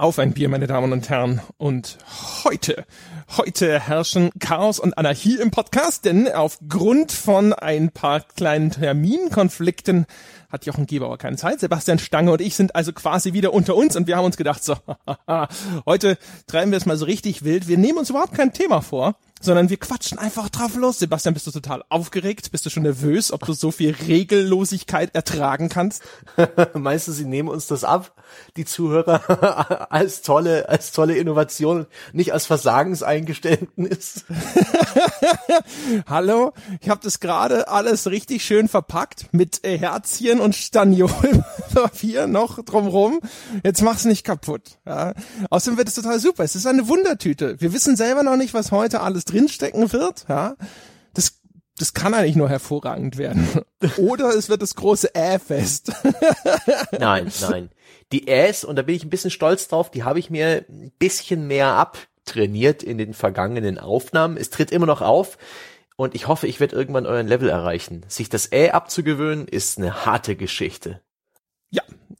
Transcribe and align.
Auf 0.00 0.20
ein 0.20 0.32
Bier, 0.32 0.48
meine 0.48 0.68
Damen 0.68 0.92
und 0.92 1.08
Herren. 1.08 1.40
Und 1.56 1.98
heute, 2.44 2.86
heute 3.36 3.80
herrschen 3.80 4.30
Chaos 4.38 4.78
und 4.78 4.96
Anarchie 4.96 5.40
im 5.40 5.50
Podcast, 5.50 6.04
denn 6.04 6.30
aufgrund 6.30 7.10
von 7.10 7.52
ein 7.52 7.90
paar 7.90 8.20
kleinen 8.20 8.70
Terminkonflikten 8.70 10.06
hat 10.50 10.66
Jochen 10.66 10.86
Gebauer 10.86 11.18
keine 11.18 11.36
Zeit. 11.36 11.60
Sebastian 11.60 11.98
Stange 11.98 12.30
und 12.30 12.40
ich 12.40 12.54
sind 12.54 12.74
also 12.74 12.92
quasi 12.92 13.32
wieder 13.32 13.52
unter 13.52 13.74
uns 13.74 13.96
und 13.96 14.06
wir 14.06 14.16
haben 14.16 14.24
uns 14.24 14.36
gedacht, 14.36 14.62
so, 14.62 14.76
heute 15.86 16.16
treiben 16.46 16.70
wir 16.70 16.78
es 16.78 16.86
mal 16.86 16.96
so 16.96 17.04
richtig 17.04 17.44
wild. 17.44 17.68
Wir 17.68 17.76
nehmen 17.76 17.98
uns 17.98 18.10
überhaupt 18.10 18.34
kein 18.34 18.52
Thema 18.52 18.80
vor, 18.80 19.16
sondern 19.40 19.68
wir 19.68 19.76
quatschen 19.76 20.18
einfach 20.18 20.48
drauf 20.48 20.74
los. 20.74 20.98
Sebastian, 20.98 21.34
bist 21.34 21.46
du 21.46 21.50
total 21.50 21.84
aufgeregt? 21.90 22.50
Bist 22.50 22.64
du 22.64 22.70
schon 22.70 22.82
nervös, 22.82 23.30
ob 23.30 23.44
du 23.44 23.52
so 23.52 23.70
viel 23.70 23.94
Regellosigkeit 24.06 25.14
ertragen 25.14 25.68
kannst? 25.68 26.02
Meinst 26.74 27.08
du, 27.08 27.12
sie 27.12 27.26
nehmen 27.26 27.48
uns 27.48 27.66
das 27.66 27.84
ab, 27.84 28.12
die 28.56 28.64
Zuhörer, 28.64 29.87
als 29.90 30.22
tolle, 30.22 30.68
als 30.68 30.92
tolle 30.92 31.16
Innovation, 31.16 31.86
nicht 32.12 32.32
als 32.32 32.46
Versagenseingeständnis? 32.46 34.24
Hallo, 36.06 36.52
ich 36.80 36.88
habe 36.88 37.00
das 37.02 37.20
gerade 37.20 37.68
alles 37.68 38.08
richtig 38.10 38.44
schön 38.44 38.68
verpackt 38.68 39.26
mit 39.32 39.64
äh, 39.64 39.78
Herzchen 39.78 40.40
und 40.40 40.54
Staniolpapier 40.54 42.26
noch 42.28 42.62
drumrum. 42.64 43.20
Jetzt 43.64 43.82
mach's 43.82 44.04
nicht 44.04 44.24
kaputt. 44.24 44.78
Ja. 44.86 45.14
Außerdem 45.50 45.78
wird 45.78 45.88
es 45.88 45.94
total 45.94 46.18
super. 46.18 46.44
Es 46.44 46.54
ist 46.54 46.66
eine 46.66 46.88
Wundertüte. 46.88 47.60
Wir 47.60 47.72
wissen 47.72 47.96
selber 47.96 48.22
noch 48.22 48.36
nicht, 48.36 48.54
was 48.54 48.72
heute 48.72 49.00
alles 49.00 49.24
drinstecken 49.24 49.92
wird, 49.92 50.26
ja, 50.28 50.56
das, 51.14 51.40
das 51.78 51.94
kann 51.94 52.14
eigentlich 52.14 52.36
nur 52.36 52.48
hervorragend 52.48 53.18
werden. 53.18 53.48
Oder 53.96 54.30
es 54.30 54.48
wird 54.48 54.62
das 54.62 54.74
große 54.74 55.14
Äh-Fest. 55.14 55.92
nein, 56.98 57.30
nein. 57.40 57.70
Die 58.12 58.28
Äs, 58.28 58.64
und 58.64 58.76
da 58.76 58.82
bin 58.82 58.94
ich 58.94 59.04
ein 59.04 59.10
bisschen 59.10 59.30
stolz 59.30 59.68
drauf, 59.68 59.90
die 59.90 60.04
habe 60.04 60.18
ich 60.18 60.30
mir 60.30 60.64
ein 60.68 60.92
bisschen 60.98 61.46
mehr 61.46 61.68
abtrainiert 61.68 62.82
in 62.82 62.98
den 62.98 63.12
vergangenen 63.12 63.78
Aufnahmen. 63.78 64.36
Es 64.36 64.50
tritt 64.50 64.70
immer 64.70 64.86
noch 64.86 65.02
auf. 65.02 65.38
Und 65.96 66.14
ich 66.14 66.28
hoffe, 66.28 66.46
ich 66.46 66.60
werde 66.60 66.76
irgendwann 66.76 67.06
euren 67.06 67.26
Level 67.26 67.48
erreichen. 67.48 68.04
Sich 68.06 68.28
das 68.28 68.52
Ä 68.52 68.70
abzugewöhnen, 68.70 69.48
ist 69.48 69.78
eine 69.78 70.06
harte 70.06 70.36
Geschichte. 70.36 71.00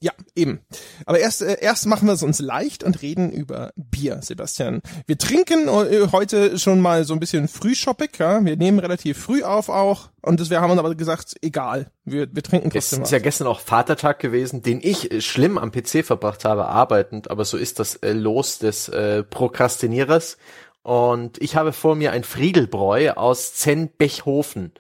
Ja, 0.01 0.13
eben. 0.37 0.61
Aber 1.07 1.19
erst, 1.19 1.43
äh, 1.43 1.57
erst 1.61 1.87
machen 1.87 2.07
wir 2.07 2.13
es 2.13 2.23
uns 2.23 2.39
leicht 2.39 2.85
und 2.85 3.03
reden 3.03 3.33
über 3.33 3.73
Bier, 3.75 4.21
Sebastian. 4.23 4.81
Wir 5.07 5.19
trinken 5.19 5.67
äh, 5.67 6.09
heute 6.13 6.57
schon 6.59 6.81
mal 6.81 7.05
so 7.05 7.15
ein 7.15 7.21
bisschen 7.21 7.49
frühshoppig, 7.49 8.17
ja. 8.19 8.45
Wir 8.45 8.57
nehmen 8.57 8.79
relativ 8.79 9.19
früh 9.19 9.43
auf 9.43 9.69
auch. 9.69 10.11
Und 10.23 10.39
das, 10.39 10.51
wir 10.51 10.61
haben 10.61 10.71
uns 10.71 10.79
aber 10.79 10.95
gesagt, 10.95 11.35
egal. 11.43 11.91
Wir, 12.05 12.29
wir 12.33 12.43
trinken 12.45 12.71
trotzdem. 12.71 13.03
Es 13.03 13.09
ist 13.09 13.13
ja 13.13 13.19
gestern 13.19 13.49
auch 13.49 13.59
Vatertag 13.59 14.21
gewesen, 14.21 14.63
den 14.63 14.81
ich 14.81 15.11
äh, 15.11 15.21
schlimm 15.21 15.59
am 15.59 15.73
PC 15.73 16.05
verbracht 16.05 16.45
habe, 16.45 16.67
arbeitend. 16.67 17.31
Aber 17.33 17.45
so 17.45 17.57
ist 17.57 17.81
das 17.81 17.97
äh, 17.97 18.13
Los 18.13 18.61
des 18.61 18.89
äh, 18.89 19.25
Prokrastinierers. 19.25 20.39
Und 20.83 21.43
ich 21.43 21.57
habe 21.57 21.73
vor 21.73 21.97
mir 21.97 22.13
ein 22.13 22.23
Friedelbräu 22.23 23.11
aus 23.11 23.55
Zenbechhofen. 23.55 24.73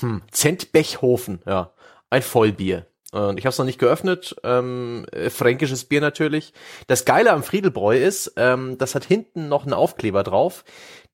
Hm, 0.00 0.22
Zentbechhofen, 0.30 1.42
ja. 1.46 1.72
Ein 2.08 2.22
Vollbier. 2.22 2.86
Und 3.10 3.38
ich 3.38 3.46
habe 3.46 3.52
es 3.52 3.58
noch 3.58 3.64
nicht 3.64 3.78
geöffnet. 3.78 4.36
Ähm, 4.44 5.06
äh, 5.12 5.30
fränkisches 5.30 5.84
Bier 5.84 6.00
natürlich. 6.00 6.52
Das 6.88 7.04
Geile 7.04 7.32
am 7.32 7.42
Friedelbräu 7.42 7.96
ist, 7.96 8.34
ähm, 8.36 8.76
das 8.76 8.94
hat 8.94 9.04
hinten 9.04 9.48
noch 9.48 9.64
einen 9.64 9.72
Aufkleber 9.72 10.22
drauf. 10.22 10.64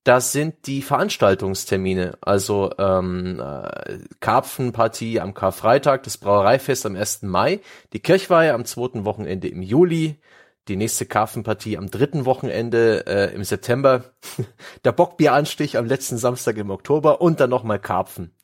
Das 0.03 0.31
sind 0.31 0.67
die 0.67 0.81
Veranstaltungstermine. 0.83 2.17
Also 2.21 2.71
ähm, 2.77 3.39
äh, 3.39 3.97
Karpfenpartie 4.19 5.19
am 5.19 5.33
Karfreitag, 5.33 6.03
das 6.03 6.17
Brauereifest 6.17 6.85
am 6.85 6.95
1. 6.95 7.23
Mai, 7.23 7.61
die 7.93 8.01
Kirchweihe 8.01 8.53
am 8.53 8.65
zweiten 8.65 9.05
Wochenende 9.05 9.47
im 9.47 9.61
Juli, 9.63 10.19
die 10.67 10.75
nächste 10.75 11.05
Karpfenpartie 11.05 11.77
am 11.77 11.89
dritten 11.89 12.25
Wochenende 12.25 13.05
äh, 13.07 13.33
im 13.33 13.43
September, 13.43 14.03
der 14.85 14.91
Bockbieranstich 14.91 15.77
am 15.77 15.85
letzten 15.85 16.17
Samstag 16.17 16.57
im 16.57 16.69
Oktober 16.69 17.21
und 17.21 17.39
dann 17.39 17.49
nochmal 17.49 17.79
Karpfen. 17.79 18.35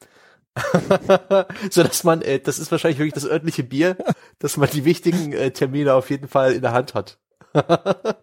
so 1.69 1.84
dass 1.84 2.03
man, 2.03 2.22
äh, 2.22 2.39
das 2.39 2.59
ist 2.59 2.72
wahrscheinlich 2.72 3.00
wirklich 3.00 3.13
das 3.13 3.25
örtliche 3.25 3.63
Bier, 3.63 3.97
dass 4.39 4.57
man 4.57 4.69
die 4.69 4.85
wichtigen 4.85 5.34
äh, 5.34 5.51
Termine 5.51 5.94
auf 5.94 6.09
jeden 6.09 6.28
Fall 6.28 6.53
in 6.53 6.62
der 6.62 6.73
Hand 6.73 6.94
hat. 6.94 7.19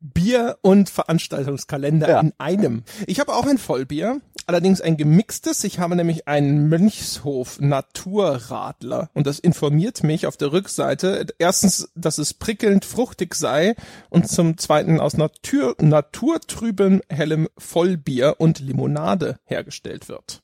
Bier 0.00 0.58
und 0.62 0.90
Veranstaltungskalender 0.90 2.08
ja. 2.08 2.20
in 2.20 2.32
einem. 2.38 2.84
Ich 3.08 3.18
habe 3.18 3.34
auch 3.34 3.46
ein 3.46 3.58
Vollbier, 3.58 4.20
allerdings 4.46 4.80
ein 4.80 4.96
gemixtes. 4.96 5.64
Ich 5.64 5.80
habe 5.80 5.96
nämlich 5.96 6.28
einen 6.28 6.68
Mönchshof 6.68 7.58
Naturradler 7.60 9.10
und 9.14 9.26
das 9.26 9.40
informiert 9.40 10.04
mich 10.04 10.28
auf 10.28 10.36
der 10.36 10.52
Rückseite 10.52 11.26
erstens, 11.38 11.90
dass 11.96 12.18
es 12.18 12.32
prickelnd 12.32 12.84
fruchtig 12.84 13.34
sei 13.34 13.74
und 14.08 14.28
zum 14.28 14.56
zweiten 14.56 15.00
aus 15.00 15.16
Natur, 15.16 15.74
naturtrübem 15.80 17.02
hellem 17.08 17.48
Vollbier 17.58 18.36
und 18.38 18.60
Limonade 18.60 19.40
hergestellt 19.46 20.08
wird. 20.08 20.42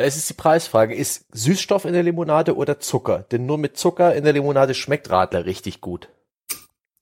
Da 0.00 0.06
ist 0.06 0.16
es 0.16 0.28
die 0.28 0.32
Preisfrage, 0.32 0.94
ist 0.94 1.26
Süßstoff 1.30 1.84
in 1.84 1.92
der 1.92 2.02
Limonade 2.02 2.56
oder 2.56 2.80
Zucker? 2.80 3.26
Denn 3.30 3.44
nur 3.44 3.58
mit 3.58 3.76
Zucker 3.76 4.14
in 4.14 4.24
der 4.24 4.32
Limonade 4.32 4.72
schmeckt 4.72 5.10
Radler 5.10 5.44
richtig 5.44 5.82
gut. 5.82 6.08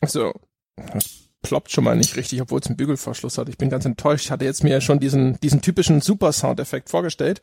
So, 0.05 0.33
das 0.75 1.29
ploppt 1.43 1.71
schon 1.71 1.85
mal 1.85 1.95
nicht 1.95 2.17
richtig, 2.17 2.43
obwohl 2.43 2.59
es 2.59 2.67
einen 2.67 2.77
Bügelverschluss 2.77 3.39
hat. 3.39 3.49
Ich 3.49 3.57
bin 3.57 3.71
ganz 3.71 3.85
enttäuscht. 3.85 4.25
Ich 4.25 4.31
hatte 4.33 4.47
jetzt 4.47 4.65
mir 4.65 4.81
schon 4.81 4.99
diesen, 4.99 5.39
diesen 5.39 5.63
typischen 5.63 6.01
Super-Soundeffekt 6.01 6.91
vorgestellt. 6.91 7.41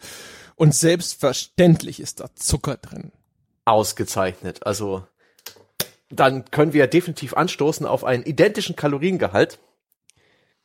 Und 0.58 0.76
selbstverständlich 0.76 2.02
ist 2.02 2.20
da 2.20 2.36
Zucker 2.36 2.76
drin. 2.76 3.14
Ausgezeichnet. 3.64 4.66
Also, 4.66 5.08
dann 6.10 6.44
können 6.52 6.74
wir 6.74 6.88
definitiv 6.88 7.34
anstoßen 7.34 7.86
auf 7.86 8.04
einen 8.04 8.24
identischen 8.24 8.76
Kaloriengehalt. 8.76 9.60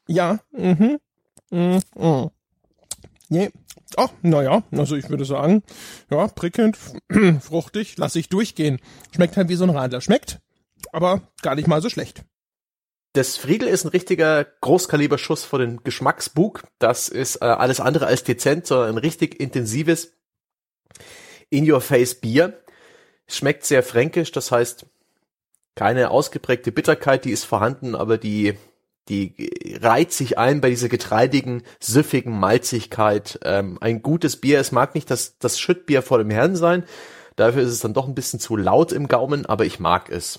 Ja, 0.09 0.41
mhm. 0.51 0.99
Mhm. 1.53 1.81
mhm. 1.95 2.31
Nee. 3.31 3.51
Oh, 3.97 4.09
naja, 4.23 4.65
also 4.73 4.97
ich 4.97 5.09
würde 5.09 5.25
sagen, 5.25 5.63
ja, 6.11 6.27
prickelnd, 6.29 6.77
fruchtig, 7.41 7.95
lass 7.97 8.17
ich 8.17 8.29
durchgehen. 8.29 8.81
Schmeckt 9.15 9.37
halt 9.37 9.49
wie 9.49 9.55
so 9.55 9.65
ein 9.65 9.71
Radler. 9.71 10.01
Schmeckt, 10.01 10.41
aber 10.93 11.23
gar 11.41 11.55
nicht 11.55 11.69
mal 11.69 11.81
so 11.81 11.89
schlecht. 11.89 12.25
Das 13.13 13.37
Friedel 13.37 13.69
ist 13.69 13.85
ein 13.85 13.91
richtiger 13.91 14.45
Großkaliberschuss 14.45 15.45
vor 15.45 15.61
den 15.61 15.83
Geschmacksbug. 15.83 16.65
Das 16.79 17.09
ist 17.09 17.37
äh, 17.37 17.45
alles 17.45 17.81
andere 17.81 18.07
als 18.07 18.25
dezent, 18.25 18.67
sondern 18.67 18.91
ein 18.91 18.99
richtig 18.99 19.41
intensives 19.41 20.13
In-Your-Face-Bier. 21.51 22.61
Schmeckt 23.29 23.65
sehr 23.65 23.83
fränkisch, 23.85 24.33
das 24.33 24.51
heißt 24.51 24.87
keine 25.77 26.11
ausgeprägte 26.11 26.73
Bitterkeit, 26.73 27.25
die 27.25 27.31
ist 27.31 27.45
vorhanden, 27.45 27.95
aber 27.95 28.19
die 28.19 28.57
die 29.11 29.35
reiht 29.81 30.13
sich 30.13 30.39
ein 30.39 30.61
bei 30.61 30.71
dieser 30.71 30.89
getreidigen, 30.89 31.63
süffigen 31.81 32.39
Malzigkeit. 32.39 33.41
Ähm, 33.45 33.77
ein 33.81 34.03
gutes 34.03 34.37
Bier, 34.37 34.61
es 34.61 34.71
mag 34.73 34.95
nicht 34.95 35.11
das, 35.11 35.37
das 35.39 35.59
Schüttbier 35.59 36.03
vor 36.03 36.19
dem 36.19 36.31
Herrn 36.31 36.55
sein, 36.55 36.85
dafür 37.37 37.63
ist 37.63 37.73
es 37.73 37.81
dann 37.81 37.93
doch 37.93 38.07
ein 38.07 38.15
bisschen 38.15 38.39
zu 38.39 38.57
laut 38.57 38.93
im 38.93 39.09
Gaumen, 39.09 39.47
aber 39.47 39.67
ich 39.67 39.81
mag 39.81 40.11
es. 40.11 40.39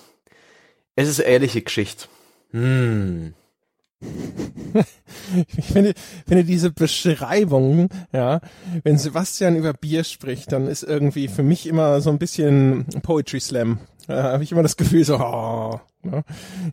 Es 0.95 1.09
ist 1.09 1.19
ehrliche 1.19 1.61
Geschichte. 1.61 2.05
Hm. 2.51 3.33
ich 5.57 5.65
finde, 5.65 5.93
finde 6.25 6.43
diese 6.43 6.71
Beschreibung, 6.71 7.89
ja, 8.11 8.41
wenn 8.83 8.97
Sebastian 8.97 9.57
über 9.57 9.73
Bier 9.73 10.03
spricht, 10.03 10.51
dann 10.51 10.67
ist 10.67 10.83
irgendwie 10.83 11.27
für 11.27 11.43
mich 11.43 11.67
immer 11.67 12.01
so 12.01 12.09
ein 12.09 12.17
bisschen 12.17 12.85
Poetry 13.03 13.39
Slam. 13.39 13.79
Da 14.11 14.33
habe 14.33 14.43
ich 14.43 14.51
immer 14.51 14.63
das 14.63 14.77
Gefühl 14.77 15.03
so, 15.03 15.17
oh, 15.17 15.79
Ne? 16.03 16.23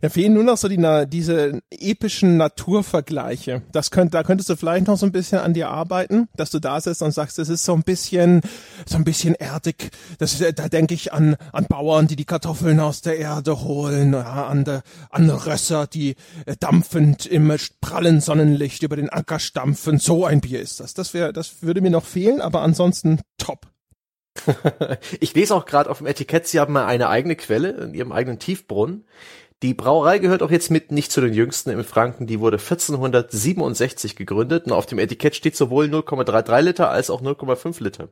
Ja, 0.01 0.09
fehlen 0.09 0.33
nur 0.33 0.43
noch 0.43 0.57
so 0.57 0.67
die, 0.67 0.83
diese 1.07 1.61
epischen 1.69 2.37
Naturvergleiche. 2.37 3.61
Das 3.71 3.91
könnt, 3.91 4.13
da 4.13 4.23
könntest 4.23 4.49
du 4.49 4.55
vielleicht 4.55 4.87
noch 4.87 4.97
so 4.97 5.05
ein 5.05 5.11
bisschen 5.11 5.39
an 5.39 5.53
dir 5.53 5.69
arbeiten, 5.69 6.27
dass 6.35 6.49
du 6.49 6.59
da 6.59 6.81
sitzt 6.81 7.01
und 7.01 7.11
sagst, 7.11 7.37
es 7.37 7.49
ist 7.49 7.63
so 7.63 7.73
ein 7.73 7.83
bisschen, 7.83 8.41
so 8.87 8.97
ein 8.97 9.03
bisschen 9.03 9.35
erdig. 9.35 9.91
Das, 10.17 10.39
da 10.39 10.67
denke 10.67 10.93
ich 10.93 11.13
an, 11.13 11.35
an 11.51 11.65
Bauern, 11.65 12.07
die 12.07 12.15
die 12.15 12.25
Kartoffeln 12.25 12.79
aus 12.79 13.01
der 13.01 13.17
Erde 13.19 13.61
holen, 13.61 14.13
ja, 14.13 14.47
an, 14.47 14.63
de, 14.63 14.81
an 15.11 15.29
Rösser, 15.29 15.85
die 15.85 16.15
äh, 16.45 16.55
dampfend 16.59 17.25
im 17.25 17.53
prallen 17.81 18.21
Sonnenlicht 18.21 18.83
über 18.83 18.95
den 18.95 19.09
Acker 19.09 19.39
stampfen. 19.39 19.99
So 19.99 20.25
ein 20.25 20.41
Bier 20.41 20.59
ist 20.59 20.79
das. 20.79 20.93
Das 20.93 21.13
wäre, 21.13 21.33
das 21.33 21.61
würde 21.61 21.81
mir 21.81 21.91
noch 21.91 22.05
fehlen, 22.05 22.41
aber 22.41 22.61
ansonsten 22.61 23.21
top. 23.37 23.67
ich 25.19 25.33
lese 25.33 25.55
auch 25.55 25.65
gerade 25.65 25.89
auf 25.89 25.99
dem 25.99 26.07
Etikett, 26.07 26.47
sie 26.47 26.59
haben 26.59 26.73
mal 26.73 26.85
eine 26.85 27.09
eigene 27.09 27.35
Quelle 27.35 27.69
in 27.69 27.93
ihrem 27.93 28.11
eigenen 28.11 28.39
Tiefbrunnen. 28.39 29.05
Die 29.61 29.73
Brauerei 29.73 30.19
gehört 30.19 30.41
auch 30.41 30.51
jetzt 30.51 30.71
mit 30.71 30.91
nicht 30.91 31.11
zu 31.11 31.19
den 31.19 31.33
jüngsten 31.33 31.69
im 31.69 31.83
Franken. 31.83 32.27
Die 32.27 32.39
wurde 32.39 32.57
1467 32.57 34.15
gegründet 34.15 34.65
und 34.65 34.71
auf 34.71 34.85
dem 34.85 34.99
Etikett 34.99 35.35
steht 35.35 35.57
sowohl 35.57 35.87
0,33 35.87 36.61
Liter 36.61 36.89
als 36.89 37.09
auch 37.09 37.21
0,5 37.21 37.83
Liter. 37.83 38.07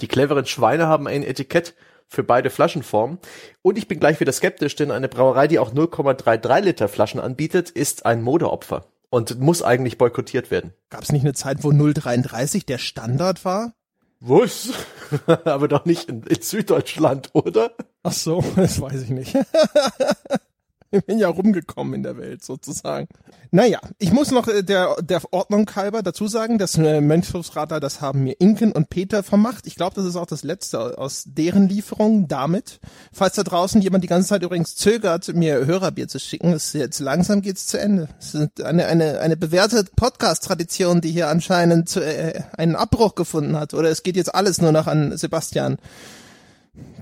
Die 0.00 0.08
cleveren 0.08 0.46
Schweine 0.46 0.88
haben 0.88 1.06
ein 1.06 1.22
Etikett 1.22 1.74
für 2.08 2.24
beide 2.24 2.50
Flaschenformen. 2.50 3.18
Und 3.62 3.78
ich 3.78 3.86
bin 3.86 4.00
gleich 4.00 4.18
wieder 4.18 4.32
skeptisch, 4.32 4.74
denn 4.74 4.90
eine 4.90 5.08
Brauerei, 5.08 5.46
die 5.46 5.60
auch 5.60 5.72
0,33 5.72 6.60
Liter 6.62 6.88
Flaschen 6.88 7.20
anbietet, 7.20 7.70
ist 7.70 8.04
ein 8.04 8.22
Modeopfer 8.22 8.86
und 9.10 9.38
muss 9.38 9.62
eigentlich 9.62 9.98
boykottiert 9.98 10.50
werden. 10.50 10.72
Gab 10.90 11.02
es 11.02 11.12
nicht 11.12 11.22
eine 11.22 11.34
Zeit, 11.34 11.62
wo 11.62 11.68
0,33 11.68 12.66
der 12.66 12.78
Standard 12.78 13.44
war? 13.44 13.72
Was? 14.20 14.72
Aber 15.44 15.68
doch 15.68 15.84
nicht 15.84 16.08
in, 16.08 16.22
in, 16.24 16.42
Süddeutschland, 16.42 17.30
oder? 17.34 17.72
Ach 18.02 18.12
so, 18.12 18.42
das 18.56 18.80
weiß 18.80 19.02
ich 19.02 19.10
nicht. 19.10 19.36
Ich 20.90 21.04
bin 21.04 21.18
ja 21.18 21.28
rumgekommen 21.28 21.94
in 21.94 22.02
der 22.02 22.16
Welt 22.16 22.42
sozusagen. 22.42 23.08
Naja, 23.50 23.78
ich 23.98 24.12
muss 24.12 24.30
noch 24.30 24.48
äh, 24.48 24.62
der, 24.62 24.96
der 25.02 25.20
Ordnung 25.32 25.68
halber 25.74 26.02
dazu 26.02 26.28
sagen, 26.28 26.56
das 26.56 26.78
äh, 26.78 27.02
Mönchhofsradar, 27.02 27.78
das 27.78 28.00
haben 28.00 28.24
mir 28.24 28.36
Inken 28.40 28.72
und 28.72 28.88
Peter 28.88 29.22
vermacht. 29.22 29.66
Ich 29.66 29.76
glaube, 29.76 29.94
das 29.96 30.06
ist 30.06 30.16
auch 30.16 30.26
das 30.26 30.44
letzte 30.44 30.96
aus 30.96 31.24
deren 31.26 31.68
Lieferung 31.68 32.26
damit. 32.26 32.80
Falls 33.12 33.34
da 33.34 33.42
draußen 33.42 33.82
jemand 33.82 34.02
die 34.02 34.08
ganze 34.08 34.28
Zeit 34.28 34.42
übrigens 34.42 34.76
zögert, 34.76 35.28
mir 35.34 35.66
Hörerbier 35.66 36.08
zu 36.08 36.18
schicken, 36.18 36.54
ist 36.54 36.72
jetzt 36.72 37.00
langsam 37.00 37.42
geht's 37.42 37.66
zu 37.66 37.78
Ende. 37.78 38.08
Es 38.18 38.34
ist 38.34 38.62
eine, 38.62 38.86
eine, 38.86 39.20
eine 39.20 39.36
bewährte 39.36 39.84
Podcast-Tradition, 39.94 41.02
die 41.02 41.10
hier 41.10 41.28
anscheinend 41.28 41.96
äh, 41.96 42.42
einen 42.56 42.76
Abbruch 42.76 43.14
gefunden 43.14 43.56
hat. 43.56 43.74
Oder 43.74 43.90
es 43.90 44.02
geht 44.02 44.16
jetzt 44.16 44.34
alles 44.34 44.60
nur 44.60 44.72
noch 44.72 44.86
an 44.86 45.16
Sebastian. 45.16 45.76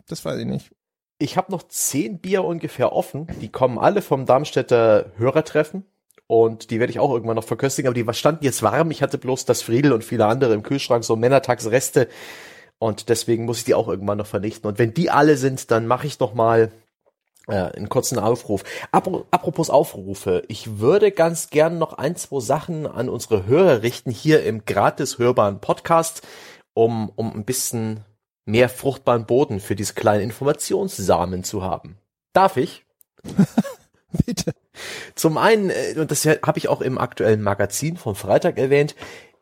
Das 0.08 0.24
weiß 0.24 0.38
ich 0.40 0.46
nicht. 0.46 0.75
Ich 1.18 1.36
habe 1.36 1.50
noch 1.50 1.62
zehn 1.68 2.18
Bier 2.18 2.44
ungefähr 2.44 2.92
offen. 2.92 3.26
Die 3.40 3.48
kommen 3.48 3.78
alle 3.78 4.02
vom 4.02 4.26
Darmstädter 4.26 5.12
Hörertreffen. 5.16 5.84
Und 6.26 6.70
die 6.70 6.80
werde 6.80 6.90
ich 6.90 6.98
auch 6.98 7.12
irgendwann 7.12 7.36
noch 7.36 7.44
verköstigen. 7.44 7.88
Aber 7.88 7.94
die 7.94 8.14
standen 8.14 8.44
jetzt 8.44 8.62
warm. 8.62 8.90
Ich 8.90 9.02
hatte 9.02 9.16
bloß 9.16 9.44
das 9.44 9.62
Friedel 9.62 9.92
und 9.92 10.04
viele 10.04 10.26
andere 10.26 10.52
im 10.54 10.62
Kühlschrank, 10.62 11.04
so 11.04 11.16
Männertagsreste. 11.16 12.08
Und 12.78 13.08
deswegen 13.08 13.46
muss 13.46 13.58
ich 13.58 13.64
die 13.64 13.74
auch 13.74 13.88
irgendwann 13.88 14.18
noch 14.18 14.26
vernichten. 14.26 14.68
Und 14.68 14.78
wenn 14.78 14.92
die 14.92 15.10
alle 15.10 15.36
sind, 15.36 15.70
dann 15.70 15.86
mache 15.86 16.06
ich 16.06 16.20
noch 16.20 16.34
mal 16.34 16.70
äh, 17.48 17.54
einen 17.54 17.88
kurzen 17.88 18.18
Aufruf. 18.18 18.64
Apropos 18.92 19.70
Aufrufe, 19.70 20.42
ich 20.48 20.78
würde 20.78 21.12
ganz 21.12 21.48
gern 21.48 21.78
noch 21.78 21.94
ein, 21.94 22.16
zwei 22.16 22.40
Sachen 22.40 22.86
an 22.86 23.08
unsere 23.08 23.46
Hörer 23.46 23.82
richten 23.82 24.10
hier 24.10 24.44
im 24.44 24.64
gratis 24.64 25.18
hörbaren 25.18 25.60
Podcast, 25.60 26.26
um, 26.74 27.10
um 27.16 27.32
ein 27.32 27.44
bisschen 27.44 28.04
mehr 28.46 28.68
fruchtbaren 28.68 29.26
Boden 29.26 29.60
für 29.60 29.76
diese 29.76 29.92
kleinen 29.92 30.22
Informationssamen 30.22 31.44
zu 31.44 31.62
haben. 31.62 31.98
Darf 32.32 32.56
ich? 32.56 32.86
Bitte. 34.26 34.52
Zum 35.14 35.36
einen, 35.36 35.70
äh, 35.70 35.94
und 35.98 36.10
das 36.10 36.24
habe 36.24 36.58
ich 36.58 36.68
auch 36.68 36.80
im 36.80 36.96
aktuellen 36.96 37.42
Magazin 37.42 37.96
vom 37.96 38.14
Freitag 38.14 38.56
erwähnt, 38.56 38.94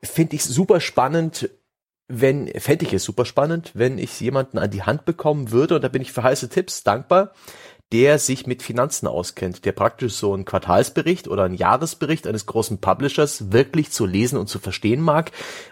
finde 0.02 0.36
ich 0.36 0.44
super 0.44 0.80
spannend, 0.80 1.50
wenn, 2.08 2.48
fände 2.60 2.84
ich 2.84 2.92
es 2.92 3.04
super 3.04 3.24
spannend, 3.24 3.72
wenn 3.74 3.98
ich 3.98 4.20
jemanden 4.20 4.58
an 4.58 4.70
die 4.70 4.82
Hand 4.82 5.04
bekommen 5.04 5.50
würde, 5.50 5.76
und 5.76 5.82
da 5.82 5.88
bin 5.88 6.02
ich 6.02 6.12
für 6.12 6.22
heiße 6.22 6.48
Tipps 6.48 6.82
dankbar, 6.82 7.32
der 7.92 8.18
sich 8.18 8.46
mit 8.46 8.62
Finanzen 8.62 9.06
auskennt, 9.06 9.64
der 9.64 9.72
praktisch 9.72 10.14
so 10.14 10.32
einen 10.32 10.44
Quartalsbericht 10.44 11.28
oder 11.28 11.44
einen 11.44 11.54
Jahresbericht 11.54 12.26
eines 12.26 12.46
großen 12.46 12.80
Publishers 12.80 13.52
wirklich 13.52 13.90
zu 13.90 14.06
lesen 14.06 14.38
und 14.38 14.48
zu 14.48 14.58
verstehen 14.58 15.00
mag 15.00 15.30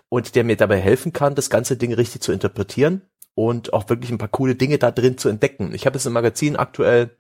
und 0.09 0.35
der 0.35 0.45
mir 0.45 0.57
dabei 0.57 0.79
helfen 0.79 1.13
kann, 1.13 1.35
das 1.35 1.51
ganze 1.51 1.77
Ding 1.77 1.93
richtig 1.93 2.23
zu 2.23 2.33
interpretieren 2.33 3.03
und 3.35 3.73
auch 3.73 3.89
wirklich 3.89 4.11
ein 4.11 4.19
paar 4.19 4.29
coole 4.29 4.55
Dinge 4.55 4.79
da 4.79 4.91
drin 4.91 5.19
zu 5.19 5.29
entdecken. 5.29 5.75
Ich 5.75 5.87
habe 5.87 5.97
es 5.97 6.07
im 6.07 6.13
Magazin 6.13 6.57
aktuell 6.57 7.17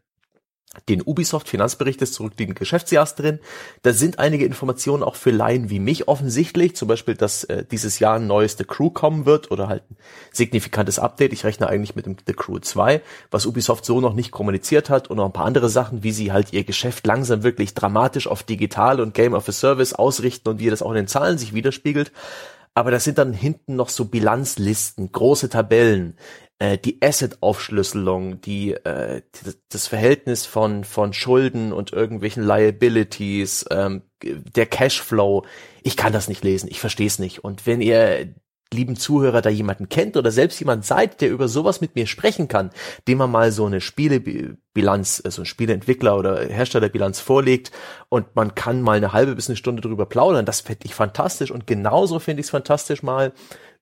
den 0.88 1.03
Ubisoft 1.03 1.49
Finanzbericht 1.49 2.00
des 2.00 2.12
zurückliegenden 2.12 2.59
Geschäftsjahrs 2.59 3.14
drin. 3.14 3.41
Da 3.82 3.93
sind 3.93 4.19
einige 4.19 4.47
Informationen 4.47 5.03
auch 5.03 5.17
für 5.17 5.31
Laien 5.31 5.69
wie 5.69 5.79
mich 5.79 6.09
offensichtlich, 6.09 6.76
zum 6.76 6.88
Beispiel, 6.88 7.14
dass 7.14 7.44
äh, 7.44 7.64
dieses 7.70 7.99
Jahr 7.99 8.17
ein 8.17 8.26
neues 8.26 8.56
The 8.56 8.64
Crew 8.64 8.88
kommen 8.88 9.26
wird 9.26 9.50
oder 9.50 9.69
halt 9.69 9.82
ein 9.91 9.97
signifikantes 10.32 10.99
Update. 10.99 11.35
Ich 11.35 11.44
rechne 11.44 11.69
eigentlich 11.69 11.94
mit 11.94 12.06
dem 12.06 12.17
The 12.26 12.32
Crew 12.32 12.58
2, 12.58 13.03
was 13.31 13.44
Ubisoft 13.44 13.85
so 13.85 14.00
noch 14.00 14.15
nicht 14.15 14.31
kommuniziert 14.31 14.88
hat 14.88 15.08
und 15.08 15.19
noch 15.19 15.26
ein 15.26 15.32
paar 15.32 15.44
andere 15.44 15.69
Sachen, 15.69 16.03
wie 16.03 16.12
sie 16.12 16.32
halt 16.32 16.53
ihr 16.55 16.65
Geschäft 16.65 17.06
langsam 17.06 17.43
wirklich 17.43 17.75
dramatisch 17.75 18.26
auf 18.26 18.43
digital 18.43 19.00
und 19.00 19.15
Game 19.15 19.35
of 19.35 19.49
a 19.49 19.53
Service 19.53 19.93
ausrichten 19.93 20.49
und 20.49 20.58
wie 20.58 20.70
das 20.70 20.82
auch 20.82 20.91
in 20.91 20.97
den 20.97 21.08
Zahlen 21.08 21.37
sich 21.37 21.53
widerspiegelt 21.53 22.12
aber 22.75 22.91
das 22.91 23.05
sind 23.05 23.19
dann 23.19 23.33
hinten 23.33 23.77
noch 23.77 23.89
so 23.89 24.07
Bilanzlisten, 24.07 25.13
große 25.13 25.49
Tabellen, 25.49 26.17
äh, 26.59 26.79
die 26.79 27.03
Asset-Aufschlüsselung, 27.03 28.41
die 28.41 28.73
äh, 28.73 29.23
das 29.69 29.89
Verhältnis 29.89 30.47
von 30.47 30.85
von 30.85 31.13
Schulden 31.13 31.73
und 31.73 31.93
irgendwelchen 31.93 32.45
Liabilities, 32.45 33.67
ähm, 33.71 34.03
der 34.23 34.67
Cashflow. 34.67 35.45
Ich 35.83 35.97
kann 35.97 36.13
das 36.13 36.29
nicht 36.29 36.45
lesen, 36.45 36.69
ich 36.71 36.81
verstehe 36.81 37.09
es 37.09 37.19
nicht. 37.19 37.43
Und 37.43 37.67
wenn 37.67 37.81
ihr 37.81 38.35
lieben 38.73 38.97
Zuhörer 38.97 39.43
da 39.43 39.51
jemanden 39.51 39.89
kennt 39.89 40.17
oder 40.17 40.31
selbst 40.31 40.59
jemand 40.61 40.85
seid, 40.85 41.21
der 41.21 41.31
über 41.31 41.49
sowas 41.49 41.81
mit 41.81 41.95
mir 41.95 42.07
sprechen 42.07 42.49
kann, 42.49 42.71
dem 43.09 43.19
man 43.19 43.31
mal 43.31 43.53
so 43.53 43.67
eine 43.67 43.81
Spielebilanz, 43.81 45.23
also 45.25 45.43
ein 45.43 45.47
Spieleentwickler 45.47 46.17
oder 46.17 46.41
Herstellerbilanz 46.41 47.21
vorlegt 47.21 47.71
und 48.09 48.35
man 48.35 48.55
kann 48.55 48.83
mal 48.83 48.97
eine 48.97 49.13
halbe 49.13 49.35
bis 49.35 49.49
eine 49.49 49.57
Stunde 49.57 49.83
drüber 49.83 50.07
plaudern, 50.07 50.47
das 50.47 50.61
fände 50.61 50.85
ich 50.85 50.95
fantastisch 50.95 51.51
und 51.51 51.67
genauso 51.67 52.19
finde 52.19 52.41
ich 52.41 52.47
es 52.47 52.51
fantastisch 52.51 53.03
mal 53.03 53.33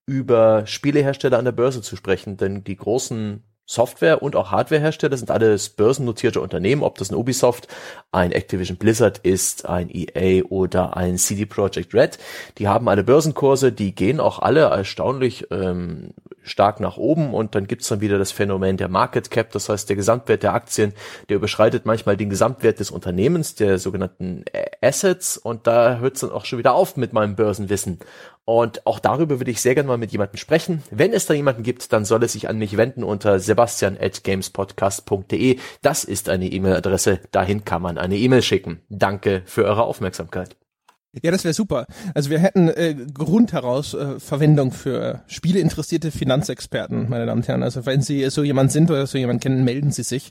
über 0.07 0.67
Spielehersteller 0.67 1.39
an 1.39 1.45
der 1.45 1.53
Börse 1.53 1.83
zu 1.83 1.97
sprechen, 1.97 2.37
denn 2.37 2.65
die 2.65 2.77
großen 2.77 3.45
Software- 3.71 4.21
und 4.21 4.35
auch 4.35 4.51
Hardwarehersteller 4.51 5.17
sind 5.17 5.31
alles 5.31 5.69
börsennotierte 5.69 6.41
Unternehmen, 6.41 6.83
ob 6.83 6.99
das 6.99 7.13
ein 7.13 7.15
Ubisoft, 7.15 7.69
ein 8.11 8.33
Activision 8.33 8.77
Blizzard 8.77 9.19
ist, 9.19 9.69
ein 9.69 9.89
EA 9.89 10.43
oder 10.43 10.97
ein 10.97 11.19
CD 11.19 11.47
Projekt 11.47 11.95
Red. 11.95 12.19
Die 12.59 12.67
haben 12.67 12.89
alle 12.89 13.05
Börsenkurse, 13.05 13.71
die 13.71 13.95
gehen 13.95 14.19
auch 14.19 14.41
alle 14.41 14.63
erstaunlich 14.63 15.47
ähm, 15.53 16.15
stark 16.43 16.81
nach 16.81 16.97
oben 16.97 17.33
und 17.33 17.55
dann 17.55 17.69
gibt's 17.69 17.87
dann 17.87 18.01
wieder 18.01 18.19
das 18.19 18.33
Phänomen 18.33 18.77
der 18.77 18.89
Market 18.89 19.31
Cap, 19.31 19.53
das 19.53 19.69
heißt 19.69 19.89
der 19.89 19.95
Gesamtwert 19.95 20.43
der 20.43 20.55
Aktien, 20.55 20.93
der 21.29 21.37
überschreitet 21.37 21.87
manchmal 21.87 22.17
den 22.17 22.29
Gesamtwert 22.29 22.81
des 22.81 22.91
Unternehmens, 22.91 23.55
der 23.55 23.79
sogenannten 23.79 24.45
Assets 24.81 25.37
und 25.37 25.69
da 25.69 25.99
hört's 25.99 26.21
dann 26.21 26.33
auch 26.33 26.45
schon 26.45 26.59
wieder 26.59 26.75
auf 26.75 26.97
mit 26.97 27.13
meinem 27.13 27.37
Börsenwissen. 27.37 28.01
Und 28.51 28.85
auch 28.85 28.99
darüber 28.99 29.39
würde 29.39 29.53
ich 29.53 29.61
sehr 29.61 29.77
gerne 29.77 29.87
mal 29.87 29.97
mit 29.97 30.11
jemandem 30.11 30.37
sprechen. 30.37 30.83
Wenn 30.91 31.13
es 31.13 31.27
da 31.27 31.35
jemanden 31.35 31.63
gibt, 31.63 31.93
dann 31.93 32.05
soll 32.05 32.25
es 32.25 32.33
sich 32.33 32.49
an 32.49 32.59
mich 32.59 32.77
wenden 32.77 33.05
unter 33.05 33.39
sebastian.gamespodcast.de. 33.39 35.61
Das 35.83 36.03
ist 36.03 36.29
eine 36.29 36.51
E-Mail-Adresse. 36.51 37.21
Dahin 37.31 37.65
kann 37.65 37.81
man 37.81 37.97
eine 37.97 38.17
E-Mail 38.17 38.43
schicken. 38.43 38.81
Danke 38.89 39.43
für 39.45 39.67
eure 39.67 39.85
Aufmerksamkeit. 39.85 40.57
Ja, 41.23 41.33
das 41.33 41.43
wäre 41.43 41.55
super. 41.55 41.87
Also 42.15 42.31
wir 42.31 42.39
hätten 42.39 42.69
äh, 42.69 42.95
Grund 43.13 43.53
heraus 43.53 43.95
äh, 43.95 44.21
Verwendung 44.21 44.71
für 44.71 45.23
spieleinteressierte 45.27 46.13
Finanzexperten, 46.13 47.09
meine 47.09 47.27
Damen 47.27 47.41
und 47.41 47.49
Herren. 47.49 47.65
Also 47.65 47.85
wenn 47.85 48.01
Sie 48.01 48.31
so 48.31 48.45
jemand 48.45 48.71
sind 48.71 48.93
oder 48.93 49.09
so 49.09 49.19
jemand 49.19 49.41
kennen, 49.41 49.65
melden 49.65 49.91
Sie 49.91 50.05
sich. 50.05 50.31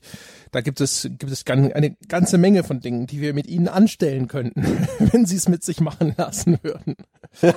Da 0.52 0.62
gibt 0.62 0.80
es 0.80 1.04
gibt 1.04 1.32
es 1.32 1.46
eine 1.46 1.98
ganze 2.08 2.38
Menge 2.38 2.64
von 2.64 2.80
Dingen, 2.80 3.08
die 3.08 3.20
wir 3.20 3.34
mit 3.34 3.48
Ihnen 3.48 3.68
anstellen 3.68 4.30
könnten, 4.30 4.64
wenn 5.00 5.26
Sie 5.26 5.36
es 5.36 5.50
mit 5.50 5.66
sich 5.66 5.82
machen 5.82 6.16
lassen 6.18 6.60
würden. 6.62 6.96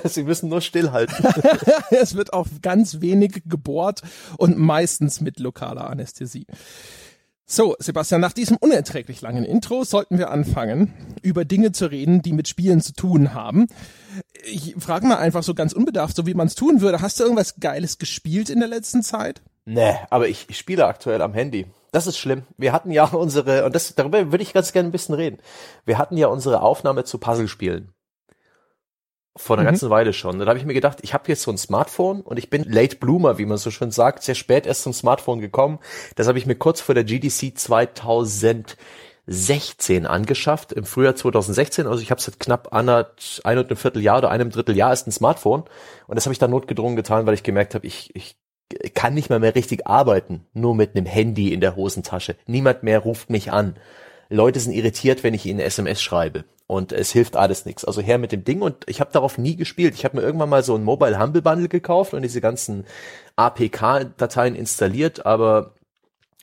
Sie 0.03 0.23
müssen 0.23 0.49
nur 0.49 0.59
stillhalten. 0.59 1.25
es 1.91 2.15
wird 2.15 2.33
auch 2.33 2.47
ganz 2.61 2.99
wenig 2.99 3.43
gebohrt 3.45 4.01
und 4.37 4.57
meistens 4.57 5.21
mit 5.21 5.39
lokaler 5.39 5.89
Anästhesie. 5.89 6.45
So, 7.45 7.75
Sebastian, 7.77 8.21
nach 8.21 8.33
diesem 8.33 8.57
unerträglich 8.57 9.21
langen 9.21 9.43
Intro 9.43 9.83
sollten 9.83 10.17
wir 10.17 10.31
anfangen, 10.31 10.93
über 11.21 11.43
Dinge 11.43 11.73
zu 11.73 11.91
reden, 11.91 12.21
die 12.21 12.31
mit 12.31 12.47
Spielen 12.47 12.81
zu 12.81 12.93
tun 12.93 13.33
haben. 13.33 13.67
Ich 14.45 14.75
frage 14.79 15.05
mal 15.05 15.17
einfach 15.17 15.43
so 15.43 15.53
ganz 15.53 15.73
unbedarft, 15.73 16.15
so 16.15 16.25
wie 16.25 16.33
man 16.33 16.47
es 16.47 16.55
tun 16.55 16.81
würde. 16.81 17.01
Hast 17.01 17.19
du 17.19 17.23
irgendwas 17.23 17.55
Geiles 17.59 17.97
gespielt 17.97 18.49
in 18.49 18.59
der 18.59 18.69
letzten 18.69 19.03
Zeit? 19.03 19.41
Nee, 19.65 19.95
aber 20.09 20.27
ich, 20.27 20.45
ich 20.49 20.57
spiele 20.57 20.85
aktuell 20.85 21.21
am 21.21 21.33
Handy. 21.33 21.67
Das 21.91 22.07
ist 22.07 22.17
schlimm. 22.17 22.43
Wir 22.57 22.71
hatten 22.71 22.91
ja 22.91 23.05
unsere, 23.11 23.65
und 23.65 23.75
das, 23.75 23.93
darüber 23.95 24.31
würde 24.31 24.43
ich 24.43 24.53
ganz 24.53 24.71
gerne 24.71 24.89
ein 24.89 24.93
bisschen 24.93 25.15
reden. 25.15 25.39
Wir 25.85 25.97
hatten 25.97 26.17
ja 26.17 26.27
unsere 26.27 26.61
Aufnahme 26.61 27.03
zu 27.03 27.17
Puzzlespielen. 27.17 27.93
Vor 29.35 29.55
einer 29.55 29.63
mhm. 29.63 29.67
ganzen 29.67 29.89
Weile 29.89 30.13
schon. 30.13 30.37
Da 30.37 30.45
habe 30.45 30.59
ich 30.59 30.65
mir 30.65 30.75
gedacht, 30.75 30.99
ich 31.01 31.15
habe 31.15 31.23
jetzt 31.27 31.41
so 31.41 31.49
ein 31.49 31.57
Smartphone 31.57 32.21
und 32.21 32.37
ich 32.37 32.51
bin 32.51 32.63
Late 32.65 32.97
Bloomer, 32.97 33.39
wie 33.39 33.45
man 33.45 33.57
so 33.57 33.71
schön 33.71 33.89
sagt, 33.89 34.21
sehr 34.21 34.35
spät 34.35 34.67
erst 34.67 34.83
zum 34.83 34.93
Smartphone 34.93 35.39
gekommen. 35.39 35.79
Das 36.15 36.27
habe 36.27 36.37
ich 36.37 36.45
mir 36.45 36.53
kurz 36.53 36.81
vor 36.81 36.93
der 36.93 37.03
GDC 37.03 37.57
2016 37.57 40.05
angeschafft, 40.05 40.71
im 40.71 40.85
Frühjahr 40.85 41.15
2016. 41.15 41.87
Also 41.87 42.03
ich 42.03 42.11
habe 42.11 42.21
seit 42.21 42.39
knapp 42.39 42.73
einer, 42.73 43.09
ein 43.43 43.57
und 43.57 43.71
einem 43.71 43.77
Vierteljahr 43.77 44.19
oder 44.19 44.29
einem 44.29 44.51
Dritteljahr 44.51 44.91
erst 44.91 45.07
ein 45.07 45.11
Smartphone. 45.11 45.63
Und 46.05 46.15
das 46.15 46.27
habe 46.27 46.33
ich 46.33 46.39
dann 46.39 46.51
notgedrungen 46.51 46.95
getan, 46.95 47.25
weil 47.25 47.33
ich 47.33 47.41
gemerkt 47.41 47.73
habe, 47.73 47.87
ich, 47.87 48.15
ich 48.15 48.35
kann 48.93 49.15
nicht 49.15 49.31
mal 49.31 49.39
mehr 49.39 49.55
richtig 49.55 49.87
arbeiten, 49.87 50.45
nur 50.53 50.75
mit 50.75 50.95
einem 50.95 51.07
Handy 51.07 51.51
in 51.51 51.59
der 51.59 51.75
Hosentasche. 51.75 52.35
Niemand 52.45 52.83
mehr 52.83 52.99
ruft 52.99 53.31
mich 53.31 53.51
an. 53.51 53.77
Leute 54.29 54.59
sind 54.59 54.73
irritiert, 54.73 55.23
wenn 55.23 55.33
ich 55.33 55.47
ihnen 55.47 55.59
SMS 55.59 56.03
schreibe 56.03 56.45
und 56.67 56.91
es 56.91 57.11
hilft 57.11 57.35
alles 57.35 57.65
nichts. 57.65 57.85
Also 57.85 58.01
her 58.01 58.17
mit 58.17 58.31
dem 58.31 58.43
Ding 58.43 58.61
und 58.61 58.83
ich 58.87 59.01
habe 59.01 59.11
darauf 59.11 59.37
nie 59.37 59.55
gespielt. 59.55 59.93
Ich 59.95 60.05
habe 60.05 60.17
mir 60.17 60.23
irgendwann 60.23 60.49
mal 60.49 60.63
so 60.63 60.75
ein 60.75 60.83
Mobile 60.83 61.19
Humble 61.19 61.41
Bundle 61.41 61.67
gekauft 61.67 62.13
und 62.13 62.21
diese 62.21 62.41
ganzen 62.41 62.85
APK-Dateien 63.35 64.55
installiert, 64.55 65.25
aber 65.25 65.73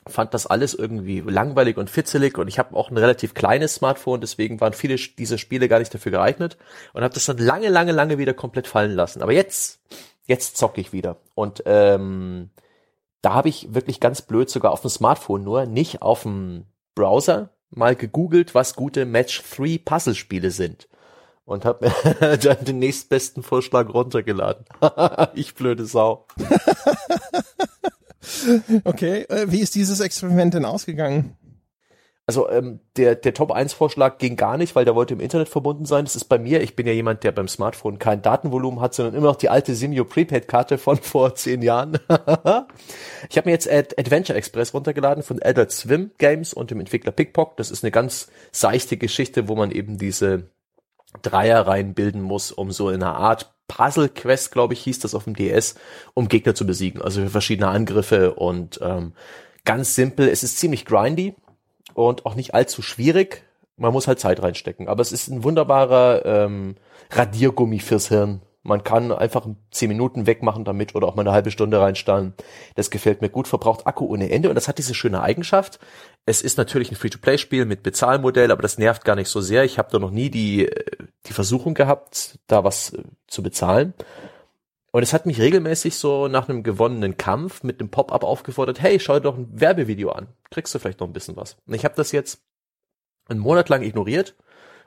fand 0.07 0.33
das 0.33 0.47
alles 0.47 0.73
irgendwie 0.73 1.19
langweilig 1.21 1.77
und 1.77 1.89
fitzelig 1.89 2.37
und 2.37 2.47
ich 2.47 2.57
habe 2.57 2.75
auch 2.75 2.89
ein 2.89 2.97
relativ 2.97 3.33
kleines 3.33 3.75
Smartphone, 3.75 4.19
deswegen 4.19 4.59
waren 4.59 4.73
viele 4.73 4.95
dieser 4.95 5.37
Spiele 5.37 5.67
gar 5.67 5.79
nicht 5.79 5.93
dafür 5.93 6.11
geeignet 6.11 6.57
und 6.93 7.03
habe 7.03 7.13
das 7.13 7.25
dann 7.25 7.37
lange, 7.37 7.69
lange, 7.69 7.91
lange 7.91 8.17
wieder 8.17 8.33
komplett 8.33 8.67
fallen 8.67 8.93
lassen. 8.93 9.21
Aber 9.21 9.31
jetzt, 9.31 9.79
jetzt 10.25 10.57
zocke 10.57 10.81
ich 10.81 10.91
wieder 10.91 11.17
und 11.35 11.61
ähm, 11.65 12.49
da 13.21 13.33
habe 13.35 13.49
ich 13.49 13.73
wirklich 13.75 13.99
ganz 13.99 14.23
blöd 14.23 14.49
sogar 14.49 14.71
auf 14.71 14.81
dem 14.81 14.89
Smartphone 14.89 15.43
nur, 15.43 15.67
nicht 15.67 16.01
auf 16.01 16.23
dem 16.23 16.65
Browser, 16.95 17.49
mal 17.71 17.95
gegoogelt, 17.95 18.53
was 18.53 18.75
gute 18.75 19.05
Match 19.05 19.41
3 19.55 19.79
Puzzlespiele 19.83 20.51
sind. 20.51 20.87
Und 21.45 21.65
habe 21.65 21.87
mir 21.87 22.37
dann 22.43 22.63
den 22.63 22.79
nächstbesten 22.79 23.43
Vorschlag 23.43 23.89
runtergeladen. 23.89 24.65
ich 25.33 25.55
blöde 25.55 25.85
Sau. 25.85 26.27
okay, 28.83 29.23
äh, 29.23 29.51
wie 29.51 29.59
ist 29.59 29.75
dieses 29.75 29.99
Experiment 29.99 30.53
denn 30.53 30.65
ausgegangen? 30.65 31.35
Also 32.31 32.49
ähm, 32.49 32.79
der, 32.95 33.15
der 33.15 33.33
Top-1-Vorschlag 33.33 34.17
ging 34.17 34.37
gar 34.37 34.57
nicht, 34.57 34.73
weil 34.73 34.85
der 34.85 34.95
wollte 34.95 35.13
im 35.13 35.19
Internet 35.19 35.49
verbunden 35.49 35.83
sein. 35.83 36.05
Das 36.05 36.15
ist 36.15 36.25
bei 36.25 36.39
mir, 36.39 36.61
ich 36.61 36.77
bin 36.77 36.87
ja 36.87 36.93
jemand, 36.93 37.25
der 37.25 37.33
beim 37.33 37.49
Smartphone 37.49 37.99
kein 37.99 38.21
Datenvolumen 38.21 38.79
hat, 38.79 38.93
sondern 38.93 39.15
immer 39.15 39.27
noch 39.27 39.35
die 39.35 39.49
alte 39.49 39.75
Simio 39.75 40.05
Prepaid-Karte 40.05 40.77
von 40.77 40.95
vor 41.01 41.35
zehn 41.35 41.61
Jahren. 41.61 41.99
ich 43.29 43.37
habe 43.37 43.49
mir 43.49 43.51
jetzt 43.51 43.69
Ad 43.69 43.95
Adventure 43.97 44.37
Express 44.37 44.73
runtergeladen 44.73 45.23
von 45.23 45.41
Adult 45.43 45.73
Swim 45.73 46.11
Games 46.19 46.53
und 46.53 46.71
dem 46.71 46.79
Entwickler 46.79 47.11
Pickpock. 47.11 47.57
Das 47.57 47.69
ist 47.69 47.83
eine 47.83 47.91
ganz 47.91 48.31
seichte 48.53 48.95
Geschichte, 48.95 49.49
wo 49.49 49.57
man 49.57 49.71
eben 49.71 49.97
diese 49.97 50.49
Dreierreihen 51.21 51.93
bilden 51.93 52.21
muss, 52.21 52.53
um 52.53 52.71
so 52.71 52.89
in 52.91 53.03
einer 53.03 53.17
Art 53.17 53.53
Puzzle 53.67 54.07
Quest, 54.07 54.53
glaube 54.53 54.73
ich, 54.73 54.79
hieß 54.83 54.99
das 54.99 55.15
auf 55.15 55.25
dem 55.25 55.35
DS, 55.35 55.75
um 56.13 56.29
Gegner 56.29 56.55
zu 56.55 56.65
besiegen. 56.65 57.01
Also 57.01 57.23
für 57.23 57.29
verschiedene 57.29 57.67
Angriffe 57.67 58.35
und 58.35 58.79
ähm, 58.81 59.11
ganz 59.65 59.95
simpel. 59.95 60.29
Es 60.29 60.43
ist 60.43 60.59
ziemlich 60.59 60.85
grindy 60.85 61.35
und 61.93 62.25
auch 62.25 62.35
nicht 62.35 62.53
allzu 62.53 62.81
schwierig. 62.81 63.43
Man 63.77 63.93
muss 63.93 64.07
halt 64.07 64.19
Zeit 64.19 64.41
reinstecken. 64.41 64.87
Aber 64.87 65.01
es 65.01 65.11
ist 65.11 65.27
ein 65.27 65.43
wunderbarer 65.43 66.25
ähm, 66.25 66.75
Radiergummi 67.11 67.79
fürs 67.79 68.09
Hirn. 68.09 68.41
Man 68.63 68.83
kann 68.83 69.11
einfach 69.11 69.47
zehn 69.71 69.89
Minuten 69.89 70.27
wegmachen 70.27 70.65
damit 70.65 70.93
oder 70.93 71.07
auch 71.07 71.15
mal 71.15 71.23
eine 71.23 71.31
halbe 71.31 71.49
Stunde 71.49 71.79
reinstarren. 71.81 72.35
Das 72.75 72.91
gefällt 72.91 73.21
mir 73.21 73.29
gut, 73.29 73.47
verbraucht 73.47 73.87
Akku 73.87 74.05
ohne 74.05 74.29
Ende 74.29 74.49
und 74.49 74.55
das 74.55 74.67
hat 74.67 74.77
diese 74.77 74.93
schöne 74.93 75.21
Eigenschaft. 75.21 75.79
Es 76.27 76.43
ist 76.43 76.59
natürlich 76.59 76.91
ein 76.91 76.95
Free-to-Play-Spiel 76.95 77.65
mit 77.65 77.81
Bezahlmodell, 77.81 78.51
aber 78.51 78.61
das 78.61 78.77
nervt 78.77 79.03
gar 79.03 79.15
nicht 79.15 79.29
so 79.29 79.41
sehr. 79.41 79.63
Ich 79.63 79.79
habe 79.79 79.89
da 79.91 79.97
noch 79.97 80.11
nie 80.11 80.29
die, 80.29 80.69
die 81.25 81.33
Versuchung 81.33 81.73
gehabt, 81.73 82.37
da 82.45 82.63
was 82.63 82.93
äh, 82.93 83.01
zu 83.25 83.41
bezahlen. 83.41 83.95
Und 84.91 85.03
es 85.03 85.13
hat 85.13 85.25
mich 85.25 85.39
regelmäßig 85.39 85.95
so 85.95 86.27
nach 86.27 86.49
einem 86.49 86.63
gewonnenen 86.63 87.17
Kampf 87.17 87.63
mit 87.63 87.79
einem 87.79 87.89
Pop-up 87.89 88.23
aufgefordert, 88.23 88.81
hey, 88.81 88.99
schau 88.99 89.13
dir 89.13 89.21
doch 89.21 89.37
ein 89.37 89.47
Werbevideo 89.51 90.09
an. 90.11 90.27
Kriegst 90.49 90.75
du 90.75 90.79
vielleicht 90.79 90.99
noch 90.99 91.07
ein 91.07 91.13
bisschen 91.13 91.37
was. 91.37 91.57
Und 91.65 91.73
ich 91.73 91.85
habe 91.85 91.95
das 91.95 92.11
jetzt 92.11 92.41
einen 93.29 93.39
Monat 93.39 93.69
lang 93.69 93.83
ignoriert 93.83 94.35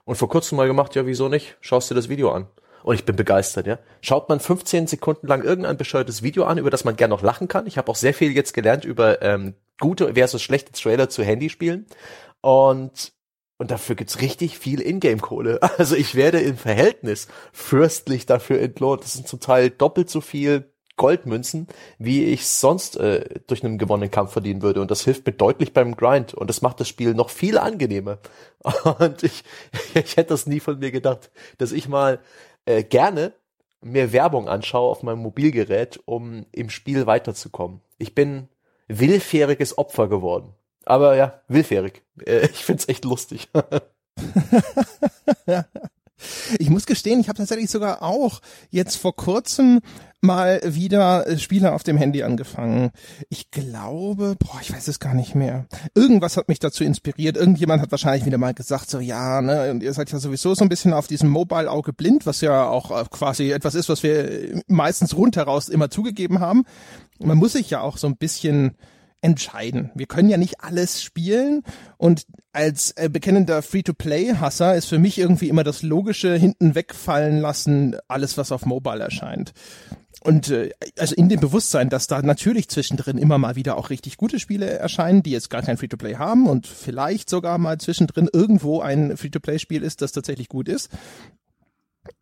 und 0.05 0.17
vor 0.17 0.29
kurzem 0.29 0.57
mal 0.57 0.67
gemacht, 0.67 0.95
ja, 0.95 1.07
wieso 1.07 1.29
nicht? 1.29 1.57
Schaust 1.61 1.91
dir 1.91 1.95
das 1.95 2.11
Video 2.11 2.31
an. 2.31 2.49
Und 2.83 2.97
ich 2.97 3.07
bin 3.07 3.17
begeistert, 3.17 3.67
ja. 3.67 3.79
Schaut 4.03 4.29
man 4.29 4.41
15 4.41 4.87
Sekunden 4.87 5.27
lang 5.27 5.43
irgendein 5.43 5.79
bescheuertes 5.79 6.23
Video 6.23 6.45
an, 6.45 6.59
über 6.59 6.69
das 6.69 6.85
man 6.85 6.97
gerne 6.97 7.15
noch 7.15 7.23
lachen 7.23 7.49
kann. 7.49 7.67
Ich 7.67 7.79
habe 7.79 7.91
auch 7.91 7.97
sehr 7.97 8.13
viel 8.13 8.33
jetzt 8.33 8.53
gelernt 8.53 8.85
über 8.85 9.23
ähm, 9.23 9.55
gute 9.81 10.13
versus 10.13 10.43
schlechte 10.43 10.73
Trailer 10.73 11.09
zu 11.09 11.25
Handyspielen. 11.25 11.87
Und 12.43 13.15
und 13.59 13.71
dafür 13.71 13.97
gibt's 13.97 14.21
richtig 14.21 14.59
viel 14.59 14.81
Ingame-Kohle. 14.81 15.61
Also 15.79 15.97
ich 15.97 16.15
werde 16.15 16.41
im 16.41 16.57
Verhältnis 16.57 17.29
fürstlich 17.53 18.27
dafür 18.27 18.61
entlohnt. 18.61 19.03
Das 19.03 19.15
sind 19.15 19.29
zum 19.29 19.41
Teil 19.41 19.71
doppelt 19.71 20.11
so 20.11 20.21
viel 20.21 20.73
Goldmünzen, 20.97 21.67
wie 21.99 22.25
ich 22.25 22.47
sonst 22.47 22.97
äh, 22.97 23.41
durch 23.47 23.65
einen 23.65 23.79
gewonnenen 23.79 24.11
Kampf 24.11 24.33
verdienen 24.33 24.63
würde. 24.63 24.81
Und 24.81 24.91
das 24.91 25.03
hilft 25.03 25.27
mir 25.27 25.33
deutlich 25.33 25.73
beim 25.73 25.97
Grind. 25.97 26.35
Und 26.35 26.49
das 26.49 26.63
macht 26.63 26.81
das 26.81 26.89
Spiel 26.89 27.15
noch 27.15 27.31
viel 27.31 27.59
angenehmer. 27.59 28.19
Und 28.99 29.23
ich, 29.23 29.45
ich 29.95 30.17
hätte 30.17 30.31
das 30.31 30.47
nie 30.47 30.61
von 30.61 30.79
mir 30.79 30.93
gedacht, 30.93 31.31
dass 31.59 31.73
ich 31.73 31.89
mal 31.89 32.21
äh, 32.65 32.85
gerne 32.85 33.33
mehr 33.81 34.13
Werbung 34.13 34.49
anschaue 34.49 34.91
auf 34.91 35.03
meinem 35.03 35.19
Mobilgerät, 35.19 36.01
um 36.07 36.47
im 36.53 36.71
Spiel 36.71 37.07
weiterzukommen. 37.07 37.81
Ich 37.99 38.15
bin 38.15 38.49
willfähriges 38.89 39.77
Opfer 39.79 40.09
geworden. 40.09 40.55
Aber 40.87 41.17
ja, 41.17 41.41
willfährig. 41.49 42.03
Äh, 42.25 42.47
ich 42.53 42.65
find's 42.65 42.89
echt 42.89 43.05
lustig. 43.05 43.49
ich 46.59 46.71
muss 46.71 46.87
gestehen, 46.87 47.21
ich 47.21 47.29
habe 47.29 47.39
tatsächlich 47.39 47.71
sogar 47.71 48.03
auch 48.03 48.41
jetzt 48.71 48.97
vor 48.97 49.15
kurzem 49.17 49.81
mal 50.25 50.61
wieder 50.65 51.27
äh, 51.29 51.39
Spiele 51.39 51.73
auf 51.73 51.83
dem 51.83 51.97
Handy 51.97 52.23
angefangen. 52.23 52.91
Ich 53.29 53.51
glaube, 53.51 54.37
boah, 54.39 54.59
ich 54.61 54.73
weiß 54.73 54.89
es 54.89 54.99
gar 54.99 55.15
nicht 55.15 55.35
mehr. 55.35 55.67
Irgendwas 55.95 56.37
hat 56.37 56.49
mich 56.49 56.59
dazu 56.59 56.83
inspiriert. 56.83 57.37
Irgendjemand 57.37 57.83
hat 57.83 57.91
wahrscheinlich 57.91 58.25
wieder 58.25 58.39
mal 58.39 58.55
gesagt, 58.55 58.91
so 58.91 58.99
ja, 59.01 59.43
ne, 59.43 59.71
und 59.71 59.83
ihr 59.83 59.93
seid 59.93 60.11
ja 60.11 60.19
sowieso 60.19 60.55
so 60.55 60.65
ein 60.65 60.69
bisschen 60.69 60.95
auf 60.95 61.07
diesem 61.07 61.29
Mobile-Auge 61.29 61.93
blind, 61.93 62.27
was 62.27 62.41
ja 62.41 62.67
auch 62.67 62.91
äh, 62.91 63.05
quasi 63.11 63.53
etwas 63.53 63.75
ist, 63.75 63.89
was 63.89 64.03
wir 64.03 64.63
meistens 64.67 65.15
rundheraus 65.15 65.69
immer 65.69 65.91
zugegeben 65.91 66.41
haben. 66.41 66.65
Man 67.21 67.39
muss 67.39 67.53
sich 67.53 67.71
ja 67.71 67.81
auch 67.83 67.99
so 67.99 68.07
ein 68.07 68.17
bisschen 68.17 68.77
entscheiden. 69.25 69.91
Wir 69.95 70.05
können 70.05 70.29
ja 70.29 70.37
nicht 70.37 70.61
alles 70.61 71.03
spielen 71.03 71.63
und 71.97 72.27
als 72.53 72.91
äh, 72.93 73.09
bekennender 73.09 73.63
Free-to-Play-Hasser 73.63 74.75
ist 74.75 74.85
für 74.85 74.99
mich 74.99 75.19
irgendwie 75.19 75.49
immer 75.49 75.65
das 75.65 75.83
Logische 75.83 76.37
hinten 76.37 76.75
wegfallen 76.75 77.41
lassen, 77.41 77.97
alles 78.07 78.37
was 78.37 78.53
auf 78.53 78.67
Mobile 78.67 79.03
erscheint. 79.03 79.55
Und 80.21 80.51
äh, 80.51 80.73
also 80.99 81.15
in 81.15 81.31
dem 81.31 81.41
Bewusstsein, 81.41 81.89
dass 81.89 82.07
da 82.07 82.21
natürlich 82.21 82.69
zwischendrin 82.69 83.17
immer 83.17 83.39
mal 83.39 83.57
wieder 83.57 83.79
auch 83.79 83.89
richtig 83.89 84.19
gute 84.19 84.39
Spiele 84.39 84.67
erscheinen, 84.67 85.23
die 85.23 85.31
jetzt 85.31 85.49
gar 85.49 85.63
kein 85.63 85.79
Free-to-Play 85.79 86.17
haben 86.17 86.47
und 86.47 86.67
vielleicht 86.67 87.31
sogar 87.31 87.57
mal 87.57 87.79
zwischendrin 87.79 88.29
irgendwo 88.31 88.83
ein 88.83 89.17
Free-to-Play-Spiel 89.17 89.83
ist, 89.83 90.03
das 90.03 90.13
tatsächlich 90.13 90.51
gut 90.51 90.69
ist 90.69 90.91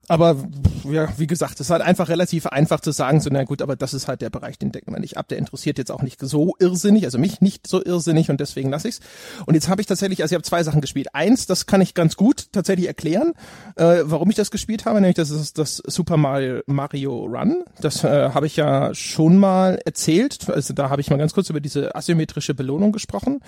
aber 0.08 0.36
ja, 0.84 1.08
wie 1.16 1.26
gesagt, 1.26 1.54
es 1.54 1.60
ist 1.60 1.70
halt 1.70 1.82
einfach 1.82 2.08
relativ 2.08 2.46
einfach 2.46 2.80
zu 2.80 2.90
sagen, 2.90 3.20
so, 3.20 3.30
na 3.32 3.44
gut, 3.44 3.62
aber 3.62 3.76
das 3.76 3.94
ist 3.94 4.08
halt 4.08 4.20
der 4.20 4.30
Bereich, 4.30 4.58
den 4.58 4.72
decken 4.72 4.92
wir 4.92 5.00
nicht 5.00 5.16
ab. 5.16 5.28
Der 5.28 5.38
interessiert 5.38 5.78
jetzt 5.78 5.92
auch 5.92 6.02
nicht 6.02 6.20
so 6.20 6.54
irrsinnig, 6.58 7.04
also 7.04 7.18
mich 7.18 7.40
nicht 7.40 7.66
so 7.66 7.84
irrsinnig 7.84 8.28
und 8.28 8.40
deswegen 8.40 8.70
lasse 8.70 8.88
ich's. 8.88 9.00
Und 9.46 9.54
jetzt 9.54 9.68
habe 9.68 9.80
ich 9.80 9.86
tatsächlich, 9.86 10.22
also 10.22 10.32
ich 10.32 10.36
habe 10.36 10.42
zwei 10.42 10.62
Sachen 10.64 10.80
gespielt. 10.80 11.14
Eins, 11.14 11.46
das 11.46 11.66
kann 11.66 11.80
ich 11.80 11.94
ganz 11.94 12.16
gut 12.16 12.52
tatsächlich 12.52 12.88
erklären, 12.88 13.32
äh, 13.76 14.00
warum 14.02 14.28
ich 14.30 14.36
das 14.36 14.50
gespielt 14.50 14.86
habe, 14.86 15.00
nämlich 15.00 15.14
das 15.14 15.30
ist 15.30 15.56
das 15.58 15.76
Super 15.86 16.16
Mario, 16.16 16.62
Mario 16.66 17.24
Run. 17.24 17.62
Das 17.80 18.02
äh, 18.02 18.30
habe 18.30 18.46
ich 18.46 18.56
ja 18.56 18.94
schon 18.94 19.36
mal 19.36 19.80
erzählt. 19.84 20.50
Also 20.50 20.74
da 20.74 20.90
habe 20.90 21.00
ich 21.00 21.10
mal 21.10 21.16
ganz 21.16 21.32
kurz 21.32 21.48
über 21.48 21.60
diese 21.60 21.94
asymmetrische 21.94 22.54
Belohnung 22.54 22.90
gesprochen. 22.90 23.40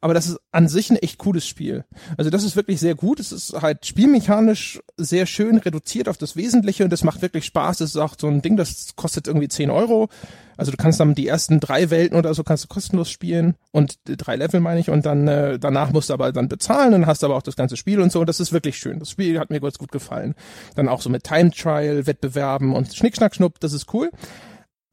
Aber 0.00 0.12
das 0.12 0.28
ist 0.28 0.38
an 0.50 0.68
sich 0.68 0.90
ein 0.90 0.96
echt 0.96 1.18
cooles 1.18 1.46
Spiel. 1.46 1.84
Also 2.18 2.30
das 2.30 2.44
ist 2.44 2.54
wirklich 2.54 2.80
sehr 2.80 2.94
gut. 2.94 3.18
Es 3.18 3.32
ist 3.32 3.54
halt 3.60 3.86
spielmechanisch 3.86 4.80
sehr 4.96 5.26
schön 5.26 5.58
reduziert 5.58 6.01
fokussiert 6.02 6.08
auf 6.08 6.18
das 6.18 6.36
Wesentliche 6.36 6.84
und 6.84 6.92
das 6.92 7.04
macht 7.04 7.22
wirklich 7.22 7.44
Spaß. 7.46 7.78
Das 7.78 7.90
ist 7.90 7.96
auch 7.96 8.14
so 8.18 8.28
ein 8.28 8.42
Ding, 8.42 8.56
das 8.56 8.94
kostet 8.96 9.26
irgendwie 9.26 9.48
10 9.48 9.70
Euro. 9.70 10.08
Also 10.56 10.70
du 10.70 10.76
kannst 10.76 11.00
dann 11.00 11.14
die 11.14 11.26
ersten 11.26 11.60
drei 11.60 11.90
Welten 11.90 12.16
oder 12.16 12.34
so 12.34 12.44
kannst 12.44 12.64
du 12.64 12.68
kostenlos 12.68 13.10
spielen 13.10 13.54
und 13.72 13.98
drei 14.04 14.36
Level 14.36 14.60
meine 14.60 14.80
ich 14.80 14.90
und 14.90 15.06
dann 15.06 15.26
äh, 15.26 15.58
danach 15.58 15.90
musst 15.92 16.10
du 16.10 16.14
aber 16.14 16.30
dann 16.32 16.48
bezahlen 16.48 16.94
und 16.94 17.06
hast 17.06 17.24
aber 17.24 17.36
auch 17.36 17.42
das 17.42 17.56
ganze 17.56 17.76
Spiel 17.76 18.00
und 18.00 18.12
so 18.12 18.20
und 18.20 18.28
das 18.28 18.38
ist 18.38 18.52
wirklich 18.52 18.78
schön. 18.78 18.98
Das 18.98 19.10
Spiel 19.10 19.38
hat 19.38 19.50
mir 19.50 19.60
ganz 19.60 19.78
gut 19.78 19.90
gefallen. 19.90 20.34
Dann 20.76 20.88
auch 20.88 21.00
so 21.00 21.10
mit 21.10 21.24
Time 21.24 21.50
Trial, 21.50 22.06
Wettbewerben 22.06 22.74
und 22.74 22.94
Schnick, 22.94 23.16
Schnack, 23.16 23.34
Schnupp, 23.34 23.60
das 23.60 23.72
ist 23.72 23.92
cool. 23.94 24.10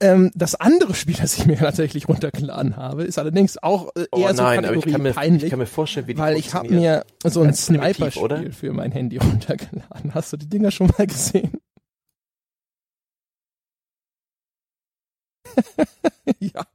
Ähm, 0.02 0.32
das 0.34 0.56
andere 0.56 0.96
Spiel, 0.96 1.16
das 1.16 1.38
ich 1.38 1.46
mir 1.46 1.58
tatsächlich 1.60 2.08
runtergeladen 2.08 2.78
habe, 2.78 3.04
ist 3.04 3.20
allerdings 3.20 3.62
auch 3.62 3.90
äh, 3.96 4.02
eher 4.02 4.08
oh 4.12 4.20
nein, 4.20 4.36
so 4.36 4.44
Kategorie 4.44 4.98
mir, 4.98 5.14
peinlich. 5.14 5.54
Weil 6.18 6.38
ich 6.38 6.54
habe 6.54 6.70
mir 6.70 7.06
so 7.26 7.42
ein 7.42 7.54
Sniper-Spiel 7.54 8.54
für 8.54 8.72
mein 8.72 8.92
Handy 8.92 9.18
runtergeladen. 9.22 10.14
Hast 10.14 10.32
du 10.32 10.38
die 10.38 10.48
Dinger 10.48 10.72
schon 10.72 10.90
mal 10.98 11.06
gesehen? 11.06 11.60
ja. 16.40 16.66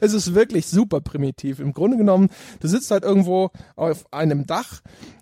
Es 0.00 0.12
ist 0.12 0.34
wirklich 0.34 0.66
super 0.66 1.00
primitiv. 1.00 1.60
Im 1.60 1.72
Grunde 1.72 1.96
genommen, 1.96 2.30
du 2.60 2.68
sitzt 2.68 2.90
halt 2.90 3.04
irgendwo 3.04 3.50
auf 3.76 4.04
einem 4.12 4.46
Dach, 4.46 4.80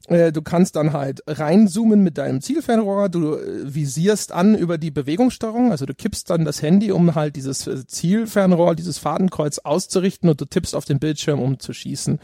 äh, 0.09 0.33
du 0.33 0.43
kannst 0.43 0.77
dann 0.77 0.93
halt 0.93 1.23
reinzoomen 1.27 2.03
mit 2.03 2.19
deinem 2.19 2.41
Zielfernrohr, 2.41 3.09
du 3.09 3.37
äh, 3.37 3.75
visierst 3.75 4.33
an 4.33 4.55
über 4.55 4.79
die 4.79 4.91
Bewegungssteuerung, 4.91 5.71
also 5.71 5.87
du 5.87 5.95
kippst 5.95 6.29
dann 6.31 6.45
das 6.45 6.63
Handy, 6.63 6.93
um 6.93 7.15
halt 7.15 7.37
dieses 7.37 7.67
äh, 7.67 7.87
Zielfernrohr, 7.87 8.75
dieses 8.75 8.99
Fadenkreuz 8.99 9.59
auszurichten 9.59 10.29
und 10.29 10.41
du 10.41 10.45
tippst 10.45 10.75
auf 10.75 10.85
den 10.85 10.99
Bildschirm, 10.99 11.41
um 11.41 11.59
zu 11.59 11.73
schießen. 11.73 12.19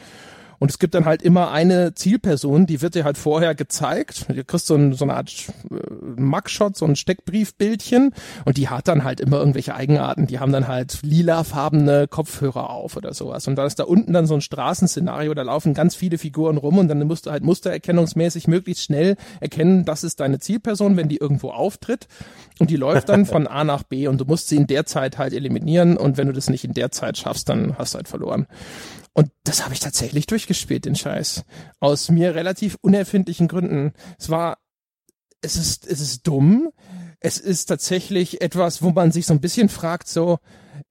Und 0.58 0.70
es 0.70 0.78
gibt 0.78 0.94
dann 0.94 1.04
halt 1.04 1.22
immer 1.22 1.50
eine 1.50 1.94
Zielperson, 1.94 2.66
die 2.66 2.82
wird 2.82 2.94
dir 2.94 3.04
halt 3.04 3.18
vorher 3.18 3.54
gezeigt. 3.54 4.26
Du 4.28 4.44
kriegst 4.44 4.66
so, 4.66 4.74
ein, 4.74 4.92
so 4.92 5.04
eine 5.04 5.14
Art 5.14 5.32
äh, 5.70 6.20
Mugshot, 6.20 6.76
so 6.76 6.84
ein 6.84 6.96
Steckbriefbildchen 6.96 8.12
und 8.44 8.56
die 8.56 8.68
hat 8.68 8.88
dann 8.88 9.04
halt 9.04 9.20
immer 9.20 9.38
irgendwelche 9.38 9.74
Eigenarten. 9.74 10.26
Die 10.26 10.38
haben 10.38 10.52
dann 10.52 10.68
halt 10.68 10.98
lilafarbene 11.02 12.08
Kopfhörer 12.08 12.70
auf 12.70 12.96
oder 12.96 13.14
sowas. 13.14 13.46
Und 13.46 13.56
da 13.56 13.66
ist 13.66 13.78
da 13.78 13.84
unten 13.84 14.12
dann 14.12 14.26
so 14.26 14.34
ein 14.34 14.40
Straßenszenario, 14.40 15.34
da 15.34 15.42
laufen 15.42 15.74
ganz 15.74 15.94
viele 15.94 16.18
Figuren 16.18 16.56
rum 16.56 16.78
und 16.78 16.88
dann 16.88 17.06
musst 17.06 17.26
du 17.26 17.30
halt 17.30 17.44
mustererkennungsmäßig 17.44 18.48
möglichst 18.48 18.84
schnell 18.84 19.16
erkennen, 19.40 19.84
das 19.84 20.04
ist 20.04 20.20
deine 20.20 20.38
Zielperson, 20.38 20.96
wenn 20.96 21.08
die 21.08 21.18
irgendwo 21.18 21.50
auftritt. 21.50 22.08
Und 22.58 22.70
die 22.70 22.76
läuft 22.76 23.08
dann 23.08 23.24
von 23.24 23.46
A 23.46 23.62
nach 23.62 23.84
B 23.84 24.08
und 24.08 24.20
du 24.20 24.24
musst 24.24 24.48
sie 24.48 24.56
in 24.56 24.66
der 24.66 24.84
Zeit 24.84 25.18
halt 25.18 25.32
eliminieren 25.32 25.96
und 25.96 26.16
wenn 26.16 26.26
du 26.26 26.32
das 26.32 26.50
nicht 26.50 26.64
in 26.64 26.74
der 26.74 26.90
Zeit 26.90 27.16
schaffst, 27.16 27.48
dann 27.48 27.78
hast 27.78 27.94
du 27.94 27.98
halt 27.98 28.08
verloren. 28.08 28.46
Und 29.18 29.32
das 29.42 29.64
habe 29.64 29.74
ich 29.74 29.80
tatsächlich 29.80 30.28
durchgespielt, 30.28 30.84
den 30.84 30.94
Scheiß. 30.94 31.42
Aus 31.80 32.08
mir 32.08 32.36
relativ 32.36 32.78
unerfindlichen 32.82 33.48
Gründen. 33.48 33.92
Es 34.16 34.30
war, 34.30 34.58
es 35.40 35.56
ist, 35.56 35.88
es 35.88 36.00
ist 36.00 36.24
dumm. 36.24 36.70
Es 37.18 37.38
ist 37.38 37.66
tatsächlich 37.66 38.42
etwas, 38.42 38.80
wo 38.80 38.90
man 38.90 39.10
sich 39.10 39.26
so 39.26 39.34
ein 39.34 39.40
bisschen 39.40 39.70
fragt, 39.70 40.06
so, 40.06 40.38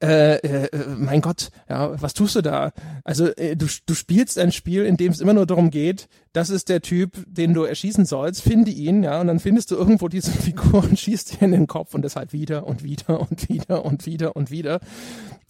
äh, 0.03 0.35
äh, 0.39 0.87
mein 0.97 1.21
Gott, 1.21 1.51
ja, 1.69 2.01
was 2.01 2.13
tust 2.13 2.35
du 2.35 2.41
da? 2.41 2.73
Also 3.05 3.27
äh, 3.27 3.55
du, 3.55 3.65
du 3.85 3.93
spielst 3.93 4.37
ein 4.37 4.51
Spiel, 4.51 4.83
in 4.83 4.97
dem 4.97 5.13
es 5.13 5.21
immer 5.21 5.33
nur 5.33 5.45
darum 5.45 5.69
geht, 5.69 6.09
das 6.33 6.49
ist 6.49 6.69
der 6.69 6.81
Typ, 6.81 7.11
den 7.27 7.53
du 7.53 7.63
erschießen 7.63 8.05
sollst, 8.05 8.41
finde 8.41 8.71
ihn, 8.71 9.03
ja, 9.03 9.21
und 9.21 9.27
dann 9.27 9.39
findest 9.39 9.71
du 9.71 9.75
irgendwo 9.75 10.07
diese 10.07 10.31
Figur 10.31 10.83
und 10.83 10.99
schießt 10.99 11.33
dir 11.33 11.45
in 11.45 11.51
den 11.51 11.67
Kopf 11.67 11.93
und 11.93 12.01
das 12.01 12.15
halt 12.15 12.33
wieder 12.33 12.67
und 12.67 12.83
wieder 12.83 13.19
und 13.19 13.49
wieder 13.49 13.85
und 13.85 14.05
wieder 14.05 14.35
und 14.35 14.51
wieder. 14.51 14.79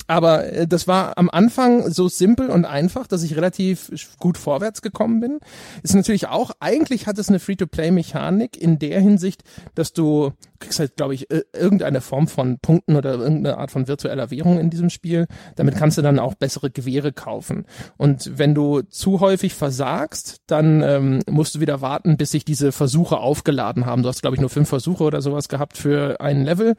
Aber 0.08 0.46
äh, 0.46 0.68
das 0.68 0.88
war 0.88 1.18
am 1.18 1.30
Anfang 1.30 1.92
so 1.92 2.08
simpel 2.08 2.50
und 2.50 2.66
einfach, 2.66 3.08
dass 3.08 3.24
ich 3.24 3.36
relativ 3.36 3.92
gut 4.18 4.38
vorwärts 4.38 4.82
gekommen 4.82 5.20
bin. 5.20 5.40
Ist 5.84 5.96
natürlich 5.96 6.28
auch, 6.28 6.52
eigentlich 6.60 7.08
hat 7.08 7.20
es 7.20 7.30
eine 7.30 7.40
Free-to-Play-Mechanik 7.40 8.60
in 8.60 8.80
der 8.80 9.02
Hinsicht, 9.02 9.44
dass 9.76 9.94
du 9.94 10.32
kriegst 10.60 10.80
halt, 10.80 10.96
glaube 10.96 11.14
ich, 11.14 11.28
irgendeine 11.54 12.02
Form 12.02 12.28
von 12.28 12.58
Punkten 12.60 12.96
oder 12.96 13.14
irgendeine 13.14 13.58
Art 13.58 13.70
von 13.70 13.88
virtueller 13.88 14.32
Währung 14.32 14.60
in 14.60 14.70
diesem 14.70 14.90
Spiel. 14.90 15.28
Damit 15.56 15.76
kannst 15.76 15.98
du 15.98 16.02
dann 16.02 16.20
auch 16.20 16.34
bessere 16.34 16.72
Gewehre 16.72 17.12
kaufen. 17.12 17.66
Und 17.98 18.38
wenn 18.40 18.56
du 18.56 18.82
zu 18.82 19.20
häufig 19.20 19.54
versagst, 19.54 20.38
dann 20.48 20.67
ähm, 20.82 21.20
musst 21.30 21.56
du 21.56 21.60
wieder 21.60 21.82
warten, 21.82 22.18
bis 22.18 22.32
sich 22.32 22.46
diese 22.46 22.72
Versuche 22.72 23.18
aufgeladen 23.18 23.86
haben. 23.86 24.04
Du 24.04 24.10
hast, 24.10 24.22
glaube 24.22 24.36
ich, 24.36 24.42
nur 24.42 24.50
fünf 24.50 24.70
Versuche 24.70 25.04
oder 25.04 25.22
sowas 25.22 25.50
gehabt 25.50 25.78
für 25.78 26.20
ein 26.22 26.44
Level. 26.44 26.76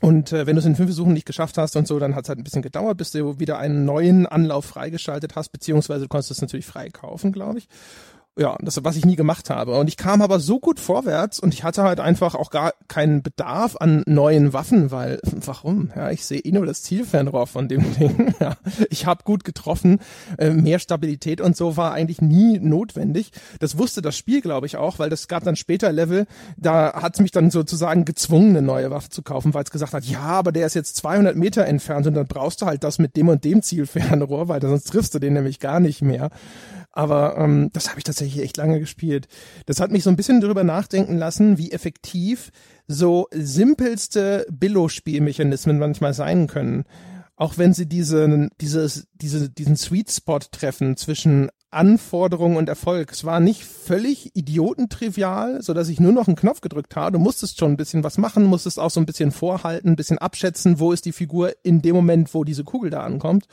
Und 0.00 0.32
äh, 0.32 0.46
wenn 0.46 0.54
du 0.54 0.60
es 0.60 0.66
in 0.66 0.76
fünf 0.76 0.88
Versuchen 0.88 1.12
nicht 1.12 1.26
geschafft 1.26 1.58
hast 1.58 1.74
und 1.76 1.88
so, 1.88 1.98
dann 1.98 2.14
hat 2.14 2.24
es 2.24 2.28
halt 2.28 2.38
ein 2.38 2.44
bisschen 2.44 2.62
gedauert, 2.62 2.98
bis 2.98 3.10
du 3.10 3.40
wieder 3.40 3.58
einen 3.58 3.84
neuen 3.84 4.26
Anlauf 4.26 4.64
freigeschaltet 4.64 5.34
hast, 5.34 5.50
beziehungsweise 5.50 6.02
du 6.02 6.08
konntest 6.08 6.30
es 6.30 6.40
natürlich 6.40 6.66
frei 6.66 6.90
kaufen, 6.90 7.32
glaube 7.32 7.58
ich 7.58 7.68
ja, 8.38 8.56
das, 8.60 8.82
was 8.84 8.96
ich 8.96 9.04
nie 9.04 9.16
gemacht 9.16 9.50
habe. 9.50 9.74
Und 9.78 9.88
ich 9.88 9.96
kam 9.96 10.22
aber 10.22 10.38
so 10.38 10.60
gut 10.60 10.78
vorwärts 10.78 11.40
und 11.40 11.52
ich 11.52 11.64
hatte 11.64 11.82
halt 11.82 11.98
einfach 11.98 12.34
auch 12.34 12.50
gar 12.50 12.72
keinen 12.86 13.22
Bedarf 13.22 13.76
an 13.76 14.02
neuen 14.06 14.52
Waffen, 14.52 14.90
weil, 14.90 15.20
warum? 15.24 15.90
Ja, 15.94 16.10
ich 16.10 16.24
sehe 16.24 16.38
eh 16.38 16.52
nur 16.52 16.64
das 16.64 16.82
Zielfernrohr 16.82 17.48
von 17.48 17.68
dem 17.68 17.84
Ding. 17.98 18.34
Ja, 18.40 18.56
ich 18.90 19.06
habe 19.06 19.24
gut 19.24 19.42
getroffen, 19.42 19.98
äh, 20.38 20.50
mehr 20.50 20.78
Stabilität 20.78 21.40
und 21.40 21.56
so 21.56 21.76
war 21.76 21.92
eigentlich 21.92 22.22
nie 22.22 22.60
notwendig. 22.60 23.32
Das 23.58 23.76
wusste 23.76 24.02
das 24.02 24.16
Spiel, 24.16 24.40
glaube 24.40 24.66
ich, 24.66 24.76
auch, 24.76 25.00
weil 25.00 25.10
das 25.10 25.26
gab 25.26 25.42
dann 25.42 25.56
später 25.56 25.92
Level, 25.92 26.26
da 26.56 26.92
hat 26.94 27.14
es 27.14 27.20
mich 27.20 27.32
dann 27.32 27.50
sozusagen 27.50 28.04
gezwungen, 28.04 28.50
eine 28.50 28.62
neue 28.62 28.90
Waffe 28.90 29.08
zu 29.08 29.22
kaufen, 29.22 29.52
weil 29.52 29.64
es 29.64 29.70
gesagt 29.72 29.92
hat, 29.92 30.04
ja, 30.04 30.20
aber 30.20 30.52
der 30.52 30.66
ist 30.66 30.74
jetzt 30.74 30.96
200 30.96 31.34
Meter 31.34 31.66
entfernt 31.66 32.06
und 32.06 32.14
dann 32.14 32.26
brauchst 32.26 32.62
du 32.62 32.66
halt 32.66 32.84
das 32.84 32.98
mit 32.98 33.16
dem 33.16 33.28
und 33.28 33.44
dem 33.44 33.62
Zielfernrohr, 33.62 34.48
weil 34.48 34.62
sonst 34.62 34.84
triffst 34.84 35.14
du 35.14 35.18
den 35.18 35.32
nämlich 35.32 35.58
gar 35.58 35.80
nicht 35.80 36.02
mehr. 36.02 36.30
Aber 36.98 37.38
ähm, 37.38 37.70
das 37.72 37.90
habe 37.90 37.98
ich 37.98 38.04
tatsächlich 38.04 38.42
echt 38.42 38.56
lange 38.56 38.80
gespielt. 38.80 39.28
Das 39.66 39.78
hat 39.78 39.92
mich 39.92 40.02
so 40.02 40.10
ein 40.10 40.16
bisschen 40.16 40.40
darüber 40.40 40.64
nachdenken 40.64 41.16
lassen, 41.16 41.56
wie 41.56 41.70
effektiv 41.70 42.50
so 42.88 43.28
simpelste 43.30 44.44
Billo-Spielmechanismen 44.50 45.78
manchmal 45.78 46.12
sein 46.12 46.48
können. 46.48 46.86
Auch 47.36 47.56
wenn 47.56 47.72
sie 47.72 47.86
diesen, 47.86 48.50
dieses, 48.60 49.06
diese, 49.14 49.48
diesen 49.48 49.76
Sweet 49.76 50.10
Spot 50.10 50.40
treffen 50.50 50.96
zwischen 50.96 51.50
Anforderung 51.70 52.56
und 52.56 52.68
Erfolg. 52.68 53.12
Es 53.12 53.24
war 53.24 53.38
nicht 53.38 53.64
völlig 53.64 54.34
idiotentrivial, 54.34 55.62
so 55.62 55.74
dass 55.74 55.90
ich 55.90 56.00
nur 56.00 56.10
noch 56.10 56.26
einen 56.26 56.34
Knopf 56.34 56.62
gedrückt 56.62 56.96
habe. 56.96 57.12
Du 57.12 57.20
musstest 57.20 57.60
schon 57.60 57.70
ein 57.70 57.76
bisschen 57.76 58.02
was 58.02 58.18
machen, 58.18 58.42
musstest 58.42 58.80
auch 58.80 58.90
so 58.90 58.98
ein 58.98 59.06
bisschen 59.06 59.30
vorhalten, 59.30 59.90
ein 59.90 59.96
bisschen 59.96 60.18
abschätzen, 60.18 60.80
wo 60.80 60.90
ist 60.90 61.04
die 61.04 61.12
Figur 61.12 61.52
in 61.62 61.80
dem 61.80 61.94
Moment, 61.94 62.34
wo 62.34 62.42
diese 62.42 62.64
Kugel 62.64 62.90
da 62.90 63.04
ankommt. 63.04 63.46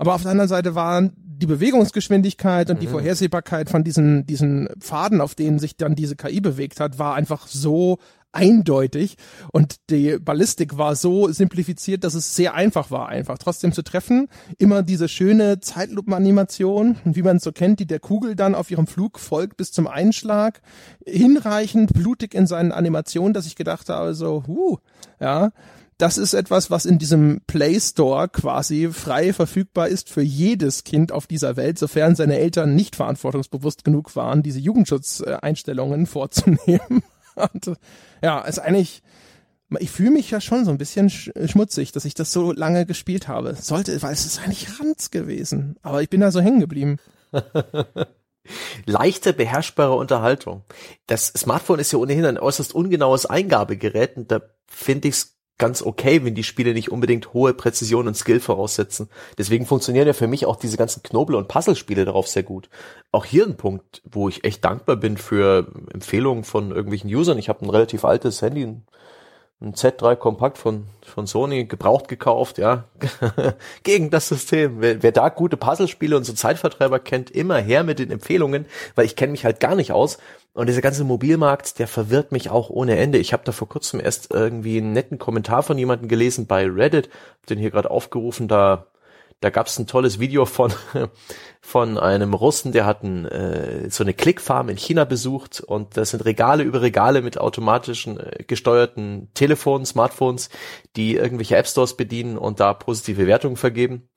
Aber 0.00 0.14
auf 0.14 0.22
der 0.22 0.32
anderen 0.32 0.48
Seite 0.48 0.74
waren 0.74 1.12
die 1.38 1.46
Bewegungsgeschwindigkeit 1.46 2.68
und 2.68 2.76
mhm. 2.76 2.80
die 2.80 2.86
Vorhersehbarkeit 2.88 3.70
von 3.70 3.84
diesen, 3.84 4.26
diesen 4.26 4.68
Pfaden, 4.80 5.20
auf 5.20 5.34
denen 5.34 5.58
sich 5.58 5.76
dann 5.76 5.94
diese 5.94 6.16
KI 6.16 6.40
bewegt 6.40 6.80
hat, 6.80 6.98
war 6.98 7.14
einfach 7.14 7.46
so 7.46 7.98
eindeutig 8.32 9.16
und 9.52 9.76
die 9.88 10.18
Ballistik 10.18 10.76
war 10.76 10.96
so 10.96 11.32
simplifiziert, 11.32 12.04
dass 12.04 12.14
es 12.14 12.36
sehr 12.36 12.54
einfach 12.54 12.90
war, 12.90 13.08
einfach 13.08 13.38
trotzdem 13.38 13.72
zu 13.72 13.82
treffen. 13.82 14.28
Immer 14.58 14.82
diese 14.82 15.08
schöne 15.08 15.60
Zeitlupenanimation, 15.60 16.96
wie 17.04 17.22
man 17.22 17.38
es 17.38 17.44
so 17.44 17.52
kennt, 17.52 17.80
die 17.80 17.86
der 17.86 18.00
Kugel 18.00 18.36
dann 18.36 18.54
auf 18.54 18.70
ihrem 18.70 18.86
Flug 18.86 19.18
folgt 19.18 19.56
bis 19.56 19.72
zum 19.72 19.86
Einschlag. 19.86 20.60
Hinreichend 21.06 21.94
blutig 21.94 22.34
in 22.34 22.46
seinen 22.46 22.72
Animationen, 22.72 23.32
dass 23.32 23.46
ich 23.46 23.56
gedacht 23.56 23.88
habe, 23.88 24.14
so, 24.14 24.44
huh, 24.46 24.76
ja, 25.20 25.50
das 25.98 26.16
ist 26.16 26.32
etwas, 26.32 26.70
was 26.70 26.86
in 26.86 26.98
diesem 26.98 27.40
Play 27.48 27.78
Store 27.80 28.28
quasi 28.28 28.88
frei 28.92 29.32
verfügbar 29.32 29.88
ist 29.88 30.08
für 30.08 30.22
jedes 30.22 30.84
Kind 30.84 31.10
auf 31.10 31.26
dieser 31.26 31.56
Welt, 31.56 31.76
sofern 31.78 32.14
seine 32.14 32.38
Eltern 32.38 32.76
nicht 32.76 32.94
verantwortungsbewusst 32.94 33.84
genug 33.84 34.14
waren, 34.14 34.44
diese 34.44 34.60
Jugendschutzeinstellungen 34.60 36.06
vorzunehmen. 36.06 37.02
Und, 37.34 37.72
ja, 38.22 38.40
ist 38.40 38.60
eigentlich, 38.60 39.02
ich 39.80 39.90
fühle 39.90 40.12
mich 40.12 40.30
ja 40.30 40.40
schon 40.40 40.64
so 40.64 40.70
ein 40.70 40.78
bisschen 40.78 41.10
schmutzig, 41.10 41.90
dass 41.90 42.04
ich 42.04 42.14
das 42.14 42.32
so 42.32 42.52
lange 42.52 42.86
gespielt 42.86 43.26
habe. 43.26 43.54
Sollte, 43.54 44.00
weil 44.02 44.12
es 44.12 44.24
ist 44.24 44.40
eigentlich 44.40 44.78
Ranz 44.78 45.10
gewesen. 45.10 45.76
Aber 45.82 46.00
ich 46.00 46.08
bin 46.08 46.20
da 46.20 46.30
so 46.30 46.40
hängen 46.40 46.60
geblieben. 46.60 46.98
Leichte, 48.86 49.32
beherrschbare 49.32 49.94
Unterhaltung. 49.94 50.62
Das 51.06 51.26
Smartphone 51.26 51.80
ist 51.80 51.92
ja 51.92 51.98
ohnehin 51.98 52.24
ein 52.24 52.38
äußerst 52.38 52.72
ungenaues 52.72 53.26
Eingabegerät 53.26 54.16
und 54.16 54.30
da 54.30 54.40
finde 54.66 55.08
ich 55.08 55.14
es 55.14 55.37
ganz 55.58 55.82
okay, 55.82 56.24
wenn 56.24 56.34
die 56.34 56.44
Spiele 56.44 56.72
nicht 56.72 56.90
unbedingt 56.90 57.34
hohe 57.34 57.52
Präzision 57.52 58.06
und 58.06 58.16
Skill 58.16 58.40
voraussetzen. 58.40 59.08
Deswegen 59.36 59.66
funktionieren 59.66 60.06
ja 60.06 60.12
für 60.12 60.28
mich 60.28 60.46
auch 60.46 60.56
diese 60.56 60.76
ganzen 60.76 61.02
Knobel- 61.02 61.36
und 61.36 61.48
Puzzlespiele 61.48 62.04
darauf 62.04 62.28
sehr 62.28 62.44
gut. 62.44 62.70
Auch 63.10 63.24
hier 63.24 63.44
ein 63.44 63.56
Punkt, 63.56 64.02
wo 64.10 64.28
ich 64.28 64.44
echt 64.44 64.64
dankbar 64.64 64.96
bin 64.96 65.16
für 65.16 65.66
Empfehlungen 65.92 66.44
von 66.44 66.70
irgendwelchen 66.70 67.12
Usern. 67.12 67.38
Ich 67.38 67.48
habe 67.48 67.64
ein 67.64 67.70
relativ 67.70 68.04
altes 68.04 68.40
Handy, 68.40 68.76
ein 69.60 69.74
Z3 69.74 70.14
Kompakt 70.14 70.56
von, 70.56 70.84
von 71.02 71.26
Sony 71.26 71.64
gebraucht 71.64 72.06
gekauft, 72.06 72.58
ja, 72.58 72.84
gegen 73.82 74.10
das 74.10 74.28
System. 74.28 74.80
Wer, 74.80 75.02
wer 75.02 75.10
da 75.10 75.30
gute 75.30 75.56
Puzzlespiele 75.56 76.16
und 76.16 76.24
so 76.24 76.32
Zeitvertreiber 76.32 77.00
kennt, 77.00 77.30
immer 77.30 77.56
her 77.58 77.82
mit 77.82 77.98
den 77.98 78.12
Empfehlungen, 78.12 78.66
weil 78.94 79.06
ich 79.06 79.16
kenne 79.16 79.32
mich 79.32 79.44
halt 79.44 79.58
gar 79.58 79.74
nicht 79.74 79.90
aus. 79.90 80.18
Und 80.54 80.68
dieser 80.68 80.80
ganze 80.80 81.04
Mobilmarkt, 81.04 81.78
der 81.78 81.88
verwirrt 81.88 82.30
mich 82.30 82.50
auch 82.50 82.70
ohne 82.70 82.96
Ende. 82.98 83.18
Ich 83.18 83.32
habe 83.32 83.42
da 83.44 83.52
vor 83.52 83.68
kurzem 83.68 84.00
erst 84.00 84.32
irgendwie 84.32 84.78
einen 84.78 84.92
netten 84.92 85.18
Kommentar 85.18 85.62
von 85.64 85.76
jemandem 85.76 86.08
gelesen 86.08 86.46
bei 86.46 86.66
Reddit, 86.66 87.10
den 87.48 87.58
hier 87.58 87.70
gerade 87.70 87.90
aufgerufen, 87.90 88.46
da 88.46 88.86
da 89.40 89.50
gab 89.50 89.66
es 89.68 89.78
ein 89.78 89.86
tolles 89.86 90.18
Video 90.18 90.44
von 90.46 90.72
von 91.60 91.98
einem 91.98 92.34
Russen, 92.34 92.72
der 92.72 92.86
hat 92.86 93.02
ein, 93.02 93.26
äh, 93.26 93.90
so 93.90 94.02
eine 94.02 94.14
Clickfarm 94.14 94.68
in 94.68 94.76
China 94.76 95.04
besucht 95.04 95.60
und 95.60 95.96
das 95.96 96.10
sind 96.10 96.24
Regale 96.24 96.62
über 96.62 96.80
Regale 96.80 97.20
mit 97.22 97.38
automatischen 97.38 98.18
äh, 98.18 98.44
gesteuerten 98.46 99.30
Telefonen, 99.34 99.84
Smartphones, 99.84 100.48
die 100.96 101.16
irgendwelche 101.16 101.56
App 101.56 101.66
Stores 101.66 101.96
bedienen 101.96 102.38
und 102.38 102.60
da 102.60 102.72
positive 102.74 103.26
Wertungen 103.26 103.56
vergeben. 103.56 104.08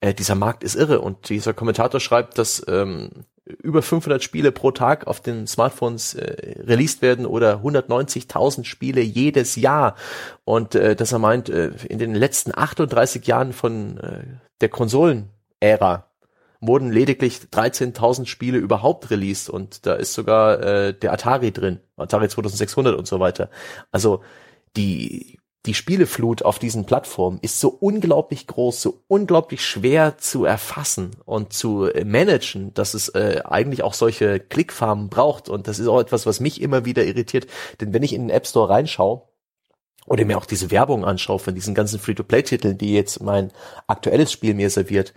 Äh, 0.00 0.14
dieser 0.14 0.34
Markt 0.34 0.62
ist 0.64 0.74
irre. 0.74 1.00
Und 1.00 1.28
dieser 1.28 1.54
Kommentator 1.54 2.00
schreibt, 2.00 2.38
dass 2.38 2.64
ähm, 2.68 3.10
über 3.44 3.82
500 3.82 4.22
Spiele 4.22 4.52
pro 4.52 4.70
Tag 4.70 5.06
auf 5.06 5.20
den 5.20 5.46
Smartphones 5.46 6.14
äh, 6.14 6.62
released 6.62 7.02
werden 7.02 7.26
oder 7.26 7.62
190.000 7.62 8.64
Spiele 8.64 9.00
jedes 9.00 9.56
Jahr. 9.56 9.96
Und 10.44 10.74
äh, 10.74 10.94
dass 10.94 11.12
er 11.12 11.18
meint, 11.18 11.48
äh, 11.48 11.70
in 11.88 11.98
den 11.98 12.14
letzten 12.14 12.52
38 12.54 13.26
Jahren 13.26 13.52
von 13.52 13.98
äh, 13.98 14.24
der 14.60 14.68
Konsolen-Ära 14.68 16.04
wurden 16.60 16.90
lediglich 16.90 17.40
13.000 17.52 18.26
Spiele 18.26 18.58
überhaupt 18.58 19.10
released. 19.10 19.48
Und 19.48 19.86
da 19.86 19.94
ist 19.94 20.14
sogar 20.14 20.60
äh, 20.60 20.94
der 20.94 21.12
Atari 21.12 21.52
drin, 21.52 21.80
Atari 21.96 22.28
2600 22.28 22.96
und 22.96 23.06
so 23.06 23.20
weiter. 23.20 23.48
Also 23.92 24.22
die 24.76 25.37
die 25.66 25.74
Spieleflut 25.74 26.42
auf 26.42 26.58
diesen 26.58 26.86
Plattformen 26.86 27.38
ist 27.42 27.60
so 27.60 27.68
unglaublich 27.68 28.46
groß, 28.46 28.80
so 28.80 29.02
unglaublich 29.08 29.64
schwer 29.64 30.16
zu 30.16 30.44
erfassen 30.44 31.10
und 31.24 31.52
zu 31.52 31.90
managen, 32.04 32.72
dass 32.74 32.94
es 32.94 33.08
äh, 33.10 33.42
eigentlich 33.44 33.82
auch 33.82 33.94
solche 33.94 34.38
Klickfarmen 34.40 35.08
braucht. 35.08 35.48
Und 35.48 35.66
das 35.66 35.78
ist 35.78 35.88
auch 35.88 36.00
etwas, 36.00 36.26
was 36.26 36.40
mich 36.40 36.60
immer 36.60 36.84
wieder 36.84 37.04
irritiert. 37.04 37.48
Denn 37.80 37.92
wenn 37.92 38.02
ich 38.02 38.14
in 38.14 38.22
den 38.22 38.30
App 38.30 38.46
Store 38.46 38.68
reinschaue, 38.68 39.22
oder 40.06 40.24
mir 40.24 40.38
auch 40.38 40.46
diese 40.46 40.70
Werbung 40.70 41.04
anschaue 41.04 41.38
von 41.38 41.54
diesen 41.54 41.74
ganzen 41.74 41.98
Free-to-Play-Titeln, 41.98 42.78
die 42.78 42.94
jetzt 42.94 43.22
mein 43.22 43.52
aktuelles 43.86 44.32
Spiel 44.32 44.54
mir 44.54 44.70
serviert, 44.70 45.12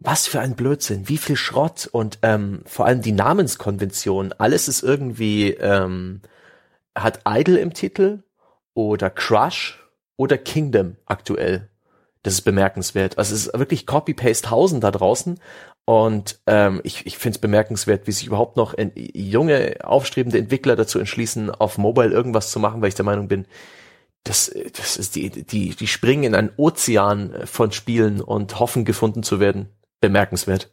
was 0.00 0.26
für 0.26 0.40
ein 0.40 0.54
Blödsinn, 0.54 1.08
wie 1.08 1.16
viel 1.16 1.36
Schrott 1.36 1.88
und 1.90 2.18
ähm, 2.22 2.62
vor 2.66 2.86
allem 2.86 3.02
die 3.02 3.12
Namenskonvention, 3.12 4.34
alles 4.36 4.68
ist 4.68 4.82
irgendwie, 4.82 5.52
ähm, 5.52 6.20
hat 6.94 7.20
Idle 7.26 7.58
im 7.58 7.72
Titel 7.72 8.22
oder 8.78 9.10
Crush 9.10 9.76
oder 10.16 10.38
Kingdom 10.38 10.96
aktuell. 11.04 11.68
Das 12.22 12.34
ist 12.34 12.42
bemerkenswert. 12.42 13.18
Also 13.18 13.34
es 13.34 13.46
ist 13.46 13.58
wirklich 13.58 13.86
Copy-Paste 13.86 14.50
Hausen 14.50 14.80
da 14.80 14.92
draußen. 14.92 15.40
Und 15.84 16.38
ähm, 16.46 16.80
ich, 16.84 17.04
ich 17.04 17.18
finde 17.18 17.36
es 17.36 17.40
bemerkenswert, 17.40 18.06
wie 18.06 18.12
sich 18.12 18.28
überhaupt 18.28 18.56
noch 18.56 18.76
junge, 18.94 19.78
aufstrebende 19.82 20.38
Entwickler 20.38 20.76
dazu 20.76 21.00
entschließen, 21.00 21.50
auf 21.50 21.76
Mobile 21.76 22.10
irgendwas 22.10 22.52
zu 22.52 22.60
machen, 22.60 22.80
weil 22.80 22.90
ich 22.90 22.94
der 22.94 23.04
Meinung 23.04 23.26
bin, 23.26 23.46
das, 24.22 24.54
das 24.76 24.96
ist 24.96 25.16
die, 25.16 25.30
die, 25.30 25.74
die 25.74 25.86
springen 25.88 26.22
in 26.22 26.34
einen 26.36 26.50
Ozean 26.56 27.34
von 27.46 27.72
Spielen 27.72 28.20
und 28.20 28.60
hoffen 28.60 28.84
gefunden 28.84 29.24
zu 29.24 29.40
werden 29.40 29.70
bemerkenswert. 30.00 30.70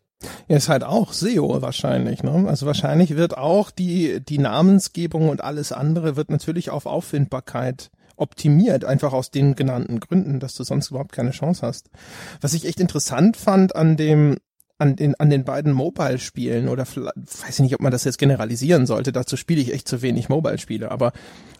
Ja, 0.47 0.57
ist 0.57 0.69
halt 0.69 0.83
auch 0.83 1.11
SEO 1.11 1.61
wahrscheinlich, 1.61 2.21
ne? 2.21 2.45
Also 2.47 2.65
wahrscheinlich 2.65 3.15
wird 3.15 3.37
auch 3.37 3.71
die, 3.71 4.19
die 4.23 4.37
Namensgebung 4.37 5.29
und 5.29 5.43
alles 5.43 5.71
andere 5.71 6.15
wird 6.15 6.29
natürlich 6.29 6.69
auf 6.69 6.85
Auffindbarkeit 6.85 7.89
optimiert, 8.17 8.85
einfach 8.85 9.13
aus 9.13 9.31
den 9.31 9.55
genannten 9.55 9.99
Gründen, 9.99 10.39
dass 10.39 10.55
du 10.55 10.63
sonst 10.63 10.89
überhaupt 10.89 11.11
keine 11.11 11.31
Chance 11.31 11.65
hast. 11.65 11.89
Was 12.41 12.53
ich 12.53 12.65
echt 12.65 12.79
interessant 12.79 13.37
fand 13.37 13.75
an 13.75 13.97
dem 13.97 14.37
an 14.77 14.97
den, 14.97 15.15
an 15.15 15.29
den 15.29 15.45
beiden 15.45 15.71
Mobile-Spielen 15.71 16.67
oder 16.67 16.85
weiß 16.85 17.49
ich 17.49 17.59
nicht, 17.59 17.75
ob 17.75 17.81
man 17.81 17.93
das 17.93 18.03
jetzt 18.03 18.17
generalisieren 18.17 18.85
sollte, 18.85 19.13
dazu 19.13 19.37
spiele 19.37 19.61
ich 19.61 19.73
echt 19.73 19.87
zu 19.87 20.01
wenig 20.01 20.27
Mobile-Spiele, 20.27 20.91
aber 20.91 21.13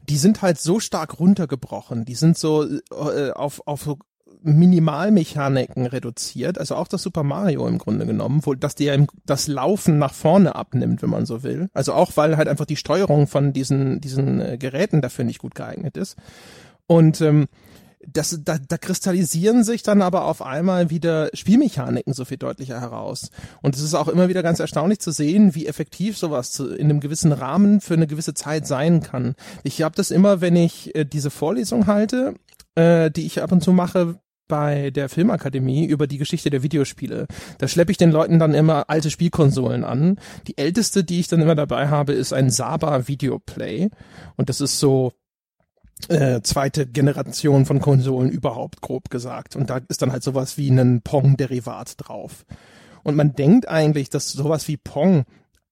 die 0.10 0.18
sind 0.18 0.42
halt 0.42 0.60
so 0.60 0.82
stark 0.82 1.18
runtergebrochen, 1.20 2.04
die 2.04 2.16
sind 2.16 2.38
so 2.38 2.66
äh, 2.66 3.32
auf, 3.32 3.62
auf 3.66 3.96
Minimalmechaniken 4.46 5.86
reduziert, 5.86 6.58
also 6.58 6.76
auch 6.76 6.88
das 6.88 7.02
Super 7.02 7.24
Mario 7.24 7.68
im 7.68 7.78
Grunde 7.78 8.06
genommen, 8.06 8.42
wo 8.44 8.54
dass 8.54 8.76
dir 8.76 9.06
das 9.26 9.48
Laufen 9.48 9.98
nach 9.98 10.14
vorne 10.14 10.56
abnimmt, 10.56 11.02
wenn 11.02 11.10
man 11.10 11.26
so 11.26 11.44
will. 11.44 11.70
Also 11.74 11.94
auch 11.94 12.12
weil 12.16 12.38
halt 12.38 12.48
einfach 12.48 12.66
die 12.66 12.76
Steuerung 12.76 13.28
von 13.28 13.54
diesen 13.54 14.02
diesen 14.02 14.40
äh, 14.40 14.58
Geräten 14.58 15.02
dafür 15.02 15.26
nicht 15.26 15.40
gut 15.40 15.56
geeignet 15.56 15.98
ist. 15.98 16.16
Und 16.88 17.22
ähm, 17.22 17.48
das, 18.12 18.40
da, 18.44 18.58
da 18.58 18.78
kristallisieren 18.78 19.64
sich 19.64 19.84
dann 19.84 20.02
aber 20.02 20.26
auf 20.26 20.42
einmal 20.42 20.90
wieder 20.90 21.30
Spielmechaniken 21.34 22.14
so 22.14 22.26
viel 22.26 22.38
deutlicher 22.38 22.80
heraus. 22.80 23.32
Und 23.62 23.76
es 23.76 23.82
ist 23.82 23.94
auch 23.94 24.08
immer 24.08 24.30
wieder 24.30 24.44
ganz 24.44 24.60
erstaunlich 24.60 25.00
zu 25.00 25.12
sehen, 25.12 25.56
wie 25.56 25.68
effektiv 25.68 26.18
sowas 26.18 26.52
zu, 26.52 26.70
in 26.70 26.90
einem 26.90 27.00
gewissen 27.00 27.32
Rahmen 27.32 27.82
für 27.82 27.96
eine 27.96 28.08
gewisse 28.08 28.34
Zeit 28.34 28.68
sein 28.68 29.02
kann. 29.02 29.36
Ich 29.64 29.82
habe 29.82 29.96
das 29.96 30.12
immer, 30.12 30.42
wenn 30.42 30.56
ich 30.56 30.96
äh, 30.96 31.06
diese 31.06 31.32
Vorlesung 31.32 31.88
halte, 31.88 32.36
äh, 32.76 33.10
die 33.10 33.26
ich 33.26 33.42
ab 33.42 33.52
und 33.52 33.64
zu 33.64 33.74
mache, 33.74 34.20
bei 34.48 34.92
der 34.92 35.10
Filmakademie 35.10 35.86
über 35.86 36.08
die 36.08 36.18
Geschichte 36.18 36.50
der 36.50 36.64
Videospiele. 36.64 37.28
Da 37.58 37.68
schleppe 37.68 37.92
ich 37.92 37.98
den 37.98 38.12
Leuten 38.12 38.40
dann 38.40 38.54
immer 38.54 38.90
alte 38.90 39.10
Spielkonsolen 39.10 39.84
an. 39.84 40.20
Die 40.48 40.58
älteste, 40.58 41.04
die 41.04 41.20
ich 41.20 41.28
dann 41.28 41.42
immer 41.42 41.56
dabei 41.56 41.88
habe, 41.88 42.14
ist 42.14 42.34
ein 42.34 42.50
Saba 42.50 43.08
Videoplay. 43.08 43.90
Und 44.36 44.50
das 44.50 44.62
ist 44.62 44.80
so 44.80 45.14
äh, 46.10 46.42
zweite 46.42 46.86
Generation 46.86 47.66
von 47.66 47.80
Konsolen 47.80 48.30
überhaupt, 48.30 48.82
grob 48.82 49.10
gesagt. 49.10 49.56
Und 49.56 49.70
da 49.70 49.80
ist 49.88 50.02
dann 50.02 50.12
halt 50.12 50.24
sowas 50.24 50.58
wie 50.58 50.70
ein 50.70 51.02
Pong-Derivat 51.02 51.94
drauf. 51.98 52.46
Und 53.04 53.16
man 53.16 53.34
denkt 53.34 53.68
eigentlich, 53.68 54.10
dass 54.10 54.32
sowas 54.32 54.68
wie 54.68 54.78
Pong 54.78 55.26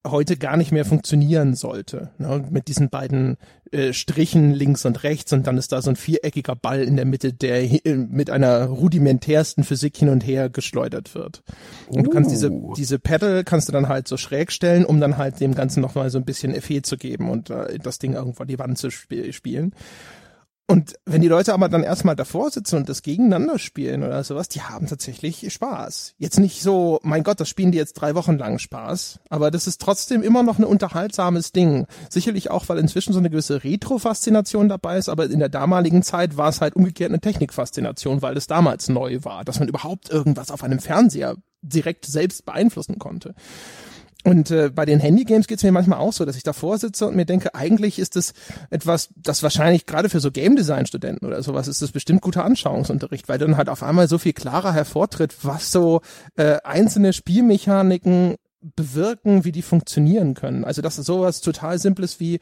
heute 0.05 0.37
gar 0.37 0.57
nicht 0.57 0.71
mehr 0.71 0.85
funktionieren 0.85 1.55
sollte. 1.55 2.11
Ne? 2.17 2.45
Mit 2.49 2.67
diesen 2.67 2.89
beiden 2.89 3.37
äh, 3.73 3.93
Strichen 3.93 4.53
links 4.53 4.85
und 4.85 5.03
rechts 5.03 5.33
und 5.33 5.47
dann 5.47 5.57
ist 5.57 5.71
da 5.71 5.81
so 5.81 5.89
ein 5.89 5.95
viereckiger 5.95 6.55
Ball 6.55 6.81
in 6.81 6.95
der 6.95 7.05
Mitte, 7.05 7.33
der 7.33 7.67
mit 7.85 8.29
einer 8.29 8.65
rudimentärsten 8.65 9.63
Physik 9.63 9.97
hin 9.97 10.09
und 10.09 10.21
her 10.21 10.49
geschleudert 10.49 11.15
wird. 11.15 11.43
Und 11.87 12.03
du 12.05 12.09
kannst 12.09 12.31
diese, 12.31 12.51
uh. 12.51 12.73
diese 12.75 12.99
Pedal 12.99 13.43
kannst 13.43 13.67
du 13.67 13.71
dann 13.71 13.89
halt 13.89 14.07
so 14.07 14.17
schräg 14.17 14.51
stellen, 14.51 14.85
um 14.85 14.99
dann 14.99 15.17
halt 15.17 15.39
dem 15.39 15.55
Ganzen 15.55 15.81
nochmal 15.81 16.09
so 16.09 16.17
ein 16.17 16.25
bisschen 16.25 16.53
Effet 16.53 16.85
zu 16.85 16.97
geben 16.97 17.29
und 17.29 17.49
äh, 17.49 17.79
das 17.79 17.99
Ding 17.99 18.13
irgendwo 18.13 18.43
an 18.43 18.47
die 18.47 18.59
Wand 18.59 18.77
zu 18.77 18.87
sp 18.93 19.33
spielen. 19.33 19.73
Und 20.65 20.93
wenn 21.05 21.21
die 21.21 21.27
Leute 21.27 21.53
aber 21.53 21.67
dann 21.67 21.83
erstmal 21.83 22.15
davor 22.15 22.49
sitzen 22.49 22.77
und 22.77 22.87
das 22.87 23.01
gegeneinander 23.01 23.59
spielen 23.59 24.01
oder 24.01 24.23
sowas, 24.23 24.47
die 24.47 24.61
haben 24.61 24.87
tatsächlich 24.87 25.51
Spaß. 25.51 26.15
Jetzt 26.17 26.39
nicht 26.39 26.61
so, 26.61 27.01
mein 27.03 27.23
Gott, 27.23 27.41
das 27.41 27.49
spielen 27.49 27.73
die 27.73 27.77
jetzt 27.77 27.93
drei 27.93 28.15
Wochen 28.15 28.37
lang 28.37 28.59
Spaß, 28.59 29.19
aber 29.29 29.51
das 29.51 29.67
ist 29.67 29.81
trotzdem 29.81 30.23
immer 30.23 30.41
noch 30.41 30.59
ein 30.59 30.63
unterhaltsames 30.63 31.51
Ding. 31.51 31.85
Sicherlich 32.09 32.49
auch, 32.49 32.69
weil 32.69 32.77
inzwischen 32.77 33.11
so 33.11 33.19
eine 33.19 33.29
gewisse 33.29 33.63
Retro-Faszination 33.65 34.69
dabei 34.69 34.97
ist, 34.97 35.09
aber 35.09 35.25
in 35.25 35.39
der 35.39 35.49
damaligen 35.49 36.01
Zeit 36.01 36.37
war 36.37 36.47
es 36.47 36.61
halt 36.61 36.77
umgekehrt 36.77 37.11
eine 37.11 37.19
Technik-Faszination, 37.19 38.21
weil 38.21 38.37
es 38.37 38.47
damals 38.47 38.87
neu 38.87 39.19
war, 39.23 39.43
dass 39.43 39.59
man 39.59 39.67
überhaupt 39.67 40.09
irgendwas 40.09 40.49
auf 40.49 40.63
einem 40.63 40.79
Fernseher 40.79 41.35
direkt 41.61 42.05
selbst 42.05 42.45
beeinflussen 42.45 42.99
konnte. 42.99 43.35
Und 44.23 44.51
äh, 44.51 44.69
bei 44.73 44.85
den 44.85 44.99
Handygames 44.99 45.47
geht 45.47 45.57
es 45.57 45.63
mir 45.63 45.71
manchmal 45.71 45.99
auch 45.99 46.13
so, 46.13 46.23
dass 46.23 46.37
ich 46.37 46.43
davor 46.43 46.77
sitze 46.77 47.07
und 47.07 47.15
mir 47.15 47.25
denke, 47.25 47.53
eigentlich 47.55 47.99
ist 47.99 48.15
es 48.15 48.33
etwas, 48.69 49.09
das 49.17 49.43
wahrscheinlich 49.43 49.85
gerade 49.85 50.09
für 50.09 50.21
so 50.21 50.31
Game 50.31 50.55
Design 50.55 50.85
Studenten 50.85 51.25
oder 51.25 51.43
sowas 51.43 51.67
ist 51.67 51.81
das 51.81 51.91
bestimmt 51.91 52.21
guter 52.21 52.45
Anschauungsunterricht, 52.45 53.27
weil 53.27 53.37
dann 53.37 53.57
halt 53.57 53.67
auf 53.67 53.83
einmal 53.83 54.07
so 54.07 54.17
viel 54.17 54.33
klarer 54.33 54.73
hervortritt, 54.73 55.35
was 55.43 55.71
so 55.71 56.01
äh, 56.37 56.57
einzelne 56.63 57.11
Spielmechaniken 57.11 58.35
bewirken, 58.75 59.43
wie 59.43 59.51
die 59.51 59.61
funktionieren 59.61 60.35
können. 60.35 60.63
Also 60.63 60.81
das 60.81 60.97
ist 60.97 61.05
sowas 61.05 61.41
total 61.41 61.79
simples 61.79 62.21
wie 62.21 62.39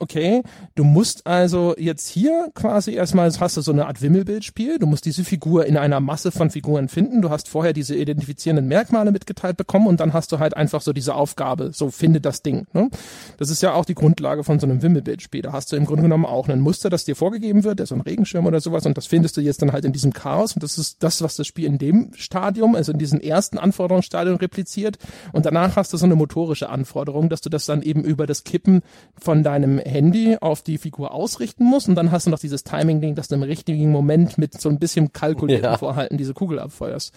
okay, 0.00 0.42
du 0.74 0.84
musst 0.84 1.26
also 1.26 1.74
jetzt 1.78 2.08
hier 2.08 2.50
quasi 2.54 2.92
erstmal, 2.92 3.30
hast 3.38 3.56
du 3.56 3.60
so 3.60 3.72
eine 3.72 3.86
Art 3.86 4.02
Wimmelbildspiel, 4.02 4.78
du 4.78 4.86
musst 4.86 5.04
diese 5.04 5.24
Figur 5.24 5.66
in 5.66 5.76
einer 5.76 6.00
Masse 6.00 6.30
von 6.30 6.50
Figuren 6.50 6.88
finden, 6.88 7.22
du 7.22 7.30
hast 7.30 7.48
vorher 7.48 7.72
diese 7.72 7.96
identifizierenden 7.96 8.66
Merkmale 8.66 9.10
mitgeteilt 9.10 9.56
bekommen 9.56 9.86
und 9.86 10.00
dann 10.00 10.12
hast 10.12 10.32
du 10.32 10.38
halt 10.38 10.56
einfach 10.56 10.80
so 10.80 10.92
diese 10.92 11.14
Aufgabe, 11.14 11.70
so 11.72 11.90
finde 11.90 12.20
das 12.20 12.42
Ding. 12.42 12.66
Ne? 12.72 12.90
Das 13.36 13.50
ist 13.50 13.62
ja 13.62 13.74
auch 13.74 13.84
die 13.84 13.94
Grundlage 13.94 14.44
von 14.44 14.58
so 14.60 14.66
einem 14.66 14.82
Wimmelbildspiel. 14.82 15.42
Da 15.42 15.52
hast 15.52 15.72
du 15.72 15.76
im 15.76 15.84
Grunde 15.84 16.02
genommen 16.02 16.26
auch 16.26 16.48
ein 16.48 16.60
Muster, 16.60 16.90
das 16.90 17.04
dir 17.04 17.16
vorgegeben 17.16 17.64
wird, 17.64 17.78
der 17.78 17.86
so 17.86 17.94
ein 17.94 18.00
Regenschirm 18.00 18.46
oder 18.46 18.60
sowas 18.60 18.86
und 18.86 18.96
das 18.96 19.06
findest 19.06 19.36
du 19.36 19.40
jetzt 19.40 19.62
dann 19.62 19.72
halt 19.72 19.84
in 19.84 19.92
diesem 19.92 20.12
Chaos 20.12 20.54
und 20.54 20.62
das 20.62 20.78
ist 20.78 21.02
das, 21.02 21.22
was 21.22 21.36
das 21.36 21.46
Spiel 21.46 21.66
in 21.66 21.78
dem 21.78 22.12
Stadium, 22.14 22.74
also 22.74 22.92
in 22.92 22.98
diesem 22.98 23.20
ersten 23.20 23.58
Anforderungsstadium 23.58 24.36
repliziert 24.36 24.98
und 25.32 25.46
danach 25.46 25.76
hast 25.76 25.92
du 25.92 25.96
so 25.96 26.06
eine 26.06 26.16
motorische 26.16 26.68
Anforderung, 26.68 27.28
dass 27.28 27.40
du 27.40 27.48
das 27.50 27.66
dann 27.66 27.82
eben 27.82 28.02
über 28.02 28.26
das 28.26 28.44
Kippen 28.44 28.82
von 29.18 29.42
deinem 29.42 29.78
Handy 29.88 30.36
auf 30.40 30.62
die 30.62 30.78
Figur 30.78 31.12
ausrichten 31.12 31.64
muss 31.64 31.88
und 31.88 31.94
dann 31.94 32.10
hast 32.10 32.26
du 32.26 32.30
noch 32.30 32.38
dieses 32.38 32.64
Timing-Ding, 32.64 33.14
dass 33.14 33.28
du 33.28 33.34
im 33.34 33.42
richtigen 33.42 33.90
Moment 33.90 34.38
mit 34.38 34.60
so 34.60 34.68
ein 34.68 34.78
bisschen 34.78 35.12
kalkulierten 35.12 35.64
ja. 35.64 35.78
Vorhalten 35.78 36.18
diese 36.18 36.34
Kugel 36.34 36.58
abfeuerst. 36.58 37.12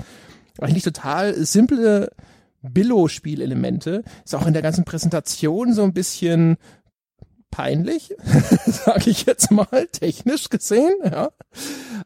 Eigentlich 0.59 0.83
total 0.83 1.33
simple 1.45 2.09
Billo-Spielelemente. 2.61 4.03
Ist 4.23 4.35
auch 4.35 4.45
in 4.45 4.53
der 4.53 4.61
ganzen 4.61 4.85
Präsentation 4.85 5.73
so 5.73 5.83
ein 5.83 5.93
bisschen 5.93 6.57
peinlich, 7.51 8.15
sage 8.65 9.09
ich 9.09 9.25
jetzt 9.25 9.51
mal, 9.51 9.87
technisch 9.91 10.49
gesehen, 10.49 10.95
ja. 11.03 11.31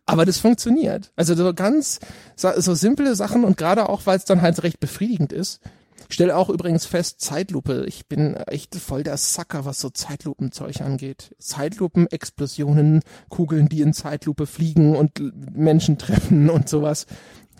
Aber 0.05 0.25
das 0.25 0.39
funktioniert. 0.39 1.11
Also 1.15 1.35
so 1.35 1.53
ganz, 1.53 1.99
so 2.35 2.73
simple 2.73 3.15
Sachen 3.15 3.43
und 3.43 3.55
gerade 3.55 3.87
auch, 3.87 4.01
weil 4.05 4.17
es 4.17 4.25
dann 4.25 4.41
halt 4.41 4.63
recht 4.63 4.79
befriedigend 4.79 5.31
ist, 5.31 5.61
stelle 6.13 6.35
auch 6.35 6.49
übrigens 6.49 6.85
fest, 6.85 7.21
Zeitlupe. 7.21 7.85
Ich 7.87 8.07
bin 8.07 8.35
echt 8.35 8.75
voll 8.75 9.03
der 9.03 9.17
Sucker, 9.17 9.65
was 9.65 9.79
so 9.79 9.89
Zeitlupenzeug 9.89 10.81
angeht. 10.81 11.35
Zeitlupen, 11.39 12.07
Explosionen, 12.07 13.01
Kugeln, 13.29 13.69
die 13.69 13.81
in 13.81 13.93
Zeitlupe 13.93 14.45
fliegen 14.45 14.95
und 14.95 15.11
Menschen 15.55 15.97
treffen 15.97 16.49
und 16.49 16.69
sowas. 16.69 17.05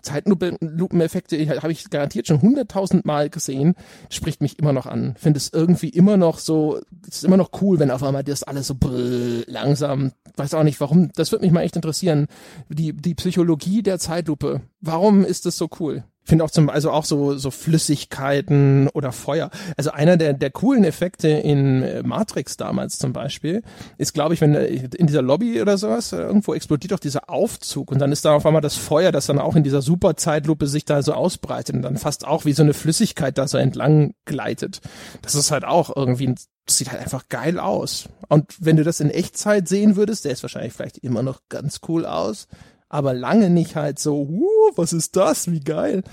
Zeitlupeneffekte 0.05 1.62
habe 1.62 1.71
ich 1.71 1.89
garantiert 1.89 2.27
schon 2.27 2.41
hunderttausend 2.41 3.05
Mal 3.05 3.29
gesehen, 3.29 3.73
spricht 4.10 4.39
mich 4.39 4.60
immer 4.60 4.71
noch 4.71 4.86
an. 4.86 5.15
Finde 5.17 5.38
es 5.38 5.51
irgendwie 5.51 5.89
immer 5.89 6.15
noch 6.15 6.38
so, 6.38 6.79
ist 7.08 7.25
immer 7.25 7.38
noch 7.38 7.49
cool, 7.62 7.79
wenn 7.79 7.91
auf 7.91 8.03
einmal 8.03 8.23
das 8.23 8.43
alles 8.43 8.67
so 8.67 8.75
brrr, 8.75 9.43
langsam, 9.47 10.12
weiß 10.38 10.53
auch 10.53 10.63
nicht 10.63 10.79
warum, 10.79 11.12
das 11.15 11.31
würde 11.31 11.43
mich 11.43 11.51
mal 11.51 11.63
echt 11.63 11.75
interessieren. 11.75 12.27
Die, 12.69 12.93
die 12.93 13.15
Psychologie 13.15 13.81
der 13.81 13.99
Zeitlupe, 13.99 14.62
warum 14.79 15.25
ist 15.25 15.45
das 15.45 15.58
so 15.58 15.69
cool? 15.79 16.03
Finde 16.26 16.44
auch 16.44 16.52
zum, 16.52 16.70
also 16.70 16.92
auch 16.92 17.06
so, 17.06 17.38
so 17.38 17.52
Flüssigkeiten 17.52 18.90
oder 18.90 19.12
Feuer. 19.12 19.50
Also 19.78 19.92
einer 19.92 20.18
der, 20.18 20.34
der 20.34 20.52
coolen 20.52 20.84
Effekte 20.84 21.30
in 21.30 21.84
äh, 21.84 22.04
Matrix 22.04 22.58
damals 22.58 22.98
zum 22.98 23.14
Beispiel 23.14 23.62
ist, 23.98 24.14
glaube 24.14 24.34
ich, 24.34 24.42
wenn 24.42 24.56
äh, 24.56 24.66
in 24.66 25.08
dieser 25.08 25.22
Lobby 25.22 25.62
oder 25.62 25.78
sowas 25.78 26.12
äh, 26.12 26.18
irgendwo 26.18 26.54
explodiert 26.54 26.94
auch 26.94 27.00
dieser 27.00 27.30
Aufzug 27.30 27.92
und 27.92 28.00
dann 28.00 28.12
ist 28.12 28.26
da 28.26 28.34
auf 28.34 28.46
einmal 28.46 28.62
das 28.62 28.76
Feuer, 28.76 29.12
das 29.12 29.28
dann 29.28 29.40
auch 29.40 29.56
in 29.56 29.64
dieser 29.64 29.82
super 29.82 30.16
Zeitlupe 30.18 30.68
sich 30.68 30.86
da 30.86 31.02
so 31.02 31.14
ausbreitet 31.14 31.76
und 31.76 31.84
dann 31.84 31.98
fast 31.98 32.26
auch 32.26 32.46
wie 32.46 32.54
so 32.54 32.64
eine 32.64 32.74
Flüssigkeit 32.74 33.38
da 33.38 33.48
so 33.48 33.58
entlang 33.58 34.14
gleitet. 34.26 34.82
Das 35.22 35.36
ist 35.36 35.52
halt 35.52 35.64
auch 35.64 35.96
irgendwie 35.96 36.36
das 36.66 36.80
sieht 36.80 36.92
halt 36.92 37.02
einfach 37.02 37.30
geil 37.30 37.60
aus. 37.60 38.10
Und 38.28 38.56
wenn 38.60 38.76
du 38.76 38.84
das 38.84 39.00
in 39.00 39.12
Echtzeit 39.12 39.68
sehen 39.68 39.96
würdest, 39.96 40.26
der 40.26 40.32
ist 40.32 40.42
wahrscheinlich 40.42 40.74
vielleicht 40.74 40.98
immer 40.98 41.22
noch 41.22 41.42
ganz 41.48 41.80
cool 41.88 42.08
aus, 42.08 42.48
aber 42.95 43.13
lange 43.13 43.49
nicht 43.49 43.75
halt 43.75 43.99
so, 43.99 44.21
uh, 44.21 44.71
was 44.75 44.93
ist 44.93 45.15
das, 45.15 45.51
wie 45.51 45.60
geil. 45.60 46.03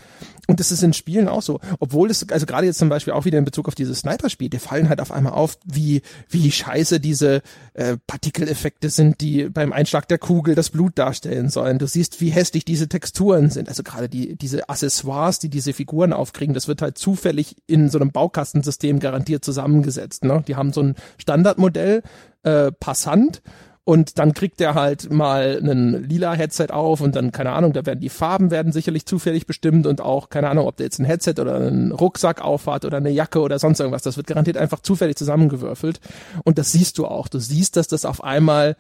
Und 0.49 0.59
das 0.59 0.73
ist 0.73 0.83
in 0.83 0.93
Spielen 0.93 1.29
auch 1.29 1.41
so. 1.41 1.61
Obwohl 1.79 2.11
es, 2.11 2.29
also 2.29 2.47
gerade 2.47 2.67
jetzt 2.67 2.81
zum 2.81 2.89
Beispiel 2.89 3.13
auch 3.13 3.25
wieder 3.25 3.39
in 3.39 3.45
Bezug 3.45 3.69
auf 3.69 3.77
dieses 3.77 4.01
Sniper-Spiel, 4.01 4.51
dir 4.51 4.59
fallen 4.59 4.89
halt 4.89 5.01
auf 5.01 5.13
einmal 5.13 5.35
auf, 5.35 5.57
wie, 5.65 6.03
wie 6.29 6.51
scheiße 6.51 6.99
diese 6.99 7.43
äh, 7.75 7.97
Partikeleffekte 8.09 8.91
sind, 8.91 9.21
die 9.21 9.49
beim 9.49 9.73
Einschlag 9.73 10.09
der 10.09 10.19
Kugel 10.19 10.57
das 10.57 10.71
Blut 10.71 10.99
darstellen 10.99 11.49
sollen. 11.49 11.79
Du 11.79 11.87
siehst, 11.87 12.21
wie 12.21 12.31
hässlich 12.31 12.65
diese 12.65 12.89
Texturen 12.89 13.51
sind. 13.51 13.69
Also 13.69 13.85
gerade 13.85 14.09
die, 14.09 14.37
diese 14.37 14.69
Accessoires, 14.69 15.39
die 15.39 15.49
diese 15.49 15.73
Figuren 15.73 16.13
aufkriegen, 16.13 16.55
das 16.55 16.67
wird 16.67 16.83
halt 16.83 16.99
zufällig 16.99 17.57
in 17.69 17.89
so 17.89 17.99
einem 18.01 18.11
Baukastensystem 18.11 18.99
garantiert 18.99 19.45
zusammengesetzt. 19.45 20.25
Ne? 20.25 20.43
Die 20.49 20.57
haben 20.57 20.73
so 20.73 20.83
ein 20.83 20.97
Standardmodell, 21.19 22.03
äh, 22.43 22.73
Passant, 22.73 23.43
und 23.85 24.19
dann 24.19 24.33
kriegt 24.33 24.61
er 24.61 24.75
halt 24.75 25.11
mal 25.11 25.59
einen 25.59 26.09
lila 26.09 26.35
Headset 26.35 26.69
auf 26.71 27.01
und 27.01 27.17
dann, 27.17 27.33
keine 27.33 27.51
Ahnung, 27.51 27.73
da 27.73 27.85
werden 27.85 27.99
die 27.99 28.11
Farben 28.11 28.53
werden 28.53 28.71
sicherlich 28.73 29.07
zufällig 29.07 29.47
bestimmt 29.47 29.89
und 29.89 30.01
auch, 30.01 30.29
keine 30.29 30.51
Ahnung, 30.51 30.69
ob 30.69 30.77
der 30.77 30.87
jetzt 30.87 31.01
ein 31.01 31.05
Headset 31.05 31.35
oder 31.41 31.57
einen 31.57 31.91
Rucksack 31.91 32.41
aufhat 32.41 32.85
oder 32.85 32.99
eine 32.99 33.11
Jacke 33.11 33.41
oder 33.41 33.59
sonst 33.59 33.81
irgendwas. 33.81 34.03
Das 34.03 34.17
wird 34.17 34.29
garantiert 34.29 34.57
einfach 34.57 34.81
zufällig 34.81 35.17
zusammengewürfelt. 35.17 36.01
Und 36.45 36.59
das 36.59 36.71
siehst 36.71 36.97
du 36.99 37.07
auch. 37.07 37.27
Du 37.27 37.41
siehst, 37.41 37.77
dass 37.77 37.89
das 37.89 38.05
auf 38.05 38.23
einmal 38.23 38.77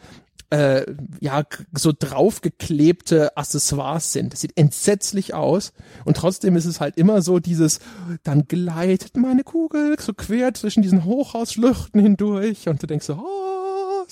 äh, 0.50 0.84
ja 1.18 1.42
so 1.72 1.92
draufgeklebte 1.98 3.36
Accessoires 3.36 4.12
sind. 4.12 4.34
Das 4.34 4.40
sieht 4.42 4.56
entsetzlich 4.56 5.34
aus 5.34 5.72
und 6.04 6.16
trotzdem 6.16 6.54
ist 6.54 6.66
es 6.66 6.78
halt 6.78 6.96
immer 6.96 7.22
so 7.22 7.40
dieses, 7.40 7.80
dann 8.22 8.46
gleitet 8.46 9.16
meine 9.16 9.42
Kugel 9.42 9.96
so 9.98 10.12
quer 10.12 10.54
zwischen 10.54 10.82
diesen 10.82 11.04
Hochhausschluchten 11.04 12.00
hindurch 12.00 12.68
und 12.68 12.82
du 12.82 12.86
denkst 12.86 13.06
so, 13.06 13.14
oh, 13.14 13.51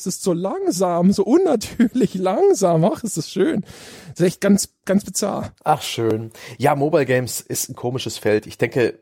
es 0.00 0.06
ist 0.06 0.22
so 0.22 0.32
langsam, 0.32 1.12
so 1.12 1.24
unnatürlich 1.24 2.14
langsam. 2.16 2.84
Ach, 2.84 3.04
ist 3.04 3.16
das 3.16 3.30
schön. 3.30 3.62
Das 4.08 4.20
ist 4.20 4.26
echt 4.26 4.40
ganz, 4.40 4.74
ganz 4.84 5.04
bizarr. 5.04 5.52
Ach, 5.64 5.82
schön. 5.82 6.30
Ja, 6.58 6.74
Mobile 6.74 7.06
Games 7.06 7.40
ist 7.40 7.68
ein 7.68 7.76
komisches 7.76 8.18
Feld. 8.18 8.46
Ich 8.46 8.58
denke, 8.58 8.98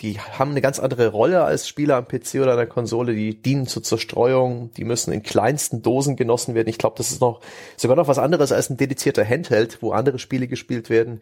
die 0.00 0.18
haben 0.20 0.52
eine 0.52 0.60
ganz 0.60 0.78
andere 0.78 1.08
Rolle 1.08 1.42
als 1.42 1.66
Spieler 1.66 1.96
am 1.96 2.06
PC 2.06 2.36
oder 2.36 2.52
an 2.52 2.56
der 2.56 2.66
Konsole. 2.66 3.14
Die 3.14 3.40
dienen 3.40 3.66
zur 3.66 3.82
Zerstreuung, 3.82 4.70
die 4.76 4.84
müssen 4.84 5.12
in 5.12 5.22
kleinsten 5.22 5.82
Dosen 5.82 6.16
genossen 6.16 6.54
werden. 6.54 6.68
Ich 6.68 6.78
glaube, 6.78 6.96
das 6.96 7.10
ist 7.10 7.20
noch 7.20 7.40
sogar 7.76 7.96
noch 7.96 8.08
was 8.08 8.18
anderes 8.18 8.52
als 8.52 8.70
ein 8.70 8.76
dedizierter 8.76 9.28
Handheld, 9.28 9.82
wo 9.82 9.92
andere 9.92 10.18
Spiele 10.18 10.46
gespielt 10.46 10.88
werden. 10.88 11.20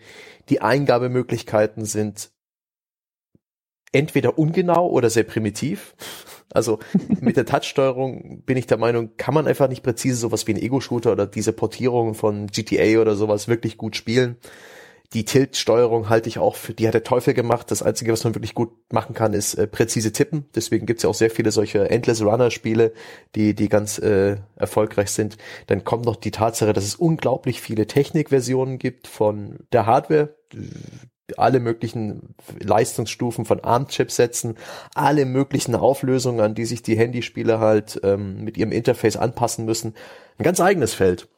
Die 0.50 0.60
Eingabemöglichkeiten 0.60 1.84
sind 1.84 2.30
entweder 3.92 4.38
ungenau 4.38 4.88
oder 4.88 5.08
sehr 5.08 5.24
primitiv. 5.24 5.94
Also 6.52 6.78
mit 7.20 7.36
der 7.36 7.46
Touch-Steuerung 7.46 8.42
bin 8.46 8.56
ich 8.56 8.66
der 8.66 8.78
Meinung, 8.78 9.10
kann 9.16 9.34
man 9.34 9.46
einfach 9.46 9.68
nicht 9.68 9.82
präzise 9.82 10.16
sowas 10.16 10.46
wie 10.46 10.54
ein 10.54 10.62
Ego-Shooter 10.62 11.12
oder 11.12 11.26
diese 11.26 11.52
Portierung 11.52 12.14
von 12.14 12.46
GTA 12.46 13.00
oder 13.00 13.16
sowas 13.16 13.48
wirklich 13.48 13.76
gut 13.76 13.96
spielen. 13.96 14.36
Die 15.12 15.24
Tilt-Steuerung 15.24 16.08
halte 16.08 16.28
ich 16.28 16.38
auch 16.38 16.56
für, 16.56 16.74
die 16.74 16.86
hat 16.86 16.94
der 16.94 17.04
Teufel 17.04 17.32
gemacht. 17.32 17.70
Das 17.70 17.82
Einzige, 17.82 18.12
was 18.12 18.24
man 18.24 18.34
wirklich 18.34 18.54
gut 18.54 18.72
machen 18.92 19.14
kann, 19.14 19.34
ist 19.34 19.54
äh, 19.54 19.66
präzise 19.66 20.12
tippen. 20.12 20.46
Deswegen 20.54 20.86
gibt's 20.86 21.04
ja 21.04 21.10
auch 21.10 21.14
sehr 21.14 21.30
viele 21.30 21.52
solche 21.52 21.88
Endless 21.90 22.22
Runner-Spiele, 22.22 22.92
die, 23.34 23.54
die 23.54 23.68
ganz 23.68 23.98
äh, 23.98 24.36
erfolgreich 24.56 25.10
sind. 25.10 25.36
Dann 25.68 25.84
kommt 25.84 26.06
noch 26.06 26.16
die 26.16 26.32
Tatsache, 26.32 26.72
dass 26.72 26.84
es 26.84 26.96
unglaublich 26.96 27.60
viele 27.60 27.86
Technikversionen 27.86 28.78
gibt 28.78 29.06
von 29.06 29.58
der 29.72 29.86
Hardware 29.86 30.34
alle 31.36 31.60
möglichen 31.60 32.34
Leistungsstufen 32.60 33.44
von 33.44 33.60
ARM-Chipsätzen, 33.60 34.56
alle 34.94 35.26
möglichen 35.26 35.74
Auflösungen, 35.74 36.40
an 36.40 36.54
die 36.54 36.64
sich 36.64 36.82
die 36.82 36.96
Handyspiele 36.96 37.58
halt 37.58 38.00
ähm, 38.04 38.44
mit 38.44 38.56
ihrem 38.56 38.72
Interface 38.72 39.16
anpassen 39.16 39.64
müssen. 39.64 39.94
Ein 40.38 40.44
ganz 40.44 40.60
eigenes 40.60 40.94
Feld. 40.94 41.28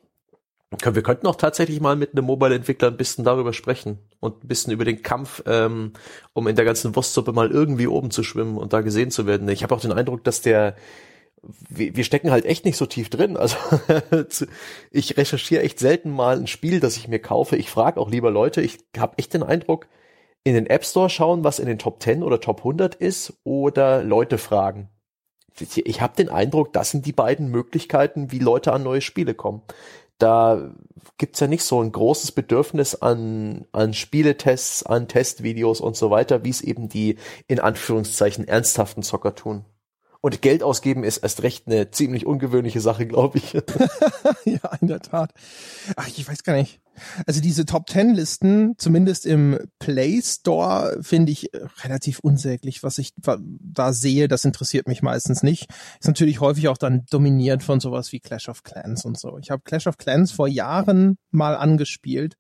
Wir 0.71 1.03
könnten 1.03 1.27
auch 1.27 1.37
tatsächlich 1.37 1.81
mal 1.81 1.97
mit 1.97 2.13
einem 2.13 2.27
Mobile-Entwickler 2.27 2.89
ein 2.89 2.99
bisschen 2.99 3.25
darüber 3.25 3.55
sprechen 3.55 3.99
und 4.21 4.45
ein 4.45 4.49
bisschen 4.49 4.71
über 4.71 4.85
den 4.85 5.01
Kampf, 5.01 5.43
ähm, 5.47 5.95
um 6.35 6.47
in 6.47 6.57
der 6.57 6.67
ganzen 6.67 6.95
Wurstsuppe 6.95 7.33
mal 7.33 7.51
irgendwie 7.51 7.87
oben 7.87 8.11
zu 8.11 8.23
schwimmen 8.23 8.59
und 8.59 8.75
da 8.75 8.83
gesehen 8.83 9.11
zu 9.11 9.27
werden. 9.27 9.49
Ich 9.49 9.63
habe 9.63 9.75
auch 9.75 9.81
den 9.81 9.93
Eindruck, 9.93 10.25
dass 10.25 10.43
der 10.43 10.77
wir, 11.43 11.97
wir 11.97 12.05
stecken 12.05 12.31
halt 12.31 12.45
echt 12.45 12.65
nicht 12.65 12.77
so 12.77 12.87
tief 12.87 13.11
drin. 13.11 13.37
Also 13.37 13.57
ich 14.91 15.17
recherchiere 15.17 15.63
echt 15.63 15.79
selten 15.79 16.11
mal 16.11 16.37
ein 16.37 16.47
Spiel, 16.47 16.81
das 16.81 16.97
ich 16.97 17.09
mir 17.09 17.21
kaufe. 17.21 17.57
Ich 17.57 17.71
frage 17.71 18.01
auch 18.01 18.11
lieber 18.11 18.31
Leute. 18.31 18.61
Ich 18.61 18.79
habe 18.97 19.19
echt 19.19 19.35
den 19.35 19.43
Eindruck, 19.43 19.87
in 20.45 20.55
den 20.55 20.67
App 20.67 20.85
Store 20.85 21.11
schauen, 21.11 21.45
was 21.45 21.59
in 21.59 21.67
den 21.67 21.79
Top 21.79 22.03
10 22.03 22.23
oder 22.23 22.41
Top 22.41 22.59
100 22.59 22.95
ist 22.95 23.35
oder 23.45 24.03
Leute 24.03 24.39
fragen. 24.39 24.89
Ich 25.61 26.01
habe 26.01 26.15
den 26.17 26.29
Eindruck, 26.29 26.73
das 26.73 26.91
sind 26.93 27.05
die 27.05 27.13
beiden 27.13 27.51
Möglichkeiten, 27.51 28.31
wie 28.31 28.39
Leute 28.39 28.73
an 28.73 28.85
neue 28.85 29.01
Spiele 29.01 29.35
kommen. 29.35 29.63
Da 30.19 30.73
gibt's 31.17 31.41
ja 31.41 31.49
nicht 31.49 31.65
so 31.65 31.83
ein 31.83 31.91
großes 31.91 32.33
Bedürfnis 32.33 32.95
an, 32.95 33.67
an 33.73 33.93
Spieletests, 33.93 34.85
an 34.85 35.09
Testvideos 35.09 35.81
und 35.81 35.97
so 35.97 36.11
weiter, 36.11 36.45
wie 36.45 36.51
es 36.51 36.61
eben 36.61 36.89
die 36.89 37.17
in 37.49 37.61
Anführungszeichen 37.61 38.47
ernsthaften 38.47 39.03
Zocker 39.03 39.35
tun. 39.35 39.65
Und 40.21 40.43
Geld 40.43 40.65
ausgeben 40.65 41.05
ist 41.05 41.19
erst 41.19 41.45
recht 41.45 41.69
eine 41.69 41.93
ziemlich 41.93 42.27
ungewöhnliche 42.27 42.81
Sache, 42.81 43.07
glaube 43.07 43.39
ich. 43.39 43.53
ja, 44.45 44.77
in 44.81 44.89
der 44.89 45.01
Tat. 45.01 45.33
Ach, 45.95 46.09
ich 46.09 46.29
weiß 46.29 46.43
gar 46.43 46.57
nicht. 46.57 46.81
Also 47.27 47.41
diese 47.41 47.65
Top 47.65 47.87
Ten 47.87 48.15
Listen, 48.15 48.75
zumindest 48.79 49.27
im 49.27 49.59
Play 49.79 50.21
Store, 50.21 50.99
finde 51.03 51.31
ich 51.31 51.51
relativ 51.85 52.19
unsäglich. 52.19 52.83
Was 52.83 52.99
ich 52.99 53.13
da 53.17 53.93
sehe, 53.93 54.27
das 54.27 54.45
interessiert 54.45 54.89
mich 54.89 55.03
meistens 55.03 55.45
nicht. 55.45 55.71
Ist 56.01 56.09
natürlich 56.09 56.41
häufig 56.41 56.67
auch 56.67 56.79
dann 56.79 57.07
dominiert 57.11 57.63
von 57.63 57.79
sowas 57.79 58.11
wie 58.11 58.19
Clash 58.19 58.49
of 58.49 58.65
Clans 58.65 59.05
und 59.05 59.17
so. 59.17 59.39
Ich 59.39 59.53
habe 59.53 59.63
Clash 59.63 59.87
of 59.87 59.99
Clans 59.99 60.33
vor 60.33 60.49
Jahren 60.49 61.17
mal 61.31 61.57
angespielt. 61.57 62.37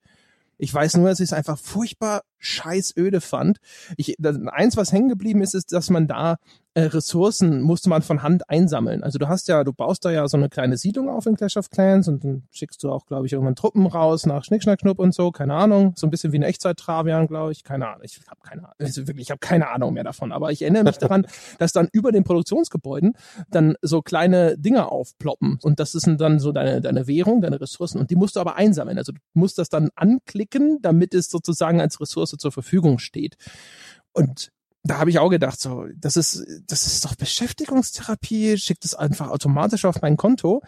Ich 0.61 0.75
weiß 0.75 0.97
nur, 0.97 1.09
es 1.11 1.33
einfach 1.33 1.57
furchtbar 1.57 2.23
scheiß 2.38 2.94
öde 2.96 3.20
fand. 3.20 3.59
Ich, 3.96 4.14
das, 4.18 4.38
eins, 4.46 4.77
was 4.77 4.92
hängen 4.92 5.09
geblieben 5.09 5.42
ist, 5.42 5.55
ist, 5.55 5.72
dass 5.72 5.90
man 5.90 6.07
da 6.07 6.37
äh, 6.79 6.83
Ressourcen 6.83 7.61
musste 7.61 7.88
man 7.88 8.03
von 8.03 8.22
Hand 8.22 8.48
einsammeln. 8.48 9.03
Also 9.03 9.18
du 9.18 9.27
hast 9.29 9.48
ja, 9.48 9.64
du 9.64 9.72
baust 9.72 10.05
da 10.05 10.12
ja 10.12 10.29
so 10.29 10.37
eine 10.37 10.48
kleine 10.48 10.77
Siedlung 10.77 11.09
auf 11.09 11.27
in 11.27 11.35
Clash 11.35 11.57
of 11.57 11.70
Clans 11.70 12.07
und 12.07 12.22
dann 12.22 12.44
schickst 12.53 12.85
du 12.85 12.92
auch, 12.92 13.05
glaube 13.07 13.27
ich, 13.27 13.33
irgendwann 13.33 13.57
Truppen 13.57 13.87
raus 13.87 14.27
nach 14.27 14.44
Schnick, 14.44 14.62
Schnack, 14.62 14.81
Schnupp 14.81 15.01
und 15.01 15.12
so, 15.12 15.33
keine 15.33 15.55
Ahnung. 15.55 15.94
So 15.96 16.07
ein 16.07 16.11
bisschen 16.11 16.33
wie 16.33 16.37
eine 16.37 16.46
Echtzeit-Travian, 16.46 17.27
glaube 17.27 17.51
ich. 17.51 17.64
Keine 17.64 17.88
Ahnung. 17.88 18.03
Ich 18.05 18.20
habe 18.29 18.40
keine 18.42 18.62
Ahnung. 18.62 18.74
Also 18.79 19.09
wirklich, 19.09 19.27
ich 19.27 19.31
habe 19.33 19.40
keine 19.40 19.68
Ahnung 19.70 19.94
mehr 19.94 20.05
davon. 20.05 20.31
Aber 20.31 20.53
ich 20.53 20.62
erinnere 20.62 20.85
mich 20.85 20.98
daran, 20.98 21.27
dass 21.59 21.72
dann 21.72 21.88
über 21.90 22.12
den 22.12 22.22
Produktionsgebäuden 22.22 23.14
dann 23.51 23.74
so 23.83 24.01
kleine 24.01 24.57
Dinger 24.57 24.92
aufploppen. 24.92 25.59
Und 25.62 25.81
das 25.81 25.96
ist 25.96 26.07
dann 26.07 26.38
so 26.38 26.53
deine, 26.53 26.81
deine 26.81 27.09
Währung, 27.09 27.40
deine 27.40 27.61
Ressourcen. 27.61 27.98
Und 27.98 28.11
die 28.11 28.16
musst 28.16 28.37
du 28.37 28.40
aber 28.40 28.55
einsammeln. 28.55 28.98
Also 28.98 29.11
du 29.11 29.18
musst 29.35 29.59
das 29.59 29.68
dann 29.68 29.88
anklicken, 29.96 30.81
damit 30.81 31.12
es 31.12 31.29
sozusagen 31.29 31.81
als 31.81 32.01
Ressource 32.01 32.28
zur 32.37 32.53
Verfügung 32.53 32.99
steht. 32.99 33.37
Und 34.12 34.53
da 34.85 34.99
habe 34.99 35.11
ich 35.11 35.19
auch 35.19 35.29
gedacht, 35.29 35.61
so, 35.61 35.87
das 35.97 36.17
ist, 36.17 36.45
das 36.67 36.87
ist 36.87 37.05
doch 37.05 37.14
Beschäftigungstherapie, 37.14 38.57
schickt 38.57 38.85
es 38.85 38.95
einfach 38.95 39.29
automatisch 39.29 39.85
auf 39.85 40.01
mein 40.01 40.17
Konto. 40.17 40.62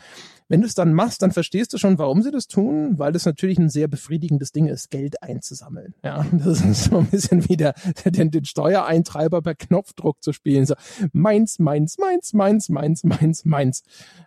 Wenn 0.49 0.61
du 0.61 0.67
es 0.67 0.75
dann 0.75 0.93
machst, 0.93 1.23
dann 1.23 1.31
verstehst 1.31 1.73
du 1.73 1.79
schon, 1.79 1.97
warum 1.99 2.23
sie 2.23 2.33
das 2.33 2.49
tun, 2.49 2.99
weil 2.99 3.13
das 3.13 3.25
natürlich 3.25 3.59
ein 3.59 3.71
sehr 3.71 3.87
befriedigendes 3.87 4.51
Ding 4.51 4.67
ist, 4.67 4.91
Geld 4.91 5.23
einzusammeln. 5.23 5.95
Ja, 6.03 6.27
das 6.33 6.61
ist 6.61 6.85
so 6.85 6.99
ein 6.99 7.07
bisschen 7.07 7.49
wie 7.49 7.57
der, 7.57 7.75
den, 8.05 8.31
den 8.31 8.45
Steuereintreiber 8.45 9.43
per 9.43 9.55
Knopfdruck 9.55 10.23
zu 10.23 10.33
spielen. 10.33 10.67
So, 10.67 10.75
meins, 11.13 11.59
meins, 11.59 11.99
meins, 11.99 12.33
meins, 12.33 12.69
meins, 12.69 13.05
meins, 13.05 13.45
meins. 13.45 13.83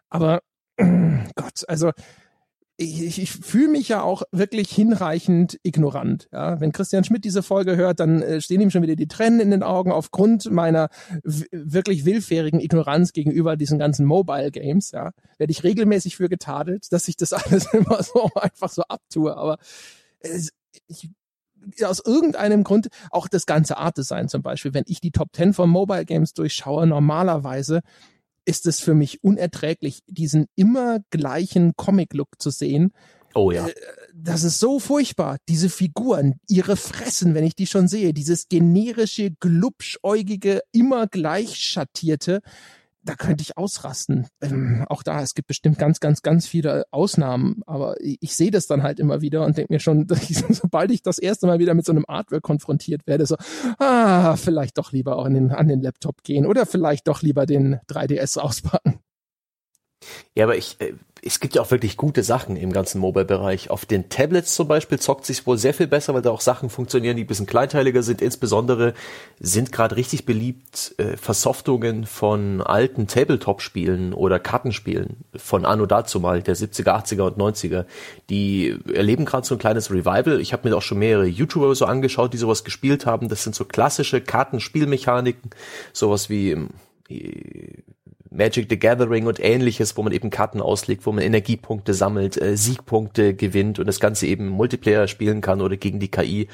Aber 0.09 0.41
Gott, 0.77 1.67
also 1.67 1.91
ich, 2.77 3.19
ich 3.19 3.31
fühle 3.31 3.67
mich 3.67 3.89
ja 3.89 4.01
auch 4.01 4.23
wirklich 4.31 4.69
hinreichend 4.71 5.59
ignorant. 5.63 6.27
Ja, 6.31 6.59
wenn 6.59 6.71
Christian 6.71 7.03
Schmidt 7.03 7.23
diese 7.23 7.43
Folge 7.43 7.75
hört, 7.75 7.99
dann 7.99 8.21
äh, 8.21 8.41
stehen 8.41 8.61
ihm 8.61 8.71
schon 8.71 8.81
wieder 8.81 8.95
die 8.95 9.07
Tränen 9.07 9.39
in 9.39 9.51
den 9.51 9.61
Augen 9.63 9.91
aufgrund 9.91 10.49
meiner 10.49 10.89
wirklich 11.23 12.05
willfährigen 12.05 12.59
Ignoranz 12.59 13.13
gegenüber 13.13 13.55
diesen 13.57 13.77
ganzen 13.77 14.05
Mobile 14.05 14.51
Games. 14.51 14.91
Ja, 14.91 15.11
werde 15.37 15.51
ich 15.51 15.63
regelmäßig 15.63 16.15
für 16.15 16.29
getadelt, 16.29 16.91
dass 16.91 17.07
ich 17.07 17.15
das 17.15 17.33
alles 17.33 17.71
immer 17.73 18.01
so 18.01 18.29
einfach 18.35 18.69
so 18.69 18.81
abtue. 18.83 19.37
Aber 19.37 19.57
äh, 20.21 20.39
ich, 20.87 21.09
aus 21.85 22.01
irgendeinem 22.05 22.63
Grund 22.63 22.87
auch 23.11 23.27
das 23.27 23.45
ganze 23.45 23.77
Art 23.77 23.97
Design 23.97 24.27
zum 24.27 24.41
Beispiel. 24.41 24.73
Wenn 24.73 24.83
ich 24.87 24.99
die 24.99 25.11
Top 25.11 25.29
10 25.33 25.53
von 25.53 25.69
Mobile 25.69 26.05
Games 26.05 26.33
durchschaue, 26.33 26.87
normalerweise 26.87 27.81
ist 28.45 28.65
es 28.65 28.79
für 28.79 28.93
mich 28.93 29.23
unerträglich, 29.23 29.99
diesen 30.07 30.47
immer 30.55 30.99
gleichen 31.09 31.73
Comic-Look 31.75 32.41
zu 32.41 32.49
sehen. 32.49 32.93
Oh 33.33 33.51
ja. 33.51 33.67
Äh, 33.67 33.73
das 34.13 34.43
ist 34.43 34.59
so 34.59 34.79
furchtbar. 34.79 35.37
Diese 35.49 35.69
Figuren, 35.69 36.35
ihre 36.47 36.75
Fressen, 36.75 37.33
wenn 37.33 37.43
ich 37.43 37.55
die 37.55 37.67
schon 37.67 37.87
sehe, 37.87 38.13
dieses 38.13 38.47
generische, 38.47 39.31
glubschäugige, 39.31 40.61
immer 40.71 41.07
gleich 41.07 41.57
schattierte 41.57 42.41
da 43.03 43.15
könnte 43.15 43.41
ich 43.41 43.57
ausrasten. 43.57 44.27
Ähm, 44.41 44.85
auch 44.89 45.03
da, 45.03 45.21
es 45.21 45.33
gibt 45.33 45.47
bestimmt 45.47 45.77
ganz, 45.77 45.99
ganz, 45.99 46.21
ganz 46.21 46.47
viele 46.47 46.85
Ausnahmen, 46.91 47.61
aber 47.65 47.99
ich, 48.01 48.17
ich 48.21 48.35
sehe 48.35 48.51
das 48.51 48.67
dann 48.67 48.83
halt 48.83 48.99
immer 48.99 49.21
wieder 49.21 49.45
und 49.45 49.57
denke 49.57 49.73
mir 49.73 49.79
schon, 49.79 50.07
ich, 50.29 50.43
sobald 50.49 50.91
ich 50.91 51.01
das 51.01 51.19
erste 51.19 51.47
Mal 51.47 51.59
wieder 51.59 51.73
mit 51.73 51.85
so 51.85 51.91
einem 51.91 52.05
Artwork 52.07 52.43
konfrontiert 52.43 53.05
werde, 53.05 53.25
so, 53.25 53.35
ah, 53.79 54.35
vielleicht 54.37 54.77
doch 54.77 54.91
lieber 54.91 55.17
auch 55.17 55.27
den, 55.27 55.51
an 55.51 55.67
den 55.67 55.81
Laptop 55.81 56.23
gehen 56.23 56.45
oder 56.45 56.65
vielleicht 56.65 57.07
doch 57.07 57.21
lieber 57.21 57.45
den 57.45 57.79
3DS 57.89 58.39
auspacken. 58.39 58.99
Ja, 60.35 60.45
aber 60.45 60.57
ich, 60.57 60.77
äh, 60.79 60.93
es 61.25 61.39
gibt 61.39 61.55
ja 61.55 61.61
auch 61.61 61.71
wirklich 61.71 61.95
gute 61.95 62.21
Sachen 62.21 62.57
im 62.57 62.73
ganzen 62.73 62.99
Mobile-Bereich. 62.99 63.69
Auf 63.69 63.85
den 63.85 64.09
Tablets 64.09 64.55
zum 64.55 64.67
Beispiel 64.67 64.99
zockt 64.99 65.25
sich 65.25 65.47
wohl 65.47 65.57
sehr 65.57 65.73
viel 65.73 65.87
besser, 65.87 66.13
weil 66.13 66.21
da 66.21 66.31
auch 66.31 66.41
Sachen 66.41 66.69
funktionieren, 66.69 67.15
die 67.15 67.23
ein 67.23 67.27
bisschen 67.27 67.45
kleinteiliger 67.45 68.03
sind. 68.03 68.21
Insbesondere 68.21 68.93
sind 69.39 69.71
gerade 69.71 69.95
richtig 69.95 70.25
beliebt 70.25 70.95
äh, 70.97 71.15
Versoftungen 71.15 72.05
von 72.05 72.61
alten 72.61 73.07
Tabletop-Spielen 73.07 74.13
oder 74.13 74.37
Kartenspielen 74.39 75.23
von 75.35 75.65
Anno 75.65 75.85
dazu 75.85 76.19
mal, 76.19 76.43
der 76.43 76.57
70er, 76.57 76.89
80er 76.89 77.21
und 77.21 77.37
90er. 77.37 77.85
Die 78.29 78.77
erleben 78.93 79.23
gerade 79.23 79.47
so 79.47 79.55
ein 79.55 79.59
kleines 79.59 79.91
Revival. 79.91 80.41
Ich 80.41 80.51
habe 80.51 80.67
mir 80.67 80.75
auch 80.75 80.81
schon 80.81 80.99
mehrere 80.99 81.25
YouTuber 81.25 81.73
so 81.73 81.85
angeschaut, 81.85 82.33
die 82.33 82.37
sowas 82.37 82.65
gespielt 82.65 83.05
haben. 83.05 83.29
Das 83.29 83.43
sind 83.43 83.55
so 83.55 83.63
klassische 83.63 84.19
Kartenspielmechaniken, 84.19 85.51
sowas 85.93 86.29
wie 86.29 86.51
ähm, 86.51 86.69
Magic 88.33 88.67
the 88.69 88.79
Gathering 88.79 89.27
und 89.27 89.39
ähnliches, 89.39 89.95
wo 89.95 90.03
man 90.03 90.11
eben 90.11 90.29
Karten 90.29 90.61
auslegt, 90.61 91.05
wo 91.05 91.11
man 91.11 91.23
Energiepunkte 91.23 91.93
sammelt, 91.93 92.41
äh, 92.41 92.57
Siegpunkte 92.57 93.35
gewinnt 93.35 93.79
und 93.79 93.85
das 93.85 93.99
Ganze 93.99 94.27
eben 94.27 94.49
Multiplayer 94.49 95.07
spielen 95.07 95.41
kann 95.41 95.61
oder 95.61 95.77
gegen 95.77 95.99
die 95.99 96.11
KI. 96.11 96.47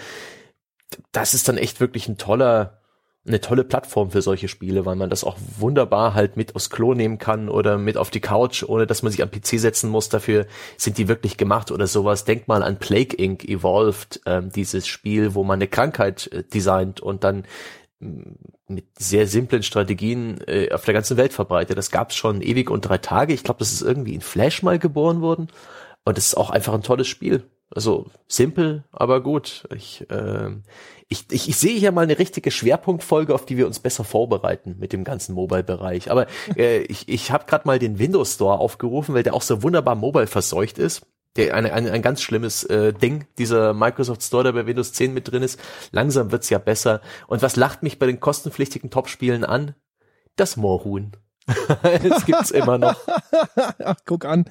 Das 1.12 1.34
ist 1.34 1.48
dann 1.48 1.58
echt 1.58 1.80
wirklich 1.80 2.08
ein 2.08 2.18
toller, 2.18 2.80
eine 3.26 3.40
tolle 3.40 3.64
Plattform 3.64 4.12
für 4.12 4.22
solche 4.22 4.48
Spiele, 4.48 4.86
weil 4.86 4.96
man 4.96 5.10
das 5.10 5.24
auch 5.24 5.38
wunderbar 5.58 6.16
halt 6.16 6.36
mit 6.36 6.56
aufs 6.56 6.70
Klo 6.70 6.94
nehmen 6.94 7.18
kann 7.18 7.48
oder 7.48 7.78
mit 7.78 7.96
auf 7.96 8.10
die 8.10 8.22
Couch, 8.22 8.64
ohne 8.64 8.88
dass 8.88 9.04
man 9.04 9.12
sich 9.12 9.22
am 9.22 9.32
PC 9.32 9.60
setzen 9.60 9.90
muss. 9.90 10.10
Dafür 10.10 10.48
sind 10.78 10.98
die 10.98 11.08
wirklich 11.08 11.38
gemacht 11.38 11.72
oder 11.72 11.88
sowas. 11.88 12.26
Denk 12.26 12.48
mal 12.48 12.64
an 12.64 12.80
Plague 12.80 13.16
Inc. 13.16 13.46
Evolved, 13.46 14.22
ähm, 14.26 14.52
dieses 14.52 14.88
Spiel, 14.88 15.36
wo 15.36 15.44
man 15.44 15.60
eine 15.60 15.68
Krankheit 15.68 16.28
äh, 16.34 16.44
designt 16.44 17.00
und 17.00 17.24
dann 17.24 17.46
mit 18.00 18.86
sehr 18.98 19.28
simplen 19.28 19.64
Strategien 19.64 20.40
äh, 20.48 20.72
auf 20.72 20.86
der 20.86 20.94
ganzen 20.94 21.18
Welt 21.18 21.34
verbreitet. 21.34 21.78
Das 21.78 21.92
gab 21.92 22.12
es 22.12 22.16
schon 22.16 22.42
ewig 22.42 22.70
und 22.70 22.82
drei 22.82 22.98
Tage. 22.98 23.34
Ich 23.34 23.44
glaube, 23.44 23.60
das 23.60 23.74
ist 23.74 23.82
irgendwie 23.82 24.16
in 24.16 24.22
Flash 24.22 24.64
mal 24.64 24.80
geboren 24.80 25.22
worden. 25.22 25.48
Und 26.06 26.18
das 26.18 26.28
ist 26.28 26.38
auch 26.38 26.50
einfach 26.50 26.74
ein 26.74 26.84
tolles 26.84 27.08
Spiel. 27.08 27.44
Also 27.72 28.08
simpel, 28.28 28.84
aber 28.92 29.22
gut. 29.22 29.68
Ich, 29.76 30.10
äh, 30.10 30.50
ich, 31.08 31.26
ich, 31.30 31.50
ich 31.50 31.58
sehe 31.58 31.78
hier 31.78 31.92
mal 31.92 32.04
eine 32.04 32.18
richtige 32.18 32.52
Schwerpunktfolge, 32.52 33.36
auf 33.36 33.46
die 33.46 33.58
wir 33.58 33.68
uns 33.68 33.80
besser 33.80 34.04
vorbereiten 34.04 34.78
mit 34.80 34.94
dem 34.94 35.04
ganzen 35.04 35.36
Mobile-Bereich. 35.36 36.10
Aber 36.10 36.28
äh, 36.56 36.80
ich, 36.84 37.10
ich 37.10 37.32
habe 37.32 37.46
gerade 37.46 37.68
mal 37.68 37.80
den 37.80 38.00
Windows 38.00 38.36
Store 38.36 38.60
aufgerufen, 38.60 39.14
weil 39.14 39.24
der 39.24 39.34
auch 39.34 39.42
so 39.42 39.62
wunderbar 39.62 39.96
mobile 39.96 40.28
verseucht 40.28 40.80
ist 40.80 41.06
der 41.36 41.54
eine, 41.56 41.74
ein, 41.74 41.88
ein 41.88 42.02
ganz 42.02 42.22
schlimmes 42.22 42.64
äh, 42.64 42.94
Ding, 42.94 43.28
dieser 43.38 43.74
Microsoft 43.74 44.24
Store, 44.24 44.44
der 44.44 44.54
bei 44.54 44.66
Windows 44.66 44.94
10 44.94 45.14
mit 45.14 45.32
drin 45.32 45.44
ist. 45.44 45.60
Langsam 45.92 46.32
wird's 46.32 46.50
ja 46.50 46.58
besser. 46.58 47.02
Und 47.28 47.42
was 47.42 47.56
lacht 47.56 47.84
mich 47.84 48.00
bei 48.00 48.08
den 48.08 48.20
kostenpflichtigen 48.20 48.90
Top-Spielen 48.90 49.44
an? 49.44 49.76
Das 50.36 50.58
Moorhuhn. 50.58 51.12
das 52.04 52.26
gibt's 52.26 52.52
immer 52.52 52.78
noch. 52.78 52.96
Ach, 53.84 53.98
guck 54.06 54.26
an. 54.26 54.46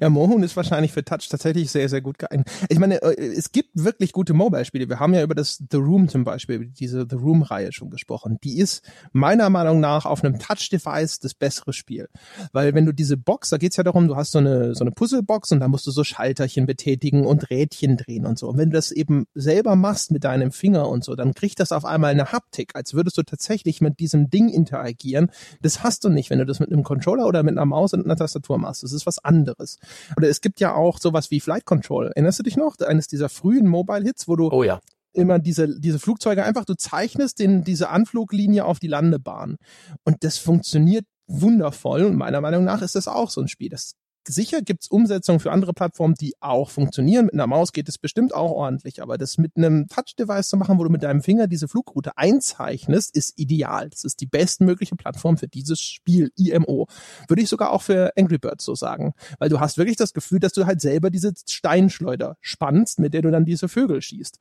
Ja, 0.00 0.10
Mohun 0.10 0.42
ist 0.42 0.56
wahrscheinlich 0.56 0.92
für 0.92 1.04
Touch 1.04 1.28
tatsächlich 1.28 1.70
sehr, 1.70 1.88
sehr 1.88 2.00
gut 2.00 2.18
geeignet. 2.18 2.50
Ich 2.68 2.78
meine, 2.78 3.02
äh, 3.02 3.34
es 3.36 3.52
gibt 3.52 3.70
wirklich 3.74 4.12
gute 4.12 4.34
Mobile-Spiele. 4.34 4.88
Wir 4.88 5.00
haben 5.00 5.14
ja 5.14 5.22
über 5.22 5.34
das 5.34 5.62
The 5.70 5.76
Room 5.76 6.08
zum 6.08 6.24
Beispiel, 6.24 6.66
diese 6.66 7.06
The 7.08 7.16
Room-Reihe 7.16 7.72
schon 7.72 7.90
gesprochen. 7.90 8.38
Die 8.44 8.58
ist 8.58 8.82
meiner 9.12 9.50
Meinung 9.50 9.80
nach 9.80 10.06
auf 10.06 10.24
einem 10.24 10.38
Touch-Device 10.38 11.20
das 11.20 11.34
bessere 11.34 11.72
Spiel. 11.72 12.08
Weil 12.52 12.74
wenn 12.74 12.86
du 12.86 12.92
diese 12.92 13.16
Box, 13.16 13.50
da 13.50 13.58
geht's 13.58 13.76
ja 13.76 13.84
darum, 13.84 14.08
du 14.08 14.16
hast 14.16 14.32
so 14.32 14.38
eine, 14.38 14.74
so 14.74 14.84
eine 14.84 14.92
Puzzlebox 14.92 15.52
und 15.52 15.60
da 15.60 15.68
musst 15.68 15.86
du 15.86 15.90
so 15.90 16.04
Schalterchen 16.04 16.66
betätigen 16.66 17.24
und 17.24 17.50
Rädchen 17.50 17.96
drehen 17.96 18.26
und 18.26 18.38
so. 18.38 18.48
Und 18.48 18.58
wenn 18.58 18.70
du 18.70 18.76
das 18.76 18.90
eben 18.90 19.26
selber 19.34 19.76
machst 19.76 20.10
mit 20.10 20.24
deinem 20.24 20.52
Finger 20.52 20.88
und 20.88 21.04
so, 21.04 21.14
dann 21.14 21.34
kriegt 21.34 21.60
das 21.60 21.72
auf 21.72 21.84
einmal 21.84 22.10
eine 22.10 22.32
Haptik, 22.32 22.72
als 22.74 22.94
würdest 22.94 23.18
du 23.18 23.22
tatsächlich 23.22 23.80
mit 23.80 24.00
diesem 24.00 24.30
Ding 24.30 24.48
interagieren. 24.48 25.30
Das 25.60 25.82
hast 25.82 26.04
du 26.04 26.08
nicht, 26.08 26.30
wenn 26.30 26.38
du 26.44 26.46
das 26.46 26.60
mit 26.60 26.72
einem 26.72 26.82
Controller 26.82 27.26
oder 27.26 27.42
mit 27.42 27.56
einer 27.56 27.66
Maus 27.66 27.92
und 27.92 28.04
einer 28.04 28.16
Tastatur 28.16 28.58
machst. 28.58 28.82
Das 28.82 28.92
ist 28.92 29.06
was 29.06 29.18
anderes. 29.18 29.78
Oder 30.16 30.28
es 30.28 30.40
gibt 30.40 30.60
ja 30.60 30.74
auch 30.74 30.98
sowas 30.98 31.30
wie 31.30 31.40
Flight 31.40 31.64
Control. 31.64 32.06
Erinnerst 32.08 32.38
du 32.38 32.42
dich 32.42 32.56
noch? 32.56 32.78
Eines 32.80 33.06
dieser 33.06 33.28
frühen 33.28 33.66
Mobile-Hits, 33.66 34.28
wo 34.28 34.36
du 34.36 34.50
oh 34.50 34.62
ja. 34.62 34.80
immer 35.12 35.38
diese, 35.38 35.78
diese 35.80 35.98
Flugzeuge 35.98 36.44
einfach, 36.44 36.64
du 36.64 36.74
zeichnest 36.74 37.38
den, 37.38 37.64
diese 37.64 37.90
Anfluglinie 37.90 38.64
auf 38.64 38.78
die 38.78 38.88
Landebahn. 38.88 39.56
Und 40.04 40.24
das 40.24 40.38
funktioniert 40.38 41.04
wundervoll 41.26 42.04
und 42.04 42.16
meiner 42.16 42.40
Meinung 42.40 42.64
nach 42.64 42.82
ist 42.82 42.94
das 42.94 43.08
auch 43.08 43.30
so 43.30 43.40
ein 43.40 43.48
Spiel. 43.48 43.70
Das 43.70 43.94
sicher 44.28 44.62
gibt's 44.62 44.88
Umsetzungen 44.88 45.40
für 45.40 45.52
andere 45.52 45.72
Plattformen, 45.72 46.14
die 46.14 46.34
auch 46.40 46.70
funktionieren. 46.70 47.26
Mit 47.26 47.34
einer 47.34 47.46
Maus 47.46 47.72
geht 47.72 47.88
es 47.88 47.98
bestimmt 47.98 48.34
auch 48.34 48.50
ordentlich, 48.50 49.02
aber 49.02 49.18
das 49.18 49.38
mit 49.38 49.56
einem 49.56 49.88
Touch-Device 49.88 50.48
zu 50.48 50.56
machen, 50.56 50.78
wo 50.78 50.84
du 50.84 50.90
mit 50.90 51.02
deinem 51.02 51.22
Finger 51.22 51.46
diese 51.46 51.68
Flugroute 51.68 52.16
einzeichnest, 52.16 53.16
ist 53.16 53.38
ideal. 53.38 53.90
Das 53.90 54.04
ist 54.04 54.20
die 54.20 54.26
bestmögliche 54.26 54.96
Plattform 54.96 55.36
für 55.36 55.48
dieses 55.48 55.80
Spiel, 55.80 56.30
IMO. 56.36 56.86
Würde 57.28 57.42
ich 57.42 57.48
sogar 57.48 57.72
auch 57.72 57.82
für 57.82 58.12
Angry 58.16 58.38
Birds 58.38 58.64
so 58.64 58.74
sagen. 58.74 59.14
Weil 59.38 59.48
du 59.48 59.60
hast 59.60 59.78
wirklich 59.78 59.96
das 59.96 60.12
Gefühl, 60.12 60.40
dass 60.40 60.52
du 60.52 60.66
halt 60.66 60.80
selber 60.80 61.10
diese 61.10 61.32
Steinschleuder 61.48 62.36
spannst, 62.40 62.98
mit 62.98 63.14
der 63.14 63.22
du 63.22 63.30
dann 63.30 63.44
diese 63.44 63.68
Vögel 63.68 64.02
schießt. 64.02 64.38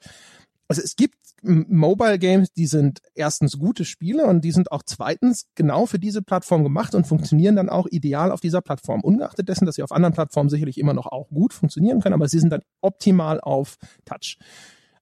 Also 0.72 0.84
es 0.84 0.96
gibt 0.96 1.18
Mobile 1.44 2.18
Games, 2.18 2.54
die 2.54 2.66
sind 2.66 3.02
erstens 3.14 3.60
gute 3.60 3.84
Spiele 3.84 4.26
und 4.26 4.46
die 4.46 4.54
sind 4.54 4.72
auch 4.72 4.84
zweitens 4.86 5.48
genau 5.54 5.86
für 5.86 6.00
diese 6.00 6.22
Plattform 6.22 6.64
gemacht 6.64 6.96
und 6.96 7.06
funktionieren 7.06 7.58
dann 7.58 7.68
auch 7.68 7.88
ideal 7.92 8.32
auf 8.32 8.40
dieser 8.40 8.62
Plattform. 8.62 9.02
Ungeachtet 9.02 9.50
dessen, 9.50 9.66
dass 9.66 9.76
sie 9.76 9.84
auf 9.84 9.92
anderen 9.92 10.14
Plattformen 10.14 10.50
sicherlich 10.50 10.78
immer 10.78 10.94
noch 10.94 11.08
auch 11.08 11.28
gut 11.28 11.52
funktionieren 11.52 12.00
können, 12.00 12.14
aber 12.14 12.30
sie 12.30 12.40
sind 12.40 12.52
dann 12.52 12.62
optimal 12.80 13.42
auf 13.42 13.76
Touch. 14.06 14.38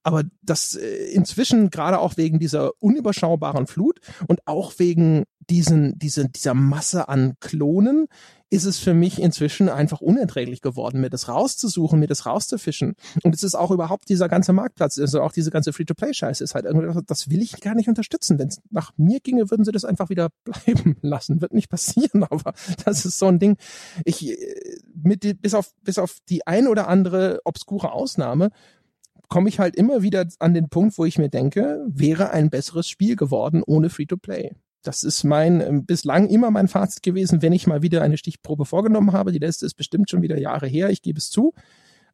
Aber 0.10 0.24
das 0.42 0.74
äh, 0.74 1.12
inzwischen 1.14 1.70
gerade 1.70 2.00
auch 2.00 2.18
wegen 2.18 2.40
dieser 2.40 2.72
unüberschaubaren 2.82 3.68
Flut 3.68 4.00
und 4.28 4.40
auch 4.48 4.74
wegen 4.80 5.26
diesen, 5.52 6.00
diese, 6.00 6.28
dieser 6.28 6.56
Masse 6.56 7.10
an 7.10 7.36
Klonen 7.40 8.08
ist 8.50 8.66
es 8.66 8.80
für 8.80 8.96
mich 8.96 9.22
inzwischen 9.22 9.70
einfach 9.70 10.02
unerträglich 10.02 10.62
geworden, 10.62 11.00
mir 11.00 11.12
das 11.12 11.28
rauszusuchen, 11.28 12.00
mir 12.00 12.08
das 12.08 12.26
rauszufischen. 12.26 12.96
Und 13.22 13.36
es 13.36 13.44
ist 13.44 13.54
auch 13.54 13.70
überhaupt 13.70 14.10
dieser 14.10 14.28
ganze 14.28 14.52
Marktplatz, 14.52 14.98
also 14.98 15.22
auch 15.22 15.32
diese 15.32 15.52
ganze 15.52 15.74
Free-to-Play-Scheiße 15.74 16.44
ist 16.44 16.56
halt 16.56 16.66
irgendwie, 16.66 17.00
das 17.06 17.30
will 17.30 17.44
ich 17.44 17.62
gar 17.62 17.76
nicht 17.76 17.88
unterstützen. 17.88 18.40
Wenn 18.40 18.48
es 18.48 18.60
nach 18.72 18.94
mir 18.98 19.20
ginge, 19.20 19.52
würden 19.52 19.64
sie 19.64 19.72
das 19.72 19.86
einfach 19.86 20.10
wieder 20.10 20.30
bleiben 20.44 20.98
lassen. 21.02 21.40
Wird 21.40 21.54
nicht 21.54 21.70
passieren, 21.70 22.24
aber 22.32 22.54
das 22.84 23.06
ist 23.06 23.20
so 23.20 23.28
ein 23.28 23.38
Ding. 23.38 23.58
Ich, 24.06 24.28
äh, 24.28 24.80
mit, 24.96 25.40
bis 25.40 25.54
auf, 25.54 25.72
bis 25.84 26.00
auf 26.00 26.18
die 26.28 26.48
ein 26.48 26.68
oder 26.68 26.88
andere 26.88 27.42
obskure 27.44 27.92
Ausnahme, 27.92 28.50
komme 29.30 29.50
ich 29.50 29.60
halt 29.60 29.76
immer 29.76 30.02
wieder 30.02 30.28
an 30.40 30.54
den 30.54 30.70
Punkt, 30.70 30.98
wo 30.98 31.06
ich 31.06 31.18
mir 31.18 31.30
denke, 31.30 31.86
wäre 31.88 32.32
ein 32.32 32.50
besseres 32.50 32.90
Spiel 32.90 33.16
geworden 33.16 33.64
ohne 33.66 33.90
Free-to-Play. 33.90 34.56
Das 34.82 35.04
ist 35.04 35.24
mein 35.24 35.62
äh, 35.62 35.82
bislang 35.84 36.28
immer 36.30 36.52
mein 36.52 36.68
Fazit 36.68 37.04
gewesen, 37.04 37.42
wenn 37.42 37.54
ich 37.54 37.68
mal 37.68 37.82
wieder 37.82 38.02
eine 38.02 38.18
Stichprobe 38.18 38.66
vorgenommen 38.66 39.14
habe. 39.14 39.32
Die 39.32 39.40
letzte 39.40 39.66
ist 39.66 39.76
bestimmt 39.76 40.10
schon 40.10 40.22
wieder 40.22 40.40
Jahre 40.40 40.68
her, 40.68 40.90
ich 40.90 41.02
gebe 41.02 41.20
es 41.20 41.30
zu. 41.30 41.54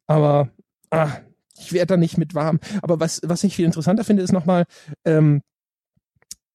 Aber 0.06 0.50
ah, 0.90 1.10
ich 1.58 1.72
werde 1.72 1.94
da 1.94 1.96
nicht 1.96 2.18
mit 2.18 2.34
warm. 2.34 2.60
Aber 2.82 3.00
was, 3.00 3.20
was 3.24 3.44
ich 3.44 3.56
viel 3.56 3.64
interessanter 3.64 4.04
finde, 4.04 4.22
ist 4.22 4.32
nochmal, 4.32 4.66
ähm, 5.04 5.42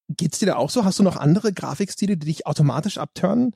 geht's 0.08 0.38
dir 0.38 0.46
da 0.46 0.56
auch 0.56 0.70
so? 0.70 0.84
Hast 0.84 0.98
du 0.98 1.02
noch 1.02 1.16
andere 1.16 1.52
Grafikstile, 1.52 2.16
die 2.16 2.26
dich 2.26 2.46
automatisch 2.46 2.98
abturnen? 2.98 3.54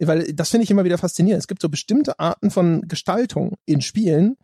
Weil 0.00 0.32
das 0.32 0.50
finde 0.50 0.64
ich 0.64 0.70
immer 0.70 0.84
wieder 0.84 0.98
faszinierend. 0.98 1.42
Es 1.42 1.48
gibt 1.48 1.60
so 1.60 1.68
bestimmte 1.68 2.20
Arten 2.20 2.50
von 2.50 2.86
Gestaltung 2.86 3.56
in 3.66 3.80
Spielen, 3.80 4.36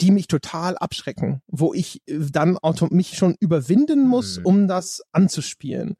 die 0.00 0.10
mich 0.10 0.26
total 0.26 0.76
abschrecken, 0.76 1.42
wo 1.46 1.74
ich 1.74 2.00
äh, 2.06 2.18
dann 2.30 2.58
auto 2.58 2.88
mich 2.90 3.16
schon 3.16 3.36
überwinden 3.38 4.06
muss, 4.06 4.36
hm. 4.36 4.46
um 4.46 4.68
das 4.68 5.02
anzuspielen. 5.12 5.96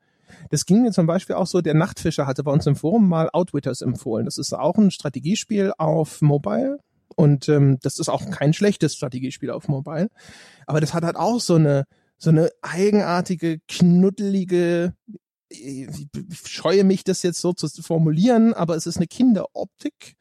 Das 0.50 0.66
ging 0.66 0.82
mir 0.82 0.92
zum 0.92 1.06
Beispiel 1.06 1.36
auch 1.36 1.46
so, 1.46 1.60
der 1.60 1.74
Nachtfischer 1.74 2.26
hatte 2.26 2.42
bei 2.42 2.52
uns 2.52 2.66
im 2.66 2.76
Forum 2.76 3.08
mal 3.08 3.28
Outwitters 3.32 3.82
empfohlen. 3.82 4.24
Das 4.24 4.38
ist 4.38 4.52
auch 4.52 4.76
ein 4.76 4.90
Strategiespiel 4.90 5.72
auf 5.76 6.22
Mobile. 6.22 6.78
Und 7.14 7.48
ähm, 7.48 7.78
das 7.82 7.98
ist 7.98 8.08
auch 8.08 8.30
kein 8.30 8.54
schlechtes 8.54 8.94
Strategiespiel 8.94 9.50
auf 9.50 9.68
Mobile. 9.68 10.08
Aber 10.66 10.80
das 10.80 10.94
hat 10.94 11.04
halt 11.04 11.16
auch 11.16 11.40
so 11.40 11.56
eine, 11.56 11.84
so 12.16 12.30
eine 12.30 12.50
eigenartige, 12.62 13.58
knuddelige, 13.68 14.94
ich 15.50 16.08
scheue 16.46 16.84
mich 16.84 17.04
das 17.04 17.22
jetzt 17.22 17.40
so 17.40 17.52
zu 17.52 17.68
formulieren, 17.82 18.54
aber 18.54 18.74
es 18.74 18.86
ist 18.86 18.96
eine 18.96 19.06
Kinderoptik 19.06 20.16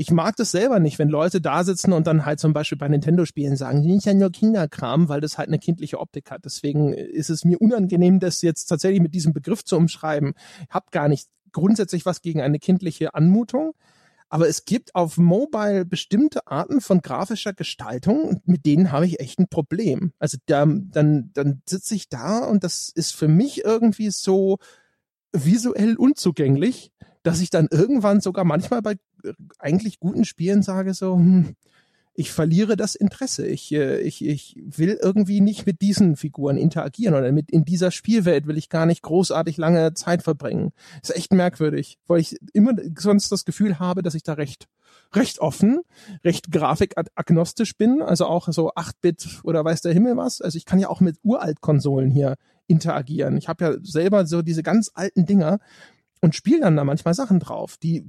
ich 0.00 0.12
mag 0.12 0.36
das 0.36 0.52
selber 0.52 0.78
nicht, 0.78 1.00
wenn 1.00 1.08
Leute 1.08 1.40
da 1.40 1.64
sitzen 1.64 1.92
und 1.92 2.06
dann 2.06 2.24
halt 2.24 2.38
zum 2.38 2.52
Beispiel 2.52 2.78
bei 2.78 2.86
Nintendo-Spielen 2.86 3.56
sagen, 3.56 3.82
die 3.82 3.90
sind 3.90 4.04
ja 4.04 4.14
nur 4.14 4.30
Kinderkram, 4.30 5.08
weil 5.08 5.20
das 5.20 5.38
halt 5.38 5.48
eine 5.48 5.58
kindliche 5.58 5.98
Optik 5.98 6.30
hat. 6.30 6.44
Deswegen 6.44 6.92
ist 6.92 7.30
es 7.30 7.44
mir 7.44 7.60
unangenehm, 7.60 8.20
das 8.20 8.40
jetzt 8.40 8.66
tatsächlich 8.66 9.02
mit 9.02 9.12
diesem 9.12 9.32
Begriff 9.32 9.64
zu 9.64 9.76
umschreiben. 9.76 10.34
Ich 10.62 10.70
habe 10.72 10.86
gar 10.92 11.08
nicht 11.08 11.26
grundsätzlich 11.50 12.06
was 12.06 12.22
gegen 12.22 12.40
eine 12.40 12.60
kindliche 12.60 13.14
Anmutung. 13.14 13.72
Aber 14.28 14.46
es 14.46 14.66
gibt 14.66 14.94
auf 14.94 15.16
Mobile 15.16 15.84
bestimmte 15.84 16.46
Arten 16.46 16.80
von 16.80 17.00
grafischer 17.00 17.52
Gestaltung, 17.52 18.40
mit 18.44 18.66
denen 18.66 18.92
habe 18.92 19.06
ich 19.06 19.18
echt 19.18 19.40
ein 19.40 19.48
Problem. 19.48 20.12
Also 20.20 20.38
da, 20.46 20.64
dann, 20.64 21.30
dann 21.32 21.62
sitze 21.68 21.96
ich 21.96 22.08
da 22.08 22.44
und 22.44 22.62
das 22.62 22.88
ist 22.94 23.16
für 23.16 23.26
mich 23.26 23.64
irgendwie 23.64 24.10
so 24.10 24.58
visuell 25.32 25.96
unzugänglich, 25.96 26.92
dass 27.28 27.42
ich 27.42 27.50
dann 27.50 27.68
irgendwann 27.70 28.22
sogar 28.22 28.44
manchmal 28.44 28.80
bei 28.80 28.92
äh, 29.22 29.34
eigentlich 29.58 30.00
guten 30.00 30.24
Spielen 30.24 30.62
sage 30.62 30.94
so, 30.94 31.16
hm, 31.16 31.54
ich 32.14 32.32
verliere 32.32 32.74
das 32.74 32.94
Interesse. 32.94 33.46
Ich, 33.46 33.70
äh, 33.70 34.00
ich, 34.00 34.24
ich 34.24 34.56
will 34.64 34.98
irgendwie 35.00 35.42
nicht 35.42 35.66
mit 35.66 35.82
diesen 35.82 36.16
Figuren 36.16 36.56
interagieren 36.56 37.14
oder 37.14 37.30
mit 37.30 37.50
in 37.50 37.66
dieser 37.66 37.90
Spielwelt 37.90 38.46
will 38.46 38.56
ich 38.56 38.70
gar 38.70 38.86
nicht 38.86 39.02
großartig 39.02 39.58
lange 39.58 39.92
Zeit 39.92 40.22
verbringen. 40.22 40.72
ist 41.02 41.14
echt 41.14 41.34
merkwürdig, 41.34 41.98
weil 42.06 42.20
ich 42.20 42.38
immer 42.54 42.72
sonst 42.96 43.30
das 43.30 43.44
Gefühl 43.44 43.78
habe, 43.78 44.02
dass 44.02 44.14
ich 44.14 44.22
da 44.22 44.32
recht 44.32 44.66
recht 45.14 45.38
offen, 45.38 45.80
recht 46.24 46.50
grafikagnostisch 46.50 47.76
bin, 47.76 48.00
also 48.00 48.24
auch 48.24 48.48
so 48.50 48.72
8-Bit 48.72 49.40
oder 49.42 49.62
weiß 49.64 49.82
der 49.82 49.92
Himmel 49.92 50.16
was. 50.16 50.40
Also 50.40 50.56
ich 50.56 50.64
kann 50.64 50.78
ja 50.78 50.88
auch 50.88 51.00
mit 51.00 51.18
Uralt-Konsolen 51.22 52.10
hier 52.10 52.36
interagieren. 52.68 53.36
Ich 53.36 53.48
habe 53.48 53.64
ja 53.64 53.74
selber 53.82 54.26
so 54.26 54.42
diese 54.42 54.62
ganz 54.62 54.90
alten 54.94 55.26
Dinger, 55.26 55.58
und 56.20 56.34
spiele 56.34 56.60
dann 56.60 56.76
da 56.76 56.84
manchmal 56.84 57.14
Sachen 57.14 57.40
drauf, 57.40 57.76
die, 57.76 58.04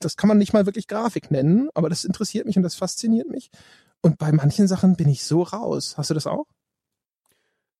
das 0.00 0.16
kann 0.16 0.28
man 0.28 0.38
nicht 0.38 0.52
mal 0.52 0.66
wirklich 0.66 0.88
Grafik 0.88 1.30
nennen, 1.30 1.68
aber 1.74 1.88
das 1.88 2.04
interessiert 2.04 2.46
mich 2.46 2.56
und 2.56 2.62
das 2.62 2.74
fasziniert 2.74 3.28
mich. 3.28 3.50
Und 4.00 4.18
bei 4.18 4.32
manchen 4.32 4.68
Sachen 4.68 4.96
bin 4.96 5.08
ich 5.08 5.24
so 5.24 5.42
raus. 5.42 5.94
Hast 5.96 6.10
du 6.10 6.14
das 6.14 6.26
auch? 6.26 6.46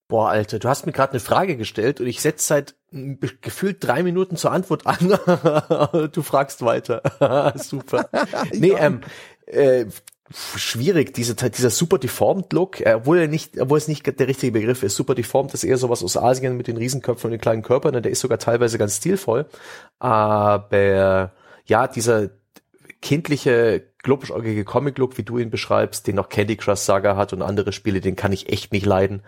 Boah, 0.08 0.30
Alter, 0.30 0.58
du 0.58 0.68
hast 0.68 0.86
mir 0.86 0.92
gerade 0.92 1.12
eine 1.12 1.20
Frage 1.20 1.56
gestellt 1.58 2.00
und 2.00 2.06
ich 2.06 2.22
setze 2.22 2.46
seit 2.46 2.76
gefühlt 2.90 3.84
drei 3.84 4.02
Minuten 4.02 4.36
zur 4.36 4.52
Antwort 4.52 4.86
an. 4.86 4.98
du 6.12 6.22
fragst 6.22 6.62
weiter. 6.62 7.02
Super. 7.56 8.08
nee, 8.52 8.72
ähm, 8.72 9.02
äh, 9.44 9.84
schwierig, 10.34 11.14
diese, 11.14 11.34
dieser 11.34 11.70
super 11.70 11.98
deformed 11.98 12.52
Look, 12.52 12.82
obwohl 12.84 13.18
er 13.18 13.28
nicht, 13.28 13.60
obwohl 13.60 13.78
es 13.78 13.88
nicht 13.88 14.06
der 14.06 14.28
richtige 14.28 14.52
Begriff 14.52 14.82
ist. 14.82 14.96
Super 14.96 15.14
deformed 15.14 15.54
ist 15.54 15.64
eher 15.64 15.78
sowas 15.78 16.02
aus 16.02 16.16
Asien 16.16 16.56
mit 16.56 16.66
den 16.66 16.76
Riesenköpfen 16.76 17.28
und 17.28 17.32
den 17.32 17.40
kleinen 17.40 17.62
Körpern, 17.62 17.96
und 17.96 18.04
der 18.04 18.12
ist 18.12 18.20
sogar 18.20 18.38
teilweise 18.38 18.78
ganz 18.78 18.96
stilvoll. 18.96 19.46
Aber 19.98 21.32
ja, 21.64 21.86
dieser 21.86 22.30
kindliche 23.00 23.84
globischäugige 24.02 24.64
Comic-Look, 24.64 25.18
wie 25.18 25.22
du 25.22 25.38
ihn 25.38 25.50
beschreibst, 25.50 26.06
den 26.06 26.16
noch 26.16 26.28
Candy 26.28 26.56
Crush 26.56 26.80
Saga 26.80 27.16
hat 27.16 27.32
und 27.32 27.42
andere 27.42 27.72
Spiele, 27.72 28.00
den 28.00 28.16
kann 28.16 28.32
ich 28.32 28.48
echt 28.48 28.72
nicht 28.72 28.86
leiden. 28.86 29.22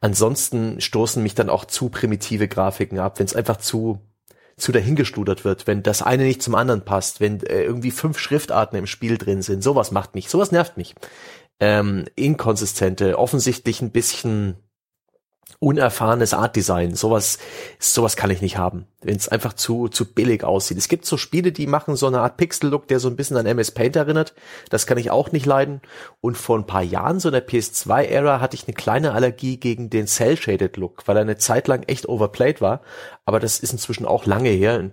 Ansonsten 0.00 0.80
stoßen 0.80 1.22
mich 1.22 1.34
dann 1.34 1.48
auch 1.48 1.64
zu 1.64 1.88
primitive 1.88 2.48
Grafiken 2.48 2.98
ab, 2.98 3.18
wenn 3.18 3.26
es 3.26 3.36
einfach 3.36 3.56
zu 3.56 4.00
zu 4.56 4.72
dahingestudert 4.72 5.44
wird, 5.44 5.66
wenn 5.66 5.82
das 5.82 6.02
eine 6.02 6.24
nicht 6.24 6.42
zum 6.42 6.54
anderen 6.54 6.84
passt, 6.84 7.20
wenn 7.20 7.40
äh, 7.40 7.62
irgendwie 7.62 7.90
fünf 7.90 8.18
Schriftarten 8.18 8.78
im 8.78 8.86
Spiel 8.86 9.18
drin 9.18 9.42
sind, 9.42 9.62
sowas 9.62 9.90
macht 9.90 10.14
mich, 10.14 10.28
sowas 10.28 10.52
nervt 10.52 10.76
mich. 10.76 10.94
Ähm, 11.60 12.04
inkonsistente, 12.16 13.18
offensichtlich 13.18 13.80
ein 13.82 13.90
bisschen 13.90 14.56
unerfahrenes 15.58 16.34
Artdesign. 16.34 16.94
Sowas, 16.94 17.38
sowas 17.78 18.16
kann 18.16 18.30
ich 18.30 18.42
nicht 18.42 18.58
haben, 18.58 18.86
wenn 19.02 19.16
es 19.16 19.28
einfach 19.28 19.52
zu 19.52 19.88
zu 19.88 20.12
billig 20.12 20.44
aussieht. 20.44 20.78
Es 20.78 20.88
gibt 20.88 21.06
so 21.06 21.16
Spiele, 21.16 21.52
die 21.52 21.66
machen 21.66 21.96
so 21.96 22.06
eine 22.06 22.20
Art 22.20 22.36
Pixel-Look, 22.36 22.88
der 22.88 23.00
so 23.00 23.08
ein 23.08 23.16
bisschen 23.16 23.36
an 23.36 23.46
MS 23.46 23.70
Paint 23.70 23.96
erinnert. 23.96 24.34
Das 24.70 24.86
kann 24.86 24.98
ich 24.98 25.10
auch 25.10 25.32
nicht 25.32 25.46
leiden. 25.46 25.80
Und 26.20 26.36
vor 26.36 26.58
ein 26.58 26.66
paar 26.66 26.82
Jahren, 26.82 27.20
so 27.20 27.28
in 27.28 27.32
der 27.32 27.46
PS2-Ära, 27.46 28.40
hatte 28.40 28.56
ich 28.56 28.66
eine 28.66 28.74
kleine 28.74 29.12
Allergie 29.12 29.56
gegen 29.58 29.90
den 29.90 30.06
Cell-Shaded-Look, 30.06 31.06
weil 31.06 31.16
er 31.16 31.22
eine 31.22 31.38
Zeit 31.38 31.68
lang 31.68 31.82
echt 31.84 32.08
overplayed 32.08 32.60
war. 32.60 32.82
Aber 33.24 33.40
das 33.40 33.58
ist 33.58 33.72
inzwischen 33.72 34.06
auch 34.06 34.26
lange 34.26 34.50
her 34.50 34.90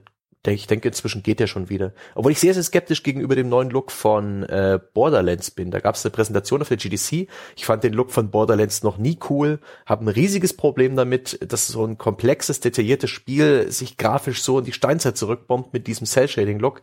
ich 0.52 0.68
denke, 0.68 0.90
inzwischen 0.90 1.24
geht 1.24 1.40
der 1.40 1.48
schon 1.48 1.70
wieder. 1.70 1.94
Obwohl 2.16 2.34
ich 2.34 2.40
sehr, 2.40 2.54
sehr 2.54 2.64
skeptisch 2.64 3.04
gegenüber 3.04 3.36
dem 3.36 3.48
neuen 3.48 3.70
Look 3.70 3.92
von 3.92 4.44
äh, 4.44 4.78
Borderlands 4.94 5.52
bin. 5.52 5.72
Da 5.72 5.80
gab 5.80 5.96
es 5.96 6.06
eine 6.06 6.12
Präsentation 6.12 6.62
auf 6.62 6.68
der 6.68 6.78
GDC. 6.78 7.28
Ich 7.56 7.66
fand 7.66 7.84
den 7.84 7.94
Look 7.94 8.12
von 8.12 8.30
Borderlands 8.30 8.84
noch 8.84 8.98
nie 8.98 9.18
cool. 9.30 9.60
Habe 9.86 10.04
ein 10.06 10.10
riesiges 10.10 10.56
Problem 10.56 10.98
damit, 10.98 11.40
dass 11.50 11.68
so 11.68 11.86
ein 11.86 11.98
komplexes, 11.98 12.60
detailliertes 12.60 13.10
Spiel 13.10 13.72
sich 13.72 13.96
grafisch 13.96 14.44
so 14.44 14.60
in 14.60 14.66
die 14.66 14.74
Steinzeit 14.74 15.18
zurückbombt 15.18 15.72
mit 15.72 15.88
diesem 15.88 16.06
Cell-Shading-Look. 16.06 16.82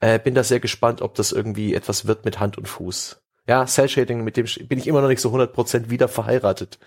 Äh, 0.00 0.18
bin 0.18 0.34
da 0.34 0.42
sehr 0.42 0.60
gespannt, 0.60 1.02
ob 1.02 1.14
das 1.14 1.32
irgendwie 1.32 1.74
etwas 1.74 2.06
wird 2.06 2.24
mit 2.24 2.40
Hand 2.40 2.56
und 2.56 2.66
Fuß. 2.66 3.20
Ja, 3.46 3.66
Cell-Shading, 3.66 4.24
mit 4.24 4.36
dem 4.38 4.46
bin 4.68 4.78
ich 4.78 4.86
immer 4.86 5.02
noch 5.02 5.08
nicht 5.08 5.20
so 5.20 5.30
100% 5.34 5.90
wieder 5.90 6.08
verheiratet. 6.08 6.78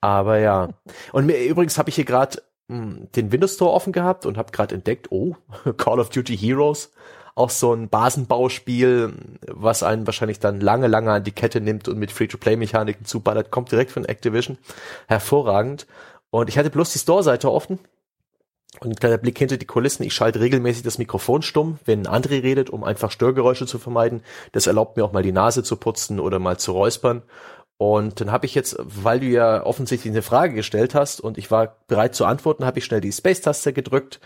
Aber 0.00 0.38
ja. 0.38 0.70
Und 1.12 1.26
mir, 1.26 1.42
übrigens 1.44 1.78
habe 1.78 1.88
ich 1.88 1.94
hier 1.94 2.04
gerade 2.04 2.42
den 2.70 3.32
Windows 3.32 3.54
Store 3.54 3.72
offen 3.72 3.92
gehabt 3.92 4.26
und 4.26 4.38
habe 4.38 4.52
gerade 4.52 4.74
entdeckt, 4.74 5.08
oh, 5.10 5.34
Call 5.76 5.98
of 5.98 6.10
Duty 6.10 6.36
Heroes, 6.36 6.92
auch 7.34 7.50
so 7.50 7.72
ein 7.74 7.88
Basenbauspiel, 7.88 9.12
was 9.46 9.82
einen 9.82 10.06
wahrscheinlich 10.06 10.40
dann 10.40 10.60
lange, 10.60 10.86
lange 10.86 11.12
an 11.12 11.24
die 11.24 11.32
Kette 11.32 11.60
nimmt 11.60 11.88
und 11.88 11.98
mit 11.98 12.12
Free-to-Play-Mechaniken 12.12 13.06
zuballert, 13.06 13.50
kommt 13.50 13.72
direkt 13.72 13.90
von 13.90 14.04
Activision. 14.04 14.58
Hervorragend. 15.08 15.86
Und 16.30 16.48
ich 16.48 16.58
hatte 16.58 16.70
bloß 16.70 16.92
die 16.92 16.98
Store-Seite 17.00 17.50
offen 17.50 17.80
und 18.78 18.90
ein 18.90 18.96
kleiner 18.96 19.18
Blick 19.18 19.38
hinter 19.38 19.56
die 19.56 19.66
Kulissen. 19.66 20.04
Ich 20.04 20.14
schalte 20.14 20.40
regelmäßig 20.40 20.84
das 20.84 20.98
Mikrofon 20.98 21.42
stumm, 21.42 21.78
wenn 21.84 22.06
André 22.06 22.42
redet, 22.42 22.70
um 22.70 22.84
einfach 22.84 23.10
Störgeräusche 23.10 23.66
zu 23.66 23.80
vermeiden. 23.80 24.22
Das 24.52 24.68
erlaubt 24.68 24.96
mir 24.96 25.04
auch 25.04 25.12
mal 25.12 25.24
die 25.24 25.32
Nase 25.32 25.64
zu 25.64 25.76
putzen 25.76 26.20
oder 26.20 26.38
mal 26.38 26.58
zu 26.58 26.72
räuspern. 26.72 27.22
Und 27.80 28.20
dann 28.20 28.30
habe 28.30 28.44
ich 28.44 28.54
jetzt, 28.54 28.76
weil 28.78 29.20
du 29.20 29.26
ja 29.26 29.64
offensichtlich 29.64 30.12
eine 30.12 30.20
Frage 30.20 30.52
gestellt 30.52 30.94
hast 30.94 31.18
und 31.18 31.38
ich 31.38 31.50
war 31.50 31.78
bereit 31.86 32.14
zu 32.14 32.26
antworten, 32.26 32.66
habe 32.66 32.78
ich 32.78 32.84
schnell 32.84 33.00
die 33.00 33.10
Space-Taste 33.10 33.72
gedrückt 33.72 34.20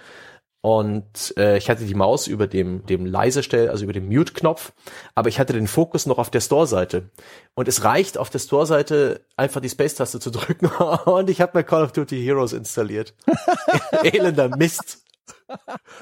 und 0.61 1.33
äh, 1.37 1.57
ich 1.57 1.71
hatte 1.71 1.85
die 1.85 1.95
Maus 1.95 2.27
über 2.27 2.49
dem 2.49 2.85
dem 2.87 3.07
leise 3.07 3.45
Stell, 3.45 3.71
also 3.71 3.85
über 3.85 3.93
dem 3.93 4.09
Mute-Knopf, 4.09 4.73
aber 5.15 5.29
ich 5.29 5.39
hatte 5.39 5.53
den 5.53 5.69
Fokus 5.69 6.05
noch 6.07 6.19
auf 6.19 6.31
der 6.31 6.41
Store-Seite 6.41 7.11
und 7.55 7.69
es 7.69 7.85
reicht 7.85 8.19
auf 8.19 8.29
der 8.29 8.41
Store-Seite 8.41 9.25
einfach 9.37 9.61
die 9.61 9.71
Space-Taste 9.71 10.19
zu 10.19 10.31
drücken 10.33 10.67
und 11.05 11.31
ich 11.31 11.41
habe 11.41 11.57
mir 11.57 11.63
Call 11.63 11.85
of 11.85 11.93
Duty 11.93 12.21
Heroes 12.25 12.55
installiert. 12.55 13.15
Elender 14.03 14.49
Mist. 14.57 15.05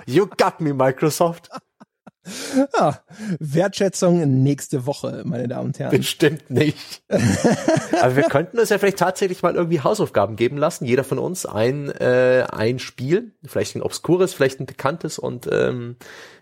You 0.07 0.26
got 0.26 0.62
me, 0.62 0.72
Microsoft. 0.72 1.50
Ja, 2.79 3.01
Wertschätzung 3.39 4.43
nächste 4.43 4.87
Woche, 4.87 5.23
meine 5.25 5.49
Damen 5.49 5.68
und 5.68 5.79
Herren. 5.79 5.97
Bestimmt 5.97 6.51
nicht. 6.51 7.03
Aber 8.01 8.16
wir 8.16 8.25
könnten 8.25 8.59
uns 8.59 8.68
ja 8.68 8.79
vielleicht 8.79 8.99
tatsächlich 8.99 9.43
mal 9.43 9.55
irgendwie 9.55 9.81
Hausaufgaben 9.81 10.37
geben 10.37 10.57
lassen. 10.57 10.85
Jeder 10.85 11.05
von 11.05 11.18
uns 11.18 11.47
ein, 11.47 11.91
äh, 11.91 12.45
ein 12.51 12.79
Spiel, 12.79 13.33
vielleicht 13.45 13.75
ein 13.75 13.83
obskures, 13.83 14.35
vielleicht 14.35 14.61
ein 14.61 14.66
bekanntes 14.66 15.18
und 15.18 15.49
ähm, 15.51 15.97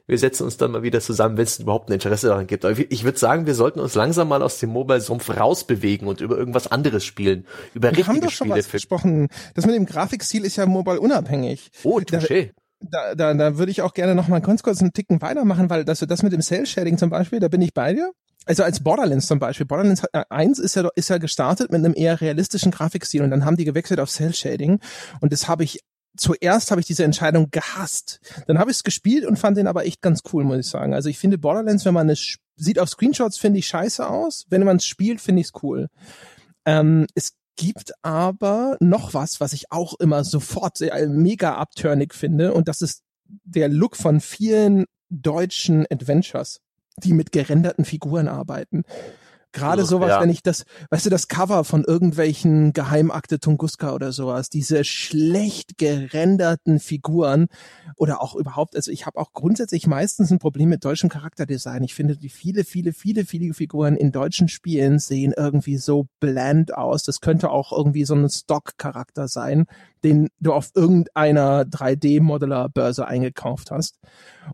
wir 0.07 0.18
setzen 0.18 0.43
uns 0.43 0.57
dann 0.57 0.72
mal 0.72 0.83
wieder 0.83 1.01
zusammen, 1.01 1.37
wenn 1.37 1.45
es 1.45 1.61
überhaupt 1.61 1.89
ein 1.89 1.93
Interesse 1.93 2.26
daran 2.26 2.49
gibt. 2.49 2.64
Aber 2.64 2.76
ich 2.76 3.05
würde 3.05 3.16
sagen, 3.18 3.47
wir 3.47 3.55
sollten 3.55 3.78
uns 3.78 3.95
langsam 3.95 4.28
mal 4.28 4.43
aus 4.43 4.59
dem 4.59 4.70
Mobile-Sumpf 4.70 5.31
rausbewegen 5.31 6.09
und 6.09 6.20
über 6.20 6.37
irgendwas 6.37 6.66
anderes 6.66 7.05
spielen. 7.05 7.47
Über 7.74 7.91
wir 7.91 7.99
richtige 7.99 8.09
haben 8.09 8.20
doch 8.20 8.31
schon 8.31 8.49
Spiele 8.49 8.59
was 8.59 8.72
gesprochen. 8.72 9.28
Das 9.55 9.66
mit 9.66 9.76
dem 9.76 9.87
Grafikstil 9.87 10.45
ist 10.45 10.57
ja 10.57 10.66
mobile 10.66 11.01
unabhängig. 11.01 11.70
Oh, 11.85 12.01
touché 12.01 12.47
da, 12.47 12.61
da, 12.81 13.35
da 13.35 13.59
würde 13.59 13.70
ich 13.70 13.83
auch 13.83 13.95
gerne 13.95 14.14
noch 14.14 14.28
mal 14.28 14.41
ganz 14.41 14.62
kurz 14.62 14.81
einen 14.81 14.93
Ticken 14.93 15.20
weitermachen, 15.22 15.70
weil 15.70 15.85
das, 15.85 16.01
das 16.01 16.22
mit 16.22 16.33
dem 16.33 16.41
Cell-Shading 16.41 16.99
zum 16.99 17.11
Beispiel, 17.11 17.41
da 17.41 17.49
bin 17.49 17.62
ich 17.62 17.74
bei 17.74 17.93
dir. 17.93 18.12
Also 18.47 18.62
als 18.62 18.83
Borderlands 18.83 19.26
zum 19.26 19.39
Beispiel. 19.39 19.66
Borderlands 19.66 20.03
1 20.12 20.59
ist 20.59 20.76
ja, 20.76 20.89
ist 20.95 21.11
ja 21.11 21.18
gestartet 21.18 21.70
mit 21.70 21.85
einem 21.85 21.95
eher 21.95 22.20
realistischen 22.20 22.72
Grafikstil 22.72 23.22
und 23.22 23.31
dann 23.31 23.45
haben 23.45 23.57
die 23.57 23.64
gewechselt 23.64 24.01
auf 24.01 24.11
Cell-Shading 24.11 24.81
und 25.20 25.33
das 25.33 25.47
habe 25.47 25.64
ich 25.64 25.81
zuerst 26.16 26.70
habe 26.70 26.81
ich 26.81 26.87
diese 26.87 27.05
Entscheidung 27.05 27.49
gehasst. 27.51 28.20
Dann 28.47 28.59
habe 28.59 28.70
ich 28.70 28.78
es 28.78 28.83
gespielt 28.83 29.24
und 29.24 29.39
fand 29.39 29.57
den 29.57 29.66
aber 29.66 29.87
echt 29.87 30.03
ganz 30.03 30.22
cool, 30.33 30.45
muss 30.45 30.59
ich 30.59 30.66
sagen. 30.66 30.95
Also 30.95 31.09
ich 31.09 31.18
finde 31.18 31.39
Borderlands, 31.39 31.85
wenn 31.85 31.95
man 31.95 32.09
es 32.11 32.37
sieht 32.57 32.78
auf 32.78 32.89
Screenshots, 32.89 33.39
finde 33.39 33.59
ich 33.59 33.66
scheiße 33.68 34.09
aus. 34.09 34.47
Wenn 34.49 34.64
man 34.64 34.76
es 34.76 34.87
spielt, 34.87 35.20
finde 35.20 35.41
ich 35.41 35.49
es 35.49 35.62
cool. 35.62 35.89
Ähm, 36.66 37.07
es 37.14 37.33
gibt 37.61 37.92
aber 38.00 38.78
noch 38.80 39.12
was, 39.12 39.38
was 39.38 39.52
ich 39.52 39.70
auch 39.70 39.92
immer 40.00 40.24
sofort 40.24 40.78
sehr, 40.78 41.08
mega 41.08 41.56
abturnig 41.56 42.14
finde 42.14 42.54
und 42.54 42.68
das 42.68 42.80
ist 42.80 43.02
der 43.44 43.68
Look 43.68 43.96
von 43.96 44.20
vielen 44.20 44.86
deutschen 45.11 45.84
Adventures, 45.90 46.62
die 46.96 47.12
mit 47.12 47.32
gerenderten 47.32 47.84
Figuren 47.84 48.28
arbeiten. 48.28 48.84
Gerade 49.53 49.84
sowas, 49.84 50.11
ja. 50.11 50.20
wenn 50.20 50.30
ich 50.30 50.42
das, 50.42 50.64
weißt 50.90 51.07
du, 51.07 51.11
das 51.11 51.26
Cover 51.26 51.64
von 51.64 51.84
irgendwelchen 51.84 52.72
Geheimakte 52.72 53.40
Tunguska 53.40 53.92
oder 53.92 54.12
sowas, 54.12 54.48
diese 54.48 54.84
schlecht 54.84 55.76
gerenderten 55.76 56.78
Figuren 56.78 57.48
oder 57.96 58.22
auch 58.22 58.36
überhaupt, 58.36 58.76
also 58.76 58.92
ich 58.92 59.07
habe 59.07 59.18
auch 59.18 59.32
grundsätzlich 59.32 59.86
meistens 59.86 60.30
ein 60.30 60.38
Problem 60.38 60.68
mit 60.68 60.84
deutschem 60.84 61.09
Charakterdesign. 61.09 61.82
Ich 61.82 61.94
finde, 61.94 62.16
die 62.16 62.28
viele, 62.28 62.64
viele, 62.64 62.92
viele, 62.92 63.24
viele 63.24 63.53
Figuren 63.53 63.96
in 63.96 64.12
deutschen 64.12 64.48
Spielen 64.48 65.01
sehen 65.01 65.34
irgendwie 65.36 65.78
so 65.78 66.07
bland 66.20 66.74
aus. 66.74 67.03
Das 67.03 67.20
könnte 67.20 67.51
auch 67.51 67.72
irgendwie 67.72 68.05
so 68.05 68.14
ein 68.14 68.28
Stock-Charakter 68.28 69.26
sein, 69.26 69.66
den 70.05 70.28
du 70.38 70.53
auf 70.53 70.70
irgendeiner 70.74 71.62
3D-Modeler-Börse 71.62 73.07
eingekauft 73.07 73.70
hast. 73.70 73.98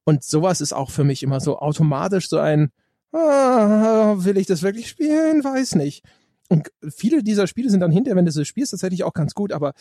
Und 0.04 0.24
sowas 0.24 0.60
ist 0.60 0.72
auch 0.72 0.90
für 0.90 1.04
mich 1.04 1.22
immer 1.22 1.40
so 1.40 1.58
automatisch 1.58 2.28
so 2.28 2.38
ein, 2.38 2.70
ah, 3.12 4.14
will 4.18 4.36
ich 4.36 4.46
das 4.46 4.62
wirklich 4.62 4.88
spielen? 4.88 5.42
Weiß 5.42 5.74
nicht. 5.74 6.04
Und 6.48 6.70
viele 6.94 7.22
dieser 7.22 7.46
Spiele 7.46 7.70
sind 7.70 7.80
dann 7.80 7.90
hinterher, 7.90 8.16
wenn 8.16 8.24
du 8.26 8.32
sie 8.32 8.44
spielst, 8.44 8.70
tatsächlich 8.70 9.04
auch 9.04 9.14
ganz 9.14 9.34
gut, 9.34 9.52
aber 9.52 9.74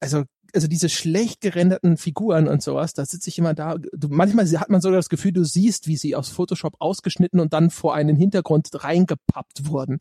also 0.00 0.24
also 0.54 0.68
diese 0.68 0.88
schlecht 0.88 1.40
gerenderten 1.40 1.96
Figuren 1.96 2.46
und 2.46 2.62
sowas, 2.62 2.92
da 2.92 3.06
sitze 3.06 3.30
ich 3.30 3.38
immer 3.38 3.54
da. 3.54 3.76
Du, 3.92 4.08
manchmal 4.08 4.46
hat 4.58 4.68
man 4.68 4.80
sogar 4.80 4.98
das 4.98 5.08
Gefühl, 5.08 5.32
du 5.32 5.44
siehst, 5.44 5.86
wie 5.86 5.96
sie 5.96 6.14
aus 6.14 6.28
Photoshop 6.28 6.74
ausgeschnitten 6.78 7.40
und 7.40 7.52
dann 7.52 7.70
vor 7.70 7.94
einen 7.94 8.16
Hintergrund 8.16 8.68
reingepappt 8.72 9.68
wurden. 9.68 9.98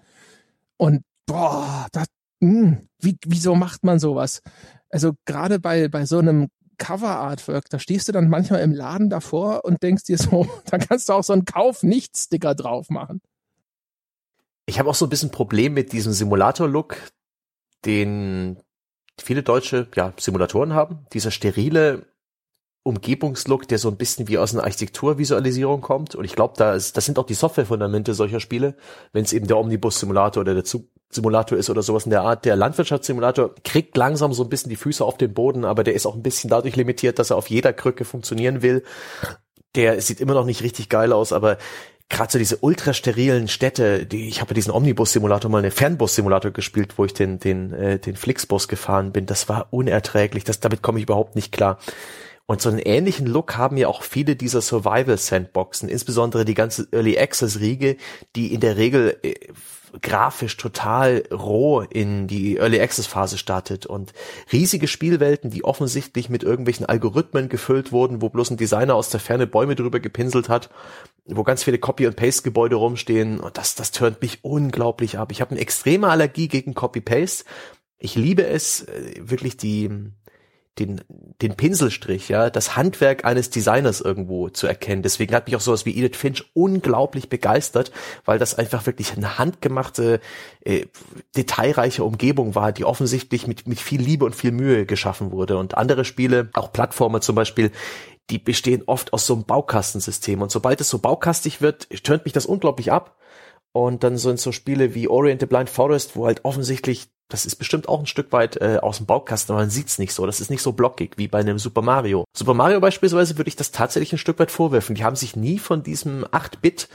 Und 0.78 1.04
boah, 1.26 1.88
das, 1.92 2.08
mh, 2.42 2.52
hm, 2.52 2.88
wie, 3.00 3.18
wieso 3.26 3.56
macht 3.56 3.84
man 3.84 4.00
sowas? 4.00 4.42
Also 4.90 5.14
gerade 5.26 5.60
bei 5.60 5.88
bei 5.88 6.06
so 6.06 6.20
einem 6.20 6.50
Cover-Artwork. 6.82 7.70
Da 7.70 7.78
stehst 7.78 8.08
du 8.08 8.12
dann 8.12 8.28
manchmal 8.28 8.62
im 8.62 8.74
Laden 8.74 9.10
davor 9.10 9.64
und 9.64 9.84
denkst 9.84 10.06
dir 10.06 10.18
so, 10.18 10.48
da 10.66 10.80
kannst 10.80 11.08
du 11.08 11.14
auch 11.14 11.24
so 11.24 11.34
einen 11.34 11.46
Kauf-Nicht-Sticker 11.46 12.56
drauf 12.56 12.90
machen. 12.90 13.22
Ich 14.66 14.80
habe 14.80 14.90
auch 14.90 14.96
so 14.96 15.06
ein 15.06 15.10
bisschen 15.10 15.32
Problem 15.32 15.74
mit 15.74 15.94
diesem 15.94 16.12
Simulator-Look, 16.12 16.98
den 17.86 18.58
viele 19.20 19.44
deutsche 19.44 19.88
ja, 19.96 20.14
Simulatoren 20.20 20.74
haben. 20.74 21.06
Dieser 21.14 21.30
sterile 21.30 22.11
Umgebungslook, 22.84 23.68
der 23.68 23.78
so 23.78 23.90
ein 23.90 23.98
bisschen 23.98 24.28
wie 24.28 24.38
aus 24.38 24.54
einer 24.54 24.64
Architekturvisualisierung 24.64 25.82
kommt. 25.82 26.16
Und 26.16 26.26
ich 26.26 26.36
glaube, 26.36 26.56
da 26.58 26.74
das 26.74 26.94
sind 26.94 27.20
auch 27.20 27.26
die 27.26 27.36
Softwarefundamente 27.36 28.14
solcher 28.14 28.40
Spiele, 28.40 28.76
wenn 29.14 29.24
es 29.24 29.34
eben 29.34 29.48
der 29.48 29.58
Omnibus-Simulator 29.58 30.42
oder 30.42 30.56
der 30.56 30.64
Zug 30.64 30.86
Simulator 31.14 31.58
ist 31.58 31.70
oder 31.70 31.84
sowas 31.84 32.06
in 32.06 32.12
der 32.12 32.22
Art. 32.22 32.46
Der 32.46 32.56
Landwirtschaftssimulator 32.56 33.54
kriegt 33.64 33.98
langsam 33.98 34.34
so 34.34 34.44
ein 34.44 34.50
bisschen 34.50 34.70
die 34.70 34.78
Füße 34.78 35.04
auf 35.04 35.18
den 35.18 35.34
Boden, 35.34 35.66
aber 35.66 35.84
der 35.84 35.94
ist 35.94 36.06
auch 36.06 36.16
ein 36.16 36.24
bisschen 36.24 36.50
dadurch 36.50 36.76
limitiert, 36.76 37.20
dass 37.20 37.32
er 37.32 37.36
auf 37.36 37.50
jeder 37.50 37.74
Krücke 37.74 38.06
funktionieren 38.06 38.62
will. 38.62 38.84
Der 39.76 40.02
sieht 40.02 40.22
immer 40.22 40.34
noch 40.34 40.46
nicht 40.46 40.64
richtig 40.64 40.90
geil 40.90 41.12
aus, 41.14 41.34
aber 41.34 41.58
gerade 42.10 42.32
so 42.32 42.38
diese 42.40 42.58
ultra 42.58 42.94
sterilen 42.94 43.48
Städte, 43.48 44.06
die 44.06 44.28
ich 44.28 44.42
habe 44.42 44.54
diesen 44.54 44.72
Omnibus-Simulator 44.72 45.50
mal 45.52 45.60
einen 45.60 45.72
Fernbus-Simulator 45.72 46.52
gespielt, 46.52 46.98
wo 46.98 47.06
ich 47.06 47.14
den 47.14 47.40
den 47.40 47.74
äh, 47.74 48.00
den 48.00 48.16
Flixbus 48.16 48.68
gefahren 48.68 49.12
bin. 49.12 49.26
Das 49.26 49.50
war 49.50 49.68
unerträglich. 49.72 50.44
Das 50.44 50.60
damit 50.60 50.82
komme 50.82 51.00
ich 51.00 51.04
überhaupt 51.04 51.36
nicht 51.36 51.52
klar. 51.52 51.78
Und 52.46 52.62
so 52.62 52.70
einen 52.70 52.80
ähnlichen 52.80 53.28
Look 53.28 53.56
haben 53.58 53.78
ja 53.78 53.88
auch 53.88 54.04
viele 54.04 54.36
dieser 54.36 54.62
Survival-Sandboxen, 54.62 55.88
insbesondere 55.88 56.44
die 56.46 56.54
ganze 56.54 56.88
Early 56.92 57.18
Access-Riege, 57.18 57.98
die 58.36 58.54
in 58.54 58.60
der 58.60 58.78
Regel 58.78 59.18
äh, 59.24 59.36
grafisch 60.02 60.58
total 60.58 61.24
roh 61.32 61.82
in 61.82 62.28
die 62.28 62.58
Early 62.58 62.80
Access 62.80 63.08
Phase 63.08 63.38
startet 63.38 63.86
und 63.86 64.14
riesige 64.52 64.88
Spielwelten, 64.88 65.50
die 65.50 65.64
offensichtlich 65.64 66.30
mit 66.30 66.44
irgendwelchen 66.44 66.86
Algorithmen 66.86 67.50
gefüllt 67.50 67.92
wurden, 67.92 68.22
wo 68.22 68.30
bloß 68.30 68.52
ein 68.52 68.58
Designer 68.58 68.96
aus 68.96 69.10
der 69.10 69.20
Ferne 69.20 69.48
Bäume 69.48 69.76
drüber 69.76 70.00
gepinselt 70.00 70.50
hat, 70.50 70.70
wo 71.26 71.44
ganz 71.44 71.64
viele 71.64 71.78
Copy 71.78 72.08
and 72.08 72.16
Paste 72.16 72.44
Gebäude 72.44 72.76
rumstehen 72.76 73.40
und 73.40 73.58
das 73.58 73.76
das 73.76 73.92
turnt 73.92 74.22
mich 74.22 74.44
unglaublich 74.44 75.18
ab. 75.18 75.32
Ich 75.32 75.42
habe 75.42 75.52
eine 75.52 75.60
extreme 75.60 76.08
Allergie 76.10 76.48
gegen 76.48 76.74
Copy 76.74 77.02
Paste. 77.02 77.46
Ich 77.98 78.16
liebe 78.16 78.46
es 78.48 78.84
äh, 78.88 79.14
wirklich 79.20 79.58
die 79.58 79.90
den, 80.80 81.02
den 81.42 81.56
Pinselstrich, 81.56 82.30
ja, 82.30 82.50
das 82.50 82.78
Handwerk 82.78 83.26
eines 83.26 83.50
Designers 83.50 84.00
irgendwo 84.00 84.50
zu 84.50 84.68
erkennen. 84.68 85.02
Deswegen 85.02 85.36
hat 85.36 85.48
mich 85.48 85.56
auch 85.58 85.62
sowas 85.62 85.86
wie 85.86 85.98
Edith 85.98 86.18
Finch 86.18 86.46
unglaublich 86.54 87.28
begeistert, 87.28 87.92
weil 88.24 88.40
das 88.40 88.56
einfach 88.56 88.86
wirklich 88.86 89.14
eine 89.16 89.38
handgemachte, 89.38 90.22
äh, 90.62 90.86
detailreiche 91.36 92.06
Umgebung 92.06 92.56
war, 92.56 92.72
die 92.72 92.86
offensichtlich 92.86 93.48
mit, 93.48 93.68
mit 93.68 93.80
viel 93.82 94.02
Liebe 94.02 94.24
und 94.24 94.36
viel 94.36 94.54
Mühe 94.54 94.86
geschaffen 94.86 95.32
wurde. 95.32 95.58
Und 95.58 95.78
andere 95.78 96.06
Spiele, 96.06 96.50
auch 96.54 96.72
Plattformer 96.72 97.20
zum 97.20 97.36
Beispiel, 97.36 97.72
die 98.30 98.40
bestehen 98.40 98.84
oft 98.86 99.12
aus 99.12 99.26
so 99.26 99.34
einem 99.34 99.44
Baukastensystem. 99.44 100.42
Und 100.42 100.52
sobald 100.52 100.80
es 100.80 100.90
so 100.90 101.00
baukastig 101.00 101.62
wird, 101.62 101.90
tönt 102.04 102.24
mich 102.24 102.34
das 102.34 102.46
unglaublich 102.46 102.94
ab. 102.94 103.18
Und 103.74 104.04
dann 104.04 104.18
sind 104.18 104.40
so 104.40 104.52
Spiele 104.52 104.96
wie 104.96 105.08
Orient 105.08 105.42
the 105.42 105.48
Blind 105.48 105.70
Forest, 105.70 106.16
wo 106.16 106.26
halt 106.26 106.44
offensichtlich 106.44 107.10
das 107.32 107.46
ist 107.46 107.56
bestimmt 107.56 107.88
auch 107.88 108.02
ein 108.02 108.08
Stück 108.08 108.34
weit 108.34 108.58
äh, 108.58 108.80
aus 108.82 108.98
dem 108.98 109.06
Baukasten, 109.06 109.54
aber 109.54 109.62
man 109.62 109.70
sieht's 109.70 110.00
nicht 110.00 110.14
so. 110.14 110.26
Das 110.26 110.42
ist 110.42 110.50
nicht 110.50 110.62
so 110.62 110.74
blockig 110.74 111.14
wie 111.16 111.30
bei 111.30 111.40
einem 111.40 111.60
Super 111.60 111.82
Mario. 111.82 112.26
Super 112.36 112.54
Mario 112.54 112.82
beispielsweise 112.82 113.38
würde 113.38 113.48
ich 113.48 113.56
das 113.56 113.72
tatsächlich 113.72 114.12
ein 114.12 114.18
Stück 114.18 114.38
weit 114.40 114.52
vorwerfen. 114.52 114.96
Die 114.96 115.06
haben 115.06 115.16
sich 115.16 115.38
nie 115.38 115.58
von 115.58 115.82
diesem 115.82 116.26
8-Bit 116.26 116.90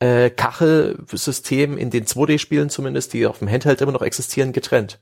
äh, 0.00 0.30
Kachelsystem 0.30 1.76
in 1.76 1.90
den 1.90 2.06
2D-Spielen 2.06 2.70
zumindest, 2.70 3.12
die 3.12 3.26
auf 3.26 3.40
dem 3.40 3.50
Handheld 3.50 3.82
immer 3.82 3.92
noch 3.92 4.02
existieren, 4.02 4.52
getrennt. 4.52 5.00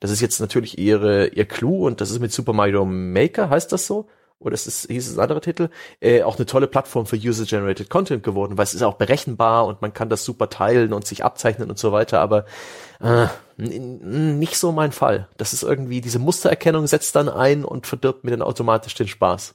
Das 0.00 0.10
ist 0.10 0.22
jetzt 0.22 0.40
natürlich 0.40 0.78
ihre, 0.78 1.28
ihr 1.28 1.44
Clou 1.44 1.86
und 1.86 2.00
das 2.00 2.10
ist 2.10 2.18
mit 2.18 2.32
Super 2.32 2.54
Mario 2.54 2.86
Maker, 2.86 3.50
heißt 3.50 3.70
das 3.70 3.86
so? 3.86 4.08
Oder 4.44 4.54
es 4.54 4.66
ist, 4.66 4.86
hieß 4.88 5.08
es 5.08 5.16
ein 5.16 5.20
anderer 5.20 5.40
Titel, 5.40 5.68
äh, 6.00 6.22
auch 6.22 6.36
eine 6.36 6.46
tolle 6.46 6.66
Plattform 6.66 7.06
für 7.06 7.16
User-Generated 7.16 7.90
Content 7.90 8.22
geworden, 8.22 8.58
weil 8.58 8.64
es 8.64 8.74
ist 8.74 8.82
auch 8.82 8.94
berechenbar 8.94 9.66
und 9.66 9.82
man 9.82 9.92
kann 9.92 10.08
das 10.08 10.24
super 10.24 10.50
teilen 10.50 10.92
und 10.92 11.06
sich 11.06 11.24
abzeichnen 11.24 11.70
und 11.70 11.78
so 11.78 11.92
weiter, 11.92 12.20
aber 12.20 12.44
äh, 13.00 13.26
nicht 13.56 14.56
so 14.56 14.72
mein 14.72 14.92
Fall. 14.92 15.28
Das 15.36 15.52
ist 15.52 15.62
irgendwie, 15.62 16.00
diese 16.00 16.18
Mustererkennung 16.18 16.86
setzt 16.86 17.16
dann 17.16 17.28
ein 17.28 17.64
und 17.64 17.86
verdirbt 17.86 18.24
mir 18.24 18.30
dann 18.30 18.42
automatisch 18.42 18.94
den 18.94 19.08
Spaß. 19.08 19.54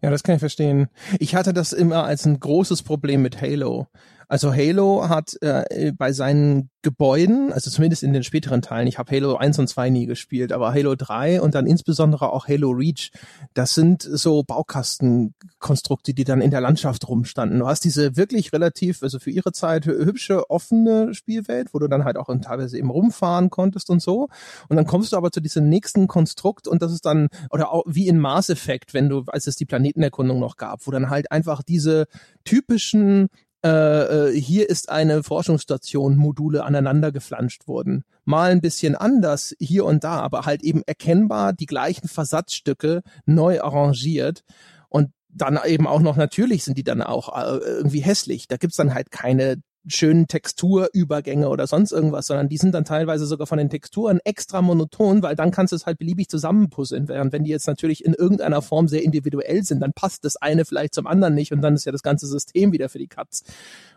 Ja, 0.00 0.10
das 0.10 0.22
kann 0.22 0.36
ich 0.36 0.40
verstehen. 0.40 0.88
Ich 1.18 1.34
hatte 1.34 1.52
das 1.52 1.72
immer 1.72 2.04
als 2.04 2.24
ein 2.24 2.38
großes 2.38 2.82
Problem 2.82 3.22
mit 3.22 3.40
Halo. 3.40 3.88
Also 4.32 4.54
Halo 4.54 5.10
hat 5.10 5.36
äh, 5.42 5.92
bei 5.92 6.14
seinen 6.14 6.70
Gebäuden, 6.80 7.52
also 7.52 7.70
zumindest 7.70 8.02
in 8.02 8.14
den 8.14 8.24
späteren 8.24 8.62
Teilen, 8.62 8.86
ich 8.86 8.98
habe 8.98 9.14
Halo 9.14 9.36
1 9.36 9.58
und 9.58 9.68
2 9.68 9.90
nie 9.90 10.06
gespielt, 10.06 10.52
aber 10.52 10.72
Halo 10.72 10.94
3 10.94 11.42
und 11.42 11.54
dann 11.54 11.66
insbesondere 11.66 12.32
auch 12.32 12.48
Halo 12.48 12.70
Reach, 12.70 13.10
das 13.52 13.74
sind 13.74 14.00
so 14.00 14.42
Baukastenkonstrukte, 14.42 16.14
die 16.14 16.24
dann 16.24 16.40
in 16.40 16.50
der 16.50 16.62
Landschaft 16.62 17.06
rumstanden. 17.06 17.58
Du 17.58 17.66
hast 17.66 17.84
diese 17.84 18.16
wirklich 18.16 18.54
relativ, 18.54 19.02
also 19.02 19.18
für 19.18 19.30
ihre 19.30 19.52
Zeit 19.52 19.84
hübsche, 19.84 20.48
offene 20.48 21.12
Spielwelt, 21.12 21.74
wo 21.74 21.78
du 21.78 21.86
dann 21.86 22.04
halt 22.04 22.16
auch 22.16 22.34
teilweise 22.40 22.78
eben 22.78 22.88
rumfahren 22.88 23.50
konntest 23.50 23.90
und 23.90 24.00
so. 24.00 24.28
Und 24.70 24.76
dann 24.76 24.86
kommst 24.86 25.12
du 25.12 25.18
aber 25.18 25.30
zu 25.30 25.42
diesem 25.42 25.68
nächsten 25.68 26.08
Konstrukt 26.08 26.66
und 26.66 26.80
das 26.80 26.90
ist 26.90 27.04
dann, 27.04 27.28
oder 27.50 27.70
auch 27.70 27.84
wie 27.86 28.08
in 28.08 28.18
Mass 28.18 28.48
Effect, 28.48 28.94
wenn 28.94 29.10
du, 29.10 29.24
als 29.26 29.46
es 29.46 29.56
die 29.56 29.66
Planetenerkundung 29.66 30.40
noch 30.40 30.56
gab, 30.56 30.86
wo 30.86 30.90
dann 30.90 31.10
halt 31.10 31.30
einfach 31.30 31.62
diese 31.62 32.06
typischen 32.44 33.28
äh, 33.64 34.28
äh, 34.28 34.40
hier 34.40 34.68
ist 34.68 34.88
eine 34.88 35.22
Forschungsstation, 35.22 36.16
Module 36.16 36.64
aneinander 36.64 37.12
geflanscht 37.12 37.68
wurden. 37.68 38.04
Mal 38.24 38.50
ein 38.50 38.60
bisschen 38.60 38.96
anders 38.96 39.54
hier 39.58 39.84
und 39.84 40.04
da, 40.04 40.20
aber 40.20 40.46
halt 40.46 40.62
eben 40.62 40.82
erkennbar 40.84 41.52
die 41.52 41.66
gleichen 41.66 42.08
Versatzstücke 42.08 43.02
neu 43.24 43.60
arrangiert. 43.60 44.42
Und 44.88 45.12
dann 45.28 45.58
eben 45.64 45.86
auch 45.86 46.00
noch, 46.00 46.16
natürlich 46.16 46.64
sind 46.64 46.76
die 46.76 46.84
dann 46.84 47.02
auch 47.02 47.36
äh, 47.36 47.58
irgendwie 47.58 48.00
hässlich. 48.00 48.48
Da 48.48 48.56
gibt's 48.56 48.76
dann 48.76 48.94
halt 48.94 49.10
keine 49.10 49.62
schönen 49.86 50.28
Texturübergänge 50.28 51.48
oder 51.48 51.66
sonst 51.66 51.92
irgendwas, 51.92 52.26
sondern 52.26 52.48
die 52.48 52.56
sind 52.56 52.72
dann 52.72 52.84
teilweise 52.84 53.26
sogar 53.26 53.46
von 53.46 53.58
den 53.58 53.70
Texturen 53.70 54.20
extra 54.24 54.62
monoton, 54.62 55.22
weil 55.22 55.34
dann 55.34 55.50
kannst 55.50 55.72
du 55.72 55.76
es 55.76 55.86
halt 55.86 55.98
beliebig 55.98 56.28
zusammenpuzzeln. 56.28 57.08
Während 57.08 57.32
wenn 57.32 57.44
die 57.44 57.50
jetzt 57.50 57.66
natürlich 57.66 58.04
in 58.04 58.14
irgendeiner 58.14 58.62
Form 58.62 58.88
sehr 58.88 59.02
individuell 59.02 59.64
sind, 59.64 59.80
dann 59.80 59.92
passt 59.92 60.24
das 60.24 60.36
eine 60.36 60.64
vielleicht 60.64 60.94
zum 60.94 61.06
anderen 61.06 61.34
nicht 61.34 61.52
und 61.52 61.62
dann 61.62 61.74
ist 61.74 61.84
ja 61.84 61.92
das 61.92 62.02
ganze 62.02 62.26
System 62.26 62.72
wieder 62.72 62.88
für 62.88 62.98
die 62.98 63.08
Katz. 63.08 63.42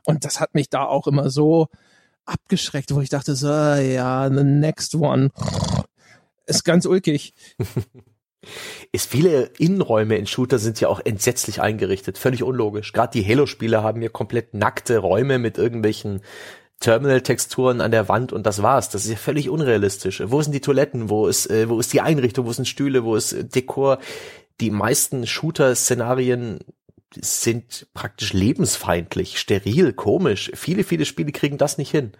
Und 0.06 0.26
das 0.26 0.40
hat 0.40 0.56
mich 0.56 0.70
da 0.70 0.86
auch 0.86 1.08
immer 1.08 1.30
so 1.30 1.68
abgeschreckt, 2.26 2.94
wo 2.94 3.02
ich 3.02 3.10
dachte 3.10 3.36
so, 3.36 3.48
ja, 3.48 4.30
the 4.30 4.44
next 4.44 4.96
one. 4.96 5.30
Ist 6.48 6.64
ganz 6.64 6.86
ulkig. 6.86 7.34
Ist 8.91 9.10
viele 9.10 9.52
Innenräume 9.58 10.18
in 10.18 10.28
Shooter 10.28 10.60
sind 10.60 10.80
ja 10.80 10.88
auch 10.88 11.02
entsetzlich 11.04 11.62
eingerichtet, 11.62 12.18
völlig 12.18 12.43
unlogisch. 12.43 12.93
Gerade 12.93 13.20
die 13.20 13.28
Halo-Spiele 13.28 13.84
haben 13.84 14.02
ja 14.02 14.10
komplett 14.10 14.54
nackte 14.54 14.98
Räume 14.98 15.39
mit 15.39 15.58
irgendwelchen 15.58 16.22
Terminal-Texturen 16.80 17.82
an 17.82 17.91
der 17.91 18.10
Wand 18.10 18.34
und 18.34 18.46
das 18.46 18.62
war's. 18.62 18.89
Das 18.89 19.06
ist 19.06 19.12
ja 19.12 19.18
völlig 19.18 19.50
unrealistisch. 19.50 20.22
Wo 20.26 20.41
sind 20.41 20.54
die 20.54 20.62
Toiletten? 20.62 21.10
Wo 21.10 21.28
ist, 21.28 21.50
äh, 21.50 21.70
wo 21.70 21.80
ist 21.80 21.93
die 21.93 22.02
Einrichtung? 22.02 22.46
Wo 22.46 22.52
sind 22.52 22.68
Stühle? 22.68 23.04
Wo 23.04 23.16
ist 23.16 23.34
äh, 23.34 23.46
Dekor? 23.46 24.00
Die 24.62 24.72
meisten 24.72 25.26
Shooter-Szenarien 25.26 26.60
sind 27.20 27.88
praktisch 27.93 28.34
lebensfeindlich, 28.34 29.39
steril, 29.39 29.93
komisch. 29.93 30.52
Viele, 30.54 30.84
viele 30.84 31.06
Spiele 31.06 31.32
kriegen 31.32 31.58
das 31.58 31.78
nicht 31.78 31.91
hin. 31.91 32.12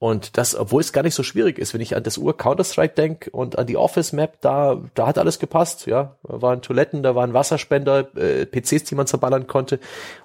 Und 0.00 0.36
das, 0.36 0.54
obwohl 0.54 0.80
es 0.80 0.92
gar 0.92 1.02
nicht 1.02 1.14
so 1.14 1.22
schwierig 1.22 1.58
ist, 1.58 1.72
wenn 1.72 1.80
ich 1.80 1.96
an 1.96 2.02
das 2.02 2.18
Ur 2.18 2.36
Counter-Strike 2.36 2.94
denke 2.94 3.30
und 3.30 3.58
an 3.58 3.66
die 3.66 3.76
Office-Map, 3.76 4.40
da, 4.40 4.82
da 4.94 5.06
hat 5.06 5.18
alles 5.18 5.38
gepasst, 5.38 5.86
ja. 5.86 6.16
Da 6.24 6.42
waren 6.42 6.62
Toiletten, 6.62 7.02
da 7.02 7.14
waren 7.14 7.32
Wasserspender, 7.32 8.08
äh, 8.16 8.44
PCs, 8.44 8.84
die 8.84 8.96
man 8.96 9.06
zerballern 9.06 9.46
konnte. 9.46 9.78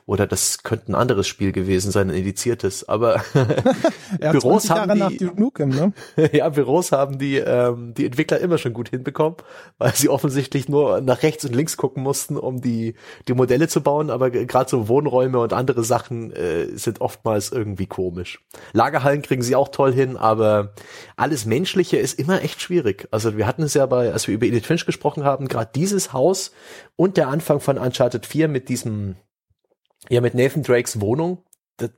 Oder 0.05 0.25
das 0.25 0.63
könnte 0.63 0.91
ein 0.91 0.95
anderes 0.95 1.27
Spiel 1.27 1.51
gewesen 1.51 1.91
sein, 1.91 2.09
ein 2.09 2.15
indiziertes. 2.15 2.89
Aber 2.89 3.23
Büros 4.19 4.71
haben 4.71 5.07
die, 5.09 5.29
Nukem, 5.35 5.69
ne? 5.69 5.93
ja, 6.33 6.49
Büros 6.49 6.91
haben 6.91 7.19
die, 7.19 7.37
ähm, 7.37 7.93
die 7.93 8.07
Entwickler 8.07 8.39
immer 8.39 8.57
schon 8.57 8.73
gut 8.73 8.89
hinbekommen, 8.89 9.37
weil 9.77 9.93
sie 9.93 10.09
offensichtlich 10.09 10.67
nur 10.67 10.99
nach 11.01 11.21
rechts 11.21 11.45
und 11.45 11.55
links 11.55 11.77
gucken 11.77 12.01
mussten, 12.01 12.37
um 12.37 12.59
die, 12.59 12.95
die 13.27 13.33
Modelle 13.33 13.67
zu 13.67 13.81
bauen. 13.81 14.09
Aber 14.09 14.31
gerade 14.31 14.67
so 14.67 14.87
Wohnräume 14.87 15.39
und 15.39 15.53
andere 15.53 15.83
Sachen 15.83 16.31
äh, 16.33 16.65
sind 16.75 17.01
oftmals 17.01 17.51
irgendwie 17.51 17.85
komisch. 17.85 18.43
Lagerhallen 18.73 19.21
kriegen 19.21 19.43
sie 19.43 19.55
auch 19.55 19.58
toll 19.67 19.93
hin, 19.93 20.17
aber 20.17 20.73
alles 21.17 21.45
Menschliche 21.45 21.97
ist 21.97 22.17
immer 22.17 22.41
echt 22.41 22.61
schwierig. 22.61 23.07
Also 23.11 23.37
wir 23.37 23.45
hatten 23.45 23.63
es 23.63 23.73
ja 23.73 23.85
bei, 23.85 24.11
als 24.11 24.27
wir 24.27 24.35
über 24.35 24.45
Edith 24.45 24.65
Finch 24.65 24.85
gesprochen 24.85 25.23
haben, 25.23 25.47
gerade 25.47 25.71
dieses 25.75 26.13
Haus 26.13 26.51
und 26.95 27.17
der 27.17 27.27
Anfang 27.27 27.59
von 27.59 27.77
Uncharted 27.77 28.25
4 28.25 28.47
mit 28.47 28.69
diesem 28.69 29.17
ja 30.07 30.21
mit 30.21 30.33
Nathan 30.33 30.63
Drakes 30.63 31.01
Wohnung, 31.01 31.43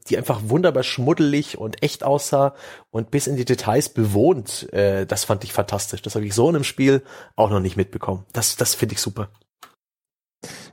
die 0.09 0.17
einfach 0.17 0.41
wunderbar 0.45 0.83
schmuddelig 0.83 1.57
und 1.57 1.81
echt 1.83 2.03
aussah 2.03 2.55
und 2.89 3.11
bis 3.11 3.27
in 3.27 3.35
die 3.35 3.45
Details 3.45 3.89
bewohnt. 3.89 4.71
Äh, 4.73 5.05
das 5.05 5.23
fand 5.23 5.43
ich 5.43 5.53
fantastisch. 5.53 6.01
Das 6.01 6.15
habe 6.15 6.25
ich 6.25 6.33
so 6.33 6.49
in 6.49 6.55
einem 6.55 6.63
Spiel 6.63 7.03
auch 7.35 7.49
noch 7.49 7.59
nicht 7.59 7.77
mitbekommen. 7.77 8.25
Das, 8.33 8.55
das 8.55 8.75
finde 8.75 8.93
ich 8.93 9.01
super. 9.01 9.29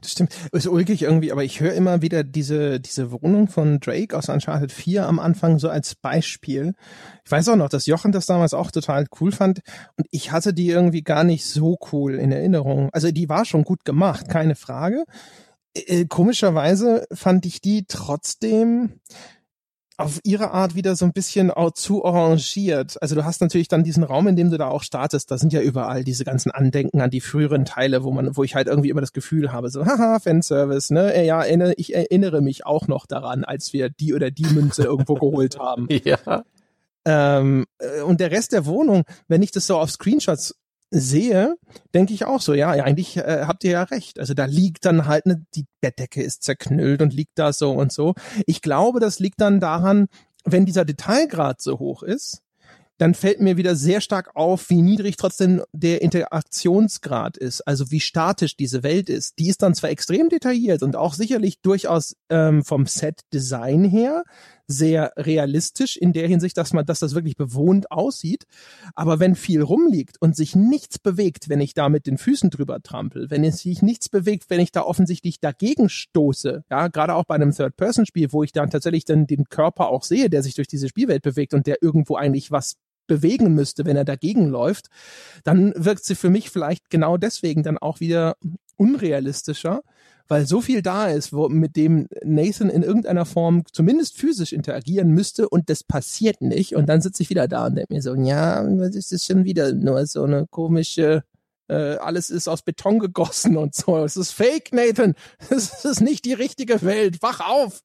Das 0.01 0.13
stimmt. 0.13 0.35
Ist 0.53 0.67
ulkig 0.67 1.03
irgendwie, 1.03 1.33
aber 1.33 1.45
ich 1.45 1.61
höre 1.61 1.73
immer 1.73 2.03
wieder 2.03 2.25
diese, 2.25 2.81
diese 2.81 3.11
Wohnung 3.11 3.49
von 3.49 3.81
Drake 3.81 4.17
aus 4.17 4.29
Uncharted 4.29 4.73
4 4.73 5.07
am 5.07 5.19
Anfang 5.19 5.59
so 5.59 5.69
als 5.69 5.95
Beispiel. 5.95 6.75
Ich 7.25 7.31
weiß 7.31 7.49
auch 7.51 7.57
noch, 7.57 7.69
dass 7.69 7.87
Jochen 7.87 8.13
das 8.13 8.27
damals 8.27 8.55
auch 8.55 8.71
total 8.71 9.07
cool 9.21 9.33
fand 9.33 9.61
und 9.97 10.07
ich 10.11 10.33
hatte 10.33 10.55
die 10.55 10.69
irgendwie 10.69 11.03
gar 11.03 11.25
nicht 11.25 11.47
so 11.47 11.79
cool 11.93 12.15
in 12.15 12.33
Erinnerung. 12.33 12.91
Also 12.93 13.11
die 13.11 13.29
war 13.29 13.45
schon 13.45 13.65
gut 13.65 13.85
gemacht, 13.85 14.29
keine 14.29 14.55
Frage. 14.55 15.05
Äh, 15.75 16.07
komischerweise 16.07 17.07
fand 17.13 17.47
ich 17.47 17.61
die 17.61 17.85
trotzdem 17.87 19.01
auf 19.99 20.21
ihre 20.23 20.53
Art 20.53 20.77
wieder 20.77 20.95
so 20.95 21.05
ein 21.05 21.13
bisschen 21.13 21.51
auch 21.51 21.73
zu 21.73 22.05
orangiert. 22.05 23.03
Also 23.03 23.17
du 23.17 23.25
hast 23.25 23.41
natürlich 23.41 23.67
dann 23.67 23.83
diesen 23.83 24.05
Raum, 24.05 24.29
in 24.29 24.37
dem 24.37 24.49
du 24.49 24.57
da 24.57 24.69
auch 24.69 24.85
startest. 24.85 25.31
Da 25.33 25.39
sind 25.39 25.53
ja 25.53 25.61
überall 25.61 26.05
diese 26.05 26.25
ganzen 26.25 26.53
Andenken 26.53 27.01
an 27.01 27.11
die 27.11 27.21
früheren 27.21 27.65
Teile, 27.65 28.05
wo 28.05 28.13
man, 28.13 28.37
wo 28.37 28.45
ich 28.45 28.55
halt 28.55 28.69
irgendwie 28.69 28.91
immer 28.91 29.01
das 29.01 29.13
Gefühl 29.13 29.53
habe, 29.53 29.71
so, 29.71 29.85
haha, 29.85 30.21
Fanservice, 30.21 30.95
ne? 30.95 31.27
Ja, 31.27 31.45
ich 31.77 31.95
erinnere 31.95 32.41
mich 32.41 32.65
auch 32.65 32.87
noch 32.87 33.07
daran, 33.07 33.45
als 33.45 33.73
wir 33.73 33.91
die 33.91 34.15
oder 34.15 34.31
die 34.31 34.47
Münze 34.47 34.85
irgendwo 34.85 35.15
geholt 35.15 35.59
haben. 35.59 35.89
Ja. 36.05 36.45
Ähm, 37.05 37.67
äh, 37.79 38.03
und 38.03 38.21
der 38.21 38.31
Rest 38.31 38.53
der 38.53 38.65
Wohnung, 38.65 39.03
wenn 39.27 39.43
ich 39.43 39.51
das 39.51 39.67
so 39.67 39.79
auf 39.79 39.91
Screenshots 39.91 40.55
sehe, 40.91 41.57
denke 41.95 42.15
ich 42.15 42.25
auch 42.25 42.41
so, 42.41 42.55
ja, 42.55 42.71
eigentlich 42.71 43.17
äh, 43.17 43.45
habt 43.47 43.65
ihr 43.65 43.73
ja 43.73 43.83
recht. 43.85 44.19
Also 44.19 44.35
da 44.35 44.47
liegt 44.47 44.85
dann 44.85 45.07
halt 45.07 45.27
ne, 45.27 45.45
die 45.55 45.67
Bettdecke 45.81 46.23
ist 46.23 46.43
zerknüllt 46.43 47.03
und 47.03 47.13
liegt 47.13 47.39
da 47.39 47.53
so 47.53 47.73
und 47.73 47.93
so. 47.93 48.15
Ich 48.47 48.63
glaube, 48.63 49.01
das 49.01 49.19
liegt 49.19 49.41
dann 49.41 49.61
daran, 49.61 50.07
wenn 50.45 50.67
dieser 50.67 50.85
Detailgrad 50.85 51.61
so 51.61 51.79
hoch 51.79 52.03
ist, 52.03 52.43
dann 52.99 53.15
fällt 53.15 53.41
mir 53.41 53.57
wieder 53.57 53.77
sehr 53.77 54.01
stark 54.01 54.35
auf, 54.35 54.71
wie 54.71 54.83
niedrig 54.83 55.17
trotzdem 55.17 55.63
der 55.73 56.03
Interaktionsgrad 56.03 57.37
ist, 57.37 57.61
also 57.61 57.91
wie 57.93 58.01
statisch 58.01 58.57
diese 58.57 58.83
Welt 58.83 59.09
ist. 59.09 59.39
Die 59.39 59.49
ist 59.49 59.63
dann 59.63 59.75
zwar 59.75 59.91
extrem 59.91 60.29
detailliert 60.29 60.83
und 60.83 60.97
auch 60.97 61.15
sicherlich 61.15 61.61
durchaus 61.61 62.17
ähm, 62.29 62.65
vom 62.65 62.87
Set-Design 62.87 63.85
her 63.85 64.25
sehr 64.69 65.13
realistisch 65.17 65.97
in 65.97 66.13
der 66.13 66.29
Hinsicht, 66.29 66.57
dass 66.59 66.75
man, 66.75 66.85
dass 66.85 67.01
das 67.01 67.15
wirklich 67.15 67.37
bewohnt 67.37 67.91
aussieht. 67.91 68.45
Aber 68.95 69.19
wenn 69.19 69.35
viel 69.35 69.63
rumliegt 69.63 70.21
und 70.21 70.37
sich 70.37 70.55
nichts 70.55 70.99
bewegt, 70.99 71.49
wenn 71.49 71.61
ich 71.61 71.73
da 71.73 71.89
mit 71.89 72.07
den 72.07 72.19
Füßen 72.19 72.51
drüber 72.51 72.81
trampel, 72.83 73.31
wenn 73.31 73.43
es 73.45 73.61
sich 73.61 73.81
nichts 73.81 74.11
bewegt, 74.11 74.51
wenn 74.51 74.61
ich 74.61 74.71
da 74.71 74.83
offensichtlich 74.83 75.41
dagegen 75.41 75.89
stoße, 75.89 76.65
ja, 76.71 76.89
gerade 76.89 77.15
auch 77.15 77.25
bei 77.25 77.35
einem 77.35 77.53
Third-Person-Spiel, 77.53 78.33
wo 78.33 78.43
ich 78.43 78.53
dann 78.53 78.71
tatsächlich 78.71 79.07
dann 79.07 79.27
den 79.27 79.49
Körper 79.49 79.89
auch 79.89 80.05
sehe, 80.05 80.29
der 80.29 80.43
sich 80.43 80.55
durch 80.55 80.69
diese 80.69 80.89
Spielwelt 80.89 81.23
bewegt 81.23 81.55
und 81.55 81.67
der 81.67 81.83
irgendwo 81.83 82.17
eigentlich 82.17 82.51
was 82.51 82.77
bewegen 83.07 83.55
müsste, 83.55 83.87
wenn 83.87 83.97
er 83.97 84.05
dagegen 84.05 84.49
läuft, 84.49 84.89
dann 85.43 85.73
wirkt 85.77 86.05
sie 86.05 86.15
für 86.15 86.29
mich 86.29 86.51
vielleicht 86.51 86.91
genau 86.91 87.17
deswegen 87.17 87.63
dann 87.63 87.79
auch 87.79 88.01
wieder 88.01 88.37
unrealistischer, 88.77 89.83
weil 90.29 90.47
so 90.47 90.61
viel 90.61 90.83
da 90.83 91.09
ist, 91.09 91.33
wo, 91.33 91.49
mit 91.49 91.75
dem 91.75 92.07
Nathan 92.23 92.69
in 92.69 92.83
irgendeiner 92.83 93.25
Form 93.25 93.63
zumindest 93.73 94.19
physisch 94.19 94.53
interagieren 94.53 95.09
müsste 95.09 95.49
und 95.49 95.71
das 95.71 95.83
passiert 95.83 96.43
nicht. 96.43 96.77
Und 96.77 96.87
dann 96.87 97.01
sitze 97.01 97.23
ich 97.23 97.31
wieder 97.31 97.49
da 97.49 97.67
und 97.67 97.77
denke 97.77 97.95
mir 97.95 98.03
so, 98.03 98.15
ja, 98.15 98.63
das 98.63 99.11
ist 99.11 99.27
schon 99.27 99.45
wieder 99.45 99.73
nur 99.73 100.07
so 100.07 100.25
eine 100.25 100.47
komische, 100.51 101.25
äh, 101.69 101.97
alles 101.97 102.29
ist 102.29 102.47
aus 102.47 102.63
Beton 102.63 102.99
gegossen 102.99 103.57
und 103.57 103.75
so. 103.75 103.97
Es 104.05 104.17
ist 104.17 104.33
fake, 104.33 104.73
Nathan. 104.73 105.15
Es 105.51 105.85
ist 105.85 106.01
nicht 106.03 106.27
die 106.27 106.35
richtige 106.35 106.83
Welt. 106.83 107.23
Wach 107.23 107.41
auf! 107.41 107.83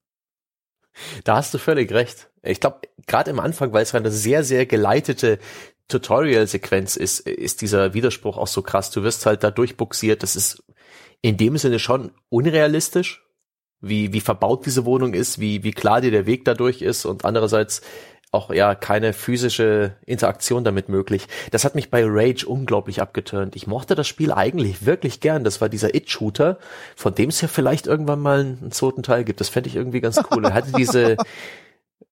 Da 1.24 1.38
hast 1.38 1.54
du 1.54 1.58
völlig 1.58 1.92
recht. 1.92 2.30
Ich 2.44 2.60
glaube, 2.60 2.82
gerade 3.08 3.32
im 3.32 3.40
Anfang, 3.40 3.74
weil 3.74 3.84
es 3.84 3.96
eine 3.96 4.12
sehr, 4.12 4.44
sehr 4.44 4.66
geleitete 4.66 5.40
Tutorial-Sequenz 5.88 6.98
ist, 6.98 7.22
ist 7.22 7.62
dieser 7.62 7.94
Widerspruch 7.94 8.38
auch 8.38 8.48
so 8.48 8.62
krass. 8.62 8.92
Du 8.92 9.04
wirst 9.04 9.26
halt 9.26 9.44
da 9.44 9.50
durchbuxiert. 9.50 10.24
Das 10.24 10.36
ist 10.36 10.64
in 11.24 11.38
dem 11.38 11.58
Sinne 11.58 11.80
schon 11.80 12.12
unrealistisch, 12.30 13.24
wie, 13.80 14.14
wie 14.14 14.22
verbaut 14.22 14.66
diese 14.66 14.86
Wohnung 14.86 15.14
ist, 15.14 15.40
wie, 15.40 15.64
wie 15.64 15.72
klar 15.72 16.02
dir 16.02 16.12
der 16.12 16.26
Weg 16.26 16.46
dadurch 16.46 16.82
ist 16.82 17.06
und 17.06 17.26
andererseits 17.26 17.82
auch 18.32 18.52
ja 18.52 18.76
keine 18.76 19.14
physische 19.14 19.96
Interaktion 20.06 20.64
damit 20.64 20.90
möglich. 20.90 21.28
Das 21.52 21.64
hat 21.64 21.76
mich 21.76 21.90
bei 21.90 22.04
Rage 22.06 22.46
unglaublich 22.46 23.02
abgeturnt. 23.02 23.56
Ich 23.56 23.68
mochte 23.68 23.96
das 23.96 24.08
Spiel 24.08 24.32
eigentlich 24.32 24.86
wirklich 24.86 25.20
gern. 25.20 25.44
Das 25.44 25.62
war 25.62 25.70
dieser 25.70 25.96
It-Shooter, 25.96 26.58
von 26.96 27.14
dem 27.16 27.30
es 27.30 27.42
ja 27.42 27.48
vielleicht 27.48 27.88
irgendwann 27.88 28.20
mal 28.20 28.40
einen 28.40 28.72
zweiten 28.72 29.04
Teil 29.04 29.24
gibt. 29.24 29.40
Das 29.40 29.50
fände 29.50 29.70
ich 29.70 29.76
irgendwie 29.76 30.02
ganz 30.02 30.20
cool. 30.32 30.44
Er 30.44 30.54
hatte 30.54 30.72
diese, 30.78 31.16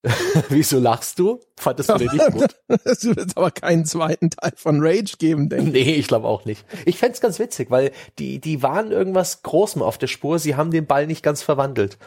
Wieso 0.50 0.80
lachst 0.80 1.20
du? 1.20 1.40
Fandest 1.58 1.90
du 1.90 1.98
den 1.98 2.12
nicht 2.12 2.32
gut? 2.32 2.56
Es 2.86 3.06
wird 3.06 3.38
aber 3.38 3.52
keinen 3.52 3.86
zweiten 3.86 4.32
Teil 4.32 4.54
von 4.56 4.80
Rage 4.82 5.18
geben, 5.20 5.50
denke 5.50 5.78
ich. 5.78 5.86
Nee, 5.86 5.96
ich 5.96 6.08
glaube 6.08 6.28
auch 6.28 6.46
nicht. 6.46 6.66
Ich 6.86 6.98
fände 6.98 7.20
ganz 7.20 7.38
witzig, 7.38 7.70
weil 7.70 7.92
die, 8.18 8.40
die 8.40 8.64
waren 8.64 8.92
irgendwas 8.92 9.44
Großem 9.44 9.82
auf 9.82 9.98
der 9.98 10.08
Spur. 10.08 10.40
Sie 10.40 10.56
haben 10.56 10.72
den 10.72 10.88
Ball 10.88 11.06
nicht 11.06 11.22
ganz 11.22 11.44
verwandelt. 11.44 11.98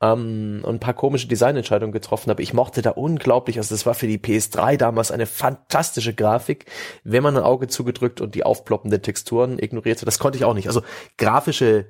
Ähm, 0.00 0.60
und 0.62 0.76
ein 0.76 0.80
paar 0.80 0.94
komische 0.94 1.26
Designentscheidungen 1.26 1.92
getroffen, 1.92 2.30
aber 2.30 2.40
ich 2.40 2.52
mochte 2.52 2.82
da 2.82 2.90
unglaublich, 2.90 3.58
also 3.58 3.74
das 3.74 3.84
war 3.84 3.94
für 3.94 4.06
die 4.06 4.18
PS3 4.18 4.76
damals 4.76 5.10
eine 5.10 5.26
fantastische 5.26 6.14
Grafik, 6.14 6.66
wenn 7.02 7.24
man 7.24 7.36
ein 7.36 7.42
Auge 7.42 7.66
zugedrückt 7.66 8.20
und 8.20 8.36
die 8.36 8.44
aufploppenden 8.44 9.02
Texturen 9.02 9.58
ignorierte, 9.58 10.04
das 10.04 10.20
konnte 10.20 10.38
ich 10.38 10.44
auch 10.44 10.54
nicht. 10.54 10.68
Also 10.68 10.82
grafische 11.16 11.86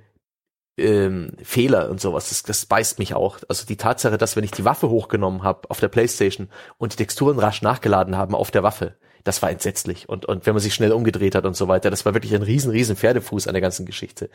ähm, 0.79 1.33
Fehler 1.43 1.91
und 1.91 2.01
sowas, 2.01 2.29
das, 2.29 2.43
das 2.43 2.67
beißt 2.67 2.99
mich 2.99 3.15
auch. 3.15 3.39
Also 3.49 3.67
die 3.67 3.77
Tatsache, 3.77 4.19
dass 4.19 4.37
wenn 4.37 4.45
ich 4.45 4.51
die 4.51 4.65
Waffe 4.65 4.89
hochgenommen 4.89 5.43
habe 5.43 5.71
auf 5.71 5.81
der 5.81 5.89
Playstation 5.89 6.49
und 6.79 6.93
die 6.93 6.97
Texturen 6.97 7.39
rasch 7.39 7.63
nachgeladen 7.63 8.17
haben 8.17 8.35
auf 8.35 8.51
der 8.51 8.63
Waffe, 8.63 8.95
das 9.25 9.43
war 9.43 9.51
entsetzlich. 9.51 10.09
Und, 10.09 10.25
und 10.25 10.47
wenn 10.47 10.55
man 10.55 10.63
sich 10.63 10.73
schnell 10.73 10.93
umgedreht 10.93 11.35
hat 11.35 11.45
und 11.45 11.55
so 11.55 11.69
weiter, 11.69 11.91
das 11.91 12.07
war 12.07 12.15
wirklich 12.15 12.35
ein 12.35 12.43
riesen, 12.43 12.71
riesen 12.71 12.97
Pferdefuß 12.97 13.47
an 13.47 13.53
der 13.53 13.61
ganzen 13.61 13.85
Geschichte. 13.85 14.31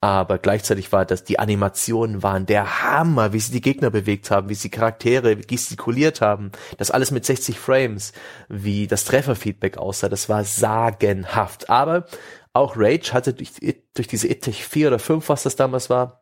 Aber 0.00 0.38
gleichzeitig 0.38 0.92
war 0.92 1.04
das, 1.04 1.24
die 1.24 1.38
Animationen 1.38 2.22
waren 2.22 2.46
der 2.46 2.82
Hammer, 2.82 3.34
wie 3.34 3.40
sie 3.40 3.52
die 3.52 3.60
Gegner 3.60 3.90
bewegt 3.90 4.30
haben, 4.30 4.48
wie 4.48 4.54
sie 4.54 4.70
Charaktere 4.70 5.36
gestikuliert 5.36 6.22
haben. 6.22 6.52
Das 6.78 6.90
alles 6.90 7.10
mit 7.10 7.26
60 7.26 7.58
Frames, 7.58 8.12
wie 8.48 8.86
das 8.86 9.04
Trefferfeedback 9.04 9.76
aussah, 9.76 10.08
das 10.08 10.30
war 10.30 10.44
sagenhaft. 10.44 11.68
Aber 11.68 12.06
auch 12.52 12.74
Rage 12.76 13.12
hatte 13.12 13.34
durch, 13.34 13.52
durch 13.94 14.08
diese 14.08 14.28
It-Tech 14.28 14.64
4 14.64 14.88
oder 14.88 14.98
5, 14.98 15.28
was 15.28 15.42
das 15.44 15.56
damals 15.56 15.90
war, 15.90 16.20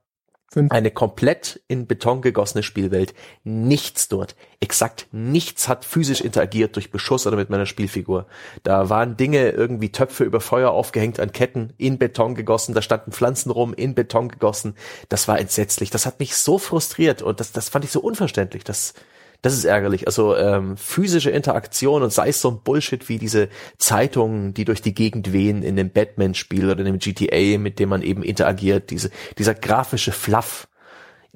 Fünf. 0.51 0.73
Eine 0.73 0.91
komplett 0.91 1.61
in 1.69 1.87
Beton 1.87 2.23
gegossene 2.23 2.63
Spielwelt. 2.63 3.13
Nichts 3.45 4.09
dort. 4.09 4.35
Exakt 4.61 5.07
nichts 5.13 5.69
hat 5.69 5.85
physisch 5.85 6.23
interagiert 6.23 6.75
durch 6.75 6.91
Beschuss 6.91 7.27
oder 7.27 7.37
mit 7.37 7.51
meiner 7.51 7.67
Spielfigur. 7.67 8.27
Da 8.63 8.89
waren 8.89 9.19
Dinge, 9.19 9.51
irgendwie 9.51 9.93
Töpfe 9.93 10.25
über 10.25 10.41
Feuer 10.41 10.71
aufgehängt 10.71 11.21
an 11.21 11.33
Ketten, 11.33 11.75
in 11.77 11.99
Beton 11.99 12.35
gegossen, 12.35 12.75
da 12.75 12.81
standen 12.81 13.13
Pflanzen 13.13 13.51
rum, 13.51 13.75
in 13.75 13.95
Beton 13.95 14.31
gegossen. 14.31 14.75
Das 15.11 15.29
war 15.29 15.39
entsetzlich. 15.39 15.91
Das 15.91 16.07
hat 16.07 16.19
mich 16.19 16.35
so 16.35 16.57
frustriert 16.57 17.21
und 17.21 17.41
das, 17.41 17.53
das 17.53 17.69
fand 17.69 17.85
ich 17.85 17.91
so 17.91 18.01
unverständlich. 18.01 18.65
Das, 18.65 18.95
das 19.43 19.55
ist 19.55 19.65
ärgerlich. 19.65 20.07
Also 20.07 20.37
ähm, 20.37 20.77
physische 20.77 21.31
Interaktion 21.31 22.03
und 22.03 22.13
sei 22.13 22.29
es 22.29 22.41
so 22.41 22.51
ein 22.51 22.61
Bullshit 22.63 23.09
wie 23.09 23.19
diese 23.19 23.49
Zeitungen, 23.79 24.53
die 24.53 24.65
durch 24.65 24.83
die 24.83 24.95
Gegend 24.95 25.33
wehen 25.33 25.63
in 25.63 25.77
dem 25.77 25.91
Batman-Spiel 25.91 26.71
oder 26.71 26.81
in 26.81 26.87
dem 26.87 26.99
GTA, 26.99 27.59
mit 27.59 27.79
dem 27.79 27.89
man 27.89 28.03
eben 28.03 28.23
interagiert, 28.23 28.91
diese, 28.91 29.11
dieser 29.39 29.55
grafische 29.55 30.13
Fluff. 30.13 30.67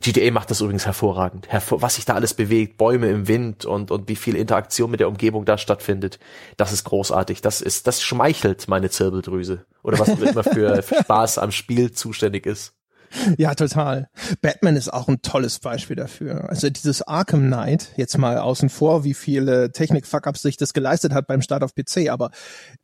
GTA 0.01 0.33
macht 0.33 0.51
das 0.51 0.61
übrigens 0.61 0.85
hervorragend. 0.85 1.47
Hervor 1.49 1.81
was 1.81 1.95
sich 1.95 2.05
da 2.05 2.15
alles 2.15 2.35
bewegt, 2.35 2.77
Bäume 2.77 3.09
im 3.09 3.29
Wind 3.29 3.65
und, 3.65 3.93
und 3.93 4.09
wie 4.09 4.17
viel 4.17 4.35
Interaktion 4.35 4.91
mit 4.91 4.99
der 4.99 5.07
Umgebung 5.07 5.45
da 5.45 5.57
stattfindet. 5.57 6.19
Das 6.57 6.73
ist 6.73 6.83
großartig. 6.83 7.41
Das 7.41 7.61
ist, 7.61 7.87
das 7.87 8.03
schmeichelt 8.03 8.67
meine 8.67 8.91
Zirbeldrüse. 8.91 9.65
Oder 9.85 10.01
was 10.01 10.09
immer 10.09 10.43
für 10.43 10.83
Spaß 11.03 11.39
am 11.39 11.53
Spiel 11.53 11.93
zuständig 11.93 12.47
ist. 12.47 12.75
Ja, 13.37 13.55
total. 13.55 14.09
Batman 14.41 14.77
ist 14.77 14.93
auch 14.93 15.09
ein 15.09 15.23
tolles 15.23 15.59
Beispiel 15.59 15.97
dafür. 15.97 16.49
Also 16.49 16.71
dieses 16.71 17.03
Arkham 17.03 17.47
Knight, 17.47 17.93
jetzt 17.97 18.17
mal 18.19 18.39
außen 18.39 18.69
vor, 18.69 19.05
wie 19.05 19.15
viele 19.15 19.73
Technik-Fuck-Ups 19.73 20.43
sich 20.43 20.57
das 20.57 20.73
geleistet 20.73 21.13
hat 21.13 21.27
beim 21.27 21.43
Start 21.43 21.63
auf 21.63 21.75
PC, 21.75 22.09
aber 22.11 22.31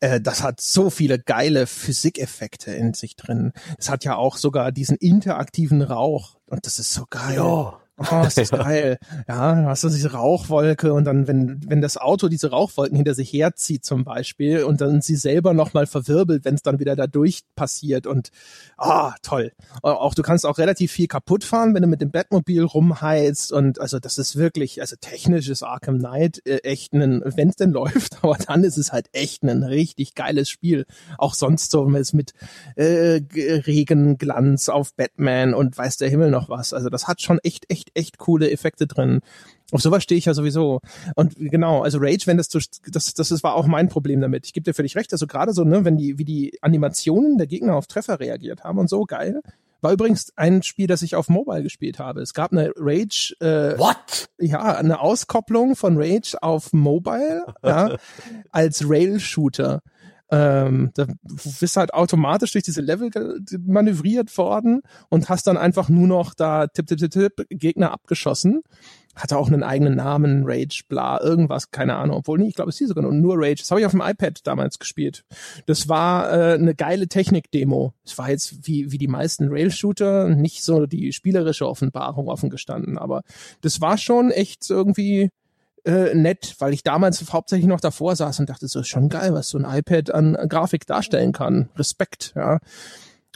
äh, 0.00 0.20
das 0.20 0.42
hat 0.42 0.60
so 0.60 0.90
viele 0.90 1.18
geile 1.18 1.66
Physikeffekte 1.66 2.72
in 2.72 2.94
sich 2.94 3.16
drin. 3.16 3.52
Es 3.78 3.90
hat 3.90 4.04
ja 4.04 4.16
auch 4.16 4.36
sogar 4.36 4.72
diesen 4.72 4.96
interaktiven 4.96 5.82
Rauch 5.82 6.38
und 6.46 6.66
das 6.66 6.78
ist 6.78 6.92
so 6.92 7.04
geil. 7.08 7.36
Ja. 7.36 7.80
Oh, 7.98 8.22
ist 8.26 8.38
das 8.38 8.50
geil. 8.50 8.98
Ja, 9.26 9.64
hast 9.66 9.84
du 9.84 9.88
diese 9.88 10.12
Rauchwolke 10.12 10.92
und 10.92 11.04
dann, 11.04 11.26
wenn, 11.26 11.60
wenn 11.68 11.80
das 11.80 11.96
Auto 11.96 12.28
diese 12.28 12.50
Rauchwolken 12.50 12.96
hinter 12.96 13.14
sich 13.14 13.32
herzieht 13.32 13.84
zum 13.84 14.04
Beispiel 14.04 14.62
und 14.62 14.80
dann 14.80 15.00
sie 15.00 15.16
selber 15.16 15.52
nochmal 15.52 15.86
verwirbelt, 15.86 16.44
wenn 16.44 16.54
es 16.54 16.62
dann 16.62 16.78
wieder 16.78 16.96
da 16.96 17.06
durch 17.06 17.42
passiert 17.56 18.06
und 18.06 18.30
ah, 18.76 19.08
oh, 19.08 19.12
toll. 19.22 19.52
Auch 19.82 20.14
du 20.14 20.22
kannst 20.22 20.46
auch 20.46 20.58
relativ 20.58 20.92
viel 20.92 21.08
kaputt 21.08 21.44
fahren, 21.44 21.74
wenn 21.74 21.82
du 21.82 21.88
mit 21.88 22.00
dem 22.00 22.10
Batmobil 22.10 22.62
rumheizt 22.62 23.52
und 23.52 23.80
also 23.80 23.98
das 23.98 24.18
ist 24.18 24.36
wirklich, 24.36 24.80
also 24.80 24.96
technisch 25.00 25.48
ist 25.48 25.62
Arkham 25.62 25.98
Knight 25.98 26.40
äh, 26.46 26.58
echt 26.58 26.92
ein, 26.92 27.22
wenn 27.24 27.48
es 27.48 27.56
denn 27.56 27.70
läuft, 27.78 28.22
aber 28.22 28.36
dann 28.46 28.64
ist 28.64 28.76
es 28.76 28.92
halt 28.92 29.08
echt 29.12 29.42
ein 29.42 29.62
richtig 29.62 30.14
geiles 30.14 30.48
Spiel. 30.48 30.86
Auch 31.16 31.34
sonst 31.34 31.70
so 31.70 31.86
mit 31.86 32.32
äh, 32.76 33.20
Regenglanz 33.34 34.68
auf 34.68 34.94
Batman 34.94 35.54
und 35.54 35.76
weiß 35.76 35.96
der 35.96 36.08
Himmel 36.08 36.30
noch 36.30 36.48
was. 36.48 36.72
Also 36.72 36.88
das 36.88 37.08
hat 37.08 37.22
schon 37.22 37.38
echt, 37.42 37.70
echt 37.70 37.87
echt, 37.94 38.18
coole 38.18 38.50
Effekte 38.50 38.86
drin. 38.86 39.20
Auf 39.70 39.82
sowas 39.82 40.02
stehe 40.02 40.18
ich 40.18 40.24
ja 40.24 40.34
sowieso. 40.34 40.80
Und 41.14 41.34
genau, 41.36 41.82
also 41.82 41.98
Rage, 42.00 42.26
wenn 42.26 42.38
das, 42.38 42.48
das, 42.48 42.68
das, 42.86 43.14
das 43.14 43.42
war 43.42 43.54
auch 43.54 43.66
mein 43.66 43.88
Problem 43.88 44.20
damit. 44.20 44.46
Ich 44.46 44.54
gebe 44.54 44.64
dir 44.64 44.74
völlig 44.74 44.96
recht. 44.96 45.12
Also 45.12 45.26
gerade 45.26 45.52
so, 45.52 45.64
ne, 45.64 45.84
wenn 45.84 45.98
die, 45.98 46.18
wie 46.18 46.24
die 46.24 46.58
Animationen 46.62 47.36
der 47.36 47.46
Gegner 47.46 47.76
auf 47.76 47.86
Treffer 47.86 48.18
reagiert 48.18 48.64
haben 48.64 48.78
und 48.78 48.88
so, 48.88 49.04
geil. 49.04 49.42
War 49.80 49.92
übrigens 49.92 50.32
ein 50.34 50.62
Spiel, 50.62 50.88
das 50.88 51.02
ich 51.02 51.14
auf 51.14 51.28
Mobile 51.28 51.62
gespielt 51.62 52.00
habe. 52.00 52.20
Es 52.20 52.34
gab 52.34 52.50
eine 52.50 52.72
Rage, 52.76 53.36
äh, 53.40 53.78
What? 53.78 54.28
Ja, 54.38 54.76
eine 54.76 55.00
Auskopplung 55.00 55.76
von 55.76 55.96
Rage 55.96 56.36
auf 56.40 56.72
Mobile, 56.72 57.44
ja, 57.62 57.96
als 58.50 58.88
Rail-Shooter. 58.88 59.80
Ähm, 60.30 60.90
da 60.94 61.06
bist 61.60 61.76
halt 61.76 61.94
automatisch 61.94 62.52
durch 62.52 62.64
diese 62.64 62.82
Level 62.82 63.10
manövriert 63.66 64.36
worden 64.36 64.82
und 65.08 65.28
hast 65.28 65.46
dann 65.46 65.56
einfach 65.56 65.88
nur 65.88 66.06
noch 66.06 66.34
da 66.34 66.66
tipp, 66.66 66.86
tipp, 66.86 66.98
tipp, 66.98 67.10
tipp, 67.10 67.46
Gegner 67.50 67.92
abgeschossen. 67.92 68.62
Hatte 69.16 69.36
auch 69.36 69.48
einen 69.48 69.62
eigenen 69.62 69.96
Namen, 69.96 70.42
Rage, 70.44 70.82
bla, 70.88 71.20
irgendwas, 71.20 71.70
keine 71.70 71.96
Ahnung. 71.96 72.18
Obwohl, 72.18 72.38
nee, 72.38 72.48
ich 72.48 72.54
glaube, 72.54 72.70
es 72.70 72.78
hieß 72.78 72.88
sogar 72.88 73.10
nur 73.10 73.34
Rage. 73.36 73.56
Das 73.60 73.70
habe 73.70 73.80
ich 73.80 73.86
auf 73.86 73.92
dem 73.92 74.02
iPad 74.02 74.46
damals 74.46 74.78
gespielt. 74.78 75.24
Das 75.66 75.88
war 75.88 76.30
äh, 76.30 76.54
eine 76.54 76.74
geile 76.74 77.08
Technik-Demo. 77.08 77.94
Es 78.04 78.16
war 78.18 78.30
jetzt 78.30 78.66
wie, 78.68 78.92
wie 78.92 78.98
die 78.98 79.08
meisten 79.08 79.48
Rail-Shooter 79.48 80.28
nicht 80.28 80.62
so 80.62 80.86
die 80.86 81.12
spielerische 81.12 81.66
Offenbarung 81.66 82.28
offen 82.28 82.50
gestanden, 82.50 82.96
aber 82.96 83.22
das 83.62 83.80
war 83.80 83.98
schon 83.98 84.30
echt 84.30 84.68
irgendwie 84.70 85.30
äh, 85.88 86.14
nett, 86.14 86.54
weil 86.58 86.74
ich 86.74 86.82
damals 86.82 87.32
hauptsächlich 87.32 87.66
noch 87.66 87.80
davor 87.80 88.14
saß 88.14 88.40
und 88.40 88.50
dachte, 88.50 88.68
so 88.68 88.80
ist 88.80 88.88
schon 88.88 89.08
geil, 89.08 89.32
was 89.32 89.48
so 89.48 89.58
ein 89.58 89.64
iPad 89.64 90.10
an 90.10 90.36
Grafik 90.48 90.86
darstellen 90.86 91.32
kann. 91.32 91.70
Respekt, 91.76 92.34
ja. 92.36 92.58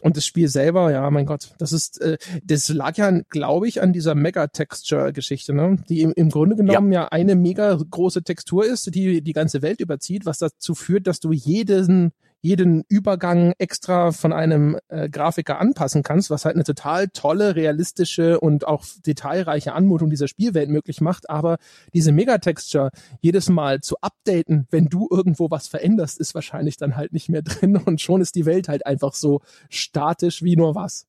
Und 0.03 0.17
das 0.17 0.27
Spiel 0.27 0.49
selber, 0.49 0.91
ja, 0.91 1.09
mein 1.11 1.27
Gott, 1.27 1.55
das 1.59 1.73
ist, 1.73 2.01
äh, 2.03 2.19
das 2.45 2.69
lag 2.69 2.97
ja, 2.99 3.11
glaube 3.31 3.69
ich, 3.69 3.81
an 3.81 3.93
dieser 3.93 4.15
Mega-Texture-Geschichte, 4.15 5.55
ne? 5.55 5.77
Die 5.89 6.03
im, 6.03 6.13
im 6.13 6.29
Grunde 6.29 6.57
genommen 6.57 6.93
ja. 6.93 7.03
ja 7.03 7.09
eine 7.09 7.37
mega 7.37 7.75
große 7.75 8.23
Textur 8.23 8.67
ist, 8.67 8.95
die 8.95 9.23
die 9.23 9.33
ganze 9.33 9.63
Welt 9.63 9.81
überzieht, 9.81 10.27
was 10.27 10.39
dazu 10.39 10.75
führt, 10.75 11.07
dass 11.07 11.21
du 11.21 11.33
jeden 11.33 12.13
jeden 12.43 12.85
Übergang 12.89 13.55
extra 13.59 14.11
von 14.11 14.33
einem 14.33 14.79
äh, 14.89 15.09
Grafiker 15.09 15.59
anpassen 15.61 16.03
kannst, 16.03 16.29
was 16.29 16.45
halt 16.45 16.57
eine 16.57 16.65
total 16.65 17.09
tolle, 17.09 17.55
realistische 17.55 18.41
und 18.41 18.67
auch 18.67 18.85
detailreiche 19.07 19.73
Anmutung 19.73 20.11
dieser 20.11 20.29
Spielwelt 20.29 20.69
möglich 20.69 21.01
macht. 21.01 21.31
Aber 21.31 21.57
diese 21.95 22.13
Megatexture 22.13 22.91
jedes 23.21 23.49
Mal 23.49 23.81
zu 23.81 23.97
updaten, 24.01 24.67
wenn 24.71 24.87
du 24.87 25.09
irgendwo 25.11 25.51
was 25.51 25.69
veränderst, 25.69 26.19
ist 26.19 26.35
wahrscheinlich 26.35 26.77
dann 26.77 26.97
halt 26.97 27.13
nicht 27.13 27.29
mehr 27.29 27.43
drin 27.43 27.77
und 27.77 28.01
schon 28.01 28.21
ist 28.21 28.35
die 28.35 28.45
Welt 28.45 28.69
halt 28.69 28.85
einfach 28.85 29.15
so 29.15 29.41
statisch 29.71 30.43
wie 30.43 30.57
nur 30.57 30.75
was. 30.75 31.07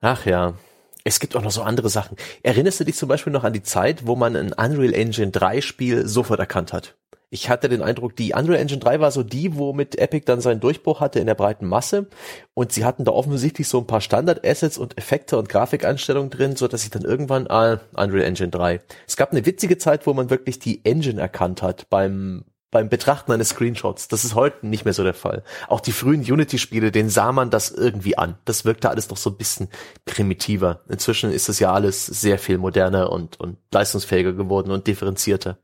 Ach 0.00 0.26
ja. 0.26 0.54
Es 1.06 1.20
gibt 1.20 1.36
auch 1.36 1.42
noch 1.42 1.50
so 1.50 1.62
andere 1.62 1.90
Sachen. 1.90 2.16
Erinnerst 2.42 2.80
du 2.80 2.84
dich 2.84 2.96
zum 2.96 3.10
Beispiel 3.10 3.32
noch 3.32 3.44
an 3.44 3.52
die 3.52 3.62
Zeit, 3.62 4.06
wo 4.06 4.16
man 4.16 4.34
ein 4.36 4.54
Unreal 4.54 4.94
Engine 4.94 5.30
3 5.30 5.60
Spiel 5.60 6.08
sofort 6.08 6.40
erkannt 6.40 6.72
hat? 6.72 6.96
Ich 7.34 7.50
hatte 7.50 7.68
den 7.68 7.82
Eindruck, 7.82 8.14
die 8.14 8.32
Unreal 8.32 8.60
Engine 8.60 8.78
3 8.78 9.00
war 9.00 9.10
so 9.10 9.24
die, 9.24 9.56
womit 9.56 9.98
Epic 9.98 10.24
dann 10.24 10.40
seinen 10.40 10.60
Durchbruch 10.60 11.00
hatte 11.00 11.18
in 11.18 11.26
der 11.26 11.34
breiten 11.34 11.66
Masse. 11.66 12.06
Und 12.54 12.70
sie 12.70 12.84
hatten 12.84 13.04
da 13.04 13.10
offensichtlich 13.10 13.66
so 13.66 13.78
ein 13.78 13.88
paar 13.88 14.00
Standard-Assets 14.00 14.78
und 14.78 14.96
Effekte 14.96 15.36
und 15.36 15.48
Grafikeinstellungen 15.48 16.30
drin, 16.30 16.54
so 16.54 16.68
dass 16.68 16.84
ich 16.84 16.90
dann 16.90 17.02
irgendwann, 17.02 17.48
ah, 17.48 17.80
Unreal 17.96 18.22
Engine 18.22 18.50
3. 18.50 18.80
Es 19.08 19.16
gab 19.16 19.32
eine 19.32 19.44
witzige 19.46 19.78
Zeit, 19.78 20.06
wo 20.06 20.14
man 20.14 20.30
wirklich 20.30 20.60
die 20.60 20.84
Engine 20.84 21.20
erkannt 21.20 21.60
hat 21.60 21.90
beim, 21.90 22.44
beim 22.70 22.88
Betrachten 22.88 23.32
eines 23.32 23.48
Screenshots. 23.48 24.06
Das 24.06 24.24
ist 24.24 24.36
heute 24.36 24.68
nicht 24.68 24.84
mehr 24.84 24.94
so 24.94 25.02
der 25.02 25.12
Fall. 25.12 25.42
Auch 25.66 25.80
die 25.80 25.90
frühen 25.90 26.20
Unity-Spiele, 26.20 26.92
den 26.92 27.10
sah 27.10 27.32
man 27.32 27.50
das 27.50 27.72
irgendwie 27.72 28.16
an. 28.16 28.36
Das 28.44 28.64
wirkte 28.64 28.90
alles 28.90 29.10
noch 29.10 29.16
so 29.16 29.30
ein 29.30 29.36
bisschen 29.36 29.70
primitiver. 30.04 30.82
Inzwischen 30.88 31.32
ist 31.32 31.48
das 31.48 31.58
ja 31.58 31.72
alles 31.72 32.06
sehr 32.06 32.38
viel 32.38 32.58
moderner 32.58 33.10
und, 33.10 33.40
und 33.40 33.56
leistungsfähiger 33.72 34.34
geworden 34.34 34.70
und 34.70 34.86
differenzierter. 34.86 35.58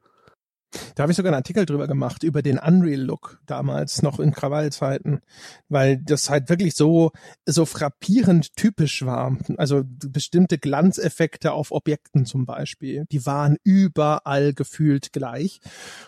Da 0.95 1.03
habe 1.03 1.13
ich 1.13 1.17
sogar 1.17 1.31
einen 1.31 1.41
Artikel 1.41 1.67
drüber 1.67 1.87
gemacht, 1.87 2.23
über 2.23 2.43
den 2.43 2.59
Unreal-Look 2.59 3.41
damals, 3.47 4.03
noch 4.03 4.21
in 4.21 4.33
Krawallzeiten, 4.33 5.21
weil 5.69 5.99
das 5.99 6.31
halt 6.31 6.49
wirklich 6.49 6.75
so, 6.75 7.11
so 7.47 7.65
frappierend 7.67 8.57
typisch 8.57 9.05
war. 9.05 9.37
Also 9.57 9.83
bestimmte 9.85 10.59
Glanzeffekte 10.59 11.53
auf 11.53 11.73
Objekten 11.73 12.25
zum 12.25 12.47
Beispiel, 12.47 13.07
die 13.11 13.27
waren 13.27 13.57
überall 13.65 14.55
gefühlt 14.55 15.13
gleich. 15.13 15.61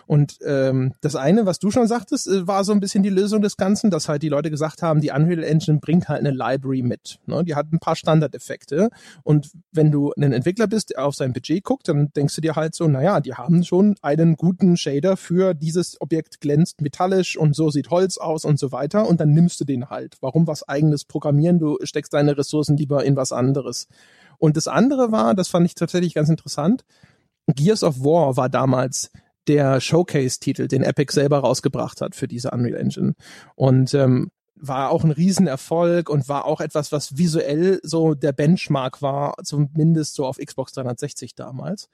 Und 0.07 0.37
ähm, 0.45 0.93
das 1.01 1.15
eine, 1.15 1.45
was 1.45 1.59
du 1.59 1.69
schon 1.69 1.87
sagtest, 1.87 2.27
äh, 2.27 2.47
war 2.47 2.63
so 2.63 2.71
ein 2.71 2.79
bisschen 2.79 3.03
die 3.03 3.09
Lösung 3.09 3.41
des 3.41 3.57
Ganzen, 3.57 3.91
dass 3.91 4.07
halt 4.07 4.23
die 4.23 4.29
Leute 4.29 4.49
gesagt 4.49 4.81
haben, 4.81 5.01
die 5.01 5.11
Unreal 5.11 5.43
Engine 5.43 5.79
bringt 5.79 6.07
halt 6.07 6.19
eine 6.19 6.31
Library 6.31 6.83
mit. 6.83 7.19
Ne? 7.25 7.43
Die 7.43 7.55
hat 7.55 7.71
ein 7.73 7.79
paar 7.79 7.95
Standardeffekte. 7.95 8.89
Und 9.23 9.51
wenn 9.71 9.91
du 9.91 10.13
ein 10.17 10.31
Entwickler 10.31 10.67
bist, 10.67 10.91
der 10.91 11.05
auf 11.05 11.15
sein 11.15 11.33
Budget 11.33 11.63
guckt, 11.63 11.87
dann 11.89 12.11
denkst 12.13 12.35
du 12.35 12.41
dir 12.41 12.55
halt 12.55 12.75
so, 12.75 12.87
naja, 12.87 13.19
die 13.19 13.33
haben 13.33 13.63
schon 13.63 13.95
einen 14.01 14.35
guten 14.35 14.52
guten 14.53 14.77
Shader 14.77 15.17
für 15.17 15.53
dieses 15.53 15.99
Objekt 15.99 16.41
glänzt 16.41 16.81
metallisch 16.81 17.37
und 17.37 17.55
so 17.55 17.69
sieht 17.69 17.89
Holz 17.89 18.17
aus 18.17 18.45
und 18.45 18.59
so 18.59 18.71
weiter 18.71 19.07
und 19.07 19.19
dann 19.19 19.33
nimmst 19.33 19.59
du 19.59 19.65
den 19.65 19.89
halt. 19.89 20.17
Warum 20.21 20.47
was 20.47 20.67
eigenes 20.67 21.05
programmieren? 21.05 21.59
Du 21.59 21.77
steckst 21.83 22.13
deine 22.13 22.37
Ressourcen 22.37 22.77
lieber 22.77 23.03
in 23.03 23.15
was 23.15 23.31
anderes. 23.31 23.87
Und 24.37 24.57
das 24.57 24.67
andere 24.67 25.11
war, 25.11 25.33
das 25.33 25.47
fand 25.47 25.65
ich 25.65 25.75
tatsächlich 25.75 26.13
ganz 26.13 26.29
interessant, 26.29 26.85
Gears 27.47 27.83
of 27.83 27.99
War 27.99 28.37
war 28.37 28.49
damals 28.49 29.11
der 29.47 29.81
Showcase-Titel, 29.81 30.67
den 30.67 30.83
Epic 30.83 31.13
selber 31.13 31.39
rausgebracht 31.39 32.01
hat 32.01 32.15
für 32.15 32.27
diese 32.27 32.51
Unreal 32.51 32.75
Engine. 32.75 33.13
Und 33.55 33.93
ähm, 33.93 34.31
war 34.55 34.91
auch 34.91 35.03
ein 35.03 35.11
Riesenerfolg 35.11 36.09
und 36.09 36.29
war 36.29 36.45
auch 36.45 36.61
etwas, 36.61 36.91
was 36.93 37.17
visuell 37.17 37.79
so 37.83 38.13
der 38.13 38.31
Benchmark 38.31 39.01
war, 39.01 39.35
zumindest 39.43 40.15
so 40.15 40.25
auf 40.25 40.37
Xbox 40.37 40.71
360 40.73 41.35
damals. 41.35 41.89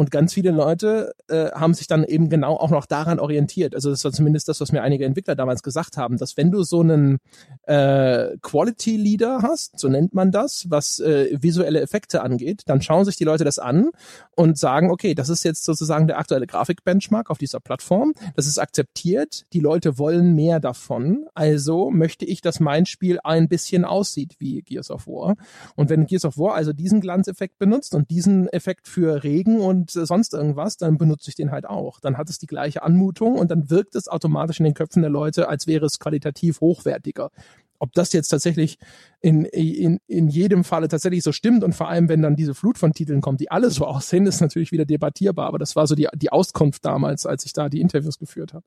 Und 0.00 0.10
ganz 0.10 0.32
viele 0.32 0.50
Leute 0.50 1.12
äh, 1.28 1.50
haben 1.50 1.74
sich 1.74 1.86
dann 1.86 2.04
eben 2.04 2.30
genau 2.30 2.56
auch 2.56 2.70
noch 2.70 2.86
daran 2.86 3.18
orientiert. 3.18 3.74
Also 3.74 3.90
das 3.90 4.02
war 4.02 4.12
zumindest 4.12 4.48
das, 4.48 4.58
was 4.58 4.72
mir 4.72 4.80
einige 4.80 5.04
Entwickler 5.04 5.34
damals 5.34 5.62
gesagt 5.62 5.98
haben, 5.98 6.16
dass 6.16 6.38
wenn 6.38 6.50
du 6.50 6.62
so 6.62 6.80
einen 6.80 7.18
äh, 7.64 8.38
Quality 8.40 8.96
Leader 8.96 9.40
hast, 9.42 9.78
so 9.78 9.90
nennt 9.90 10.14
man 10.14 10.32
das, 10.32 10.64
was 10.70 11.00
äh, 11.00 11.36
visuelle 11.38 11.82
Effekte 11.82 12.22
angeht, 12.22 12.62
dann 12.64 12.80
schauen 12.80 13.04
sich 13.04 13.16
die 13.16 13.24
Leute 13.24 13.44
das 13.44 13.58
an 13.58 13.90
und 14.34 14.56
sagen, 14.56 14.90
okay, 14.90 15.14
das 15.14 15.28
ist 15.28 15.44
jetzt 15.44 15.64
sozusagen 15.66 16.06
der 16.06 16.18
aktuelle 16.18 16.46
Grafik-Benchmark 16.46 17.28
auf 17.28 17.36
dieser 17.36 17.60
Plattform. 17.60 18.14
Das 18.36 18.46
ist 18.46 18.58
akzeptiert. 18.58 19.44
Die 19.52 19.60
Leute 19.60 19.98
wollen 19.98 20.34
mehr 20.34 20.60
davon. 20.60 21.26
Also 21.34 21.90
möchte 21.90 22.24
ich, 22.24 22.40
dass 22.40 22.58
mein 22.58 22.86
Spiel 22.86 23.20
ein 23.22 23.48
bisschen 23.48 23.84
aussieht 23.84 24.36
wie 24.38 24.62
Gears 24.62 24.90
of 24.90 25.06
War. 25.06 25.36
Und 25.76 25.90
wenn 25.90 26.06
Gears 26.06 26.24
of 26.24 26.38
War 26.38 26.54
also 26.54 26.72
diesen 26.72 27.02
Glanzeffekt 27.02 27.58
benutzt 27.58 27.94
und 27.94 28.10
diesen 28.10 28.48
Effekt 28.48 28.88
für 28.88 29.24
Regen 29.24 29.60
und 29.60 29.89
sonst 29.92 30.34
irgendwas, 30.34 30.76
dann 30.76 30.98
benutze 30.98 31.30
ich 31.30 31.36
den 31.36 31.50
halt 31.50 31.66
auch. 31.66 32.00
Dann 32.00 32.16
hat 32.16 32.30
es 32.30 32.38
die 32.38 32.46
gleiche 32.46 32.82
Anmutung 32.82 33.36
und 33.36 33.50
dann 33.50 33.70
wirkt 33.70 33.94
es 33.94 34.08
automatisch 34.08 34.60
in 34.60 34.64
den 34.64 34.74
Köpfen 34.74 35.02
der 35.02 35.10
Leute, 35.10 35.48
als 35.48 35.66
wäre 35.66 35.86
es 35.86 35.98
qualitativ 35.98 36.60
hochwertiger. 36.60 37.30
Ob 37.78 37.94
das 37.94 38.12
jetzt 38.12 38.28
tatsächlich 38.28 38.78
in, 39.20 39.46
in, 39.46 40.00
in 40.06 40.28
jedem 40.28 40.64
Falle 40.64 40.88
tatsächlich 40.88 41.22
so 41.22 41.32
stimmt 41.32 41.64
und 41.64 41.74
vor 41.74 41.88
allem, 41.88 42.10
wenn 42.10 42.20
dann 42.20 42.36
diese 42.36 42.54
Flut 42.54 42.76
von 42.76 42.92
Titeln 42.92 43.22
kommt, 43.22 43.40
die 43.40 43.50
alle 43.50 43.70
so 43.70 43.86
aussehen, 43.86 44.26
ist 44.26 44.40
natürlich 44.40 44.70
wieder 44.70 44.84
debattierbar. 44.84 45.46
Aber 45.46 45.58
das 45.58 45.76
war 45.76 45.86
so 45.86 45.94
die, 45.94 46.06
die 46.14 46.30
Auskunft 46.30 46.84
damals, 46.84 47.24
als 47.24 47.46
ich 47.46 47.54
da 47.54 47.68
die 47.68 47.80
Interviews 47.80 48.18
geführt 48.18 48.52
habe. 48.52 48.64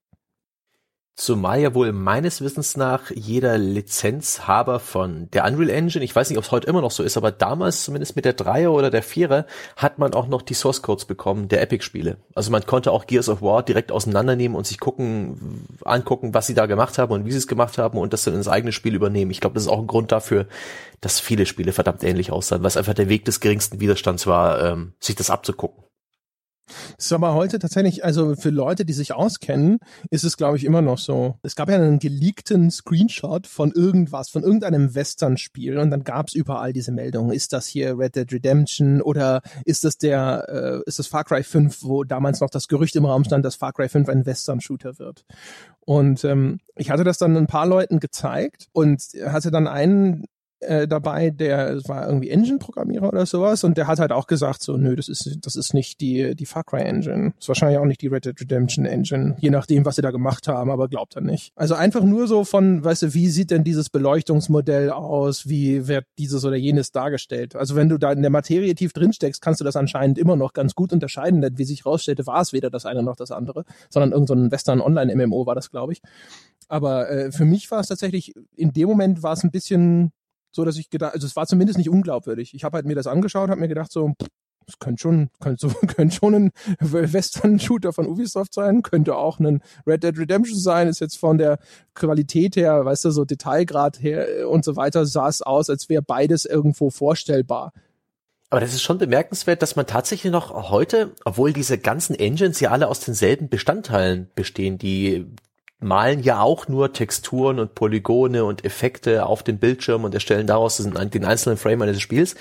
Zumal 1.16 1.60
ja 1.60 1.76
wohl 1.76 1.92
meines 1.92 2.42
Wissens 2.42 2.76
nach 2.76 3.12
jeder 3.12 3.60
Lizenzhaber 3.60 4.80
von 4.80 5.30
der 5.32 5.46
Unreal 5.46 5.70
Engine, 5.70 6.04
ich 6.04 6.16
weiß 6.16 6.28
nicht, 6.28 6.40
ob 6.40 6.44
es 6.44 6.52
heute 6.52 6.66
immer 6.66 6.82
noch 6.82 6.90
so 6.90 7.04
ist, 7.04 7.18
aber 7.18 7.32
damals 7.32 7.84
zumindest 7.84 8.16
mit 8.16 8.26
der 8.26 8.34
Dreier 8.34 8.72
oder 8.72 8.90
der 8.90 9.04
Vierer 9.04 9.46
hat 9.78 10.00
man 10.00 10.16
auch 10.16 10.28
noch 10.28 10.42
die 10.42 10.56
Source 10.56 10.82
Codes 10.82 11.06
bekommen 11.06 11.50
der 11.50 11.62
Epic-Spiele. 11.62 12.18
Also 12.34 12.50
man 12.50 12.66
konnte 12.66 12.92
auch 12.92 13.06
Gears 13.06 13.30
of 13.30 13.44
War 13.44 13.62
direkt 13.62 13.92
auseinandernehmen 13.92 14.58
und 14.58 14.66
sich 14.66 14.80
gucken, 14.80 15.68
angucken, 15.86 16.34
was 16.34 16.48
sie 16.48 16.56
da 16.56 16.66
gemacht 16.66 16.98
haben 16.98 17.12
und 17.14 17.28
wie 17.28 17.32
sie 17.32 17.38
es 17.38 17.48
gemacht 17.48 17.78
haben 17.78 18.00
und 18.00 18.12
das 18.12 18.24
dann 18.24 18.34
ins 18.34 18.48
eigene 18.48 18.72
Spiel 18.72 18.96
übernehmen. 18.96 19.30
Ich 19.30 19.40
glaube, 19.40 19.54
das 19.54 19.64
ist 19.64 19.70
auch 19.70 19.80
ein 19.80 19.88
Grund 19.88 20.12
dafür, 20.12 20.48
dass 21.00 21.20
viele 21.20 21.46
Spiele 21.46 21.74
verdammt 21.74 22.04
ähnlich 22.04 22.32
aussahen, 22.32 22.64
was 22.64 22.76
einfach 22.76 22.96
der 22.96 23.10
Weg 23.10 23.26
des 23.26 23.40
geringsten 23.40 23.80
Widerstands 23.80 24.26
war, 24.26 24.64
ähm, 24.64 24.94
sich 25.00 25.16
das 25.16 25.30
abzugucken. 25.30 25.83
Das 26.66 27.06
ist 27.06 27.14
aber 27.14 27.34
heute 27.34 27.60
tatsächlich, 27.60 28.06
also 28.06 28.36
für 28.36 28.50
Leute, 28.50 28.86
die 28.86 28.94
sich 28.94 29.14
auskennen, 29.14 29.80
ist 30.10 30.24
es, 30.24 30.38
glaube 30.38 30.58
ich, 30.58 30.64
immer 30.64 30.82
noch 30.82 30.98
so. 30.98 31.38
Es 31.44 31.56
gab 31.56 31.70
ja 31.70 31.76
einen 31.76 32.00
geleakten 32.00 32.72
Screenshot 32.72 33.48
von 33.48 33.72
irgendwas, 33.72 34.30
von 34.30 34.44
irgendeinem 34.44 34.96
Western-Spiel 34.96 35.78
und 35.78 35.92
dann 35.92 36.04
gab 36.04 36.28
es 36.28 36.34
überall 36.34 36.74
diese 36.74 36.92
Meldungen. 36.92 37.32
Ist 37.32 37.54
das 37.54 37.68
hier 37.68 37.98
Red 37.98 38.16
Dead 38.16 38.32
Redemption 38.32 39.02
oder 39.02 39.42
ist 39.66 39.84
das 39.84 39.98
der, 39.98 40.82
äh, 40.86 40.88
ist 40.88 41.00
das 41.00 41.08
Far 41.08 41.26
Cry 41.26 41.44
5, 41.44 41.84
wo 41.84 42.04
damals 42.04 42.40
noch 42.40 42.50
das 42.50 42.68
Gerücht 42.68 42.96
im 42.96 43.06
Raum 43.06 43.24
stand, 43.24 43.44
dass 43.44 43.56
Far 43.56 43.74
Cry 43.74 43.90
5 43.90 44.08
ein 44.10 44.26
Western-Shooter 44.26 45.00
wird. 45.00 45.26
Und 45.86 46.24
ähm, 46.24 46.60
ich 46.76 46.90
hatte 46.90 47.04
das 47.04 47.18
dann 47.18 47.36
ein 47.36 47.48
paar 47.48 47.68
Leuten 47.68 48.00
gezeigt 48.00 48.68
und 48.72 49.02
hatte 49.26 49.52
dann 49.52 49.68
einen 49.68 50.26
äh, 50.68 50.88
dabei, 50.88 51.30
der 51.30 51.80
war 51.88 52.08
irgendwie 52.08 52.30
Engine-Programmierer 52.30 53.08
oder 53.08 53.26
sowas 53.26 53.64
und 53.64 53.78
der 53.78 53.88
hat 53.88 54.00
halt 54.00 54.12
auch 54.12 54.28
gesagt 54.28 54.64
so, 54.64 54.78
nö, 54.78 54.96
das 54.96 55.10
ist 55.10 55.38
das 55.42 55.56
ist 55.56 55.74
nicht 55.74 56.02
die 56.02 56.36
die 56.36 56.46
Far 56.46 56.64
Cry 56.64 56.82
Engine, 56.82 57.34
ist 57.40 57.48
wahrscheinlich 57.48 57.80
auch 57.80 57.86
nicht 57.86 58.02
die 58.02 58.08
Red 58.08 58.26
Dead 58.26 58.40
Redemption 58.40 58.86
Engine, 58.86 59.36
je 59.40 59.50
nachdem, 59.50 59.86
was 59.86 59.96
sie 59.96 60.02
da 60.02 60.12
gemacht 60.12 60.48
haben, 60.48 60.72
aber 60.72 60.88
glaubt 60.88 61.16
er 61.16 61.22
nicht. 61.22 61.52
Also 61.56 61.76
einfach 61.76 62.04
nur 62.04 62.28
so 62.28 62.44
von, 62.44 62.84
weißt 62.84 63.04
du, 63.04 63.14
wie 63.14 63.30
sieht 63.30 63.52
denn 63.52 63.64
dieses 63.64 63.90
Beleuchtungsmodell 63.90 64.90
aus, 64.90 65.48
wie 65.48 65.88
wird 65.88 66.06
dieses 66.18 66.46
oder 66.46 66.56
jenes 66.56 66.92
dargestellt? 66.92 67.56
Also 67.56 67.76
wenn 67.76 67.90
du 67.90 67.98
da 67.98 68.12
in 68.12 68.22
der 68.22 68.32
Materie 68.32 68.76
tief 68.76 68.94
drin 68.94 69.14
steckst, 69.14 69.42
kannst 69.42 69.60
du 69.60 69.66
das 69.66 69.76
anscheinend 69.76 70.18
immer 70.18 70.36
noch 70.36 70.54
ganz 70.54 70.76
gut 70.76 70.94
unterscheiden, 70.94 71.42
denn 71.42 71.58
wie 71.58 71.66
sich 71.66 71.86
rausstellte, 71.86 72.26
war 72.28 72.42
es 72.42 72.54
weder 72.54 72.70
das 72.70 72.86
eine 72.86 73.04
noch 73.04 73.16
das 73.16 73.32
andere, 73.32 73.66
sondern 73.90 74.12
irgendein 74.12 74.46
so 74.46 74.52
Western 74.52 74.82
Online 74.82 75.16
MMO 75.16 75.46
war 75.46 75.56
das, 75.56 75.72
glaube 75.72 75.94
ich. 75.94 76.02
Aber 76.68 77.10
äh, 77.10 77.32
für 77.32 77.46
mich 77.46 77.70
war 77.72 77.80
es 77.80 77.88
tatsächlich 77.88 78.34
in 78.56 78.72
dem 78.72 78.88
Moment 78.88 79.24
war 79.24 79.34
es 79.34 79.44
ein 79.44 79.52
bisschen 79.52 80.12
so 80.54 80.64
dass 80.64 80.78
ich 80.78 80.90
gedacht, 80.90 81.14
also 81.14 81.28
es 81.28 81.36
war 81.36 81.48
zumindest 81.48 81.78
nicht 81.78 81.90
unglaubwürdig. 81.90 82.54
Ich 82.54 82.64
habe 82.64 82.78
halt 82.78 82.86
mir 82.86 82.96
das 82.96 83.08
angeschaut, 83.08 83.50
habe 83.50 83.60
mir 83.60 83.68
gedacht 83.68 83.92
so, 83.92 84.14
es 84.68 84.80
könnte 84.80 85.02
schon, 85.02 85.30
könnte, 85.40 85.68
so, 85.68 85.88
könnte 85.88 86.16
schon 86.16 86.36
ein 86.36 86.52
Western-Shooter 86.80 87.94
von 87.94 88.08
Ubisoft 88.08 88.54
sein, 88.54 88.82
könnte 88.82 89.16
auch 89.16 89.40
ein 89.40 89.62
Red 89.86 90.04
Dead 90.04 90.18
Redemption 90.18 90.58
sein, 90.58 90.88
ist 90.88 91.00
jetzt 91.00 91.18
von 91.18 91.38
der 91.38 91.60
Qualität 91.94 92.56
her, 92.56 92.86
weißt 92.86 93.06
du, 93.06 93.12
so 93.12 93.26
Detailgrad 93.26 94.02
her 94.02 94.50
und 94.50 94.64
so 94.64 94.76
weiter, 94.76 95.06
sah 95.06 95.28
es 95.28 95.42
aus, 95.42 95.70
als 95.70 95.90
wäre 95.90 96.02
beides 96.02 96.46
irgendwo 96.46 96.90
vorstellbar. 96.90 97.74
Aber 98.50 98.62
das 98.62 98.74
ist 98.74 98.84
schon 98.84 99.00
bemerkenswert, 99.00 99.64
dass 99.64 99.76
man 99.76 99.88
tatsächlich 99.88 100.32
noch 100.32 100.70
heute, 100.70 101.16
obwohl 101.26 101.54
diese 101.54 101.80
ganzen 101.80 102.14
Engines 102.14 102.60
ja 102.60 102.70
alle 102.70 102.88
aus 102.88 103.00
denselben 103.00 103.50
Bestandteilen 103.50 104.30
bestehen, 104.36 104.78
die 104.78 105.26
malen 105.84 106.22
ja 106.22 106.42
auch 106.42 106.68
nur 106.68 106.94
Texturen 106.94 107.60
und 107.60 107.76
Polygone 107.76 108.46
und 108.46 108.66
Effekte 108.66 109.26
auf 109.26 109.44
den 109.44 109.60
Bildschirm 109.60 110.04
und 110.04 110.14
erstellen 110.14 110.48
daraus 110.48 110.78
den, 110.78 111.26
einzelnen 111.26 111.58
Frame 111.58 111.84
eines 111.84 112.02
Spiels, 112.02 112.36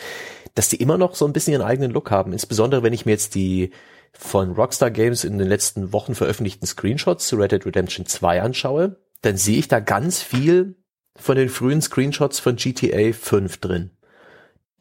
dass 0.55 0.69
die 0.69 0.77
immer 0.77 0.99
noch 0.99 1.15
so 1.15 1.27
ein 1.27 1.33
bisschen 1.33 1.53
ihren 1.53 1.63
eigenen 1.63 1.91
Look 1.91 2.11
haben. 2.11 2.33
Insbesondere 2.33 2.83
wenn 2.83 2.93
ich 2.93 3.07
mir 3.07 3.13
jetzt 3.13 3.35
die 3.35 3.71
von 4.13 4.53
Rockstar 4.53 4.91
Games 4.91 5.25
in 5.25 5.39
den 5.39 5.49
letzten 5.49 5.93
Wochen 5.93 6.15
veröffentlichten 6.15 6.67
Screenshots 6.67 7.27
zu 7.27 7.37
Red 7.37 7.53
Dead 7.53 7.67
Redemption 7.67 8.07
2 8.07 8.43
anschaue, 8.43 8.97
dann 9.23 9.37
sehe 9.37 9.59
ich 9.59 9.69
da 9.69 9.81
ganz 9.81 10.21
viel 10.21 10.77
von 11.17 11.37
den 11.37 11.49
frühen 11.49 11.81
Screenshots 11.81 12.39
von 12.41 12.57
GTA 12.57 13.13
5 13.13 13.59
drin. 13.59 13.91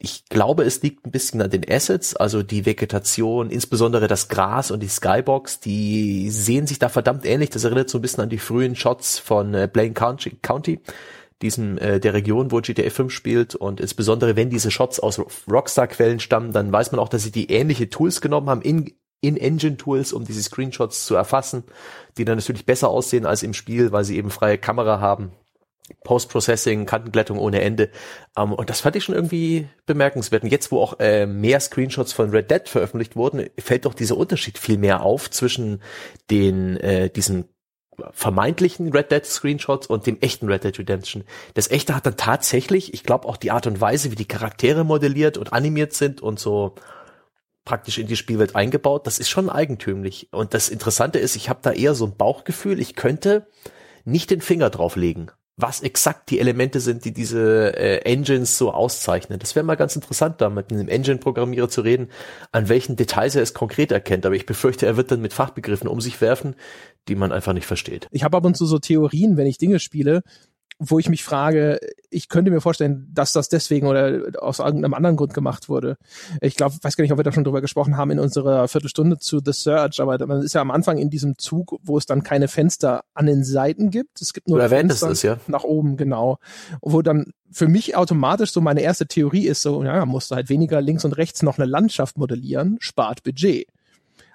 Ich 0.04 0.24
glaube, 0.28 0.64
es 0.64 0.82
liegt 0.82 1.06
ein 1.06 1.12
bisschen 1.12 1.40
an 1.42 1.50
den 1.50 1.64
Assets, 1.70 2.16
also 2.16 2.42
die 2.42 2.66
Vegetation, 2.66 3.50
insbesondere 3.50 4.08
das 4.08 4.26
Gras 4.26 4.72
und 4.72 4.80
die 4.80 4.88
Skybox, 4.88 5.60
die 5.60 6.28
sehen 6.28 6.66
sich 6.66 6.80
da 6.80 6.88
verdammt 6.88 7.24
ähnlich. 7.24 7.50
Das 7.50 7.62
erinnert 7.62 7.88
so 7.88 7.98
ein 7.98 8.02
bisschen 8.02 8.24
an 8.24 8.28
die 8.28 8.38
frühen 8.38 8.74
Shots 8.74 9.20
von 9.20 9.54
äh, 9.54 9.70
Blaine 9.72 9.94
County, 9.94 10.80
diesem 11.40 11.78
äh, 11.78 12.00
der 12.00 12.14
Region, 12.14 12.50
wo 12.50 12.60
GTA 12.60 12.90
5 12.90 13.12
spielt 13.12 13.54
und 13.54 13.78
insbesondere 13.80 14.34
wenn 14.34 14.50
diese 14.50 14.72
Shots 14.72 14.98
aus 14.98 15.20
Rockstar-Quellen 15.48 16.18
stammen, 16.18 16.50
dann 16.50 16.72
weiß 16.72 16.90
man 16.90 16.98
auch, 16.98 17.08
dass 17.08 17.22
sie 17.22 17.30
die 17.30 17.52
ähnliche 17.52 17.88
Tools 17.88 18.20
genommen 18.20 18.50
haben 18.50 18.62
in 18.62 18.92
in-Engine-Tools, 19.20 20.12
um 20.14 20.24
diese 20.24 20.42
Screenshots 20.42 21.06
zu 21.06 21.14
erfassen, 21.14 21.62
die 22.18 22.24
dann 22.24 22.38
natürlich 22.38 22.66
besser 22.66 22.88
aussehen 22.88 23.24
als 23.24 23.44
im 23.44 23.54
Spiel, 23.54 23.92
weil 23.92 24.02
sie 24.02 24.16
eben 24.16 24.30
freie 24.30 24.58
Kamera 24.58 24.98
haben 24.98 25.30
Post-Processing, 26.04 26.86
Kantenglättung 26.86 27.38
ohne 27.38 27.60
Ende. 27.60 27.90
Um, 28.36 28.50
ähm, 28.50 28.52
und 28.54 28.70
das 28.70 28.80
fand 28.80 28.96
ich 28.96 29.04
schon 29.04 29.14
irgendwie 29.14 29.68
bemerkenswert. 29.86 30.42
Und 30.42 30.50
jetzt, 30.50 30.70
wo 30.70 30.80
auch 30.80 30.98
äh, 31.00 31.26
mehr 31.26 31.60
Screenshots 31.60 32.12
von 32.12 32.30
Red 32.30 32.50
Dead 32.50 32.68
veröffentlicht 32.68 33.16
wurden, 33.16 33.48
fällt 33.58 33.84
doch 33.84 33.94
dieser 33.94 34.16
Unterschied 34.16 34.58
viel 34.58 34.78
mehr 34.78 35.02
auf 35.02 35.30
zwischen 35.30 35.82
den 36.30 36.76
äh, 36.78 37.10
diesen 37.10 37.48
vermeintlichen 38.12 38.90
Red 38.90 39.12
Dead 39.12 39.24
Screenshots 39.24 39.86
und 39.86 40.06
dem 40.06 40.18
echten 40.20 40.48
Red 40.48 40.64
Dead 40.64 40.78
Redemption. 40.78 41.24
Das 41.54 41.70
echte 41.70 41.94
hat 41.94 42.06
dann 42.06 42.16
tatsächlich, 42.16 42.94
ich 42.94 43.04
glaube 43.04 43.28
auch 43.28 43.36
die 43.36 43.50
Art 43.50 43.66
und 43.66 43.80
Weise, 43.80 44.10
wie 44.10 44.16
die 44.16 44.24
Charaktere 44.26 44.84
modelliert 44.84 45.36
und 45.36 45.52
animiert 45.52 45.92
sind 45.92 46.22
und 46.22 46.38
so 46.38 46.74
praktisch 47.64 47.98
in 47.98 48.06
die 48.06 48.16
Spielwelt 48.16 48.56
eingebaut, 48.56 49.06
das 49.06 49.18
ist 49.18 49.28
schon 49.28 49.50
eigentümlich. 49.50 50.32
Und 50.32 50.54
das 50.54 50.68
Interessante 50.68 51.18
ist, 51.18 51.36
ich 51.36 51.48
habe 51.48 51.60
da 51.62 51.70
eher 51.70 51.94
so 51.94 52.06
ein 52.06 52.16
Bauchgefühl, 52.16 52.80
ich 52.80 52.96
könnte 52.96 53.46
nicht 54.04 54.30
den 54.30 54.40
Finger 54.40 54.70
drauflegen 54.70 55.30
was 55.56 55.82
exakt 55.82 56.30
die 56.30 56.40
Elemente 56.40 56.80
sind, 56.80 57.04
die 57.04 57.12
diese 57.12 57.76
äh, 57.76 57.98
Engines 57.98 58.56
so 58.56 58.72
auszeichnen. 58.72 59.38
Das 59.38 59.54
wäre 59.54 59.64
mal 59.64 59.74
ganz 59.74 59.94
interessant, 59.94 60.40
da 60.40 60.48
mit 60.48 60.72
einem 60.72 60.88
Engine-Programmierer 60.88 61.68
zu 61.68 61.82
reden, 61.82 62.08
an 62.52 62.68
welchen 62.68 62.96
Details 62.96 63.34
er 63.34 63.42
es 63.42 63.52
konkret 63.52 63.92
erkennt. 63.92 64.24
Aber 64.24 64.34
ich 64.34 64.46
befürchte, 64.46 64.86
er 64.86 64.96
wird 64.96 65.10
dann 65.10 65.20
mit 65.20 65.32
Fachbegriffen 65.32 65.88
um 65.88 66.00
sich 66.00 66.20
werfen, 66.20 66.56
die 67.08 67.16
man 67.16 67.32
einfach 67.32 67.52
nicht 67.52 67.66
versteht. 67.66 68.06
Ich 68.10 68.24
habe 68.24 68.36
ab 68.36 68.44
und 68.44 68.56
zu 68.56 68.64
so 68.64 68.78
Theorien, 68.78 69.36
wenn 69.36 69.46
ich 69.46 69.58
Dinge 69.58 69.78
spiele, 69.78 70.22
wo 70.78 70.98
ich 70.98 71.08
mich 71.08 71.22
frage, 71.24 71.78
ich 72.10 72.28
könnte 72.28 72.50
mir 72.50 72.60
vorstellen, 72.60 73.08
dass 73.12 73.32
das 73.32 73.48
deswegen 73.48 73.86
oder 73.86 74.22
aus 74.38 74.58
irgendeinem 74.58 74.94
anderen 74.94 75.16
Grund 75.16 75.34
gemacht 75.34 75.68
wurde. 75.68 75.96
Ich 76.40 76.56
glaube, 76.56 76.76
weiß 76.80 76.96
gar 76.96 77.02
nicht, 77.02 77.12
ob 77.12 77.18
wir 77.18 77.24
da 77.24 77.32
schon 77.32 77.44
drüber 77.44 77.60
gesprochen 77.60 77.96
haben 77.96 78.10
in 78.10 78.18
unserer 78.18 78.68
Viertelstunde 78.68 79.18
zu 79.18 79.40
The 79.44 79.52
Search, 79.52 80.00
aber 80.00 80.24
man 80.26 80.42
ist 80.42 80.54
ja 80.54 80.60
am 80.60 80.70
Anfang 80.70 80.98
in 80.98 81.10
diesem 81.10 81.38
Zug, 81.38 81.78
wo 81.82 81.98
es 81.98 82.06
dann 82.06 82.22
keine 82.22 82.48
Fenster 82.48 83.04
an 83.14 83.26
den 83.26 83.44
Seiten 83.44 83.90
gibt. 83.90 84.20
Es 84.20 84.32
gibt 84.32 84.48
nur 84.48 84.60
du 84.60 84.68
Fenster 84.68 85.10
es, 85.10 85.22
ja. 85.22 85.38
nach 85.46 85.64
oben, 85.64 85.96
genau. 85.96 86.38
Wo 86.80 87.02
dann 87.02 87.32
für 87.50 87.68
mich 87.68 87.96
automatisch 87.96 88.52
so 88.52 88.60
meine 88.60 88.80
erste 88.80 89.06
Theorie 89.06 89.46
ist 89.46 89.62
so, 89.62 89.82
ja, 89.84 90.04
musst 90.06 90.30
du 90.30 90.34
halt 90.34 90.48
weniger 90.48 90.80
links 90.80 91.04
und 91.04 91.16
rechts 91.16 91.42
noch 91.42 91.58
eine 91.58 91.66
Landschaft 91.66 92.18
modellieren, 92.18 92.78
spart 92.80 93.22
Budget. 93.22 93.68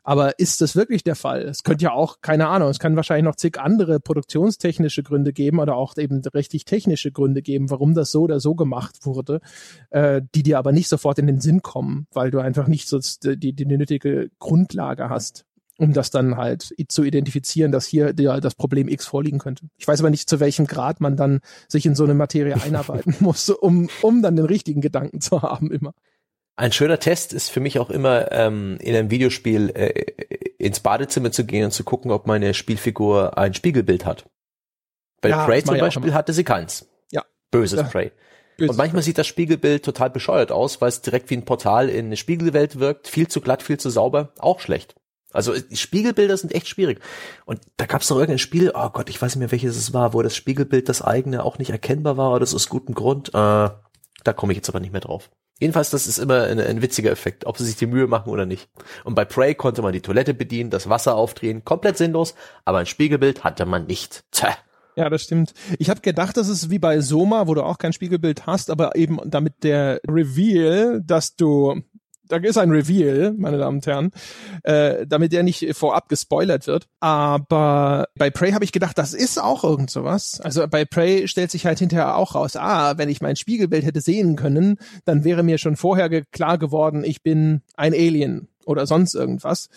Aber 0.08 0.40
ist 0.40 0.62
das 0.62 0.78
wirklich 0.78 1.04
der 1.04 1.18
Fall? 1.18 1.42
Es 1.42 1.64
könnte 1.64 1.84
ja 1.84 1.92
auch, 1.92 2.22
keine 2.22 2.48
Ahnung, 2.48 2.70
es 2.70 2.80
kann 2.80 2.96
wahrscheinlich 2.96 3.26
noch 3.26 3.36
zig 3.36 3.60
andere 3.60 4.00
produktionstechnische 4.00 5.04
Gründe 5.04 5.34
geben 5.34 5.60
oder 5.60 5.76
auch 5.76 5.98
eben 5.98 6.22
richtig 6.34 6.64
technische 6.64 7.12
Gründe 7.12 7.42
geben, 7.42 7.70
warum 7.70 7.94
das 7.94 8.12
so 8.12 8.22
oder 8.22 8.40
so 8.40 8.56
gemacht 8.56 9.06
wurde, 9.06 9.42
äh, 9.90 10.22
die 10.34 10.44
dir 10.44 10.60
aber 10.60 10.72
nicht 10.72 10.88
sofort 10.88 11.20
in 11.20 11.28
den 11.28 11.42
Sinn 11.42 11.62
kommen, 11.62 12.08
weil 12.14 12.32
du 12.32 12.40
einfach 12.40 12.68
nicht 12.70 12.88
so 12.88 13.02
die, 13.22 13.52
die, 13.52 13.66
nötige 13.66 14.30
Grundlage 14.40 15.10
hast 15.10 15.44
um 15.80 15.94
das 15.94 16.10
dann 16.10 16.38
halt 16.38 16.74
zu 16.88 17.04
identifizieren, 17.04 17.72
dass 17.72 17.86
hier 17.86 18.12
der, 18.14 18.42
das 18.42 18.56
Problem 18.56 18.88
X 18.88 19.06
vorliegen 19.06 19.38
könnte. 19.38 19.68
Ich 19.78 19.88
weiß 19.88 20.00
aber 20.00 20.10
nicht, 20.10 20.28
zu 20.28 20.40
welchem 20.40 20.66
Grad 20.66 21.02
man 21.02 21.16
dann 21.16 21.42
sich 21.68 21.86
in 21.86 21.94
so 21.94 22.04
eine 22.04 22.16
Materie 22.16 22.56
einarbeiten 22.64 23.14
muss, 23.20 23.50
um, 23.52 23.88
um 24.02 24.24
dann 24.24 24.36
den 24.36 24.46
richtigen 24.46 24.82
Gedanken 24.82 25.22
zu 25.22 25.44
haben 25.44 25.70
immer. 25.70 25.94
Ein 26.58 26.72
schöner 26.72 27.00
Test 27.00 27.34
ist 27.34 27.50
für 27.50 27.60
mich 27.60 27.78
auch 27.78 27.92
immer, 27.92 28.32
ähm, 28.32 28.80
in 28.82 28.96
einem 28.96 29.12
Videospiel 29.12 29.70
äh, 29.76 29.90
ins 30.58 30.80
Badezimmer 30.80 31.32
zu 31.32 31.46
gehen 31.46 31.66
und 31.66 31.72
zu 31.72 31.84
gucken, 31.84 32.10
ob 32.10 32.26
meine 32.26 32.56
Spielfigur 32.56 33.38
ein 33.38 33.54
Spiegelbild 33.54 34.06
hat. 34.06 34.26
Bei 35.22 35.30
ja, 35.30 35.46
Prey 35.46 35.64
zum 35.64 35.78
Beispiel 35.78 36.16
hatte 36.16 36.34
sie 36.34 36.44
keins. 36.44 36.88
Ja. 37.12 37.24
Böses 37.52 37.80
ja. 37.80 37.86
Prey. 37.86 38.12
Böses 38.58 38.72
und 38.72 38.78
manchmal 38.78 39.02
Prey. 39.02 39.06
sieht 39.06 39.20
das 39.20 39.28
Spiegelbild 39.28 39.86
total 39.86 40.10
bescheuert 40.10 40.52
aus, 40.52 40.82
weil 40.82 40.90
es 40.90 41.02
direkt 41.02 41.30
wie 41.30 41.38
ein 41.38 41.46
Portal 41.46 41.90
in 41.90 42.08
eine 42.08 42.18
Spiegelwelt 42.18 42.80
wirkt. 42.80 43.08
Viel 43.08 43.28
zu 43.28 43.40
glatt, 43.40 43.62
viel 43.62 43.78
zu 43.78 43.92
sauber. 43.92 44.34
Auch 44.40 44.60
schlecht. 44.60 44.96
Also 45.32 45.54
die 45.60 45.78
Spiegelbilder 45.78 46.38
sind 46.38 46.56
echt 46.56 46.68
schwierig. 46.68 47.02
Und 47.46 47.60
da 47.78 47.86
gab 47.86 48.02
es 48.02 48.10
noch 48.10 48.18
irgendein 48.18 48.40
Spiel, 48.40 48.72
oh 48.74 48.90
Gott, 48.90 49.12
ich 49.12 49.22
weiß 49.22 49.36
nicht 49.36 49.42
mehr, 49.42 49.52
welches 49.52 49.78
es 49.78 49.94
war, 49.94 50.14
wo 50.14 50.24
das 50.24 50.36
Spiegelbild 50.36 50.90
das 50.90 51.04
eigene 51.04 51.44
auch 51.44 51.60
nicht 51.60 51.70
erkennbar 51.70 52.18
war, 52.18 52.32
oder 52.32 52.40
das 52.40 52.56
aus 52.56 52.70
gutem 52.70 52.96
Grund. 52.96 53.30
Äh, 53.36 53.70
da 54.28 54.34
komme 54.34 54.54
ich 54.54 54.58
jetzt 54.58 54.70
aber 54.70 54.80
nicht 54.80 54.92
mehr 54.92 55.02
drauf. 55.02 55.30
Jedenfalls, 55.60 55.90
das 55.90 56.06
ist 56.06 56.20
immer 56.20 56.44
ein, 56.44 56.60
ein, 56.60 56.82
witziger 56.82 57.10
Effekt, 57.10 57.46
ob 57.46 57.58
sie 57.58 57.66
sich 57.66 57.78
die 57.78 57.88
Mühe 57.88 58.06
machen 58.06 58.30
oder 58.30 58.46
nicht. 58.46 58.70
Und 59.04 59.16
bei 59.16 59.26
Prey 59.26 59.56
konnte 59.56 59.82
man 59.82 59.94
die 59.94 60.02
Toilette 60.02 60.36
bedienen, 60.36 60.70
das 60.70 60.88
Wasser 60.88 61.16
aufdrehen, 61.16 61.66
komplett 61.66 61.98
sinnlos, 61.98 62.36
aber 62.64 62.78
ein 62.78 62.86
Spiegelbild 62.86 63.44
hatte 63.44 63.66
man 63.66 63.88
nicht. 63.88 64.24
Tja. 64.32 64.56
Ja, 64.96 65.10
das 65.10 65.24
stimmt. 65.24 65.54
Ich 65.80 65.90
habe 65.90 66.02
gedacht, 66.02 66.38
das 66.38 66.48
ist 66.48 66.70
wie 66.70 66.80
bei 66.80 67.02
Soma, 67.02 67.48
wo 67.48 67.54
du 67.54 67.64
auch 67.64 67.78
kein 67.78 67.94
Spiegelbild 67.94 68.46
hast, 68.48 68.70
aber 68.70 68.96
eben 68.96 69.20
damit 69.26 69.64
der 69.64 70.00
Reveal, 70.08 71.02
dass 71.04 71.36
du 71.36 71.82
da 72.28 72.38
ist 72.38 72.58
ein 72.58 72.72
Reveal, 72.72 73.34
meine 73.38 73.58
Damen 73.58 73.78
und 73.78 73.88
Herren, 73.88 74.12
äh, 74.64 75.06
damit 75.08 75.34
der 75.34 75.44
nicht 75.44 75.76
vorab 75.76 76.10
gespoilert 76.10 76.68
wird. 76.68 76.88
Aber 77.00 78.08
bei 78.16 78.30
Prey 78.30 78.52
habe 78.52 78.64
ich 78.64 78.72
gedacht, 78.72 78.98
das 78.98 79.14
ist 79.14 79.42
auch 79.42 79.64
irgend 79.64 79.90
sowas. 79.90 80.40
Also 80.42 80.68
bei 80.68 80.86
Prey 80.86 81.28
stellt 81.28 81.52
sich 81.52 81.66
halt 81.66 81.80
hinterher 81.80 82.18
auch 82.18 82.36
raus, 82.36 82.56
ah, 82.56 82.98
wenn 82.98 83.10
ich 83.10 83.22
mein 83.22 83.36
Spiegelbild 83.36 83.86
hätte 83.86 84.02
sehen 84.02 84.36
können, 84.36 84.78
dann 85.06 85.24
wäre 85.24 85.44
mir 85.44 85.58
schon 85.58 85.76
vorher 85.76 86.10
ge 86.10 86.24
klar 86.32 86.58
geworden, 86.58 87.04
ich 87.04 87.24
bin 87.24 87.62
ein 87.76 87.94
Alien 87.94 88.48
oder 88.66 88.86
sonst 88.86 89.16
irgendwas. 89.16 89.70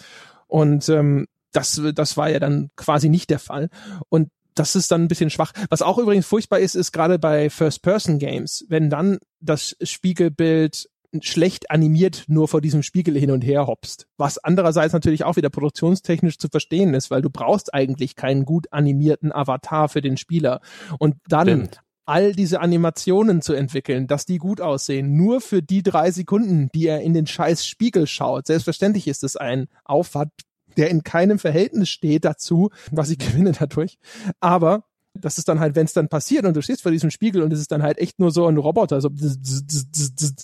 Und 0.46 0.88
ähm, 0.88 1.26
das, 1.52 1.80
das 1.94 2.16
war 2.16 2.30
ja 2.30 2.38
dann 2.38 2.70
quasi 2.76 3.08
nicht 3.08 3.30
der 3.30 3.38
Fall. 3.38 3.68
Und 4.08 4.28
das 4.54 4.76
ist 4.76 4.90
dann 4.90 5.02
ein 5.02 5.08
bisschen 5.08 5.30
schwach. 5.30 5.52
Was 5.68 5.82
auch 5.82 5.98
übrigens 5.98 6.26
furchtbar 6.26 6.58
ist, 6.58 6.74
ist 6.74 6.92
gerade 6.92 7.18
bei 7.18 7.50
First-Person-Games, 7.50 8.66
wenn 8.68 8.90
dann 8.90 9.18
das 9.40 9.76
Spiegelbild 9.82 10.88
schlecht 11.20 11.70
animiert 11.70 12.24
nur 12.28 12.48
vor 12.48 12.60
diesem 12.60 12.82
Spiegel 12.82 13.18
hin 13.18 13.30
und 13.30 13.42
her 13.42 13.66
hopst. 13.66 14.06
Was 14.16 14.38
andererseits 14.38 14.92
natürlich 14.92 15.24
auch 15.24 15.36
wieder 15.36 15.50
produktionstechnisch 15.50 16.38
zu 16.38 16.48
verstehen 16.48 16.94
ist, 16.94 17.10
weil 17.10 17.22
du 17.22 17.30
brauchst 17.30 17.74
eigentlich 17.74 18.16
keinen 18.16 18.44
gut 18.44 18.72
animierten 18.72 19.32
Avatar 19.32 19.88
für 19.88 20.00
den 20.00 20.16
Spieler. 20.16 20.60
Und 20.98 21.16
dann 21.28 21.48
Stimmt. 21.48 21.80
all 22.06 22.32
diese 22.32 22.60
Animationen 22.60 23.42
zu 23.42 23.52
entwickeln, 23.54 24.06
dass 24.06 24.24
die 24.24 24.38
gut 24.38 24.60
aussehen, 24.60 25.16
nur 25.16 25.40
für 25.40 25.62
die 25.62 25.82
drei 25.82 26.10
Sekunden, 26.10 26.68
die 26.74 26.86
er 26.86 27.00
in 27.00 27.14
den 27.14 27.26
scheiß 27.26 27.66
Spiegel 27.66 28.06
schaut. 28.06 28.46
Selbstverständlich 28.46 29.08
ist 29.08 29.24
es 29.24 29.36
ein 29.36 29.66
Aufwand, 29.84 30.30
der 30.76 30.90
in 30.90 31.02
keinem 31.02 31.38
Verhältnis 31.38 31.88
steht 31.88 32.24
dazu, 32.24 32.70
was 32.92 33.10
ich 33.10 33.18
gewinne 33.18 33.52
dadurch. 33.52 33.98
Aber 34.38 34.84
das 35.14 35.38
ist 35.38 35.48
dann 35.48 35.60
halt, 35.60 35.74
wenn 35.76 35.86
es 35.86 35.92
dann 35.92 36.08
passiert 36.08 36.44
und 36.44 36.54
du 36.54 36.62
stehst 36.62 36.82
vor 36.82 36.92
diesem 36.92 37.10
Spiegel 37.10 37.42
und 37.42 37.52
es 37.52 37.60
ist 37.60 37.72
dann 37.72 37.82
halt 37.82 37.98
echt 37.98 38.18
nur 38.18 38.30
so 38.30 38.46
ein 38.46 38.56
Roboter, 38.56 38.96
also 38.96 39.10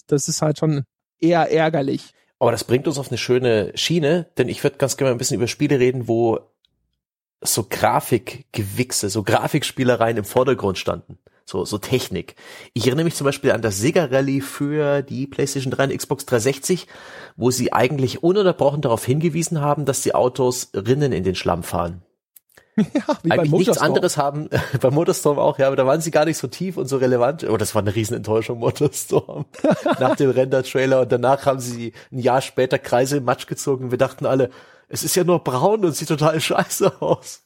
das 0.06 0.28
ist 0.28 0.42
halt 0.42 0.58
schon 0.58 0.84
eher 1.18 1.50
ärgerlich. 1.50 2.12
Aber 2.38 2.50
das 2.50 2.64
bringt 2.64 2.86
uns 2.86 2.98
auf 2.98 3.08
eine 3.08 3.18
schöne 3.18 3.72
Schiene, 3.76 4.28
denn 4.36 4.48
ich 4.48 4.62
würde 4.62 4.76
ganz 4.76 4.96
gerne 4.96 5.12
ein 5.12 5.18
bisschen 5.18 5.36
über 5.36 5.46
Spiele 5.46 5.78
reden, 5.78 6.08
wo 6.08 6.40
so 7.40 7.66
Grafikgewichse, 7.68 9.08
so 9.08 9.22
Grafikspielereien 9.22 10.18
im 10.18 10.24
Vordergrund 10.24 10.78
standen. 10.78 11.18
So, 11.48 11.64
so 11.64 11.78
Technik. 11.78 12.34
Ich 12.72 12.88
erinnere 12.88 13.04
mich 13.04 13.14
zum 13.14 13.24
Beispiel 13.24 13.52
an 13.52 13.62
das 13.62 13.78
Sega 13.78 14.06
Rally 14.06 14.40
für 14.40 15.02
die 15.02 15.28
PlayStation 15.28 15.70
3 15.70 15.84
und 15.84 15.96
Xbox 15.96 16.26
360, 16.26 16.88
wo 17.36 17.52
sie 17.52 17.72
eigentlich 17.72 18.24
ununterbrochen 18.24 18.82
darauf 18.82 19.04
hingewiesen 19.04 19.60
haben, 19.60 19.84
dass 19.84 20.02
die 20.02 20.14
Autos 20.14 20.70
Rinnen 20.74 21.12
in 21.12 21.22
den 21.22 21.36
Schlamm 21.36 21.62
fahren. 21.62 22.02
Ja, 22.94 23.16
wie 23.22 23.30
Eigentlich 23.30 23.52
nichts 23.52 23.78
anderes 23.78 24.16
haben, 24.16 24.50
bei 24.80 24.90
Motorstorm 24.90 25.38
auch, 25.38 25.58
ja, 25.58 25.66
aber 25.66 25.76
da 25.76 25.86
waren 25.86 26.00
sie 26.00 26.10
gar 26.10 26.26
nicht 26.26 26.36
so 26.36 26.46
tief 26.46 26.76
und 26.76 26.86
so 26.86 26.98
relevant. 26.98 27.44
Oh, 27.48 27.56
das 27.56 27.74
war 27.74 27.82
eine 27.82 27.94
Riesenenttäuschung, 27.94 28.58
Motorstorm. 28.60 29.46
Nach 29.98 30.16
dem 30.16 30.30
Render-Trailer 30.30 31.00
und 31.02 31.12
danach 31.12 31.46
haben 31.46 31.60
sie 31.60 31.92
ein 32.12 32.18
Jahr 32.18 32.42
später 32.42 32.78
Kreise 32.78 33.18
im 33.18 33.24
Matsch 33.24 33.46
gezogen. 33.46 33.90
Wir 33.90 33.98
dachten 33.98 34.26
alle, 34.26 34.50
es 34.88 35.04
ist 35.04 35.16
ja 35.16 35.24
nur 35.24 35.42
braun 35.42 35.84
und 35.84 35.96
sieht 35.96 36.08
total 36.08 36.38
scheiße 36.40 37.00
aus. 37.00 37.42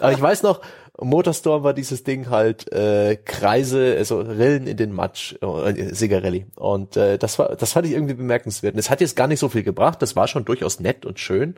aber 0.00 0.12
ich 0.12 0.20
weiß 0.20 0.42
noch, 0.42 0.60
Motorstorm 1.00 1.64
war 1.64 1.74
dieses 1.74 2.04
Ding 2.04 2.30
halt 2.30 2.70
äh, 2.72 3.16
Kreise, 3.16 3.96
also 3.98 4.20
Rillen 4.20 4.68
in 4.68 4.76
den 4.76 4.92
Matsch, 4.92 5.34
äh, 5.42 5.92
Sigarelli. 5.92 6.46
Und 6.54 6.96
äh, 6.96 7.18
das 7.18 7.38
war, 7.38 7.56
das 7.56 7.72
fand 7.72 7.86
ich 7.86 7.92
irgendwie 7.92 8.14
bemerkenswert. 8.14 8.74
Und 8.74 8.78
es 8.78 8.90
hat 8.90 9.00
jetzt 9.00 9.16
gar 9.16 9.26
nicht 9.26 9.40
so 9.40 9.48
viel 9.48 9.64
gebracht. 9.64 10.00
Das 10.02 10.14
war 10.14 10.28
schon 10.28 10.44
durchaus 10.44 10.78
nett 10.78 11.04
und 11.04 11.18
schön, 11.18 11.56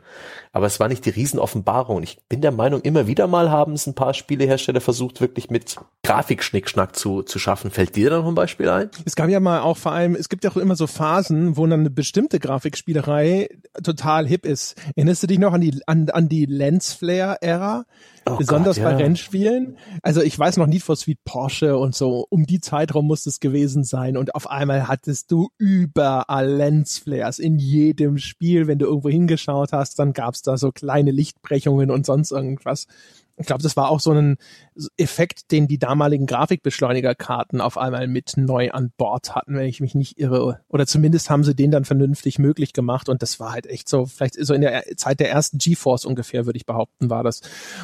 aber 0.53 0.65
es 0.65 0.79
war 0.79 0.87
nicht 0.87 1.05
die 1.05 1.11
Riesenoffenbarung. 1.11 2.01
Ich 2.01 2.19
bin 2.27 2.41
der 2.41 2.51
Meinung, 2.51 2.81
immer 2.81 3.05
wieder 3.05 3.27
mal 3.27 3.51
haben 3.51 3.73
es 3.73 3.85
ein 3.85 3.93
paar 3.93 4.15
Spielehersteller 4.15 4.81
versucht, 4.81 5.21
wirklich 5.21 5.51
mit 5.51 5.75
Grafikschnickschnack 6.03 6.95
zu 6.95 7.21
zu 7.21 7.37
schaffen. 7.37 7.69
Fällt 7.69 7.95
dir 7.95 8.09
da 8.09 8.17
noch 8.17 8.27
ein 8.27 8.35
Beispiel 8.35 8.69
ein? 8.69 8.89
Es 9.05 9.15
gab 9.15 9.29
ja 9.29 9.39
mal 9.39 9.59
auch 9.59 9.77
vor 9.77 9.91
allem, 9.91 10.15
es 10.15 10.29
gibt 10.29 10.45
ja 10.45 10.51
auch 10.51 10.57
immer 10.57 10.75
so 10.75 10.87
Phasen, 10.87 11.57
wo 11.57 11.67
dann 11.67 11.81
eine 11.81 11.89
bestimmte 11.91 12.39
Grafikspielerei 12.39 13.49
total 13.83 14.25
hip 14.27 14.47
ist. 14.47 14.75
Erinnerst 14.95 15.21
du 15.21 15.27
dich 15.27 15.37
noch 15.37 15.53
an 15.53 15.61
die 15.61 15.79
an, 15.85 16.09
an 16.09 16.27
die 16.27 16.45
Lensflare-Ära? 16.45 17.85
Oh 18.29 18.35
Besonders 18.37 18.77
Gott, 18.77 18.83
ja. 18.83 18.91
bei 18.91 19.03
Rennspielen. 19.03 19.77
Also 20.01 20.21
ich 20.21 20.37
weiß 20.37 20.57
noch 20.57 20.67
Need 20.67 20.83
for 20.83 20.95
Speed 20.95 21.23
Porsche 21.25 21.77
und 21.77 21.95
so. 21.95 22.25
Um 22.29 22.45
die 22.45 22.59
Zeitraum 22.59 23.07
muss 23.07 23.25
es 23.25 23.39
gewesen 23.39 23.83
sein. 23.83 24.17
Und 24.17 24.35
auf 24.35 24.49
einmal 24.49 24.87
hattest 24.87 25.31
du 25.31 25.49
überall 25.57 26.47
Lensflares 26.47 27.39
in 27.39 27.57
jedem 27.57 28.17
Spiel. 28.17 28.67
Wenn 28.67 28.79
du 28.79 28.85
irgendwo 28.85 29.09
hingeschaut 29.09 29.71
hast, 29.73 29.99
dann 29.99 30.13
gab's 30.13 30.41
da 30.41 30.57
so 30.57 30.71
kleine 30.71 31.11
Lichtbrechungen 31.11 31.91
und 31.91 32.05
sonst 32.05 32.31
irgendwas. 32.31 32.87
Ich 33.39 33.45
glaube, 33.45 33.61
das 33.61 33.77
war 33.77 33.89
auch 33.89 33.99
so 33.99 34.11
ein 34.11 34.37
Effekt, 34.97 35.51
den 35.51 35.67
die 35.67 35.79
damaligen 35.79 36.25
Grafikbeschleunigerkarten 36.25 37.61
auf 37.61 37.77
einmal 37.77 38.07
mit 38.07 38.33
neu 38.37 38.71
an 38.71 38.91
Bord 38.97 39.35
hatten, 39.35 39.55
wenn 39.55 39.67
ich 39.67 39.79
mich 39.79 39.95
nicht 39.95 40.19
irre. 40.19 40.59
Oder 40.67 40.85
zumindest 40.85 41.29
haben 41.29 41.43
sie 41.43 41.55
den 41.55 41.71
dann 41.71 41.85
vernünftig 41.85 42.39
möglich 42.39 42.73
gemacht 42.73 43.09
und 43.09 43.21
das 43.21 43.39
war 43.39 43.53
halt 43.53 43.67
echt 43.67 43.89
so, 43.89 44.05
vielleicht 44.05 44.35
so 44.35 44.53
in 44.53 44.61
der 44.61 44.83
Zeit 44.97 45.19
der 45.19 45.31
ersten 45.31 45.57
GeForce 45.57 46.05
ungefähr, 46.05 46.45
würde 46.45 46.57
ich 46.57 46.65
behaupten, 46.65 47.09
war 47.09 47.23
das. 47.23 47.41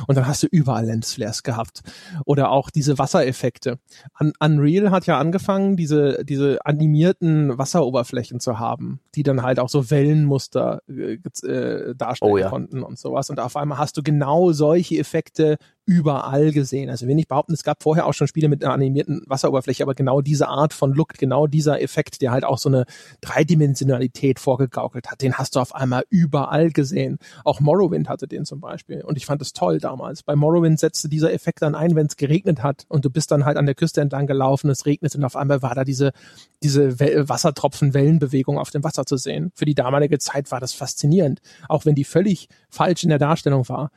Und 0.08 0.16
dann 0.16 0.28
hast 0.28 0.44
du 0.44 0.48
überall 0.48 0.86
Lensflares 0.86 1.44
gehabt. 1.44 1.82
Oder 2.26 2.52
auch 2.52 2.70
diese 2.70 2.98
Wassereffekte. 2.98 3.80
Un 4.20 4.34
Unreal 4.39 4.91
hat 4.91 5.06
ja 5.06 5.18
angefangen, 5.18 5.76
diese, 5.76 6.24
diese 6.26 6.66
animierten 6.66 7.58
Wasseroberflächen 7.58 8.39
zu 8.39 8.60
haben, 8.60 9.00
die 9.16 9.24
dann 9.24 9.41
halt 9.41 9.60
auch 9.60 9.70
so 9.70 9.89
Wellenmuster 9.89 10.82
äh, 10.88 11.18
äh 11.48 11.96
darstellen 11.96 12.32
oh 12.32 12.38
ja. 12.38 12.50
konnten 12.50 12.84
und 12.84 13.00
sowas. 13.00 13.30
Und 13.30 13.39
auf 13.39 13.56
einmal 13.56 13.78
hast 13.78 13.98
du 13.98 14.04
genau 14.04 14.52
solche 14.52 14.98
Effekte 14.98 15.14
Effekte 15.14 15.58
überall 15.86 16.52
gesehen. 16.52 16.90
Also 16.90 17.08
will 17.08 17.16
nicht 17.16 17.28
behaupten, 17.28 17.54
es 17.54 17.64
gab 17.64 17.84
vorher 17.84 18.06
auch 18.06 18.14
schon 18.14 18.28
Spiele 18.28 18.48
mit 18.48 18.64
einer 18.64 18.74
animierten 18.74 19.22
Wasseroberfläche, 19.28 19.84
aber 19.84 19.96
genau 19.96 20.22
diese 20.22 20.48
Art 20.48 20.74
von 20.74 20.94
Look, 20.94 21.14
genau 21.14 21.48
dieser 21.48 21.82
Effekt, 21.82 22.22
der 22.22 22.32
halt 22.32 22.46
auch 22.46 22.58
so 22.58 22.70
eine 22.70 22.86
Dreidimensionalität 23.22 24.40
vorgegaukelt 24.40 25.12
hat, 25.12 25.22
den 25.22 25.34
hast 25.34 25.56
du 25.56 25.60
auf 25.60 25.76
einmal 25.76 26.06
überall 26.10 26.72
gesehen. 26.72 27.18
Auch 27.44 27.60
Morrowind 27.60 28.08
hatte 28.08 28.28
den 28.28 28.46
zum 28.46 28.62
Beispiel 28.62 29.02
und 29.02 29.18
ich 29.18 29.26
fand 29.26 29.42
es 29.42 29.54
toll 29.54 29.80
damals. 29.80 30.24
Bei 30.24 30.36
Morrowind 30.36 30.80
setzte 30.80 31.10
dieser 31.10 31.34
Effekt 31.34 31.62
dann 31.62 31.76
ein, 31.76 31.96
wenn 31.96 32.08
es 32.08 32.16
geregnet 32.16 32.64
hat 32.64 32.86
und 32.88 33.04
du 33.04 33.10
bist 33.10 33.32
dann 33.32 33.46
halt 33.46 33.58
an 33.58 33.66
der 33.66 33.76
Küste 33.76 34.02
entlang 34.02 34.28
gelaufen, 34.28 34.70
es 34.70 34.86
regnet 34.86 35.16
und 35.16 35.24
auf 35.26 35.36
einmal 35.36 35.62
war 35.62 35.76
da 35.76 35.84
diese, 35.84 36.14
diese 36.62 37.00
Wassertropfen, 37.00 37.94
Wellenbewegung 37.94 38.58
auf 38.58 38.70
dem 38.70 38.84
Wasser 38.84 39.06
zu 39.06 39.18
sehen. 39.18 39.52
Für 39.54 39.66
die 39.66 39.76
damalige 39.76 40.20
Zeit 40.20 40.52
war 40.52 40.62
das 40.62 40.74
faszinierend, 40.74 41.42
auch 41.68 41.86
wenn 41.86 41.96
die 41.96 42.06
völlig 42.06 42.48
falsch 42.70 43.04
in 43.04 43.10
der 43.10 43.20
Darstellung 43.20 43.68
war. 43.68 43.92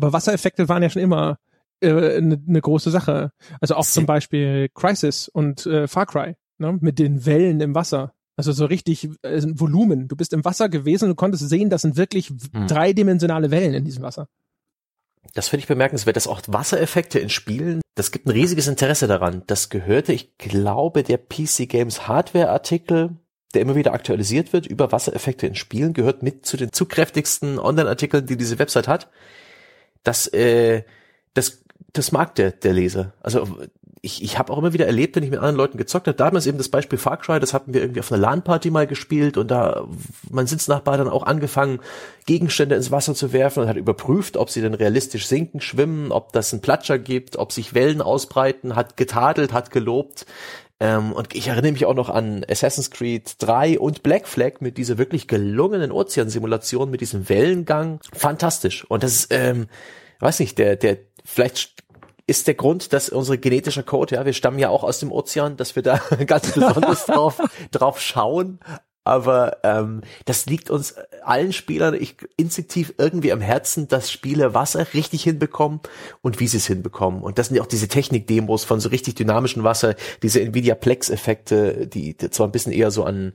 Aber 0.00 0.14
Wassereffekte 0.14 0.68
waren 0.68 0.82
ja 0.82 0.88
schon 0.88 1.02
immer 1.02 1.36
eine 1.82 2.14
äh, 2.14 2.20
ne, 2.20 2.42
ne 2.44 2.60
große 2.60 2.90
Sache. 2.90 3.32
Also 3.60 3.74
auch 3.74 3.86
zum 3.86 4.06
Beispiel 4.06 4.70
Crisis 4.74 5.28
und 5.28 5.66
äh, 5.66 5.86
Far 5.88 6.06
Cry, 6.06 6.36
ne? 6.58 6.78
mit 6.80 6.98
den 6.98 7.26
Wellen 7.26 7.60
im 7.60 7.74
Wasser. 7.74 8.14
Also 8.36 8.52
so 8.52 8.64
richtig 8.64 9.10
äh, 9.22 9.42
Volumen. 9.42 10.08
Du 10.08 10.16
bist 10.16 10.32
im 10.32 10.44
Wasser 10.44 10.68
gewesen 10.68 11.10
und 11.10 11.16
konntest 11.16 11.48
sehen, 11.48 11.68
das 11.68 11.82
sind 11.82 11.96
wirklich 11.96 12.28
hm. 12.28 12.66
dreidimensionale 12.66 13.50
Wellen 13.50 13.74
in 13.74 13.84
diesem 13.84 14.02
Wasser. 14.02 14.28
Das 15.34 15.48
finde 15.48 15.60
ich 15.62 15.68
bemerkenswert, 15.68 16.16
dass 16.16 16.26
auch 16.26 16.40
Wassereffekte 16.46 17.18
in 17.18 17.28
Spielen, 17.28 17.82
das 17.94 18.10
gibt 18.10 18.26
ein 18.26 18.30
riesiges 18.30 18.66
Interesse 18.68 19.06
daran. 19.06 19.42
Das 19.46 19.68
gehörte, 19.68 20.14
ich 20.14 20.38
glaube, 20.38 21.02
der 21.02 21.18
PC 21.18 21.68
Games 21.68 22.08
Hardware 22.08 22.48
Artikel, 22.48 23.16
der 23.52 23.60
immer 23.60 23.74
wieder 23.74 23.92
aktualisiert 23.92 24.54
wird 24.54 24.66
über 24.66 24.92
Wassereffekte 24.92 25.46
in 25.46 25.54
Spielen, 25.54 25.92
gehört 25.92 26.22
mit 26.22 26.46
zu 26.46 26.56
den 26.56 26.72
zugkräftigsten 26.72 27.58
Online-Artikeln, 27.58 28.24
die 28.24 28.38
diese 28.38 28.58
Website 28.58 28.88
hat 28.88 29.10
das, 30.02 30.26
äh, 30.28 30.82
das, 31.34 31.62
das 31.92 32.12
mag 32.12 32.34
der, 32.34 32.52
der 32.52 32.72
Leser. 32.72 33.14
Also 33.20 33.46
ich, 34.02 34.22
ich 34.22 34.38
habe 34.38 34.52
auch 34.52 34.58
immer 34.58 34.72
wieder 34.72 34.86
erlebt, 34.86 35.16
wenn 35.16 35.22
ich 35.22 35.30
mit 35.30 35.38
anderen 35.38 35.56
Leuten 35.56 35.78
gezockt 35.78 36.06
habe, 36.06 36.16
damals 36.16 36.46
eben 36.46 36.58
das 36.58 36.70
Beispiel 36.70 36.98
Far 36.98 37.18
Cry, 37.18 37.38
das 37.38 37.52
hatten 37.52 37.74
wir 37.74 37.82
irgendwie 37.82 38.00
auf 38.00 38.10
einer 38.10 38.20
LAN-Party 38.20 38.70
mal 38.70 38.86
gespielt 38.86 39.36
und 39.36 39.50
da 39.50 39.86
mein 40.30 40.46
Sitznachbar 40.46 40.96
dann 40.96 41.08
auch 41.08 41.24
angefangen, 41.24 41.80
Gegenstände 42.26 42.76
ins 42.76 42.90
Wasser 42.90 43.14
zu 43.14 43.32
werfen 43.32 43.62
und 43.62 43.68
hat 43.68 43.76
überprüft, 43.76 44.36
ob 44.36 44.48
sie 44.48 44.62
denn 44.62 44.74
realistisch 44.74 45.26
sinken, 45.26 45.60
schwimmen, 45.60 46.12
ob 46.12 46.32
das 46.32 46.52
einen 46.52 46.62
Platscher 46.62 46.98
gibt, 46.98 47.36
ob 47.36 47.52
sich 47.52 47.74
Wellen 47.74 48.00
ausbreiten, 48.00 48.74
hat 48.74 48.96
getadelt, 48.96 49.52
hat 49.52 49.70
gelobt. 49.70 50.24
Ähm, 50.80 51.12
und 51.12 51.34
ich 51.34 51.48
erinnere 51.48 51.72
mich 51.72 51.84
auch 51.84 51.94
noch 51.94 52.08
an 52.08 52.44
Assassin's 52.48 52.90
Creed 52.90 53.34
3 53.38 53.78
und 53.78 54.02
Black 54.02 54.26
Flag 54.26 54.60
mit 54.60 54.78
dieser 54.78 54.96
wirklich 54.96 55.28
gelungenen 55.28 55.92
Ozeansimulation, 55.92 56.90
mit 56.90 57.02
diesem 57.02 57.28
Wellengang. 57.28 58.00
Fantastisch. 58.12 58.84
Und 58.88 59.02
das 59.02 59.12
ist, 59.12 59.26
ähm, 59.30 59.66
weiß 60.20 60.40
nicht, 60.40 60.56
der, 60.58 60.76
der, 60.76 60.96
vielleicht 61.24 61.84
ist 62.26 62.46
der 62.46 62.54
Grund, 62.54 62.92
dass 62.92 63.10
unser 63.10 63.36
genetischer 63.36 63.82
Code, 63.82 64.14
ja, 64.14 64.24
wir 64.24 64.32
stammen 64.32 64.58
ja 64.58 64.70
auch 64.70 64.84
aus 64.84 65.00
dem 65.00 65.12
Ozean, 65.12 65.56
dass 65.56 65.76
wir 65.76 65.82
da 65.82 66.00
ganz 66.26 66.52
besonders 66.52 67.04
drauf, 67.06 67.42
drauf 67.72 68.00
schauen. 68.00 68.60
Aber 69.04 69.58
ähm, 69.62 70.02
das 70.26 70.46
liegt 70.46 70.70
uns 70.70 70.94
allen 71.22 71.52
Spielern 71.52 71.94
ich, 71.94 72.16
instinktiv 72.36 72.94
irgendwie 72.98 73.32
am 73.32 73.40
Herzen, 73.40 73.88
dass 73.88 74.10
Spiele 74.10 74.54
Wasser 74.54 74.86
richtig 74.94 75.22
hinbekommen 75.22 75.80
und 76.22 76.40
wie 76.40 76.46
sie 76.46 76.58
es 76.58 76.66
hinbekommen. 76.66 77.22
Und 77.22 77.38
das 77.38 77.48
sind 77.48 77.56
ja 77.56 77.62
auch 77.62 77.66
diese 77.66 77.88
Technik-Demos 77.88 78.64
von 78.64 78.80
so 78.80 78.88
richtig 78.88 79.14
dynamischem 79.14 79.64
Wasser, 79.64 79.94
diese 80.22 80.40
Nvidia 80.40 80.74
Plex-Effekte, 80.74 81.86
die, 81.86 82.16
die 82.16 82.30
zwar 82.30 82.48
ein 82.48 82.52
bisschen 82.52 82.72
eher 82.72 82.90
so 82.90 83.04
an, 83.04 83.32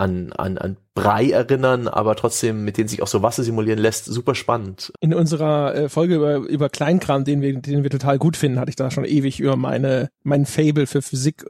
an, 0.00 0.32
an, 0.32 0.58
an 0.58 0.76
Brei 0.94 1.30
erinnern, 1.30 1.86
aber 1.86 2.16
trotzdem, 2.16 2.64
mit 2.64 2.78
denen 2.78 2.88
sich 2.88 3.02
auch 3.02 3.06
so 3.06 3.22
Wasser 3.22 3.42
simulieren 3.42 3.78
lässt, 3.78 4.06
super 4.06 4.34
spannend. 4.34 4.92
In 5.00 5.12
unserer 5.12 5.74
äh, 5.74 5.88
Folge 5.88 6.16
über, 6.16 6.36
über 6.36 6.68
Kleinkram, 6.68 7.24
den 7.24 7.42
wir, 7.42 7.60
den 7.60 7.82
wir 7.82 7.90
total 7.90 8.18
gut 8.18 8.36
finden, 8.36 8.58
hatte 8.58 8.70
ich 8.70 8.76
da 8.76 8.90
schon 8.90 9.04
ewig 9.04 9.40
über 9.40 9.56
meine, 9.56 10.08
mein 10.22 10.46
Fable 10.46 10.86
für 10.86 11.02
Physik 11.02 11.44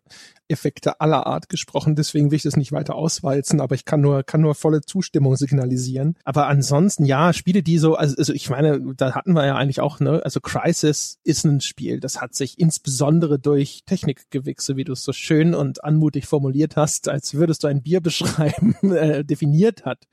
Effekte 0.51 1.01
aller 1.01 1.27
Art 1.27 1.49
gesprochen, 1.49 1.97
deswegen 1.97 2.31
will 2.31 2.37
ich 2.37 2.43
das 2.43 2.57
nicht 2.57 2.73
weiter 2.73 2.95
auswalzen, 2.95 3.61
aber 3.61 3.75
ich 3.75 3.85
kann 3.85 4.01
nur, 4.01 4.23
kann 4.23 4.41
nur 4.41 4.55
volle 4.55 4.81
Zustimmung 4.81 5.37
signalisieren. 5.37 6.17
Aber 6.25 6.49
ansonsten, 6.49 7.05
ja, 7.05 7.33
Spiele, 7.33 7.63
die 7.63 7.79
so, 7.79 7.95
also, 7.95 8.17
also 8.17 8.33
ich 8.33 8.51
meine, 8.51 8.95
da 8.97 9.15
hatten 9.15 9.33
wir 9.33 9.47
ja 9.47 9.57
eigentlich 9.57 9.81
auch, 9.81 10.01
ne, 10.01 10.21
also 10.25 10.41
Crisis 10.41 11.19
ist 11.25 11.45
ein 11.45 11.61
Spiel, 11.61 12.01
das 12.01 12.21
hat 12.21 12.35
sich 12.35 12.59
insbesondere 12.59 13.39
durch 13.39 13.83
Technikgewichse, 13.87 14.77
wie 14.77 14.85
du 14.85 14.93
es 14.93 15.05
so 15.05 15.13
schön 15.13 15.55
und 15.55 15.85
anmutig 15.85 16.27
formuliert 16.27 16.77
hast, 16.77 17.09
als 17.09 17.35
würdest 17.35 17.65
du 17.65 17.69
ein 17.69 17.83
Bier 17.83 18.01
beschreiben, 18.11 18.75
äh, 18.93 19.25
definiert 19.25 19.85
hat. 19.85 20.09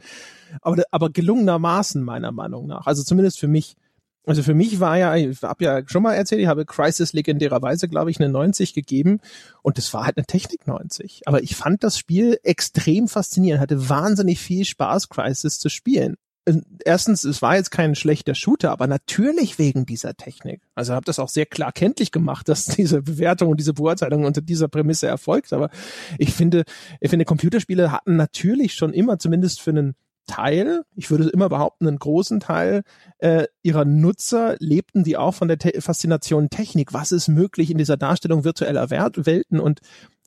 Aber, 0.62 0.84
aber 0.92 1.10
gelungenermaßen 1.10 2.02
meiner 2.04 2.32
Meinung 2.32 2.68
nach. 2.68 2.88
Also 2.88 3.04
zumindest 3.04 3.40
für 3.40 3.48
mich 3.48 3.76
also 4.28 4.44
für 4.44 4.54
mich 4.54 4.80
war 4.80 4.98
ja, 4.98 5.16
ich 5.16 5.42
habe 5.42 5.64
ja 5.64 5.82
schon 5.88 6.04
mal 6.04 6.14
erzählt, 6.14 6.42
ich 6.42 6.48
habe 6.48 6.66
Crisis 6.66 7.14
legendärerweise, 7.14 7.88
glaube 7.88 8.12
ich, 8.12 8.20
eine 8.20 8.30
90 8.30 8.74
gegeben 8.74 9.20
und 9.62 9.78
das 9.78 9.94
war 9.94 10.06
halt 10.06 10.18
eine 10.18 10.26
Technik 10.26 10.68
90. 10.68 11.22
Aber 11.26 11.42
ich 11.42 11.56
fand 11.56 11.84
das 11.84 11.98
Spiel 11.98 12.38
extrem 12.44 13.08
faszinierend, 13.08 13.62
hatte 13.62 13.90
wahnsinnig 13.90 14.40
viel 14.40 14.66
Spaß, 14.66 15.08
Crisis 15.10 15.60
zu 15.60 15.70
spielen. 15.70 16.18
Erstens, 16.86 17.26
es 17.26 17.42
war 17.42 17.56
jetzt 17.56 17.72
kein 17.72 17.96
schlechter 17.96 18.34
Shooter, 18.36 18.72
aber 18.72 18.88
natürlich 18.88 19.60
wegen 19.60 19.86
dieser 19.86 20.14
Technik. 20.16 20.62
Also 20.76 20.94
habe 20.94 21.06
das 21.06 21.20
auch 21.20 21.28
sehr 21.30 21.46
klar 21.46 21.72
kenntlich 21.72 22.12
gemacht, 22.12 22.48
dass 22.50 22.66
diese 22.66 23.02
Bewertung 23.02 23.50
und 23.50 23.60
diese 23.60 23.74
Beurteilung 23.74 24.26
unter 24.26 24.42
dieser 24.42 24.68
Prämisse 24.68 25.08
erfolgt. 25.08 25.54
Aber 25.54 25.70
ich 26.18 26.34
finde, 26.34 26.64
ich 27.00 27.10
finde, 27.10 27.26
Computerspiele 27.26 27.92
hatten 27.92 28.18
natürlich 28.18 28.74
schon 28.74 28.94
immer, 28.94 29.20
zumindest 29.20 29.62
für 29.62 29.72
einen 29.72 29.96
Teil, 30.28 30.84
ich 30.96 31.10
würde 31.10 31.30
immer 31.30 31.50
behaupten, 31.50 31.88
einen 31.88 32.00
großen 32.00 32.40
Teil 32.40 32.84
äh, 33.20 33.46
ihrer 33.64 33.86
Nutzer 33.86 34.56
lebten 34.60 35.04
die 35.04 35.18
auch 35.18 35.34
von 35.34 35.48
der 35.48 35.58
Te 35.58 35.82
Faszination 35.82 36.50
Technik. 36.50 36.94
Was 36.94 37.12
ist 37.12 37.28
möglich 37.28 37.72
in 37.72 37.78
dieser 37.78 37.98
Darstellung 37.98 38.44
virtueller 38.44 38.90
Welten? 38.90 39.60
Und 39.60 39.80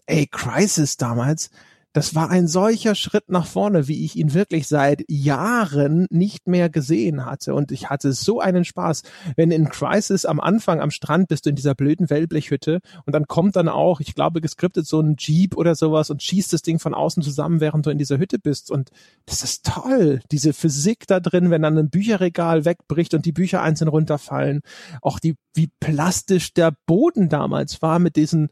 ey, 0.07 0.27
Crisis 0.27 0.97
damals, 0.97 1.51
das 1.93 2.15
war 2.15 2.31
ein 2.31 2.47
solcher 2.47 2.95
Schritt 2.95 3.31
nach 3.31 3.47
vorne, 3.47 3.89
wie 3.89 4.05
ich 4.05 4.15
ihn 4.15 4.33
wirklich 4.33 4.69
seit 4.69 5.03
Jahren 5.09 6.07
nicht 6.11 6.47
mehr 6.47 6.71
gesehen 6.71 7.27
hatte. 7.27 7.55
Und 7.55 7.73
ich 7.73 7.91
hatte 7.91 8.13
so 8.13 8.41
einen 8.41 8.65
Spaß. 8.65 9.03
Wenn 9.35 9.51
in 9.51 9.69
Crisis 9.69 10.25
am 10.25 10.39
Anfang 10.39 10.81
am 10.81 10.93
Strand 10.93 11.27
bist 11.29 11.47
du 11.47 11.51
in 11.51 11.57
dieser 11.57 11.75
blöden 11.75 12.09
Wellblechhütte 12.09 12.81
und 13.07 13.13
dann 13.13 13.27
kommt 13.27 13.57
dann 13.57 13.69
auch, 13.69 13.99
ich 14.01 14.15
glaube, 14.15 14.41
geskriptet 14.41 14.87
so 14.87 15.01
ein 15.01 15.17
Jeep 15.19 15.57
oder 15.57 15.75
sowas 15.75 16.11
und 16.11 16.23
schießt 16.23 16.53
das 16.53 16.63
Ding 16.63 16.79
von 16.79 16.95
außen 16.95 17.25
zusammen, 17.25 17.61
während 17.61 17.87
du 17.87 17.91
in 17.91 17.99
dieser 17.99 18.19
Hütte 18.19 18.39
bist. 18.39 18.71
Und 18.71 18.91
das 19.27 19.43
ist 19.43 19.67
toll. 19.67 20.21
Diese 20.31 20.53
Physik 20.53 21.09
da 21.09 21.19
drin, 21.19 21.51
wenn 21.51 21.63
dann 21.63 21.77
ein 21.77 21.91
Bücherregal 21.91 22.65
wegbricht 22.65 23.15
und 23.15 23.27
die 23.27 23.33
Bücher 23.33 23.63
einzeln 23.63 23.89
runterfallen. 23.89 24.61
Auch 25.03 25.19
die, 25.19 25.35
wie 25.55 25.71
plastisch 25.81 26.55
der 26.55 26.73
Boden 26.87 27.29
damals 27.29 27.83
war 27.83 27.99
mit 27.99 28.15
diesen 28.15 28.51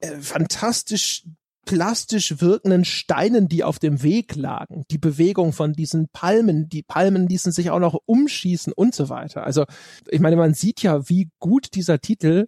äh, 0.00 0.16
fantastisch 0.18 1.24
plastisch 1.64 2.40
wirkenden 2.40 2.84
Steinen, 2.84 3.48
die 3.48 3.64
auf 3.64 3.78
dem 3.78 4.02
Weg 4.02 4.36
lagen, 4.36 4.84
die 4.90 4.98
Bewegung 4.98 5.52
von 5.52 5.72
diesen 5.72 6.08
Palmen, 6.08 6.68
die 6.68 6.82
Palmen 6.82 7.28
ließen 7.28 7.52
sich 7.52 7.70
auch 7.70 7.78
noch 7.78 7.98
umschießen 8.06 8.72
und 8.72 8.94
so 8.94 9.08
weiter. 9.08 9.44
Also 9.44 9.64
ich 10.08 10.20
meine, 10.20 10.36
man 10.36 10.54
sieht 10.54 10.82
ja, 10.82 11.08
wie 11.08 11.30
gut 11.38 11.74
dieser 11.74 12.00
Titel 12.00 12.46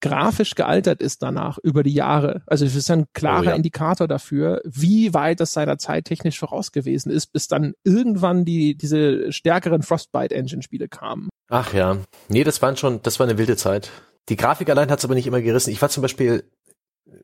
grafisch 0.00 0.54
gealtert 0.54 1.00
ist 1.00 1.22
danach 1.22 1.58
über 1.62 1.82
die 1.82 1.94
Jahre. 1.94 2.42
Also 2.46 2.64
es 2.64 2.74
ist 2.74 2.90
ein 2.90 3.06
klarer 3.14 3.40
oh, 3.40 3.44
ja. 3.44 3.54
Indikator 3.54 4.06
dafür, 4.06 4.60
wie 4.64 5.14
weit 5.14 5.40
das 5.40 5.52
seiner 5.52 5.78
Zeit 5.78 6.04
technisch 6.04 6.38
voraus 6.38 6.72
gewesen 6.72 7.10
ist, 7.10 7.32
bis 7.32 7.48
dann 7.48 7.72
irgendwann 7.84 8.44
die 8.44 8.76
diese 8.76 9.32
stärkeren 9.32 9.82
Frostbite 9.82 10.34
Engine 10.34 10.62
Spiele 10.62 10.88
kamen. 10.88 11.28
Ach 11.48 11.72
ja, 11.72 11.98
nee, 12.28 12.44
das 12.44 12.60
waren 12.62 12.76
schon, 12.76 13.00
das 13.02 13.18
war 13.18 13.26
eine 13.26 13.38
wilde 13.38 13.56
Zeit. 13.56 13.90
Die 14.28 14.36
Grafik 14.36 14.68
allein 14.68 14.90
hat 14.90 14.98
es 14.98 15.04
aber 15.04 15.14
nicht 15.14 15.26
immer 15.26 15.40
gerissen. 15.40 15.70
Ich 15.70 15.80
war 15.80 15.88
zum 15.88 16.02
Beispiel 16.02 16.44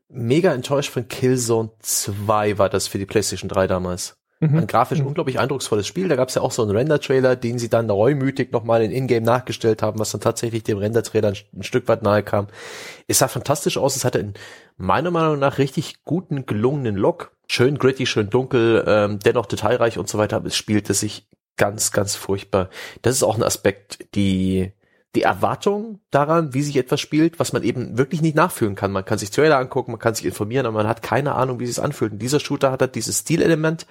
mega 0.09 0.53
enttäuscht 0.53 0.91
von 0.91 1.09
Killzone 1.09 1.70
2 1.80 2.59
war 2.59 2.68
das 2.68 2.87
für 2.87 2.99
die 2.99 3.07
PlayStation 3.07 3.49
3 3.49 3.66
damals. 3.66 4.16
Mhm. 4.43 4.59
Ein 4.59 4.66
grafisch 4.66 4.99
mhm. 4.99 5.07
unglaublich 5.07 5.39
eindrucksvolles 5.39 5.87
Spiel. 5.87 6.09
Da 6.09 6.16
gab 6.16 6.28
es 6.28 6.35
ja 6.35 6.43
auch 6.43 6.51
so 6.51 6.62
einen 6.62 6.72
Render-Trailer, 6.72 7.37
den 7.37 7.61
sie 7.61 7.68
dann 7.68 7.89
reumütig 7.89 8.51
nochmal 8.51 8.83
in 8.83 8.91
Ingame 8.91 9.24
nachgestellt 9.24 9.83
haben, 9.83 10.01
was 10.01 10.11
dann 10.11 10.20
tatsächlich 10.20 10.64
dem 10.64 10.78
Render-Trailer 10.78 11.28
ein, 11.28 11.37
ein, 11.55 11.62
Stück 11.62 11.87
weit 11.87 12.03
nahe 12.03 12.24
kam. 12.24 12.49
Es 13.07 13.18
sah 13.18 13.28
fantastisch 13.28 13.78
aus. 13.78 13.95
Es 13.95 14.05
hatte 14.05 14.18
einen 14.18 14.35
meiner 14.76 15.12
Meinung 15.12 15.39
nach 15.39 15.59
richtig 15.59 16.05
guten, 16.05 16.45
gelungenen 16.45 16.97
Look. 16.97 17.37
Schön 17.47 17.78
gritty, 17.78 18.05
schön 18.07 18.30
dunkel, 18.30 18.83
ähm, 18.87 19.20
dennoch 19.20 19.47
detailreich 19.47 19.97
und 19.99 20.09
so 20.09 20.18
weiter. 20.18 20.37
Aber 20.37 20.49
es 20.49 20.57
spielte 20.57 20.93
sich 20.93 21.28
ganz, 21.57 21.93
ganz 21.93 22.16
furchtbar. 22.16 22.68
Das 23.03 23.14
ist 23.14 23.22
auch 23.22 23.37
ein 23.37 23.45
Aspekt, 23.45 24.14
die 24.16 24.72
die 25.15 25.23
Erwartung 25.23 26.01
daran, 26.11 26.55
wie 26.55 26.63
sich 26.63 26.77
etwas 26.77 27.01
spielt, 27.01 27.39
was 27.39 27.53
man 27.53 27.63
eben 27.63 27.99
wirklich 27.99 28.23
nicht 28.23 28.35
nachfühlen 28.35 28.75
kann. 28.75 28.93
Man 28.93 29.05
kann 29.05 29.19
sich 29.19 29.31
Trailer 29.31 29.59
angucken, 29.59 29.93
man 29.93 30.01
kann 30.01 30.15
sich 30.15 30.25
informieren, 30.25 30.67
aber 30.67 30.79
man 30.79 30.89
hat 30.89 31.03
keine 31.03 31.35
Ahnung, 31.35 31.61
wie 31.61 31.65
es 31.65 31.79
anfühlt. 31.79 32.13
Und 32.13 32.19
dieser 32.21 32.41
Shooter 32.41 32.73
hat 32.73 32.81
halt 32.81 32.95
dieses 32.95 33.21
Stilelement 33.21 33.87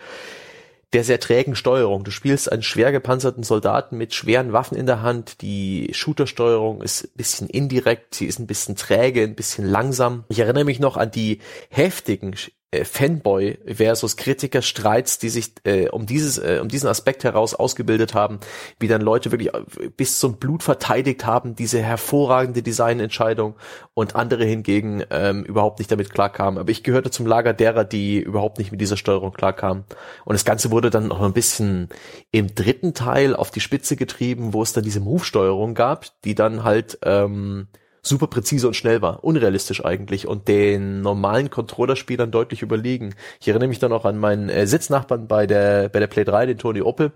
der 0.94 1.04
sehr 1.04 1.20
trägen 1.20 1.56
Steuerung. 1.56 2.04
Du 2.04 2.12
spielst 2.12 2.52
einen 2.52 2.64
schwer 2.64 2.92
gepanzerten 2.92 3.44
Soldaten 3.44 3.98
mit 3.98 4.14
schweren 4.14 4.52
Waffen 4.52 4.78
in 4.78 4.86
der 4.86 5.02
Hand. 5.02 5.42
Die 5.42 5.90
Shootersteuerung 5.94 6.82
ist 6.82 7.06
ein 7.06 7.16
bisschen 7.16 7.48
indirekt, 7.48 8.16
sie 8.16 8.26
ist 8.26 8.40
ein 8.40 8.48
bisschen 8.48 8.76
träge, 8.76 9.24
ein 9.24 9.36
bisschen 9.36 9.66
langsam. 9.66 10.26
Ich 10.28 10.40
erinnere 10.40 10.66
mich 10.66 10.80
noch 10.80 10.98
an 10.98 11.12
die 11.12 11.40
heftigen 11.70 12.36
Fanboy 12.72 13.58
versus 13.66 14.16
Kritiker 14.16 14.62
Streits, 14.62 15.20
die 15.20 15.28
sich 15.28 15.54
äh, 15.66 15.90
um 15.90 16.06
dieses 16.06 16.38
äh, 16.38 16.60
um 16.62 16.70
diesen 16.70 16.88
Aspekt 16.88 17.26
heraus 17.26 17.54
ausgebildet 17.54 18.14
haben, 18.14 18.40
wie 18.80 18.88
dann 18.88 19.02
Leute 19.02 19.32
wirklich 19.32 19.54
äh, 19.54 19.90
bis 19.98 20.20
zum 20.20 20.38
Blut 20.38 20.64
verteidigt 20.64 21.26
haben, 21.26 21.56
diese 21.56 21.82
hervorragende 21.82 22.64
Designentscheidung 22.64 23.56
und 23.94 24.16
andere 24.16 24.46
hingegen 24.46 25.04
ähm, 25.10 25.44
überhaupt 25.44 25.80
nicht 25.80 25.92
damit 25.92 26.12
klarkamen. 26.12 26.60
Aber 26.60 26.72
ich 26.72 26.84
gehörte 26.84 27.12
zum 27.12 27.26
Lager 27.26 27.54
derer, 27.54 27.84
die 27.84 28.20
überhaupt 28.20 28.58
nicht 28.58 28.72
mit 28.72 28.80
dieser 28.80 28.96
Steuerung 28.96 29.34
klarkamen. 29.34 29.84
Und 30.24 30.34
das 30.34 30.46
Ganze 30.46 30.72
wurde 30.72 30.90
dann 30.90 31.10
noch 31.10 31.22
ein 31.22 31.34
bisschen 31.34 31.90
im 32.32 32.56
dritten 32.56 32.94
Teil 32.94 33.36
auf 33.36 33.52
die 33.52 33.60
Spitze 33.60 33.98
getrieben, 33.98 34.54
wo 34.54 34.64
es 34.64 34.72
dann 34.72 34.86
diese 34.86 35.02
Move-Steuerung 35.02 35.74
gab, 35.74 36.06
die 36.24 36.36
dann 36.36 36.64
halt 36.64 37.00
ähm, 37.04 37.68
super 38.02 38.28
präzise 38.28 38.68
und 38.68 38.76
schnell 38.76 39.02
war. 39.02 39.24
Unrealistisch 39.24 39.86
eigentlich 39.86 40.28
und 40.28 40.48
den 40.48 41.02
normalen 41.02 41.50
Controllerspielern 41.50 42.32
deutlich 42.32 42.62
überlegen. 42.62 43.14
Ich 43.40 43.48
erinnere 43.48 43.70
mich 43.70 43.80
dann 43.80 43.94
auch 43.94 44.06
an 44.06 44.18
meinen 44.18 44.50
äh, 44.50 44.66
Sitznachbarn 44.66 45.28
bei 45.28 45.46
der, 45.48 45.90
bei 45.90 46.00
der 46.00 46.08
Play 46.08 46.24
3, 46.24 46.48
den 46.48 46.58
Tony 46.58 46.82
Opel, 46.82 47.12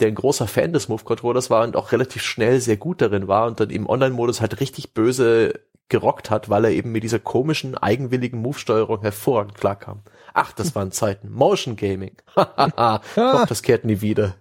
der 0.00 0.08
ein 0.08 0.14
großer 0.14 0.48
Fan 0.48 0.72
des 0.72 0.88
Move-Controllers 0.88 1.50
war 1.50 1.64
und 1.64 1.76
auch 1.76 1.92
relativ 1.92 2.22
schnell 2.22 2.60
sehr 2.60 2.76
gut 2.76 3.00
darin 3.00 3.28
war 3.28 3.46
und 3.46 3.60
dann 3.60 3.70
im 3.70 3.88
Online-Modus 3.88 4.40
halt 4.40 4.60
richtig 4.60 4.92
böse 4.92 5.60
gerockt 5.88 6.30
hat, 6.30 6.48
weil 6.48 6.64
er 6.64 6.70
eben 6.70 6.92
mit 6.92 7.02
dieser 7.02 7.18
komischen, 7.18 7.76
eigenwilligen 7.76 8.40
Move-Steuerung 8.40 9.02
hervorragend 9.02 9.54
klarkam. 9.54 10.02
Ach, 10.32 10.52
das 10.52 10.74
waren 10.74 10.90
Zeiten. 10.92 11.30
Motion 11.30 11.76
Gaming. 11.76 12.16
Doch, 12.34 13.46
das 13.46 13.62
kehrt 13.62 13.84
nie 13.84 14.00
wieder. 14.00 14.34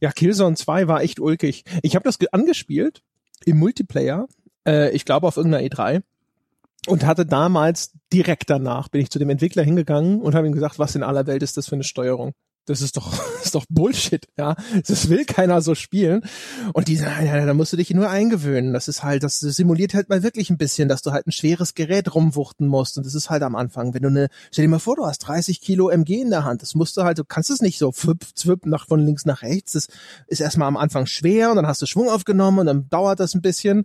Ja, 0.00 0.12
Killzone 0.12 0.56
2 0.56 0.86
war 0.86 1.02
echt 1.02 1.18
ulkig. 1.18 1.64
Ich 1.82 1.96
habe 1.96 2.04
das 2.04 2.18
angespielt 2.32 3.02
im 3.44 3.58
Multiplayer 3.58 4.26
äh, 4.66 4.90
ich 4.90 5.04
glaube 5.04 5.26
auf 5.26 5.36
irgendeiner 5.36 5.66
E3 5.66 6.02
und 6.86 7.06
hatte 7.06 7.26
damals 7.26 7.92
direkt 8.12 8.50
danach 8.50 8.88
bin 8.88 9.00
ich 9.00 9.10
zu 9.10 9.18
dem 9.18 9.30
Entwickler 9.30 9.62
hingegangen 9.62 10.20
und 10.20 10.34
habe 10.34 10.46
ihm 10.46 10.52
gesagt, 10.52 10.78
was 10.78 10.94
in 10.94 11.02
aller 11.02 11.26
Welt 11.26 11.42
ist 11.42 11.56
das 11.56 11.68
für 11.68 11.74
eine 11.74 11.84
Steuerung? 11.84 12.32
Das 12.66 12.80
ist 12.80 12.96
doch, 12.96 13.10
das 13.36 13.46
ist 13.46 13.54
doch 13.54 13.64
Bullshit, 13.68 14.26
ja. 14.36 14.56
Das 14.86 15.08
will 15.08 15.24
keiner 15.24 15.60
so 15.60 15.74
spielen. 15.74 16.22
Und 16.72 16.88
die 16.88 16.96
sagen, 16.96 17.26
ja, 17.26 17.44
da 17.44 17.54
musst 17.54 17.72
du 17.72 17.76
dich 17.76 17.90
nur 17.90 18.08
eingewöhnen. 18.08 18.72
Das 18.72 18.88
ist 18.88 19.02
halt, 19.02 19.22
das 19.22 19.40
simuliert 19.40 19.94
halt 19.94 20.08
mal 20.08 20.22
wirklich 20.22 20.50
ein 20.50 20.58
bisschen, 20.58 20.88
dass 20.88 21.02
du 21.02 21.12
halt 21.12 21.26
ein 21.26 21.32
schweres 21.32 21.74
Gerät 21.74 22.14
rumwuchten 22.14 22.66
musst. 22.66 22.96
Und 22.96 23.06
das 23.06 23.14
ist 23.14 23.30
halt 23.30 23.42
am 23.42 23.54
Anfang, 23.54 23.94
wenn 23.94 24.02
du 24.02 24.08
eine, 24.08 24.28
stell 24.50 24.64
dir 24.64 24.70
mal 24.70 24.78
vor, 24.78 24.96
du 24.96 25.06
hast 25.06 25.18
30 25.20 25.60
Kilo 25.60 25.88
MG 25.88 26.20
in 26.20 26.30
der 26.30 26.44
Hand. 26.44 26.62
Das 26.62 26.74
musst 26.74 26.96
du 26.96 27.02
halt, 27.02 27.18
du 27.18 27.24
kannst 27.24 27.50
es 27.50 27.60
nicht 27.60 27.78
so 27.78 27.92
fwip, 27.92 28.24
zwip 28.34 28.66
nach 28.66 28.86
von 28.86 29.04
links 29.04 29.24
nach 29.24 29.42
rechts. 29.42 29.72
Das 29.72 29.88
ist 30.26 30.40
erstmal 30.40 30.68
am 30.68 30.76
Anfang 30.76 31.06
schwer 31.06 31.50
und 31.50 31.56
dann 31.56 31.66
hast 31.66 31.82
du 31.82 31.86
Schwung 31.86 32.08
aufgenommen 32.08 32.60
und 32.60 32.66
dann 32.66 32.88
dauert 32.88 33.20
das 33.20 33.34
ein 33.34 33.42
bisschen. 33.42 33.84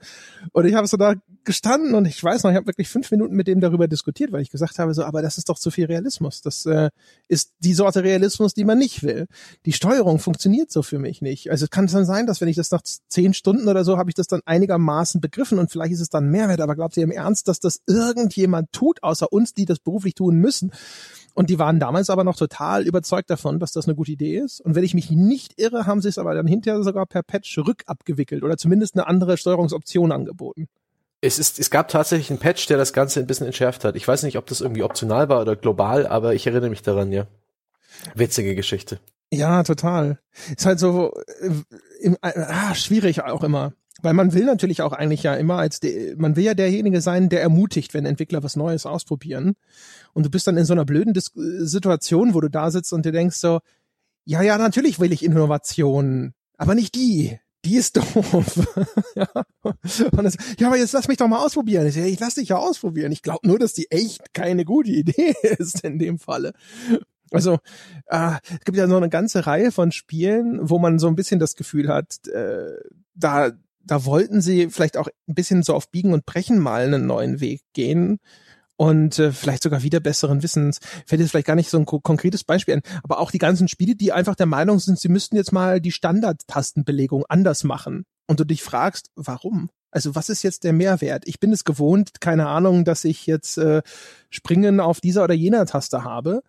Und 0.52 0.66
ich 0.66 0.76
habe 0.76 0.88
so 0.88 0.98
da 0.98 1.16
gestanden 1.44 1.96
und 1.96 2.06
ich 2.06 2.24
weiß 2.24 2.44
noch, 2.44 2.52
ich 2.52 2.58
habe 2.58 2.68
wirklich 2.68 2.90
fünf 2.90 3.10
Minuten 3.12 3.36
mit 3.36 3.48
dem 3.48 3.60
darüber 3.60 3.88
diskutiert, 3.88 4.32
weil 4.32 4.42
ich 4.42 4.50
gesagt 4.50 4.80
habe, 4.80 4.94
so, 4.94 5.04
aber 5.04 5.22
das 5.22 5.38
ist 5.38 5.50
doch 5.50 5.58
zu 5.58 5.72
viel 5.72 5.86
Realismus. 5.86 6.42
Das 6.42 6.66
äh, 6.66 6.90
ist 7.28 7.54
die 7.60 7.74
Sorte 7.74 8.04
Realismus, 8.04 8.54
die 8.54 8.66
man 8.66 8.78
nicht 8.78 9.04
will. 9.04 9.28
Die 9.66 9.74
Steuerung 9.74 10.20
funktioniert 10.20 10.72
so 10.72 10.84
für 10.84 11.00
mich 11.00 11.22
nicht. 11.22 11.50
Also 11.52 11.66
es 11.66 11.72
kann 11.72 11.88
dann 11.88 12.06
sein, 12.06 12.28
dass 12.28 12.42
wenn 12.42 12.48
ich 12.48 12.56
das 12.56 12.72
nach 12.72 12.82
zehn 12.82 13.34
Stunden 13.34 13.68
oder 13.68 13.84
so, 13.84 13.98
habe 13.98 14.10
ich 14.10 14.16
das 14.16 14.28
dann 14.28 14.42
einigermaßen 14.46 15.22
begriffen 15.22 15.60
und 15.60 15.72
vielleicht 15.72 15.94
ist 15.94 16.02
es 16.02 16.10
dann 16.10 16.30
Mehrwert, 16.30 16.62
aber 16.62 16.76
glaubt 16.76 16.98
ihr 16.98 17.04
im 17.04 17.12
Ernst, 17.12 17.48
dass 17.48 17.60
das 17.60 17.82
irgendjemand 17.88 18.72
tut, 18.72 19.04
außer 19.04 19.32
uns, 19.32 19.54
die 19.54 19.66
das 19.66 19.80
beruflich 19.80 20.16
tun 20.16 20.36
müssen? 20.36 20.72
Und 21.34 21.50
die 21.50 21.60
waren 21.60 21.80
damals 21.80 22.10
aber 22.10 22.24
noch 22.24 22.36
total 22.36 22.86
überzeugt 22.86 23.30
davon, 23.30 23.60
dass 23.60 23.72
das 23.72 23.88
eine 23.88 23.96
gute 23.96 24.12
Idee 24.12 24.40
ist. 24.40 24.60
Und 24.60 24.76
wenn 24.76 24.84
ich 24.84 24.94
mich 24.94 25.10
nicht 25.10 25.54
irre, 25.58 25.86
haben 25.86 26.02
sie 26.02 26.10
es 26.10 26.18
aber 26.18 26.34
dann 26.34 26.48
hinterher 26.48 26.84
sogar 26.84 27.06
per 27.06 27.24
Patch 27.24 27.58
rückabgewickelt 27.58 28.44
oder 28.44 28.58
zumindest 28.58 28.96
eine 28.96 29.08
andere 29.08 29.38
Steuerungsoption 29.38 30.12
angeboten. 30.12 30.68
Es, 31.22 31.38
ist, 31.38 31.60
es 31.60 31.70
gab 31.70 31.90
tatsächlich 31.90 32.30
einen 32.30 32.40
Patch, 32.40 32.68
der 32.68 32.78
das 32.78 32.94
Ganze 32.94 33.20
ein 33.20 33.28
bisschen 33.28 33.46
entschärft 33.46 33.84
hat. 33.84 33.96
Ich 33.96 34.08
weiß 34.08 34.24
nicht, 34.24 34.38
ob 34.38 34.46
das 34.46 34.62
irgendwie 34.62 34.84
optional 34.84 35.28
war 35.30 35.42
oder 35.42 35.56
global, 35.56 36.08
aber 36.08 36.34
ich 36.34 36.48
erinnere 36.48 36.70
mich 36.70 36.82
daran, 36.82 37.12
ja. 37.12 37.28
Witzige 38.16 38.56
Geschichte. 38.56 39.00
Ja, 39.32 39.64
total. 39.64 40.20
Ist 40.56 40.66
halt 40.66 40.80
so 40.80 41.14
äh, 41.42 41.52
im, 42.02 42.18
äh, 42.22 42.32
ah, 42.36 42.74
schwierig 42.74 43.24
auch 43.24 43.44
immer. 43.44 43.74
Weil 44.02 44.14
man 44.14 44.34
will 44.34 44.46
natürlich 44.46 44.82
auch 44.82 44.94
eigentlich 44.94 45.24
ja 45.24 45.36
immer 45.36 45.58
als 45.58 45.82
de, 45.82 46.16
man 46.16 46.36
will 46.36 46.46
ja 46.46 46.54
derjenige 46.54 47.02
sein, 47.02 47.28
der 47.28 47.42
ermutigt, 47.42 47.94
wenn 47.94 48.06
Entwickler 48.06 48.44
was 48.44 48.56
Neues 48.56 48.86
ausprobieren. 48.86 49.56
Und 50.14 50.26
du 50.26 50.30
bist 50.30 50.48
dann 50.48 50.58
in 50.58 50.66
so 50.66 50.74
einer 50.74 50.86
blöden 50.86 51.14
Dis 51.14 51.32
Situation, 51.34 52.34
wo 52.34 52.40
du 52.40 52.50
da 52.50 52.72
sitzt 52.72 52.94
und 52.94 53.06
dir 53.06 53.12
denkst 53.12 53.36
so, 53.38 53.60
ja, 54.26 54.42
ja, 54.42 54.58
natürlich 54.58 55.00
will 55.00 55.12
ich 55.12 55.24
Innovation, 55.24 56.34
aber 56.58 56.76
nicht 56.76 56.96
die 56.96 57.40
die 57.66 57.76
ist 57.76 57.98
doof. 57.98 58.68
ja. 59.16 59.28
Das, 60.12 60.38
ja, 60.60 60.68
aber 60.68 60.78
jetzt 60.78 60.94
lass 60.94 61.08
mich 61.08 61.18
doch 61.18 61.28
mal 61.28 61.44
ausprobieren. 61.44 61.88
Ich, 61.88 61.98
ich 61.98 62.20
lass 62.20 62.36
dich 62.36 62.50
ja 62.50 62.58
ausprobieren. 62.58 63.12
Ich 63.12 63.22
glaube 63.22 63.48
nur, 63.48 63.60
dass 63.60 63.74
die 63.74 63.92
echt 63.92 64.34
keine 64.34 64.66
gute 64.66 64.92
Idee 64.92 65.34
ist 65.58 65.84
in 65.84 66.00
dem 66.00 66.20
Falle. 66.20 66.54
Also 67.32 67.60
äh, 68.08 68.38
es 68.52 68.66
gibt 68.66 68.78
ja 68.78 68.88
so 68.88 68.98
eine 68.98 69.10
ganze 69.10 69.46
Reihe 69.46 69.72
von 69.72 69.92
Spielen, 69.92 70.70
wo 70.70 70.80
man 70.80 71.00
so 71.00 71.08
ein 71.08 71.16
bisschen 71.16 71.40
das 71.40 71.56
Gefühl 71.56 71.88
hat, 71.90 72.28
äh, 72.28 72.74
da 73.14 73.52
da 73.82 74.06
wollten 74.06 74.40
sie 74.42 74.70
vielleicht 74.70 74.98
auch 74.98 75.08
ein 75.28 75.34
bisschen 75.34 75.64
so 75.64 75.74
auf 75.74 75.90
Biegen 75.90 76.14
und 76.14 76.26
Brechen 76.26 76.60
mal 76.60 76.84
einen 76.84 77.08
neuen 77.08 77.40
Weg 77.40 77.64
gehen 77.74 78.20
und 78.80 79.20
äh, 79.20 79.34
vielleicht 79.34 79.64
sogar 79.64 79.84
wieder 79.84 80.00
besseren 80.00 80.42
Wissens. 80.42 80.80
Fällt 81.06 81.20
jetzt 81.20 81.32
vielleicht 81.32 81.48
gar 81.48 81.58
nicht 81.58 81.70
so 81.70 81.78
ein 81.78 81.86
ko 81.86 82.00
konkretes 82.00 82.46
Beispiel 82.46 82.76
ein, 82.76 82.82
aber 83.04 83.20
auch 83.20 83.30
die 83.30 83.38
ganzen 83.38 83.68
Spiele, 83.68 83.94
die 83.94 84.14
einfach 84.14 84.36
der 84.36 84.46
Meinung 84.46 84.80
sind, 84.80 84.98
sie 84.98 85.10
müssten 85.10 85.36
jetzt 85.36 85.52
mal 85.52 85.82
die 85.82 85.92
Standardtastenbelegung 85.92 87.26
anders 87.28 87.66
machen 87.66 88.06
und 88.26 88.40
du 88.40 88.46
dich 88.46 88.64
fragst, 88.64 89.10
warum? 89.18 89.70
Also 89.92 90.16
was 90.16 90.30
ist 90.30 90.44
jetzt 90.44 90.64
der 90.64 90.72
Mehrwert? 90.72 91.24
Ich 91.26 91.42
bin 91.42 91.52
es 91.52 91.66
gewohnt, 91.66 92.22
keine 92.22 92.48
Ahnung, 92.48 92.86
dass 92.86 93.04
ich 93.04 93.26
jetzt 93.26 93.58
äh, 93.58 93.82
Springen 94.30 94.80
auf 94.80 95.02
dieser 95.02 95.26
oder 95.26 95.34
jener 95.34 95.66
Taste 95.66 96.06
habe. 96.06 96.42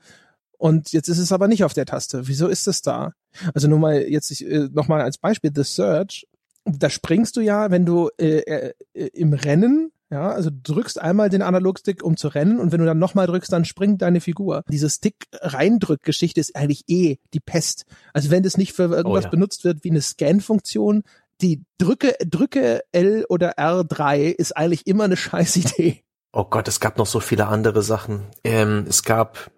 Und 0.56 0.92
jetzt 0.92 1.08
ist 1.08 1.18
es 1.18 1.32
aber 1.32 1.48
nicht 1.48 1.64
auf 1.64 1.74
der 1.74 1.86
Taste. 1.86 2.28
Wieso 2.28 2.46
ist 2.46 2.68
es 2.68 2.80
da? 2.80 3.12
Also 3.54 3.66
nur 3.66 3.80
mal 3.80 4.02
jetzt 4.02 4.40
äh, 4.40 4.68
noch 4.70 4.86
mal 4.86 5.00
als 5.00 5.18
Beispiel 5.18 5.50
The 5.52 5.64
Search. 5.64 6.28
Da 6.64 6.90
springst 6.90 7.36
du 7.36 7.40
ja, 7.40 7.72
wenn 7.72 7.86
du 7.86 8.08
äh, 8.18 8.72
äh, 8.94 9.06
im 9.14 9.32
Rennen 9.32 9.90
ja, 10.10 10.30
also 10.30 10.50
du 10.50 10.74
drückst 10.74 11.00
einmal 11.00 11.28
den 11.28 11.42
Analogstick, 11.42 12.02
um 12.02 12.16
zu 12.16 12.28
rennen, 12.28 12.58
und 12.58 12.72
wenn 12.72 12.80
du 12.80 12.86
dann 12.86 12.98
nochmal 12.98 13.28
drückst, 13.28 13.52
dann 13.52 13.64
springt 13.64 14.02
deine 14.02 14.20
Figur. 14.20 14.64
Diese 14.68 14.90
Stick-Reindrück-Geschichte 14.90 16.40
ist 16.40 16.56
eigentlich 16.56 16.84
eh 16.88 17.18
die 17.32 17.40
Pest. 17.40 17.84
Also 18.12 18.30
wenn 18.30 18.42
das 18.42 18.56
nicht 18.56 18.72
für 18.72 18.84
irgendwas 18.84 19.24
oh, 19.24 19.26
ja. 19.26 19.30
benutzt 19.30 19.64
wird 19.64 19.84
wie 19.84 19.90
eine 19.90 20.00
Scan-Funktion, 20.00 21.04
die 21.40 21.64
Drücke, 21.78 22.16
Drücke 22.26 22.82
L 22.92 23.24
oder 23.28 23.56
R3 23.56 24.30
ist 24.30 24.56
eigentlich 24.56 24.86
immer 24.86 25.04
eine 25.04 25.16
scheiß 25.16 25.56
Idee. 25.56 26.02
Oh 26.32 26.44
Gott, 26.44 26.66
es 26.66 26.80
gab 26.80 26.98
noch 26.98 27.06
so 27.06 27.20
viele 27.20 27.46
andere 27.46 27.82
Sachen. 27.82 28.26
Ähm, 28.42 28.86
es 28.88 29.04
gab 29.04 29.50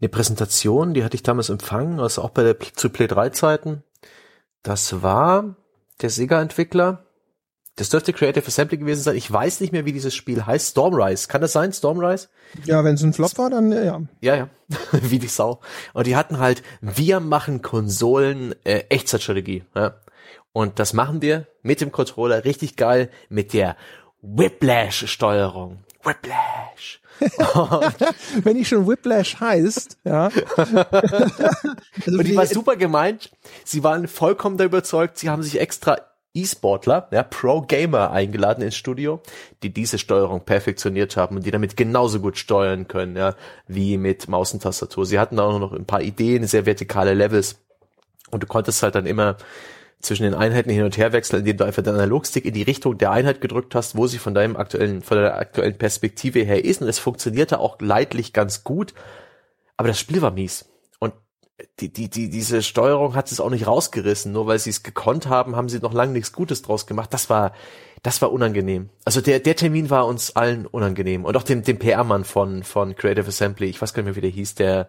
eine 0.00 0.08
Präsentation, 0.08 0.94
die 0.94 1.04
hatte 1.04 1.14
ich 1.14 1.22
damals 1.22 1.48
empfangen, 1.48 2.00
also 2.00 2.22
auch 2.22 2.30
bei 2.30 2.42
der 2.42 2.58
zu 2.58 2.90
Play 2.90 3.06
3 3.06 3.30
Zeiten. 3.30 3.82
Das 4.62 5.02
war 5.02 5.56
der 6.02 6.10
Sega-Entwickler, 6.10 7.05
das 7.76 7.90
dürfte 7.90 8.14
Creative 8.14 8.46
Assembly 8.46 8.78
gewesen 8.78 9.02
sein. 9.02 9.16
Ich 9.16 9.30
weiß 9.30 9.60
nicht 9.60 9.72
mehr, 9.72 9.84
wie 9.84 9.92
dieses 9.92 10.14
Spiel 10.14 10.46
heißt. 10.46 10.70
Stormrise. 10.70 11.28
Kann 11.28 11.42
das 11.42 11.52
sein? 11.52 11.72
Stormrise? 11.72 12.28
Ja, 12.64 12.82
wenn 12.84 12.94
es 12.94 13.02
ein 13.02 13.12
Flop 13.12 13.36
war, 13.36 13.50
dann 13.50 13.70
ja. 13.70 14.00
Ja, 14.22 14.36
ja. 14.36 14.48
wie 14.92 15.18
die 15.18 15.28
Sau. 15.28 15.60
Und 15.92 16.06
die 16.06 16.16
hatten 16.16 16.38
halt, 16.38 16.62
wir 16.80 17.20
machen 17.20 17.60
Konsolen 17.60 18.54
äh, 18.64 18.84
Echtzeitstrategie. 18.88 19.64
Ja. 19.74 19.94
Und 20.52 20.78
das 20.78 20.94
machen 20.94 21.20
wir 21.20 21.46
mit 21.62 21.82
dem 21.82 21.92
Controller 21.92 22.46
richtig 22.46 22.76
geil 22.76 23.10
mit 23.28 23.52
der 23.52 23.76
Whiplash-Steuerung. 24.22 25.84
Whiplash. 26.02 27.02
Wenn 28.42 28.56
ich 28.56 28.68
schon 28.68 28.86
Whiplash 28.86 29.38
heißt, 29.38 29.98
ja. 30.04 30.30
also 30.56 32.18
und 32.18 32.24
die 32.24 32.36
war 32.36 32.46
super 32.46 32.76
gemeint. 32.76 33.30
Sie 33.64 33.84
waren 33.84 34.08
vollkommen 34.08 34.56
da 34.56 34.64
überzeugt. 34.64 35.18
Sie 35.18 35.28
haben 35.28 35.42
sich 35.42 35.60
extra 35.60 35.98
E-Sportler, 36.36 37.08
ja, 37.10 37.22
Pro-Gamer 37.22 38.10
eingeladen 38.10 38.62
ins 38.62 38.76
Studio, 38.76 39.20
die 39.62 39.72
diese 39.72 39.98
Steuerung 39.98 40.44
perfektioniert 40.44 41.16
haben 41.16 41.36
und 41.36 41.46
die 41.46 41.50
damit 41.50 41.76
genauso 41.76 42.20
gut 42.20 42.38
steuern 42.38 42.88
können, 42.88 43.16
ja, 43.16 43.34
wie 43.66 43.96
mit 43.96 44.28
Maus 44.28 44.52
und 44.52 44.62
Tastatur. 44.62 45.06
Sie 45.06 45.18
hatten 45.18 45.40
auch 45.40 45.58
noch 45.58 45.72
ein 45.72 45.86
paar 45.86 46.02
Ideen, 46.02 46.46
sehr 46.46 46.66
vertikale 46.66 47.14
Levels 47.14 47.58
und 48.30 48.42
du 48.42 48.46
konntest 48.46 48.82
halt 48.82 48.94
dann 48.94 49.06
immer 49.06 49.36
zwischen 50.00 50.24
den 50.24 50.34
Einheiten 50.34 50.70
hin 50.70 50.84
und 50.84 50.96
her 50.96 51.12
wechseln, 51.12 51.40
indem 51.40 51.56
du 51.56 51.64
einfach 51.64 51.82
den 51.82 51.94
Analogstick 51.94 52.44
in 52.44 52.54
die 52.54 52.62
Richtung 52.62 52.98
der 52.98 53.10
Einheit 53.10 53.40
gedrückt 53.40 53.74
hast, 53.74 53.96
wo 53.96 54.06
sie 54.06 54.18
von 54.18 54.34
deinem 54.34 54.56
aktuellen, 54.56 55.02
von 55.02 55.18
der 55.18 55.36
aktuellen 55.36 55.78
Perspektive 55.78 56.40
her 56.40 56.64
ist. 56.64 56.82
Und 56.82 56.88
es 56.88 56.98
funktionierte 56.98 57.58
auch 57.58 57.80
leidlich 57.80 58.32
ganz 58.32 58.62
gut. 58.62 58.94
Aber 59.76 59.88
das 59.88 59.98
Spiel 59.98 60.22
war 60.22 60.30
mies. 60.30 60.66
Die, 61.80 61.90
die, 61.90 62.10
die, 62.10 62.28
diese 62.28 62.62
Steuerung 62.62 63.14
hat 63.14 63.32
es 63.32 63.40
auch 63.40 63.50
nicht 63.50 63.66
rausgerissen. 63.66 64.32
Nur 64.32 64.46
weil 64.46 64.58
sie 64.58 64.70
es 64.70 64.82
gekonnt 64.82 65.26
haben, 65.26 65.56
haben 65.56 65.68
sie 65.68 65.78
noch 65.78 65.94
lange 65.94 66.12
nichts 66.12 66.32
Gutes 66.32 66.62
draus 66.62 66.86
gemacht. 66.86 67.12
Das 67.14 67.30
war, 67.30 67.52
das 68.02 68.20
war 68.20 68.30
unangenehm. 68.30 68.90
Also 69.04 69.20
der, 69.20 69.40
der 69.40 69.56
Termin 69.56 69.88
war 69.88 70.06
uns 70.06 70.36
allen 70.36 70.66
unangenehm. 70.66 71.24
Und 71.24 71.36
auch 71.36 71.42
dem, 71.42 71.62
dem 71.62 71.78
PR-Mann 71.78 72.24
von, 72.24 72.62
von 72.62 72.94
Creative 72.94 73.26
Assembly, 73.26 73.68
ich 73.68 73.80
weiß 73.80 73.94
gar 73.94 74.02
nicht 74.02 74.06
mehr, 74.06 74.16
wie 74.16 74.20
der 74.20 74.30
hieß, 74.30 74.54
der, 74.56 74.88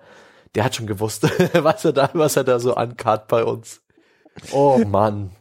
der 0.56 0.65
hat 0.65 0.76
schon 0.76 0.88
gewusst, 0.88 1.23
was 1.53 1.85
er 1.85 1.94
da, 1.94 2.10
was 2.14 2.35
er 2.35 2.44
da 2.44 2.60
so 2.60 2.76
ankart 2.76 3.27
bei 3.27 3.44
uns. 3.44 3.81
Oh 4.52 4.80
Mann. 4.85 5.31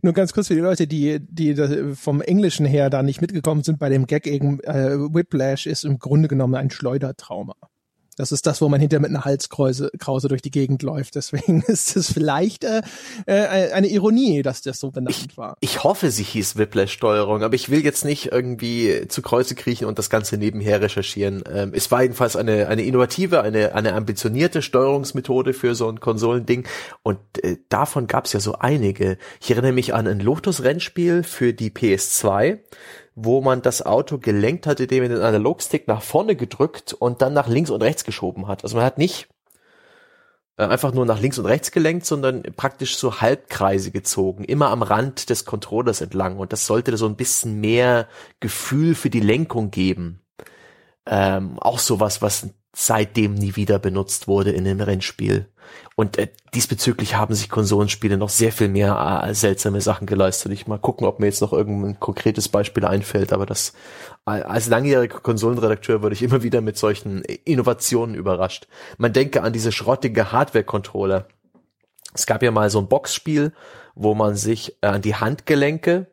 Nur 0.00 0.12
ganz 0.12 0.32
kurz 0.32 0.46
für 0.46 0.54
die 0.54 0.60
Leute, 0.60 0.86
die, 0.86 1.18
die 1.20 1.94
vom 1.94 2.20
Englischen 2.20 2.66
her 2.66 2.88
da 2.88 3.02
nicht 3.02 3.20
mitgekommen 3.20 3.64
sind 3.64 3.78
bei 3.78 3.88
dem 3.88 4.06
Gag 4.06 4.26
eben, 4.26 4.60
äh, 4.60 4.96
Whiplash 4.96 5.66
ist 5.66 5.84
im 5.84 5.98
Grunde 5.98 6.28
genommen 6.28 6.54
ein 6.54 6.70
Schleudertrauma. 6.70 7.56
Das 8.16 8.32
ist 8.32 8.46
das, 8.46 8.60
wo 8.60 8.68
man 8.68 8.80
hinter 8.80 9.00
mit 9.00 9.10
einer 9.10 9.24
Halskrause 9.24 9.90
Krause 9.98 10.28
durch 10.28 10.42
die 10.42 10.50
Gegend 10.50 10.82
läuft. 10.82 11.14
Deswegen 11.14 11.62
ist 11.66 11.96
es 11.96 12.12
vielleicht 12.12 12.64
äh, 12.64 12.82
äh, 13.26 13.72
eine 13.72 13.88
Ironie, 13.88 14.42
dass 14.42 14.62
das 14.62 14.78
so 14.78 14.90
benannt 14.90 15.28
ich, 15.30 15.36
war. 15.36 15.56
Ich 15.60 15.82
hoffe, 15.84 16.10
sie 16.10 16.22
hieß 16.22 16.56
Whiplash-Steuerung, 16.56 17.42
aber 17.42 17.54
ich 17.54 17.70
will 17.70 17.84
jetzt 17.84 18.04
nicht 18.04 18.32
irgendwie 18.32 19.06
zu 19.08 19.22
Kreuze 19.22 19.54
kriechen 19.54 19.86
und 19.86 19.98
das 19.98 20.10
Ganze 20.10 20.36
nebenher 20.36 20.80
recherchieren. 20.80 21.42
Ähm, 21.50 21.72
es 21.74 21.90
war 21.90 22.02
jedenfalls 22.02 22.36
eine, 22.36 22.68
eine 22.68 22.82
innovative, 22.82 23.42
eine, 23.42 23.74
eine 23.74 23.94
ambitionierte 23.94 24.62
Steuerungsmethode 24.62 25.54
für 25.54 25.74
so 25.74 25.88
ein 25.88 26.00
Konsolending 26.00 26.66
und 27.02 27.18
äh, 27.42 27.56
davon 27.68 28.06
gab 28.06 28.26
es 28.26 28.32
ja 28.32 28.40
so 28.40 28.56
einige. 28.58 29.18
Ich 29.40 29.50
erinnere 29.50 29.72
mich 29.72 29.94
an 29.94 30.06
ein 30.06 30.20
Lotus-Rennspiel 30.20 31.22
für 31.22 31.52
die 31.52 31.70
PS2 31.70 32.58
wo 33.14 33.40
man 33.40 33.62
das 33.62 33.84
Auto 33.84 34.18
gelenkt 34.18 34.66
hat, 34.66 34.80
indem 34.80 35.04
man 35.04 35.12
den 35.12 35.22
Analogstick 35.22 35.86
nach 35.88 36.02
vorne 36.02 36.36
gedrückt 36.36 36.92
und 36.94 37.22
dann 37.22 37.34
nach 37.34 37.48
links 37.48 37.70
und 37.70 37.82
rechts 37.82 38.04
geschoben 38.04 38.48
hat. 38.48 38.64
Also 38.64 38.76
man 38.76 38.84
hat 38.84 38.98
nicht 38.98 39.28
äh, 40.56 40.64
einfach 40.64 40.92
nur 40.92 41.06
nach 41.06 41.20
links 41.20 41.38
und 41.38 41.46
rechts 41.46 41.70
gelenkt, 41.70 42.06
sondern 42.06 42.42
praktisch 42.56 42.96
so 42.96 43.20
Halbkreise 43.20 43.90
gezogen, 43.90 44.44
immer 44.44 44.70
am 44.70 44.82
Rand 44.82 45.30
des 45.30 45.44
Controllers 45.44 46.00
entlang. 46.00 46.38
Und 46.38 46.52
das 46.52 46.66
sollte 46.66 46.96
so 46.96 47.06
ein 47.06 47.16
bisschen 47.16 47.60
mehr 47.60 48.08
Gefühl 48.40 48.94
für 48.94 49.10
die 49.10 49.20
Lenkung 49.20 49.70
geben. 49.70 50.20
Ähm, 51.06 51.58
auch 51.58 51.78
sowas, 51.78 52.22
was 52.22 52.48
seitdem 52.74 53.34
nie 53.34 53.56
wieder 53.56 53.78
benutzt 53.78 54.28
wurde 54.28 54.52
in 54.52 54.66
einem 54.66 54.80
Rennspiel. 54.80 55.51
Und 55.96 56.18
äh, 56.18 56.28
diesbezüglich 56.54 57.16
haben 57.16 57.34
sich 57.34 57.50
Konsolenspiele 57.50 58.16
noch 58.16 58.28
sehr 58.28 58.52
viel 58.52 58.68
mehr 58.68 59.24
äh, 59.24 59.34
seltsame 59.34 59.80
Sachen 59.80 60.06
geleistet. 60.06 60.52
Ich 60.52 60.66
mal 60.66 60.78
gucken, 60.78 61.06
ob 61.06 61.20
mir 61.20 61.26
jetzt 61.26 61.40
noch 61.42 61.52
irgendein 61.52 62.00
konkretes 62.00 62.48
Beispiel 62.48 62.84
einfällt, 62.84 63.32
aber 63.32 63.46
das 63.46 63.72
als 64.24 64.68
langjähriger 64.68 65.18
Konsolenredakteur 65.18 66.02
wurde 66.02 66.14
ich 66.14 66.22
immer 66.22 66.42
wieder 66.42 66.60
mit 66.60 66.78
solchen 66.78 67.22
Innovationen 67.22 68.14
überrascht. 68.14 68.68
Man 68.96 69.12
denke 69.12 69.42
an 69.42 69.52
diese 69.52 69.72
schrottige 69.72 70.30
Hardware-Controller. 70.30 71.26
Es 72.14 72.26
gab 72.26 72.42
ja 72.42 72.52
mal 72.52 72.70
so 72.70 72.78
ein 72.78 72.88
Boxspiel, 72.88 73.52
wo 73.94 74.14
man 74.14 74.36
sich 74.36 74.76
äh, 74.82 74.86
an 74.86 75.02
die 75.02 75.16
Handgelenke 75.16 76.11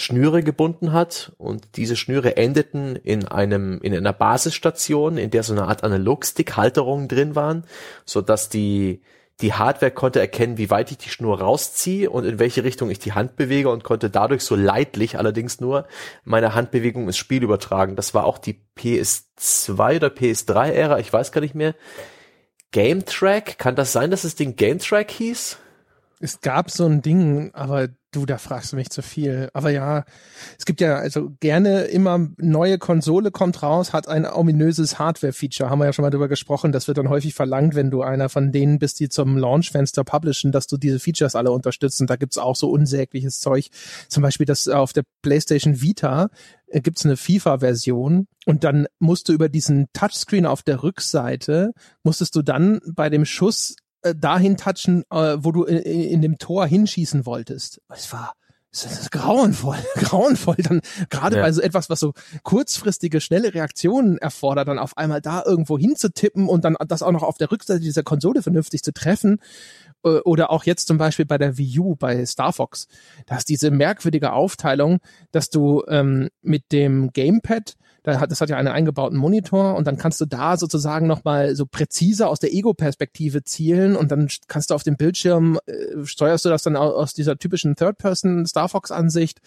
Schnüre 0.00 0.42
gebunden 0.42 0.92
hat 0.92 1.32
und 1.36 1.76
diese 1.76 1.94
Schnüre 1.94 2.36
endeten 2.36 2.96
in 2.96 3.28
einem 3.28 3.80
in 3.82 3.94
einer 3.94 4.12
Basisstation, 4.12 5.18
in 5.18 5.30
der 5.30 5.42
so 5.42 5.52
eine 5.52 5.64
Art 5.64 5.84
Analogstick-Halterungen 5.84 7.06
drin 7.06 7.36
waren, 7.36 7.64
so 8.04 8.22
dass 8.22 8.48
die 8.48 9.02
die 9.40 9.54
Hardware 9.54 9.90
konnte 9.90 10.20
erkennen, 10.20 10.58
wie 10.58 10.70
weit 10.70 10.90
ich 10.90 10.98
die 10.98 11.08
Schnur 11.08 11.40
rausziehe 11.40 12.10
und 12.10 12.24
in 12.24 12.38
welche 12.38 12.64
Richtung 12.64 12.90
ich 12.90 12.98
die 12.98 13.12
Hand 13.12 13.36
bewege 13.36 13.70
und 13.70 13.84
konnte 13.84 14.10
dadurch 14.10 14.42
so 14.42 14.54
leidlich 14.54 15.18
allerdings 15.18 15.60
nur 15.60 15.86
meine 16.24 16.54
Handbewegung 16.54 17.06
ins 17.06 17.16
Spiel 17.16 17.42
übertragen. 17.42 17.96
Das 17.96 18.14
war 18.14 18.24
auch 18.24 18.38
die 18.38 18.62
PS2 18.76 19.96
oder 19.96 20.08
PS3-Ära, 20.08 20.98
ich 20.98 21.12
weiß 21.12 21.32
gar 21.32 21.40
nicht 21.40 21.54
mehr. 21.54 21.74
Game 22.70 23.04
Track, 23.04 23.58
kann 23.58 23.76
das 23.76 23.92
sein, 23.92 24.10
dass 24.10 24.24
es 24.24 24.34
den 24.34 24.56
Game 24.56 24.78
Track 24.78 25.10
hieß? 25.10 25.58
Es 26.20 26.40
gab 26.40 26.70
so 26.70 26.84
ein 26.84 27.00
Ding, 27.00 27.50
aber 27.54 27.88
du, 28.12 28.26
da 28.26 28.38
fragst 28.38 28.72
du 28.72 28.76
mich 28.76 28.90
zu 28.90 29.02
viel. 29.02 29.48
Aber 29.52 29.70
ja, 29.70 30.04
es 30.58 30.64
gibt 30.64 30.80
ja 30.80 30.96
also 30.96 31.32
gerne 31.40 31.82
immer 31.84 32.28
neue 32.38 32.78
Konsole 32.78 33.30
kommt 33.30 33.62
raus, 33.62 33.92
hat 33.92 34.08
ein 34.08 34.26
ominöses 34.26 34.98
Hardware-Feature. 34.98 35.70
Haben 35.70 35.78
wir 35.80 35.86
ja 35.86 35.92
schon 35.92 36.02
mal 36.02 36.10
drüber 36.10 36.28
gesprochen. 36.28 36.72
Das 36.72 36.88
wird 36.88 36.98
dann 36.98 37.08
häufig 37.08 37.34
verlangt, 37.34 37.74
wenn 37.74 37.90
du 37.90 38.02
einer 38.02 38.28
von 38.28 38.52
denen 38.52 38.78
bist, 38.78 39.00
die 39.00 39.08
zum 39.08 39.38
Launchfenster 39.38 40.04
publishen, 40.04 40.52
dass 40.52 40.66
du 40.66 40.76
diese 40.76 40.98
Features 40.98 41.34
alle 41.34 41.52
unterstützt. 41.52 42.00
Und 42.00 42.10
da 42.10 42.16
gibt's 42.16 42.38
auch 42.38 42.56
so 42.56 42.70
unsägliches 42.70 43.40
Zeug. 43.40 43.68
Zum 44.08 44.22
Beispiel, 44.22 44.46
dass 44.46 44.68
auf 44.68 44.92
der 44.92 45.04
PlayStation 45.22 45.80
Vita 45.80 46.28
äh, 46.70 46.80
gibt's 46.80 47.04
eine 47.04 47.16
FIFA-Version 47.16 48.26
und 48.46 48.64
dann 48.64 48.86
musst 48.98 49.28
du 49.28 49.32
über 49.32 49.48
diesen 49.48 49.88
Touchscreen 49.92 50.46
auf 50.46 50.62
der 50.62 50.82
Rückseite, 50.82 51.72
musstest 52.02 52.34
du 52.36 52.42
dann 52.42 52.80
bei 52.94 53.10
dem 53.10 53.24
Schuss 53.24 53.76
äh, 54.02 54.14
dahin 54.14 54.56
touchen, 54.56 55.04
äh, 55.10 55.36
wo 55.38 55.52
du 55.52 55.64
in, 55.64 55.78
in 55.78 56.22
dem 56.22 56.38
Tor 56.38 56.66
hinschießen 56.66 57.26
wolltest. 57.26 57.80
Es 57.88 58.12
war 58.12 58.34
das 58.72 58.84
ist 58.84 59.10
grauenvoll, 59.10 59.78
grauenvoll. 59.96 60.56
Dann 60.58 60.80
gerade 61.08 61.36
ja. 61.36 61.42
bei 61.42 61.50
so 61.50 61.60
etwas, 61.60 61.90
was 61.90 61.98
so 61.98 62.12
kurzfristige, 62.44 63.20
schnelle 63.20 63.52
Reaktionen 63.52 64.18
erfordert, 64.18 64.68
dann 64.68 64.78
auf 64.78 64.96
einmal 64.96 65.20
da 65.20 65.42
irgendwo 65.44 65.76
hinzutippen 65.76 66.48
und 66.48 66.64
dann 66.64 66.76
das 66.86 67.02
auch 67.02 67.10
noch 67.10 67.24
auf 67.24 67.36
der 67.36 67.50
Rückseite 67.50 67.80
dieser 67.80 68.04
Konsole 68.04 68.42
vernünftig 68.42 68.82
zu 68.82 68.92
treffen. 68.92 69.40
Äh, 70.04 70.20
oder 70.20 70.50
auch 70.50 70.64
jetzt 70.64 70.86
zum 70.86 70.98
Beispiel 70.98 71.26
bei 71.26 71.38
der 71.38 71.58
Wii 71.58 71.80
U, 71.80 71.96
bei 71.96 72.24
Star 72.26 72.52
Fox. 72.52 72.86
Da 73.26 73.36
ist 73.36 73.48
diese 73.48 73.72
merkwürdige 73.72 74.32
Aufteilung, 74.32 75.00
dass 75.32 75.50
du 75.50 75.82
ähm, 75.88 76.28
mit 76.42 76.70
dem 76.70 77.12
Gamepad 77.12 77.74
das 78.02 78.40
hat 78.40 78.50
ja 78.50 78.56
einen 78.56 78.68
eingebauten 78.68 79.18
Monitor 79.18 79.74
und 79.74 79.86
dann 79.86 79.98
kannst 79.98 80.20
du 80.20 80.26
da 80.26 80.56
sozusagen 80.56 81.06
nochmal 81.06 81.54
so 81.54 81.66
präziser 81.66 82.28
aus 82.28 82.40
der 82.40 82.52
Ego-Perspektive 82.52 83.44
zielen 83.44 83.96
und 83.96 84.10
dann 84.10 84.28
kannst 84.48 84.70
du 84.70 84.74
auf 84.74 84.82
dem 84.82 84.96
Bildschirm, 84.96 85.58
äh, 85.66 86.04
steuerst 86.04 86.44
du 86.44 86.48
das 86.48 86.62
dann 86.62 86.76
aus 86.76 87.14
dieser 87.14 87.38
typischen 87.38 87.76
Third-Person 87.76 88.46
Star 88.46 88.68
Fox-Ansicht 88.68 89.40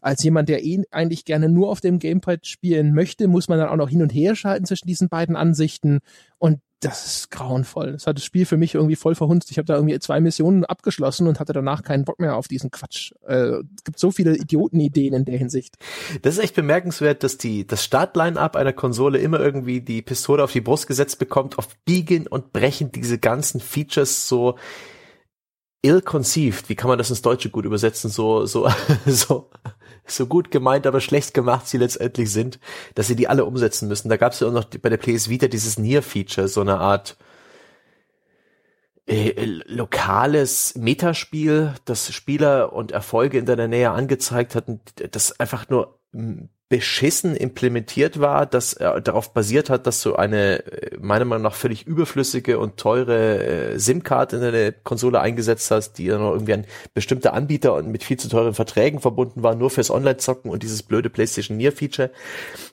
als 0.00 0.22
jemand, 0.24 0.48
der 0.48 0.64
eh 0.64 0.82
eigentlich 0.90 1.24
gerne 1.24 1.48
nur 1.48 1.70
auf 1.70 1.80
dem 1.80 2.00
Gamepad 2.00 2.46
spielen 2.46 2.92
möchte, 2.92 3.28
muss 3.28 3.48
man 3.48 3.58
dann 3.58 3.68
auch 3.68 3.76
noch 3.76 3.88
hin 3.88 4.02
und 4.02 4.12
her 4.12 4.34
schalten 4.34 4.66
zwischen 4.66 4.88
diesen 4.88 5.08
beiden 5.08 5.36
Ansichten. 5.36 6.00
Und 6.38 6.58
das 6.82 7.06
ist 7.06 7.30
grauenvoll. 7.30 7.92
Das 7.92 8.06
hat 8.08 8.16
das 8.16 8.24
Spiel 8.24 8.44
für 8.44 8.56
mich 8.56 8.74
irgendwie 8.74 8.96
voll 8.96 9.14
verhunzt. 9.14 9.50
Ich 9.52 9.58
habe 9.58 9.66
da 9.66 9.76
irgendwie 9.76 9.98
zwei 10.00 10.20
Missionen 10.20 10.64
abgeschlossen 10.64 11.28
und 11.28 11.38
hatte 11.38 11.52
danach 11.52 11.84
keinen 11.84 12.04
Bock 12.04 12.18
mehr 12.18 12.36
auf 12.36 12.48
diesen 12.48 12.72
Quatsch. 12.72 13.12
Äh, 13.26 13.60
es 13.76 13.84
gibt 13.84 13.98
so 14.00 14.10
viele 14.10 14.36
Idiotenideen 14.36 15.14
in 15.14 15.24
der 15.24 15.38
Hinsicht. 15.38 15.76
Das 16.22 16.34
ist 16.34 16.42
echt 16.42 16.56
bemerkenswert, 16.56 17.22
dass 17.22 17.38
die 17.38 17.66
das 17.66 17.84
Startline-up 17.84 18.56
einer 18.56 18.72
Konsole 18.72 19.18
immer 19.18 19.38
irgendwie 19.38 19.80
die 19.80 20.02
Pistole 20.02 20.42
auf 20.42 20.50
die 20.50 20.60
Brust 20.60 20.88
gesetzt 20.88 21.20
bekommt, 21.20 21.56
auf 21.56 21.68
Biegen 21.84 22.26
und 22.26 22.52
Brechen 22.52 22.90
diese 22.90 23.18
ganzen 23.18 23.60
Features 23.60 24.26
so 24.26 24.56
ill-conceived. 25.82 26.68
Wie 26.68 26.74
kann 26.74 26.88
man 26.88 26.98
das 26.98 27.10
ins 27.10 27.22
Deutsche 27.22 27.50
gut 27.50 27.64
übersetzen? 27.64 28.10
So 28.10 28.44
so 28.46 28.68
so 29.06 29.50
so 30.06 30.26
gut 30.26 30.50
gemeint, 30.50 30.86
aber 30.86 31.00
schlecht 31.00 31.34
gemacht 31.34 31.68
sie 31.68 31.78
letztendlich 31.78 32.30
sind, 32.32 32.58
dass 32.94 33.06
sie 33.06 33.16
die 33.16 33.28
alle 33.28 33.44
umsetzen 33.44 33.88
müssen. 33.88 34.08
Da 34.08 34.16
gab 34.16 34.32
es 34.32 34.40
ja 34.40 34.48
auch 34.48 34.52
noch 34.52 34.64
bei 34.64 34.88
der 34.88 34.96
PS 34.96 35.28
Vita 35.28 35.48
dieses 35.48 35.78
Near-Feature, 35.78 36.48
so 36.48 36.60
eine 36.60 36.78
Art 36.78 37.16
äh, 39.06 39.44
lokales 39.66 40.74
Metaspiel, 40.76 41.74
das 41.84 42.12
Spieler 42.12 42.72
und 42.72 42.92
Erfolge 42.92 43.38
in 43.38 43.46
deiner 43.46 43.68
Nähe 43.68 43.90
angezeigt 43.90 44.54
hatten, 44.54 44.80
das 45.10 45.38
einfach 45.40 45.68
nur 45.68 45.98
beschissen 46.72 47.36
implementiert 47.36 48.18
war, 48.18 48.46
das 48.46 48.72
äh, 48.72 49.02
darauf 49.02 49.34
basiert 49.34 49.68
hat, 49.68 49.86
dass 49.86 50.00
du 50.00 50.16
eine 50.16 50.64
äh, 50.64 50.96
meiner 50.98 51.26
Meinung 51.26 51.42
nach 51.42 51.54
völlig 51.54 51.86
überflüssige 51.86 52.58
und 52.58 52.78
teure 52.78 53.74
äh, 53.74 53.78
SIM-Card 53.78 54.32
in 54.32 54.40
deine 54.40 54.72
Konsole 54.72 55.20
eingesetzt 55.20 55.70
hast, 55.70 55.98
die 55.98 56.06
dann 56.06 56.22
noch 56.22 56.32
irgendwie 56.32 56.54
ein 56.54 56.66
bestimmter 56.94 57.34
Anbieter 57.34 57.74
und 57.74 57.88
mit 57.88 58.02
viel 58.02 58.18
zu 58.18 58.30
teuren 58.30 58.54
Verträgen 58.54 59.00
verbunden 59.00 59.42
war, 59.42 59.54
nur 59.54 59.68
fürs 59.68 59.90
Online-Zocken 59.90 60.50
und 60.50 60.62
dieses 60.62 60.82
blöde 60.82 61.10
PlayStation 61.10 61.58
Near-Feature, 61.58 62.10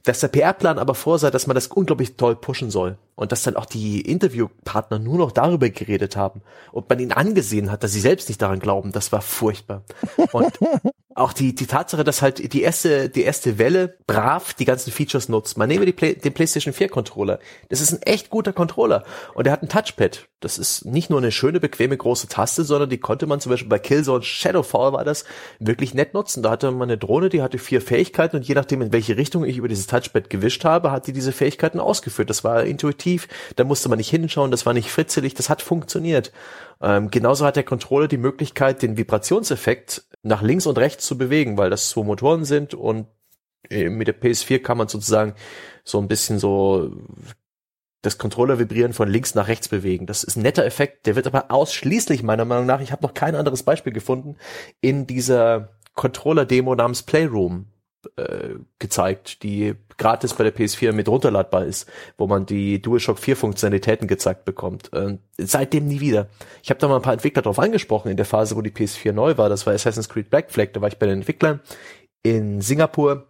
dass 0.06 0.22
der 0.22 0.30
PR-Plan 0.30 0.80
aber 0.80 0.96
vorsah, 0.96 1.30
dass 1.30 1.46
man 1.46 1.56
das 1.56 1.68
unglaublich 1.68 2.16
toll 2.16 2.38
pushen 2.38 2.72
soll 2.72 2.98
und 3.16 3.34
dass 3.34 3.44
dann 3.44 3.58
auch 3.58 3.66
die 3.66 4.00
Interviewpartner 4.00 4.98
nur 4.98 5.18
noch 5.18 5.34
darüber 5.34 5.70
geredet 5.70 6.16
haben 6.16 6.42
und 6.72 6.88
man 6.88 7.00
ihnen 7.00 7.12
angesehen 7.12 7.70
hat, 7.70 7.84
dass 7.84 7.92
sie 7.92 8.00
selbst 8.00 8.30
nicht 8.30 8.42
daran 8.42 8.60
glauben, 8.60 8.94
das 8.94 9.12
war 9.12 9.22
furchtbar. 9.22 9.84
Und 10.32 10.58
auch 11.20 11.34
die, 11.34 11.54
die 11.54 11.68
Tatsache, 11.68 12.04
dass 12.04 12.22
halt 12.22 12.54
die 12.54 12.62
erste, 12.62 13.10
die 13.10 13.24
erste 13.24 13.58
Welle 13.58 13.98
brav 14.08 14.54
die 14.54 14.66
ganzen 14.66 14.92
Features 14.92 15.30
nutzt. 15.30 15.58
Man 15.58 15.68
nehme 15.68 15.86
die 15.86 15.92
Play, 15.92 16.16
den 16.16 16.34
PlayStation 16.34 16.74
4 16.74 16.90
Controller. 16.90 17.40
Das 17.70 17.82
ist 17.82 17.92
ein 17.92 18.02
echt 18.04 18.30
guter 18.30 18.54
Controller. 18.54 19.04
Und 19.34 19.46
er 19.46 19.54
hat 19.54 19.62
ein 19.62 19.70
Touchpad. 19.70 20.28
Das 20.40 20.58
ist 20.58 20.86
nicht 20.86 21.10
nur 21.10 21.20
eine 21.20 21.32
schöne, 21.32 21.60
bequeme, 21.60 21.98
große 21.98 22.30
Taste, 22.30 22.64
sondern 22.64 22.90
die 22.90 22.98
konnte 22.98 23.28
man 23.28 23.42
zum 23.42 23.50
Beispiel 23.50 23.68
bei 23.68 23.80
Killzone 23.80 24.24
Shadowfall 24.24 24.94
war 24.94 25.04
das 25.04 25.26
wirklich 25.60 25.94
nett 25.94 26.14
nutzen. 26.14 26.44
Da 26.44 26.52
hatte 26.52 26.72
man 26.72 26.90
eine 26.90 26.98
Drohne, 26.98 27.28
die 27.28 27.42
hatte 27.42 27.58
vier 27.58 27.82
Fähigkeiten 27.82 28.38
und 28.38 28.48
je 28.48 28.56
nachdem, 28.56 28.82
in 28.82 28.94
welche 28.94 29.18
Richtung 29.18 29.44
ich 29.44 29.58
über 29.58 29.68
dieses 29.68 29.88
Touchpad 29.88 30.30
gewischt 30.30 30.64
habe, 30.64 30.92
hat 30.92 31.08
die 31.08 31.14
diese 31.14 31.34
Fähigkeiten 31.34 31.80
ausgeführt. 31.80 32.30
Das 32.30 32.46
war 32.46 32.64
intuitiv. 32.64 33.28
Da 33.58 33.66
musste 33.66 33.90
man 33.90 33.98
nicht 33.98 34.10
hinschauen. 34.10 34.52
Das 34.52 34.66
war 34.66 34.74
nicht 34.74 34.90
fritzelig. 34.90 35.34
Das 35.34 35.50
hat 35.50 35.62
funktioniert. 35.62 36.32
Ähm, 36.82 37.12
genauso 37.12 37.46
hat 37.46 37.58
der 37.58 37.64
Controller 37.64 38.08
die 38.08 38.18
Möglichkeit, 38.18 38.82
den 38.82 38.96
Vibrationseffekt 38.96 40.04
nach 40.24 40.42
links 40.42 40.66
und 40.66 40.78
rechts 40.78 41.06
zu 41.06 41.18
bewegen, 41.18 41.58
weil 41.58 41.70
das 41.70 41.90
zwei 41.90 42.04
Motoren 42.04 42.46
sind 42.46 42.74
und 42.74 43.08
äh, 43.70 43.90
mit 43.90 44.08
der 44.08 44.20
PS4 44.20 44.60
kann 44.60 44.78
man 44.78 44.88
sozusagen 44.88 45.34
so 45.84 46.00
ein 46.00 46.08
bisschen 46.08 46.40
so 46.40 46.92
das 48.02 48.18
Controller 48.18 48.60
vibrieren 48.60 48.94
von 48.94 49.10
links 49.10 49.36
nach 49.36 49.48
rechts 49.48 49.68
bewegen. 49.68 50.06
Das 50.06 50.24
ist 50.24 50.38
ein 50.38 50.44
netter 50.44 50.66
Effekt, 50.66 51.06
der 51.06 51.16
wird 51.16 51.28
aber 51.28 51.52
ausschließlich 51.52 52.24
meiner 52.24 52.46
Meinung 52.46 52.66
nach, 52.66 52.80
ich 52.82 52.92
habe 52.92 53.06
noch 53.06 53.14
kein 53.14 53.36
anderes 53.36 53.64
Beispiel 53.64 53.92
gefunden, 53.92 54.38
in 54.80 55.06
dieser 55.06 55.78
Controller-Demo 55.96 56.76
namens 56.76 57.04
Playroom 57.04 57.66
äh, 58.16 58.56
gezeigt, 58.80 59.44
die 59.44 59.76
gratis 59.98 60.34
bei 60.34 60.44
der 60.44 60.56
PS4 60.56 60.94
mit 60.94 61.08
runterladbar 61.08 61.66
ist, 61.66 61.90
wo 62.18 62.28
man 62.28 62.46
die 62.46 62.82
DualShock 62.82 63.20
4 63.20 63.36
Funktionalitäten 63.36 64.08
gezeigt 64.08 64.46
bekommt. 64.46 64.92
Äh, 64.94 65.18
seitdem 65.38 65.88
nie 65.88 66.00
wieder. 66.00 66.28
Ich 66.64 66.70
habe 66.70 66.80
da 66.80 66.88
mal 66.88 66.96
ein 66.96 67.02
paar 67.02 67.14
Entwickler 67.14 67.42
drauf 67.42 67.60
angesprochen 67.60 68.10
in 68.10 68.18
der 68.18 68.26
Phase, 68.26 68.56
wo 68.56 68.62
die 68.62 68.72
PS4 68.72 69.12
neu 69.12 69.38
war. 69.38 69.50
Das 69.50 69.66
war 69.66 69.74
Assassin's 69.74 70.10
Creed 70.10 70.30
Black 70.30 70.52
Flag. 70.52 70.70
Da 70.74 70.82
war 70.82 70.88
ich 70.88 70.98
bei 70.98 71.06
den 71.06 71.20
Entwicklern 71.20 71.60
in 72.24 72.62
Singapur, 72.62 73.28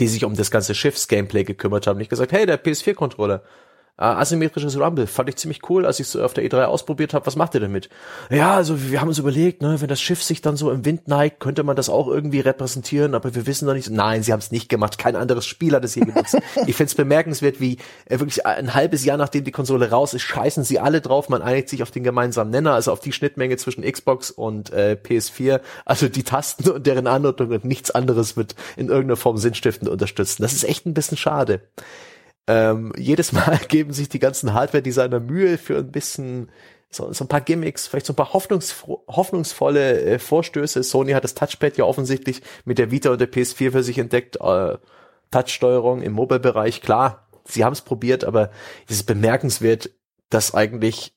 die 0.00 0.08
sich 0.08 0.24
um 0.24 0.34
das 0.34 0.50
ganze 0.50 0.74
Schiffs-Gameplay 0.74 1.44
gekümmert 1.44 1.86
haben. 1.86 2.00
Ich 2.00 2.08
gesagt, 2.08 2.32
hey, 2.32 2.46
der 2.46 2.62
PS4-Controller, 2.62 3.42
äh, 3.98 4.04
asymmetrisches 4.04 4.78
Rumble 4.78 5.06
fand 5.06 5.28
ich 5.30 5.36
ziemlich 5.36 5.68
cool, 5.70 5.86
als 5.86 6.00
ich 6.00 6.08
es 6.08 6.16
auf 6.16 6.34
der 6.34 6.44
E3 6.44 6.64
ausprobiert 6.64 7.14
habe. 7.14 7.26
Was 7.26 7.36
macht 7.36 7.54
ihr 7.54 7.60
damit? 7.60 7.88
Ja, 8.30 8.54
also 8.54 8.90
wir 8.90 9.00
haben 9.00 9.08
uns 9.08 9.18
überlegt, 9.18 9.62
ne, 9.62 9.80
wenn 9.80 9.88
das 9.88 10.00
Schiff 10.00 10.22
sich 10.22 10.42
dann 10.42 10.56
so 10.56 10.70
im 10.70 10.84
Wind 10.84 11.08
neigt, 11.08 11.40
könnte 11.40 11.62
man 11.62 11.76
das 11.76 11.88
auch 11.88 12.08
irgendwie 12.08 12.40
repräsentieren, 12.40 13.14
aber 13.14 13.34
wir 13.34 13.46
wissen 13.46 13.66
noch 13.66 13.74
nicht. 13.74 13.90
Nein, 13.90 14.22
sie 14.22 14.32
haben 14.32 14.40
es 14.40 14.50
nicht 14.50 14.68
gemacht. 14.68 14.98
Kein 14.98 15.16
anderes 15.16 15.46
Spiel 15.46 15.74
hat 15.74 15.84
es 15.84 15.94
hier 15.94 16.04
genutzt. 16.04 16.36
ich 16.66 16.76
finde 16.76 16.90
es 16.90 16.94
bemerkenswert, 16.94 17.58
wie 17.60 17.78
äh, 18.04 18.18
wirklich 18.18 18.44
ein 18.44 18.74
halbes 18.74 19.04
Jahr 19.04 19.16
nachdem 19.16 19.44
die 19.44 19.52
Konsole 19.52 19.90
raus 19.90 20.12
ist, 20.12 20.22
scheißen 20.22 20.64
sie 20.64 20.78
alle 20.78 21.00
drauf. 21.00 21.30
Man 21.30 21.40
einigt 21.40 21.70
sich 21.70 21.82
auf 21.82 21.90
den 21.90 22.04
gemeinsamen 22.04 22.50
Nenner, 22.50 22.74
also 22.74 22.92
auf 22.92 23.00
die 23.00 23.12
Schnittmenge 23.12 23.56
zwischen 23.56 23.82
Xbox 23.82 24.30
und 24.30 24.72
äh, 24.74 24.98
PS4. 25.02 25.60
Also 25.86 26.08
die 26.08 26.22
Tasten 26.22 26.68
und 26.68 26.86
deren 26.86 27.06
Anordnung 27.06 27.50
und 27.50 27.64
nichts 27.64 27.90
anderes 27.90 28.36
wird 28.36 28.56
in 28.76 28.88
irgendeiner 28.88 29.16
Form 29.16 29.38
sinnstiftend 29.38 29.88
unterstützen. 29.88 30.42
Das 30.42 30.52
ist 30.52 30.64
echt 30.64 30.84
ein 30.84 30.94
bisschen 30.94 31.16
schade. 31.16 31.62
Ähm, 32.46 32.92
jedes 32.96 33.32
Mal 33.32 33.58
geben 33.68 33.92
sich 33.92 34.08
die 34.08 34.18
ganzen 34.18 34.54
Hardware-Designer 34.54 35.20
Mühe 35.20 35.58
für 35.58 35.78
ein 35.78 35.90
bisschen 35.90 36.50
so, 36.90 37.12
so 37.12 37.24
ein 37.24 37.28
paar 37.28 37.40
Gimmicks, 37.40 37.86
vielleicht 37.86 38.06
so 38.06 38.12
ein 38.12 38.16
paar 38.16 38.32
hoffnungsfro 38.32 39.04
hoffnungsvolle 39.08 40.00
äh, 40.02 40.18
Vorstöße. 40.18 40.82
Sony 40.82 41.12
hat 41.12 41.24
das 41.24 41.34
Touchpad 41.34 41.76
ja 41.76 41.84
offensichtlich 41.84 42.42
mit 42.64 42.78
der 42.78 42.90
Vita 42.90 43.10
und 43.10 43.20
der 43.20 43.30
PS4 43.30 43.72
für 43.72 43.82
sich 43.82 43.98
entdeckt. 43.98 44.36
Äh, 44.40 44.78
Touchsteuerung 45.30 46.02
im 46.02 46.12
Mobile-Bereich, 46.12 46.82
klar, 46.82 47.26
sie 47.44 47.64
haben 47.64 47.72
es 47.72 47.82
probiert, 47.82 48.24
aber 48.24 48.50
es 48.88 48.96
ist 48.96 49.04
bemerkenswert, 49.04 49.90
dass 50.30 50.54
eigentlich 50.54 51.14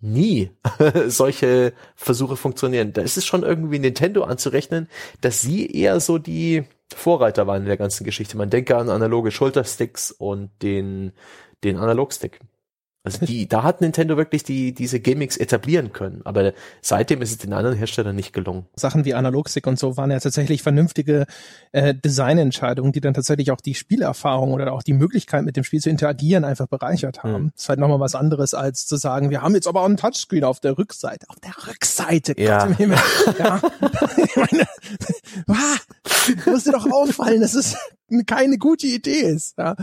nie 0.00 0.50
solche 1.06 1.74
Versuche 1.94 2.36
funktionieren. 2.36 2.92
Da 2.92 3.02
ist 3.02 3.16
es 3.16 3.26
schon 3.26 3.42
irgendwie 3.42 3.78
Nintendo 3.78 4.24
anzurechnen, 4.24 4.88
dass 5.20 5.42
sie 5.42 5.66
eher 5.66 6.00
so 6.00 6.18
die 6.18 6.64
Vorreiter 6.98 7.46
waren 7.46 7.62
in 7.62 7.68
der 7.68 7.76
ganzen 7.76 8.04
Geschichte. 8.04 8.36
Man 8.36 8.50
denke 8.50 8.76
an 8.76 8.88
analoge 8.88 9.30
Schultersticks 9.30 10.10
und 10.10 10.50
den, 10.62 11.12
den 11.64 11.76
Analogstick. 11.76 12.40
Also 13.04 13.26
die, 13.26 13.48
da 13.48 13.64
hat 13.64 13.80
Nintendo 13.80 14.16
wirklich 14.16 14.44
die, 14.44 14.72
diese 14.72 15.00
Gimmicks 15.00 15.36
etablieren 15.36 15.92
können. 15.92 16.20
Aber 16.24 16.52
seitdem 16.82 17.20
ist 17.20 17.32
es 17.32 17.38
den 17.38 17.52
anderen 17.52 17.76
Herstellern 17.76 18.14
nicht 18.14 18.32
gelungen. 18.32 18.66
Sachen 18.76 19.04
wie 19.04 19.14
Analogstick 19.14 19.66
und 19.66 19.76
so 19.76 19.96
waren 19.96 20.12
ja 20.12 20.20
tatsächlich 20.20 20.62
vernünftige 20.62 21.26
äh, 21.72 21.94
Designentscheidungen, 21.96 22.92
die 22.92 23.00
dann 23.00 23.12
tatsächlich 23.12 23.50
auch 23.50 23.60
die 23.60 23.74
Spielerfahrung 23.74 24.52
oder 24.52 24.72
auch 24.72 24.84
die 24.84 24.92
Möglichkeit 24.92 25.44
mit 25.44 25.56
dem 25.56 25.64
Spiel 25.64 25.80
zu 25.80 25.90
interagieren 25.90 26.44
einfach 26.44 26.68
bereichert 26.68 27.24
haben. 27.24 27.44
Mhm. 27.44 27.50
Das 27.54 27.64
ist 27.64 27.68
halt 27.70 27.80
nochmal 27.80 27.98
was 27.98 28.14
anderes 28.14 28.54
als 28.54 28.86
zu 28.86 28.96
sagen, 28.96 29.30
wir 29.30 29.42
haben 29.42 29.56
jetzt 29.56 29.66
aber 29.66 29.82
auch 29.82 29.88
ein 29.88 29.96
Touchscreen 29.96 30.44
auf 30.44 30.60
der 30.60 30.78
Rückseite. 30.78 31.28
Auf 31.28 31.40
der 31.40 31.54
Rückseite, 31.66 32.34
ja. 32.40 32.60
Gott 32.60 32.68
im 32.68 32.76
Himmel. 32.76 32.98
ja. 33.36 33.60
ich 34.16 34.36
meine, 34.36 34.68
ah, 35.48 35.76
muss 36.46 36.64
dir 36.64 36.72
doch 36.72 36.88
auffallen, 36.88 37.40
dass 37.40 37.54
es 37.54 37.76
keine 38.26 38.58
gute 38.58 38.86
Idee 38.86 39.22
ist. 39.22 39.58
Ja. 39.58 39.74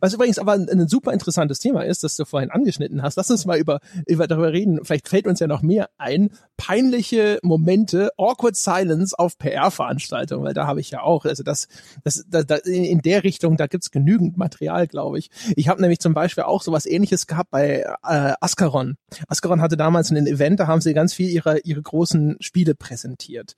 Was 0.00 0.14
übrigens 0.14 0.38
aber 0.38 0.52
ein, 0.52 0.68
ein, 0.68 0.88
super 0.88 1.12
interessantes 1.12 1.58
Thema 1.58 1.82
ist, 1.82 2.04
das 2.04 2.16
du 2.16 2.24
vorhin 2.24 2.50
angeschnitten 2.50 3.02
hast. 3.02 3.16
Lass 3.16 3.30
uns 3.30 3.46
mal 3.46 3.58
über, 3.58 3.80
über 4.06 4.26
darüber 4.26 4.52
reden. 4.52 4.84
Vielleicht 4.84 5.08
fällt 5.08 5.26
uns 5.26 5.40
ja 5.40 5.46
noch 5.46 5.62
mehr 5.62 5.90
ein. 5.98 6.30
Peinliche 6.56 7.38
Momente, 7.42 8.10
awkward 8.18 8.56
silence 8.56 9.18
auf 9.18 9.38
PR-Veranstaltungen, 9.38 10.44
weil 10.44 10.54
da 10.54 10.66
habe 10.66 10.80
ich 10.80 10.90
ja 10.90 11.02
auch, 11.02 11.24
also 11.24 11.42
das, 11.42 11.68
das, 12.04 12.24
da, 12.28 12.42
da, 12.42 12.56
in 12.56 13.00
der 13.00 13.24
Richtung, 13.24 13.56
da 13.56 13.66
gibt's 13.66 13.90
genügend 13.90 14.36
Material, 14.36 14.86
glaube 14.86 15.18
ich. 15.18 15.30
Ich 15.56 15.68
habe 15.68 15.80
nämlich 15.80 16.00
zum 16.00 16.14
Beispiel 16.14 16.44
auch 16.44 16.62
sowas 16.62 16.86
ähnliches 16.86 17.26
gehabt 17.26 17.50
bei 17.50 17.84
äh, 18.06 18.32
Ascaron. 18.40 18.96
Ascaron 19.28 19.60
hatte 19.60 19.76
damals 19.76 20.10
ein 20.10 20.26
Event, 20.26 20.60
da 20.60 20.66
haben 20.66 20.80
sie 20.80 20.94
ganz 20.94 21.14
viel 21.14 21.28
ihre, 21.28 21.60
ihre 21.60 21.82
großen 21.82 22.36
Spiele 22.40 22.74
präsentiert. 22.74 23.54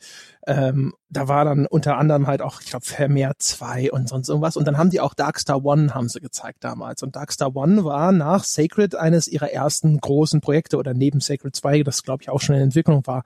Ähm, 0.46 0.92
da 1.12 1.28
war 1.28 1.44
dann 1.44 1.66
unter 1.66 1.98
anderem 1.98 2.26
halt 2.26 2.40
auch, 2.40 2.60
ich 2.60 2.68
glaube, 2.68 2.86
Vermeer 2.86 3.34
2 3.36 3.92
und 3.92 4.08
sonst 4.08 4.28
irgendwas. 4.28 4.56
Und 4.56 4.66
dann 4.66 4.78
haben 4.78 4.88
die 4.88 5.00
auch 5.00 5.12
Darkstar 5.12 5.62
One 5.64 5.94
haben 5.94 6.08
sie 6.08 6.20
gezeigt 6.20 6.64
damals. 6.64 7.02
Und 7.02 7.16
Darkstar 7.16 7.54
One 7.54 7.84
war 7.84 8.12
nach 8.12 8.44
Sacred 8.44 8.94
eines 8.94 9.28
ihrer 9.28 9.52
ersten 9.52 9.98
großen 9.98 10.40
Projekte 10.40 10.78
oder 10.78 10.94
neben 10.94 11.20
Sacred 11.20 11.54
2, 11.54 11.82
das 11.82 12.02
glaube 12.02 12.22
ich 12.22 12.30
auch 12.30 12.40
schon 12.40 12.56
in 12.56 12.62
Entwicklung 12.62 13.06
war. 13.06 13.24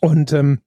Und 0.00 0.32
ähm, 0.32 0.60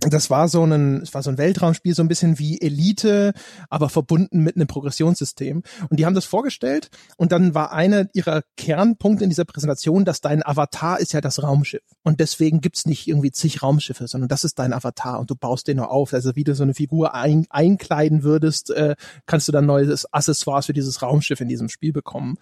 das 0.00 0.30
war 0.30 0.48
so 0.48 0.62
ein, 0.62 1.02
es 1.02 1.12
war 1.12 1.24
so 1.24 1.30
ein 1.30 1.38
Weltraumspiel, 1.38 1.92
so 1.92 2.02
ein 2.02 2.08
bisschen 2.08 2.38
wie 2.38 2.60
Elite, 2.60 3.32
aber 3.68 3.88
verbunden 3.88 4.44
mit 4.44 4.54
einem 4.54 4.68
Progressionssystem. 4.68 5.64
Und 5.90 5.98
die 5.98 6.06
haben 6.06 6.14
das 6.14 6.24
vorgestellt 6.24 6.90
und 7.16 7.32
dann 7.32 7.52
war 7.52 7.72
einer 7.72 8.08
ihrer 8.12 8.42
Kernpunkte 8.56 9.24
in 9.24 9.30
dieser 9.30 9.44
Präsentation, 9.44 10.04
dass 10.04 10.20
dein 10.20 10.46
Avatar 10.46 11.00
ist 11.00 11.12
ja 11.14 11.20
das 11.20 11.42
Raumschiff. 11.42 11.82
Und 12.04 12.20
deswegen 12.20 12.60
gibt's 12.60 12.86
nicht 12.86 13.08
irgendwie 13.08 13.32
zig 13.32 13.60
Raumschiffe, 13.60 14.06
sondern 14.06 14.28
das 14.28 14.44
ist 14.44 14.60
dein 14.60 14.72
Avatar 14.72 15.18
und 15.18 15.30
du 15.30 15.34
baust 15.34 15.66
den 15.66 15.78
nur 15.78 15.90
auf. 15.90 16.14
Also 16.14 16.36
wie 16.36 16.44
du 16.44 16.54
so 16.54 16.62
eine 16.62 16.74
Figur 16.74 17.16
ein, 17.16 17.46
einkleiden 17.50 18.22
würdest, 18.22 18.70
äh, 18.70 18.94
kannst 19.26 19.48
du 19.48 19.52
dann 19.52 19.66
neues 19.66 20.12
Accessoires 20.12 20.66
für 20.66 20.72
dieses 20.74 21.02
Raumschiff 21.02 21.40
in 21.40 21.48
diesem 21.48 21.68
Spiel 21.68 21.92
bekommen. 21.92 22.36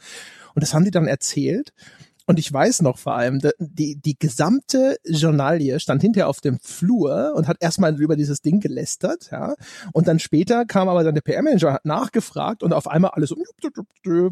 Und 0.55 0.63
das 0.63 0.75
haben 0.75 0.85
die 0.85 0.91
dann 0.91 1.07
erzählt. 1.07 1.73
Und 2.27 2.39
ich 2.39 2.53
weiß 2.53 2.83
noch 2.83 2.99
vor 2.99 3.15
allem, 3.15 3.41
die, 3.59 3.97
die 3.97 4.19
gesamte 4.19 4.99
Journalie 5.05 5.79
stand 5.79 6.03
hinterher 6.03 6.29
auf 6.29 6.41
dem 6.41 6.59
Flur 6.61 7.35
und 7.37 7.47
hat 7.47 7.59
erstmal 7.61 7.95
über 8.01 8.17
dieses 8.17 8.43
Ding 8.43 8.61
gelästert, 8.61 9.29
ja. 9.31 9.55
Und 9.93 10.09
dann 10.09 10.19
später 10.19 10.65
kam 10.65 10.89
aber 10.89 11.05
dann 11.05 11.15
der 11.15 11.23
PR-Manager, 11.23 11.73
hat 11.73 11.85
nachgefragt 11.85 12.63
und 12.63 12.73
auf 12.73 12.89
einmal 12.89 13.13
alle 13.13 13.27
so, 13.27 13.37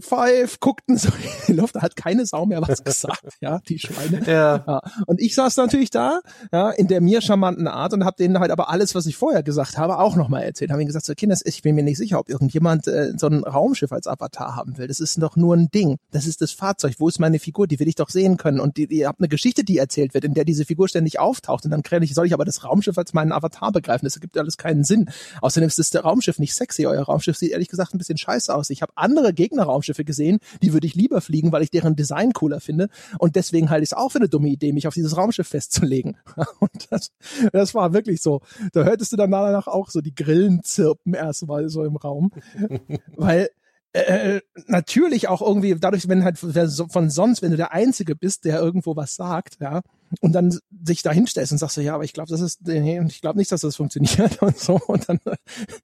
five, 0.01 0.59
guckten 0.61 0.97
so 0.97 1.09
in 1.47 1.55
die 1.55 1.61
Luft, 1.61 1.77
da 1.77 1.83
hat 1.83 1.95
keine 1.95 2.27
Sau 2.27 2.47
mehr 2.47 2.61
was 2.62 2.83
gesagt, 2.83 3.25
ja, 3.41 3.61
die 3.69 3.79
Schweine. 3.79 4.23
Ja. 4.27 4.65
ja. 4.66 4.81
Und 5.07 5.21
ich 5.21 5.35
saß 5.35 5.57
natürlich 5.57 5.91
da, 5.91 6.21
ja, 6.53 6.71
in 6.71 6.89
der 6.89 7.01
mir 7.01 7.21
charmanten 7.21 7.69
Art 7.69 7.93
und 7.93 8.05
habe 8.05 8.16
denen 8.16 8.41
halt 8.41 8.51
aber 8.51 8.71
alles, 8.71 8.95
was 8.95 9.07
ich 9.07 9.16
vorher 9.16 9.43
gesagt 9.43 9.79
habe, 9.79 9.99
auch 9.99 10.16
nochmal 10.16 10.43
erzählt. 10.43 10.71
Habe 10.71 10.83
ihnen 10.83 10.89
gesagt, 10.89 11.07
so 11.07 11.15
Kinder, 11.15 11.37
ich 11.45 11.62
bin 11.62 11.75
mir 11.75 11.85
nicht 11.85 11.99
sicher, 11.99 12.19
ob 12.19 12.29
irgendjemand 12.29 12.89
äh, 12.89 13.12
so 13.16 13.29
ein 13.29 13.45
Raumschiff 13.45 13.93
als 13.93 14.07
Avatar 14.07 14.57
haben 14.57 14.79
will. 14.79 14.89
Das 14.89 15.01
ist 15.01 15.21
doch 15.23 15.37
nur 15.37 15.57
ein 15.57 15.71
Ding. 15.71 15.99
Das 16.11 16.27
ist 16.27 16.41
das 16.41 16.53
Fahrzeug. 16.53 16.95
Wo 16.99 17.09
ist 17.09 17.21
meine 17.21 17.39
Figur? 17.39 17.66
Die 17.66 17.79
will 17.85 17.89
ich 17.90 17.94
doch 17.97 18.09
sehen 18.09 18.39
können. 18.39 18.61
Und 18.61 18.78
die, 18.78 18.86
ihr 18.86 19.09
habt 19.09 19.20
eine 19.20 19.28
Geschichte, 19.28 19.62
die 19.62 19.77
erzählt 19.77 20.15
wird, 20.15 20.24
in 20.24 20.32
der 20.32 20.47
diese 20.47 20.65
Figur 20.65 20.89
ständig 20.89 21.19
auftaucht. 21.19 21.66
Und 21.66 21.70
dann 21.70 21.82
kann 21.82 22.02
ich, 22.02 22.15
soll 22.15 22.27
ich 22.27 22.32
aber 22.32 22.47
das 22.47 22.65
Raumschiff 22.65 22.97
als 22.97 23.12
meinen 23.12 23.31
Avatar 23.31 23.73
begreifen. 23.73 24.06
Das 24.06 24.16
ergibt 24.16 24.39
alles 24.39 24.56
keinen 24.56 24.85
Sinn. 24.85 25.11
Außerdem 25.43 25.69
ist 25.69 25.78
das 25.78 25.94
Raumschiff 26.02 26.39
nicht 26.39 26.55
sexy. 26.55 26.86
Euer 26.86 27.02
Raumschiff 27.02 27.36
sieht 27.36 27.52
ehrlich 27.52 27.69
gesagt 27.69 27.94
ein 27.94 27.98
bisschen 27.98 28.16
scheiße 28.16 28.55
aus. 28.55 28.70
Ich 28.70 28.81
habe 28.81 28.93
andere 28.97 29.35
Gegnerraumschiffe 29.35 30.05
gesehen, 30.05 30.39
die 30.62 30.73
würde 30.73 30.86
ich 30.86 30.94
lieber 30.94 31.20
fliegen, 31.20 31.52
weil 31.52 31.62
ich 31.62 31.70
deren 31.70 31.94
Design 31.94 32.32
cooler 32.32 32.61
finde. 32.61 32.89
Und 33.19 33.36
deswegen 33.36 33.69
halte 33.69 33.82
ich 33.82 33.90
es 33.90 33.97
auch 33.97 34.11
für 34.11 34.19
eine 34.19 34.31
dumme 34.31 34.48
Idee, 34.48 34.73
mich 34.73 34.86
auf 34.86 34.94
dieses 34.94 35.16
Raumschiff 35.16 35.48
festzulegen. 35.48 36.16
Und 36.61 36.89
das, 36.90 37.12
das 37.52 37.74
war 37.74 37.93
wirklich 37.93 38.23
so. 38.23 38.40
Da 38.73 38.85
hörtest 38.85 39.12
du 39.12 39.16
dann 39.16 39.31
danach 39.31 39.66
auch 39.66 39.90
so 39.90 40.01
die 40.01 40.15
Grillen 40.15 40.62
zirpen 40.62 41.12
erstmal 41.12 41.69
so 41.69 41.85
im 41.85 41.97
Raum. 41.97 42.31
weil 43.16 43.51
äh, 43.95 44.41
natürlich 44.66 45.29
auch 45.29 45.41
irgendwie 45.41 45.77
dadurch, 45.77 46.09
wenn 46.09 46.25
halt 46.25 46.39
von 46.39 47.11
sonst, 47.11 47.43
wenn 47.43 47.53
du 47.53 47.57
der 47.57 47.73
Einzige 47.73 48.16
bist, 48.16 48.45
der 48.45 48.59
irgendwo 48.59 48.97
was 48.97 49.15
sagt, 49.15 49.59
ja, 49.61 49.83
und 50.21 50.33
dann 50.33 50.57
sich 50.85 51.03
da 51.03 51.13
hinstellst 51.13 51.53
und 51.53 51.59
sagst 51.59 51.77
so, 51.77 51.81
ja, 51.81 51.95
aber 51.95 52.05
ich 52.05 52.13
glaube, 52.13 52.31
das 52.31 52.41
ist, 52.41 52.67
nee, 52.67 53.01
ich 53.09 53.21
glaube 53.21 53.39
nicht, 53.39 53.51
dass 53.51 53.63
das 53.63 53.77
funktioniert 53.77 54.43
und 54.43 54.59
so. 54.59 54.81
Und 54.87 55.09
dann 55.09 55.19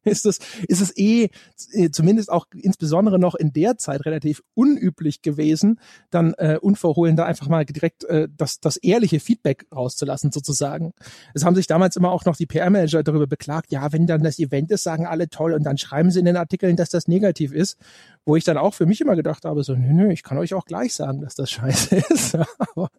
ist 0.05 0.27
es, 0.27 0.39
ist 0.69 0.81
es 0.81 0.97
eh, 0.97 1.31
äh, 1.73 1.91
zumindest 1.91 2.31
auch 2.31 2.47
insbesondere 2.55 3.19
noch 3.19 3.35
in 3.35 3.53
der 3.53 3.79
Zeit 3.79 4.05
relativ 4.05 4.43
unüblich 4.55 5.23
gewesen, 5.23 5.81
dann 6.11 6.35
äh, 6.35 6.59
unverhohlen 6.61 7.17
da 7.17 7.25
einfach 7.25 7.49
mal 7.49 7.65
direkt 7.65 8.05
äh, 8.05 8.29
das, 8.37 8.61
das 8.61 8.77
ehrliche 8.77 9.21
Feedback 9.21 9.67
rauszulassen, 9.75 10.33
sozusagen. 10.33 10.93
Es 11.35 11.45
haben 11.45 11.55
sich 11.55 11.67
damals 11.67 11.97
immer 11.97 12.13
auch 12.13 12.25
noch 12.25 12.37
die 12.37 12.47
PR-Manager 12.47 13.03
darüber 13.03 13.27
beklagt, 13.27 13.73
ja, 13.73 13.93
wenn 13.93 14.07
dann 14.07 14.23
das 14.23 14.39
Event 14.39 14.71
ist, 14.71 14.83
sagen 14.83 15.07
alle 15.07 15.29
toll 15.29 15.55
und 15.55 15.65
dann 15.65 15.79
schreiben 15.79 16.11
sie 16.11 16.19
in 16.19 16.25
den 16.25 16.37
Artikeln, 16.37 16.77
dass 16.77 16.91
das 16.91 17.09
negativ 17.09 17.53
ist, 17.53 17.79
wo 18.25 18.37
ich 18.37 18.45
dann 18.45 18.59
auch 18.59 18.75
für 18.75 18.87
mich 18.87 19.01
immer 19.01 19.17
gedacht 19.17 19.45
habe, 19.45 19.63
so, 19.65 19.75
nö, 19.75 19.93
nö, 19.93 20.13
ich 20.13 20.23
kann 20.23 20.39
euch 20.39 20.55
auch 20.55 20.65
gleich 20.65 20.95
sagen, 20.95 21.21
dass 21.21 21.35
das 21.35 21.51
scheiße 21.51 21.97
ist. 22.11 22.37
Aber 22.37 22.91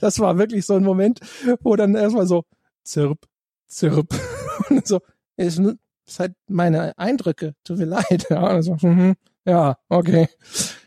das 0.00 0.18
war 0.20 0.38
wirklich 0.38 0.66
so 0.66 0.74
ein 0.74 0.84
Moment, 0.84 1.20
wo 1.60 1.76
dann 1.76 1.94
erstmal 1.94 2.26
so 2.26 2.44
zirp, 2.82 3.26
zirp. 3.66 4.08
Und 4.70 4.86
so, 4.86 5.00
ist, 5.36 5.60
ist 6.06 6.20
halt 6.20 6.34
meine 6.48 6.96
Eindrücke, 6.98 7.54
tut 7.64 7.78
mir 7.78 7.84
leid. 7.86 8.26
Ja, 8.30 8.44
also, 8.44 8.76
mhm, 8.80 9.14
ja, 9.44 9.76
okay. 9.88 10.28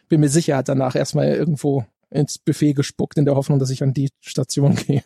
Bin 0.09 0.21
mir 0.21 0.29
sicher, 0.29 0.57
hat 0.57 0.69
danach 0.69 0.95
erstmal 0.95 1.27
irgendwo 1.27 1.85
ins 2.09 2.37
Buffet 2.37 2.73
gespuckt 2.73 3.17
in 3.17 3.25
der 3.25 3.35
Hoffnung, 3.35 3.59
dass 3.59 3.69
ich 3.69 3.83
an 3.83 3.93
die 3.93 4.09
Station 4.21 4.75
gehe. 4.87 5.03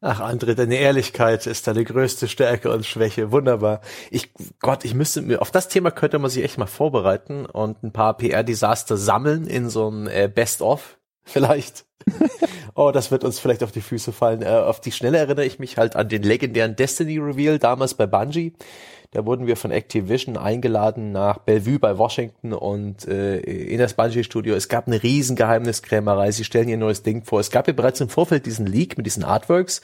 Ach, 0.00 0.20
André, 0.20 0.54
deine 0.54 0.76
Ehrlichkeit 0.76 1.46
ist 1.46 1.66
deine 1.66 1.84
größte 1.84 2.28
Stärke 2.28 2.70
und 2.70 2.84
Schwäche. 2.84 3.32
Wunderbar. 3.32 3.80
Ich, 4.10 4.34
Gott, 4.60 4.84
ich 4.84 4.92
müsste 4.92 5.22
mir, 5.22 5.40
auf 5.40 5.50
das 5.50 5.68
Thema 5.68 5.90
könnte 5.90 6.18
man 6.18 6.30
sich 6.30 6.44
echt 6.44 6.58
mal 6.58 6.66
vorbereiten 6.66 7.46
und 7.46 7.82
ein 7.82 7.92
paar 7.92 8.14
PR-Desaster 8.18 8.98
sammeln 8.98 9.46
in 9.46 9.70
so 9.70 9.88
einem 9.88 10.06
äh, 10.08 10.28
Best-of 10.28 10.98
vielleicht. 11.22 11.86
Oh, 12.74 12.90
das 12.92 13.10
wird 13.10 13.24
uns 13.24 13.38
vielleicht 13.38 13.62
auf 13.62 13.72
die 13.72 13.80
Füße 13.80 14.12
fallen. 14.12 14.42
Äh, 14.42 14.48
auf 14.48 14.80
die 14.80 14.92
Schnelle 14.92 15.18
erinnere 15.18 15.44
ich 15.44 15.58
mich 15.58 15.76
halt 15.76 15.96
an 15.96 16.08
den 16.08 16.22
legendären 16.22 16.76
Destiny 16.76 17.18
Reveal 17.18 17.58
damals 17.58 17.94
bei 17.94 18.06
Bungie. 18.06 18.52
Da 19.14 19.24
wurden 19.24 19.46
wir 19.46 19.56
von 19.56 19.70
Activision 19.70 20.36
eingeladen 20.36 21.12
nach 21.12 21.38
Bellevue 21.38 21.78
bei 21.78 21.96
Washington 21.98 22.52
und 22.52 23.06
äh, 23.06 23.38
in 23.38 23.78
das 23.78 23.94
Bungie-Studio. 23.94 24.56
Es 24.56 24.68
gab 24.68 24.88
eine 24.88 25.04
riesen 25.04 25.36
Geheimniskrämerei. 25.36 26.32
Sie 26.32 26.42
stellen 26.42 26.68
ihr 26.68 26.76
neues 26.76 27.04
Ding 27.04 27.22
vor. 27.22 27.38
Es 27.38 27.52
gab 27.52 27.68
ja 27.68 27.72
bereits 27.72 28.00
im 28.00 28.08
Vorfeld 28.08 28.44
diesen 28.44 28.66
Leak 28.66 28.96
mit 28.96 29.06
diesen 29.06 29.22
Artworks, 29.22 29.82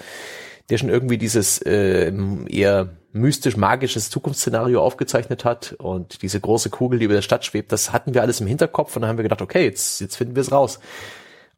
der 0.69 0.79
schon 0.79 0.89
irgendwie 0.89 1.17
dieses 1.17 1.63
äh, 1.63 2.13
eher 2.49 2.89
mystisch-magisches 3.13 4.11
Zukunftsszenario 4.11 4.83
aufgezeichnet 4.83 5.45
hat 5.45 5.75
und 5.79 6.23
diese 6.23 6.41
große 6.41 6.71
Kugel, 6.71 6.99
die 6.99 7.05
über 7.05 7.15
der 7.15 7.23
Stadt 7.23 7.45
schwebt, 7.45 7.71
das 7.71 7.93
hatten 7.93 8.15
wir 8.15 8.23
alles 8.23 8.41
im 8.41 8.49
Hinterkopf 8.49 8.97
und 8.97 9.03
dann 9.03 9.11
haben 9.11 9.19
wir 9.19 9.25
gedacht, 9.25 9.43
okay, 9.43 9.65
jetzt, 9.65 10.01
jetzt 10.01 10.17
finden 10.17 10.35
wir 10.35 10.43
es 10.43 10.51
raus. 10.51 10.81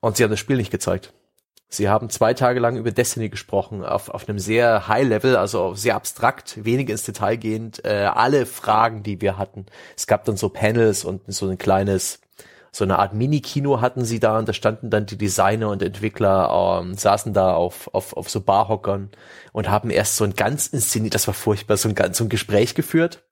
Und 0.01 0.17
sie 0.17 0.25
haben 0.25 0.31
das 0.31 0.41
Spiel 0.41 0.57
nicht 0.57 0.71
gezeigt. 0.71 1.13
Sie 1.75 1.89
haben 1.89 2.11
zwei 2.11 2.35
Tage 2.35 2.61
lang 2.61 2.77
über 2.77 2.91
Destiny 2.91 3.31
gesprochen, 3.31 3.83
auf, 3.83 4.11
auf 4.11 4.29
einem 4.29 4.39
sehr 4.39 4.89
High 4.89 5.09
Level, 5.09 5.37
also 5.37 5.73
sehr 5.73 5.95
abstrakt, 5.95 6.63
wenig 6.65 6.91
ins 6.91 7.05
Detail 7.05 7.37
gehend, 7.37 7.83
äh, 7.87 8.11
alle 8.13 8.45
Fragen, 8.45 9.03
die 9.03 9.23
wir 9.23 9.39
hatten. 9.39 9.65
Es 9.97 10.07
gab 10.07 10.27
dann 10.27 10.37
so 10.37 10.51
Panels 10.51 11.03
und 11.03 11.23
so 11.29 11.49
ein 11.49 11.57
kleines, 11.57 12.21
so 12.73 12.85
eine 12.85 12.99
Art 12.99 13.15
Mini-Kino 13.15 13.81
hatten 13.81 14.05
sie 14.05 14.21
da 14.21 14.39
und 14.39 14.47
da 14.51 14.53
standen 14.53 14.91
dann 14.91 15.07
die 15.07 15.17
Designer 15.17 15.71
und 15.71 15.83
Entwickler, 15.83 16.83
ähm, 16.83 16.93
saßen 16.93 17.33
da 17.33 17.55
auf, 17.55 17.89
auf, 17.95 18.15
auf 18.19 18.29
so 18.29 18.43
Barhockern 18.43 19.11
und 19.53 19.71
haben 19.71 19.89
erst 19.89 20.19
so 20.19 20.25
ein 20.25 20.35
ganz 20.35 20.67
inszeniert, 20.67 21.15
das 21.15 21.27
war 21.27 21.33
furchtbar, 21.33 21.79
so 21.79 21.89
ein, 21.89 22.13
so 22.13 22.25
ein 22.25 22.29
Gespräch 22.29 22.75
geführt 22.75 23.23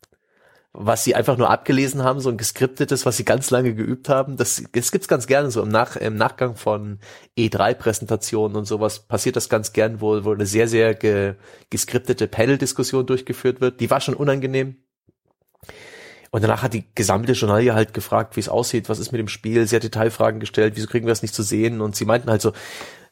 was 0.72 1.02
sie 1.02 1.16
einfach 1.16 1.36
nur 1.36 1.50
abgelesen 1.50 2.04
haben, 2.04 2.20
so 2.20 2.28
ein 2.30 2.36
geskriptetes, 2.36 3.04
was 3.04 3.16
sie 3.16 3.24
ganz 3.24 3.50
lange 3.50 3.74
geübt 3.74 4.08
haben. 4.08 4.36
Das, 4.36 4.62
das 4.72 4.92
gibt's 4.92 5.08
ganz 5.08 5.26
gerne 5.26 5.50
so 5.50 5.62
im, 5.62 5.68
Nach, 5.68 5.96
im 5.96 6.16
Nachgang 6.16 6.54
von 6.54 7.00
E3-Präsentationen 7.36 8.56
und 8.56 8.66
sowas 8.66 9.00
passiert 9.00 9.34
das 9.34 9.48
ganz 9.48 9.72
gern, 9.72 10.00
wo, 10.00 10.24
wo 10.24 10.32
eine 10.32 10.46
sehr, 10.46 10.68
sehr 10.68 10.94
ge, 10.94 11.34
geskriptete 11.70 12.28
Panel-Diskussion 12.28 13.04
durchgeführt 13.04 13.60
wird. 13.60 13.80
Die 13.80 13.90
war 13.90 14.00
schon 14.00 14.14
unangenehm. 14.14 14.76
Und 16.30 16.44
danach 16.44 16.62
hat 16.62 16.74
die 16.74 16.84
gesammelte 16.94 17.32
Journalie 17.32 17.74
halt 17.74 17.92
gefragt, 17.92 18.36
wie 18.36 18.40
es 18.40 18.48
aussieht, 18.48 18.88
was 18.88 19.00
ist 19.00 19.10
mit 19.10 19.18
dem 19.18 19.26
Spiel, 19.26 19.66
sie 19.66 19.74
hat 19.74 19.82
Detailfragen 19.82 20.38
gestellt, 20.38 20.74
wieso 20.76 20.86
kriegen 20.86 21.06
wir 21.06 21.12
es 21.12 21.22
nicht 21.22 21.34
zu 21.34 21.42
sehen? 21.42 21.80
Und 21.80 21.96
sie 21.96 22.04
meinten 22.04 22.30
halt 22.30 22.40
so, 22.40 22.52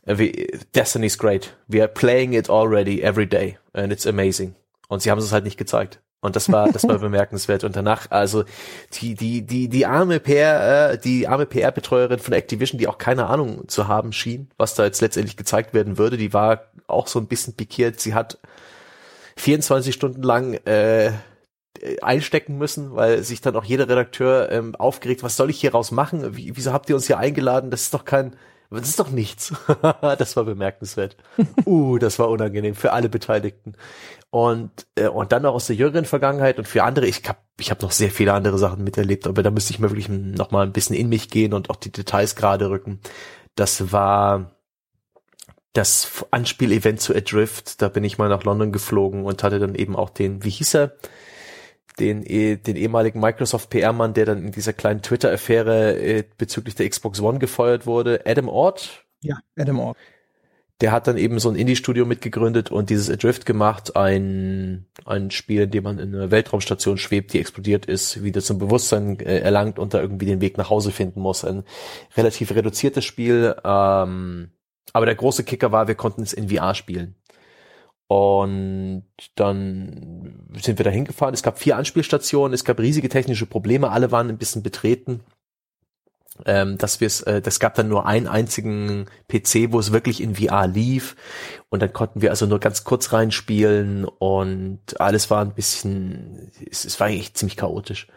äh, 0.07 0.47
Destiny's 0.77 1.19
great. 1.19 1.57
We 1.67 1.81
are 1.81 1.89
playing 1.89 2.35
it 2.35 2.49
already 2.49 3.03
every 3.03 3.27
day 3.27 3.59
and 3.73 3.93
it's 3.93 4.07
amazing. 4.07 4.55
Und 4.87 5.03
sie 5.03 5.11
haben 5.11 5.19
es 5.19 5.33
halt 5.33 5.43
nicht 5.43 5.59
gezeigt. 5.59 6.01
Und 6.21 6.35
das 6.35 6.51
war, 6.51 6.71
das 6.73 6.83
war 6.85 6.99
bemerkenswert. 6.99 7.65
Und 7.65 7.77
danach, 7.77 8.11
also 8.11 8.45
die, 8.95 9.15
die, 9.15 9.43
die, 9.43 9.69
die 9.69 9.87
arme 9.87 10.19
PR, 10.21 10.93
äh, 10.93 10.99
die 10.99 11.29
arme 11.29 11.47
PR-Betreuerin 11.47 12.19
von 12.19 12.35
Activision, 12.35 12.79
die 12.79 12.89
auch 12.89 12.99
keine 12.99 13.27
Ahnung 13.27 13.69
zu 13.69 13.89
haben 13.89 14.13
schien, 14.13 14.51
was 14.57 14.75
da 14.75 14.85
jetzt 14.85 15.01
letztendlich 15.01 15.37
gezeigt 15.37 15.75
werden 15.75 15.99
würde, 15.99 16.17
die 16.17 16.33
war 16.33 16.63
auch 16.87 17.07
so 17.07 17.21
ein 17.21 17.27
bisschen 17.27 17.55
pikiert. 17.55 18.01
Sie 18.01 18.15
hat 18.15 18.39
24 19.37 19.95
Stunden 19.95 20.23
lang 20.23 20.55
äh, 20.65 21.13
einstecken 22.03 22.59
müssen, 22.59 22.95
weil 22.95 23.23
sich 23.23 23.41
dann 23.41 23.57
auch 23.57 23.65
jeder 23.65 23.89
Redakteur 23.89 24.51
ähm, 24.51 24.75
aufgeregt, 24.75 25.23
was 25.23 25.37
soll 25.37 25.51
ich 25.51 25.61
hier 25.61 25.73
raus 25.73 25.91
machen? 25.91 26.37
Wie, 26.37 26.57
wieso 26.57 26.73
habt 26.73 26.89
ihr 26.89 26.97
uns 26.97 27.07
hier 27.07 27.19
eingeladen? 27.19 27.71
Das 27.71 27.83
ist 27.83 27.95
doch 27.95 28.05
kein, 28.05 28.35
das 28.71 28.89
ist 28.89 28.99
doch 28.99 29.11
nichts. 29.11 29.53
das 30.01 30.37
war 30.37 30.45
bemerkenswert. 30.45 31.17
Uh, 31.65 31.99
das 31.99 32.19
war 32.19 32.31
unangenehm 32.31 32.75
für 32.75 32.93
alle 32.93 33.09
Beteiligten 33.09 33.75
und 34.31 34.87
äh, 34.97 35.09
und 35.09 35.33
dann 35.33 35.47
auch 35.47 35.55
aus 35.55 35.69
der 35.69 35.77
jüngeren 35.77 36.05
Vergangenheit 36.05 36.59
und 36.59 36.69
für 36.69 36.85
andere 36.85 37.07
ich 37.07 37.27
habe 37.27 37.39
ich 37.59 37.71
habe 37.71 37.83
noch 37.83 37.93
sehr 37.93 38.11
viele 38.11 38.35
andere 38.35 38.59
Sachen 38.59 38.85
miterlebt 38.85 39.27
aber 39.27 39.43
da 39.43 39.51
müsste 39.51 39.73
ich 39.73 39.79
mal 39.79 39.91
wirklich 39.91 40.09
noch 40.09 40.51
mal 40.51 40.67
ein 40.67 40.73
bisschen 40.73 40.97
in 40.97 41.09
mich 41.09 41.31
gehen 41.31 41.55
und 41.55 41.71
auch 41.71 41.77
die 41.77 41.93
Details 41.93 42.37
gerade 42.37 42.71
rücken. 42.71 43.01
Das 43.55 43.91
war 43.93 44.53
das 45.73 46.27
Anspielevent 46.31 47.01
zu 47.01 47.15
Adrift. 47.15 47.81
Da 47.83 47.89
bin 47.89 48.05
ich 48.05 48.19
mal 48.19 48.29
nach 48.29 48.45
London 48.45 48.73
geflogen 48.73 49.25
und 49.25 49.43
hatte 49.43 49.59
dann 49.59 49.75
eben 49.75 49.97
auch 49.97 50.11
den 50.11 50.45
wie 50.45 50.51
hieß 50.51 50.75
er? 50.75 50.97
Den, 51.99 52.25
eh, 52.25 52.57
den 52.57 52.77
ehemaligen 52.77 53.19
Microsoft 53.19 53.71
PR-Mann, 53.71 54.15
der 54.15 54.27
dann 54.27 54.45
in 54.45 54.53
dieser 54.53 54.73
kleinen 54.73 55.03
Twitter-Affäre 55.03 55.99
äh, 55.99 56.25
bezüglich 56.39 56.77
der 56.77 56.89
Xbox 56.89 57.21
One 57.21 57.41
gefeuert 57.41 57.87
wurde, 57.87 58.23
Adam 58.25 58.49
Ort. 58.49 59.05
Ja, 59.21 59.39
Adam 59.57 59.81
Ort 59.81 59.97
der 60.81 60.93
hat 60.93 61.09
dann 61.09 61.17
eben 61.17 61.41
so 61.41 61.49
ein 61.49 61.57
Indie-Studio 61.57 62.07
mitgegründet 62.07 62.71
und 62.71 62.89
dieses 62.91 63.11
Adrift 63.11 63.47
gemacht, 63.47 63.97
ein, 63.97 64.87
ein 65.05 65.33
Spiel, 65.33 65.63
in 65.63 65.71
dem 65.73 65.85
man 65.85 65.99
in 65.99 66.15
einer 66.15 66.31
Weltraumstation 66.31 66.99
schwebt, 66.99 67.33
die 67.33 67.41
explodiert 67.41 67.87
ist, 67.87 68.23
wieder 68.23 68.41
zum 68.41 68.59
Bewusstsein 68.59 69.19
äh, 69.19 69.41
erlangt 69.41 69.81
und 69.81 69.93
da 69.93 70.01
irgendwie 70.01 70.27
den 70.27 70.41
Weg 70.41 70.57
nach 70.57 70.71
Hause 70.71 70.93
finden 70.93 71.21
muss. 71.21 71.45
Ein 71.45 71.65
relativ 72.17 72.55
reduziertes 72.55 73.05
Spiel, 73.05 73.57
ähm, 73.65 74.51
aber 74.93 75.07
der 75.07 75.17
große 75.17 75.43
Kicker 75.43 75.73
war, 75.73 75.89
wir 75.89 75.97
konnten 75.97 76.23
es 76.23 76.33
in 76.33 76.49
VR 76.49 76.75
spielen. 76.75 77.17
Und 78.07 79.05
dann 79.35 80.49
sind 80.63 80.79
wir 80.79 80.85
da 80.85 80.91
hingefahren. 80.91 81.35
Es 81.35 81.43
gab 81.43 81.59
vier 81.59 81.77
Anspielstationen, 81.77 82.55
es 82.55 82.65
gab 82.65 82.79
riesige 82.79 83.09
technische 83.09 83.47
Probleme, 83.47 83.91
alle 83.91 84.13
waren 84.13 84.29
ein 84.29 84.39
bisschen 84.39 84.63
betreten 84.63 85.21
ähm, 86.47 86.79
dass 86.79 87.01
wir 87.01 87.07
es, 87.07 87.21
äh, 87.23 87.41
das 87.41 87.61
gab 87.61 87.75
dann 87.75 87.89
nur 87.89 88.07
einen 88.07 88.27
einzigen 88.27 89.07
PC, 89.29 89.73
wo 89.73 89.79
es 89.79 89.93
wirklich 89.93 90.23
in 90.23 90.35
VR 90.35 90.67
lief 90.67 91.17
und 91.69 91.83
dann 91.83 91.93
konnten 91.93 92.23
wir 92.23 92.31
also 92.31 92.47
nur 92.47 92.61
ganz 92.61 92.85
kurz 92.85 93.13
reinspielen 93.13 94.05
und 94.05 95.01
alles 95.01 95.31
war 95.31 95.43
ein 95.43 95.55
bisschen, 95.55 96.51
es, 96.71 96.85
es 96.85 96.99
war 97.01 97.09
eigentlich 97.09 97.35
ziemlich 97.35 97.57
chaotisch. 97.57 98.09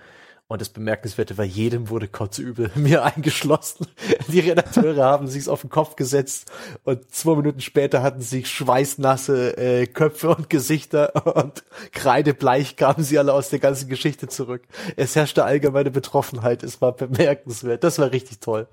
Und 0.51 0.59
das 0.59 0.67
Bemerkenswerte 0.67 1.37
war, 1.37 1.45
jedem 1.45 1.87
wurde 1.87 2.09
kotzübel, 2.09 2.71
mir 2.75 3.05
eingeschlossen. 3.05 3.87
Die 4.27 4.41
Redakteure 4.41 5.05
haben 5.05 5.27
sich's 5.27 5.47
auf 5.47 5.61
den 5.61 5.69
Kopf 5.69 5.95
gesetzt 5.95 6.51
und 6.83 7.09
zwei 7.09 7.35
Minuten 7.37 7.61
später 7.61 8.03
hatten 8.03 8.19
sie 8.19 8.43
schweißnasse 8.43 9.55
äh, 9.55 9.87
Köpfe 9.87 10.35
und 10.35 10.49
Gesichter 10.49 11.37
und 11.37 11.63
kreidebleich 11.93 12.75
kamen 12.75 13.01
sie 13.01 13.17
alle 13.17 13.31
aus 13.31 13.47
der 13.47 13.59
ganzen 13.59 13.87
Geschichte 13.87 14.27
zurück. 14.27 14.63
Es 14.97 15.15
herrschte 15.15 15.45
allgemeine 15.45 15.89
Betroffenheit, 15.89 16.63
es 16.63 16.81
war 16.81 16.91
bemerkenswert, 16.91 17.85
das 17.85 17.97
war 17.97 18.11
richtig 18.11 18.41
toll. 18.41 18.67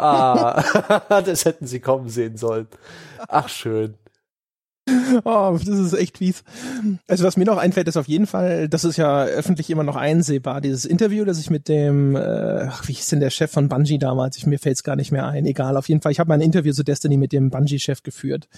ah, 0.00 0.62
das 1.08 1.46
hätten 1.46 1.66
sie 1.66 1.80
kommen 1.80 2.10
sehen 2.10 2.36
sollen. 2.36 2.68
Ach 3.28 3.48
schön. 3.48 3.94
Oh, 5.24 5.58
das 5.58 5.78
ist 5.78 5.92
echt 5.94 6.18
fies. 6.18 6.42
Also 7.08 7.24
was 7.24 7.36
mir 7.36 7.44
noch 7.44 7.56
einfällt, 7.56 7.88
ist 7.88 7.96
auf 7.96 8.08
jeden 8.08 8.26
Fall, 8.26 8.68
das 8.68 8.84
ist 8.84 8.96
ja 8.96 9.24
öffentlich 9.24 9.70
immer 9.70 9.82
noch 9.82 9.96
einsehbar, 9.96 10.60
dieses 10.60 10.84
Interview, 10.84 11.24
das 11.24 11.38
ich 11.38 11.50
mit 11.50 11.68
dem, 11.68 12.16
äh, 12.16 12.68
wie 12.84 12.92
hieß 12.92 13.08
denn 13.10 13.20
der 13.20 13.30
Chef 13.30 13.50
von 13.50 13.68
Bungie 13.68 13.98
damals? 13.98 14.36
Ich, 14.36 14.46
mir 14.46 14.58
fällt 14.58 14.76
es 14.76 14.82
gar 14.82 14.96
nicht 14.96 15.12
mehr 15.12 15.26
ein. 15.26 15.46
Egal, 15.46 15.76
auf 15.76 15.88
jeden 15.88 16.00
Fall. 16.00 16.12
Ich 16.12 16.20
habe 16.20 16.28
mal 16.28 16.34
ein 16.34 16.40
Interview 16.40 16.72
zu 16.72 16.82
Destiny 16.82 17.16
mit 17.16 17.32
dem 17.32 17.50
Bungie-Chef 17.50 18.02
geführt. 18.02 18.48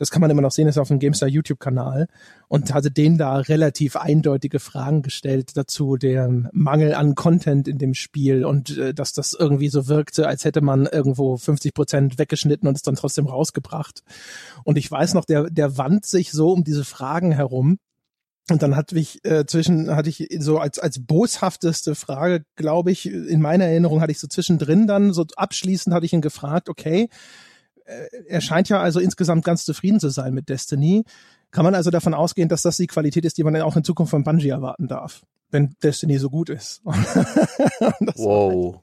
Das 0.00 0.10
kann 0.10 0.22
man 0.22 0.30
immer 0.30 0.40
noch 0.40 0.50
sehen, 0.50 0.66
ist 0.66 0.78
auf 0.78 0.88
dem 0.88 0.98
GameStar 0.98 1.28
YouTube-Kanal 1.28 2.06
und 2.48 2.72
hatte 2.72 2.90
denen 2.90 3.18
da 3.18 3.36
relativ 3.36 3.96
eindeutige 3.96 4.58
Fragen 4.58 5.02
gestellt 5.02 5.58
dazu, 5.58 5.98
der 5.98 6.26
Mangel 6.52 6.94
an 6.94 7.14
Content 7.14 7.68
in 7.68 7.76
dem 7.76 7.92
Spiel 7.92 8.46
und 8.46 8.78
äh, 8.78 8.94
dass 8.94 9.12
das 9.12 9.36
irgendwie 9.38 9.68
so 9.68 9.88
wirkte, 9.88 10.26
als 10.26 10.46
hätte 10.46 10.62
man 10.62 10.86
irgendwo 10.86 11.36
50 11.36 11.74
Prozent 11.74 12.18
weggeschnitten 12.18 12.66
und 12.66 12.76
es 12.76 12.82
dann 12.82 12.94
trotzdem 12.94 13.26
rausgebracht. 13.26 14.02
Und 14.64 14.78
ich 14.78 14.90
weiß 14.90 15.12
noch, 15.12 15.26
der, 15.26 15.50
der 15.50 15.76
wand 15.76 16.06
sich 16.06 16.32
so 16.32 16.50
um 16.50 16.64
diese 16.64 16.86
Fragen 16.86 17.30
herum. 17.30 17.76
Und 18.50 18.62
dann 18.62 18.76
hatte 18.76 18.98
ich 18.98 19.22
äh, 19.26 19.44
zwischen, 19.44 19.94
hatte 19.94 20.08
ich 20.08 20.28
so 20.38 20.56
als, 20.56 20.78
als 20.78 21.04
boshafteste 21.04 21.94
Frage, 21.94 22.42
glaube 22.56 22.90
ich, 22.90 23.04
in 23.04 23.42
meiner 23.42 23.66
Erinnerung 23.66 24.00
hatte 24.00 24.12
ich 24.12 24.18
so 24.18 24.28
zwischendrin 24.28 24.86
dann, 24.86 25.12
so 25.12 25.26
abschließend 25.36 25.94
hatte 25.94 26.06
ich 26.06 26.14
ihn 26.14 26.22
gefragt, 26.22 26.70
okay, 26.70 27.10
er 28.28 28.40
scheint 28.40 28.68
ja 28.68 28.80
also 28.80 29.00
insgesamt 29.00 29.44
ganz 29.44 29.64
zufrieden 29.64 30.00
zu 30.00 30.08
sein 30.10 30.34
mit 30.34 30.48
Destiny. 30.48 31.04
Kann 31.50 31.64
man 31.64 31.74
also 31.74 31.90
davon 31.90 32.14
ausgehen, 32.14 32.48
dass 32.48 32.62
das 32.62 32.76
die 32.76 32.86
Qualität 32.86 33.24
ist, 33.24 33.38
die 33.38 33.44
man 33.44 33.54
dann 33.54 33.62
auch 33.62 33.76
in 33.76 33.84
Zukunft 33.84 34.10
von 34.10 34.24
Bungie 34.24 34.48
erwarten 34.50 34.88
darf, 34.88 35.22
wenn 35.50 35.74
Destiny 35.82 36.18
so 36.18 36.30
gut 36.30 36.48
ist? 36.50 36.80
wow. 36.84 38.80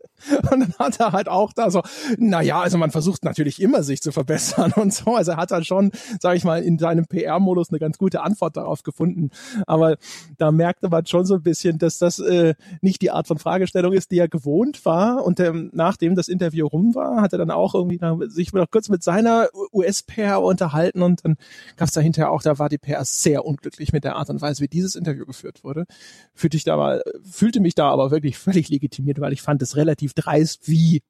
Und 0.52 0.60
dann 0.60 0.74
hat 0.80 1.00
er 1.00 1.12
halt 1.12 1.30
auch 1.30 1.54
da 1.54 1.70
so, 1.70 1.84
na 2.18 2.42
ja, 2.42 2.60
also 2.60 2.78
man 2.78 2.90
versucht 2.90 3.24
natürlich 3.24 3.62
immer 3.62 3.84
sich 3.84 4.02
zu 4.02 4.12
verbessern 4.12 4.74
und 4.76 4.94
so. 4.94 5.16
Also 5.16 5.32
er 5.32 5.38
hat 5.38 5.52
dann 5.52 5.64
schon, 5.64 5.92
sage 6.20 6.38
ich 6.38 6.44
mal, 6.44 6.64
in 6.64 6.80
seinem 6.80 7.06
PR-Modus 7.06 7.70
eine 7.70 7.80
ganz 7.80 7.98
gute 7.98 8.22
Antwort 8.22 8.58
darauf 8.58 8.84
gefunden. 8.84 9.30
Aber 9.68 9.98
da 10.38 10.52
merkte 10.52 10.90
man 10.90 11.06
schon 11.06 11.26
so 11.26 11.36
ein 11.36 11.44
bisschen, 11.44 11.78
dass 11.78 12.00
das 12.00 12.20
äh, 12.20 12.56
nicht 12.82 13.02
die 13.02 13.12
Art 13.12 13.28
von 13.28 13.38
Fragestellung 13.38 13.94
ist, 13.94 14.12
die 14.12 14.18
er 14.18 14.28
gewohnt 14.28 14.84
war. 14.86 15.24
Und 15.24 15.40
ähm, 15.40 15.70
nachdem 15.74 16.16
das 16.16 16.28
Interview 16.28 16.66
rum 16.66 16.96
war, 16.96 17.22
hat 17.22 17.34
er 17.34 17.40
dann 17.40 17.52
auch 17.52 17.76
irgendwie 17.76 18.00
sich 18.30 18.52
noch 18.54 18.72
kurz 18.72 18.90
mit 18.90 19.04
seiner 19.04 19.50
US-PR 19.72 20.42
unterhalten 20.42 21.04
und 21.04 21.24
dann 21.24 21.38
gab 21.76 21.88
es 21.90 21.94
da 21.94 22.02
hinterher 22.02 22.32
auch, 22.32 22.42
da 22.42 22.57
war 22.60 22.70
die 22.70 22.78
PR 22.78 23.04
sehr 23.06 23.46
unglücklich 23.46 23.94
mit 23.94 24.04
der 24.04 24.16
Art 24.16 24.30
und 24.30 24.42
Weise, 24.42 24.62
wie 24.62 24.68
dieses 24.68 24.96
Interview 24.96 25.26
geführt 25.26 25.64
wurde. 25.64 25.86
Fühlte 26.34 26.58
ich 26.58 26.64
da 26.64 26.78
mal, 26.78 27.04
fühlte 27.24 27.60
mich 27.60 27.76
da 27.76 27.90
aber 27.90 28.12
wirklich 28.12 28.38
völlig 28.38 28.70
legitimiert, 28.70 29.20
weil 29.20 29.34
ich 29.34 29.42
fand 29.42 29.62
es 29.62 29.76
relativ 29.76 30.14
dreist, 30.14 30.68
wie 30.68 31.02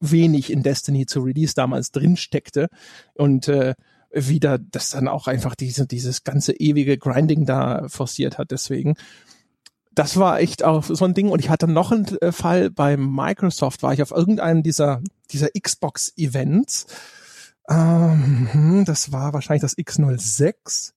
wenig 0.00 0.50
in 0.50 0.62
Destiny 0.62 1.06
zu 1.06 1.20
Release 1.20 1.54
damals 1.54 1.90
drin 1.90 2.16
steckte 2.16 2.68
und 3.14 3.48
äh, 3.48 3.74
wieder 4.12 4.58
das 4.58 4.90
dann 4.90 5.08
auch 5.08 5.26
einfach 5.26 5.54
diese, 5.54 5.86
dieses 5.86 6.24
ganze 6.24 6.52
ewige 6.52 6.98
Grinding 6.98 7.44
da 7.44 7.88
forciert 7.88 8.38
hat. 8.38 8.50
Deswegen, 8.50 8.94
das 9.94 10.16
war 10.16 10.40
echt 10.40 10.64
auch 10.64 10.84
so 10.84 11.04
ein 11.04 11.14
Ding. 11.14 11.28
Und 11.28 11.40
ich 11.40 11.50
hatte 11.50 11.68
noch 11.68 11.92
einen 11.92 12.06
äh, 12.18 12.32
Fall 12.32 12.70
bei 12.70 12.96
Microsoft, 12.96 13.82
war 13.82 13.92
ich 13.92 14.02
auf 14.02 14.10
irgendeinem 14.10 14.62
dieser, 14.62 15.02
dieser 15.30 15.48
Xbox-Events. 15.58 16.86
Ähm, 17.68 18.48
hm, 18.52 18.84
das 18.84 19.12
war 19.12 19.32
wahrscheinlich 19.32 19.62
das 19.62 19.76
X06. 19.76 20.92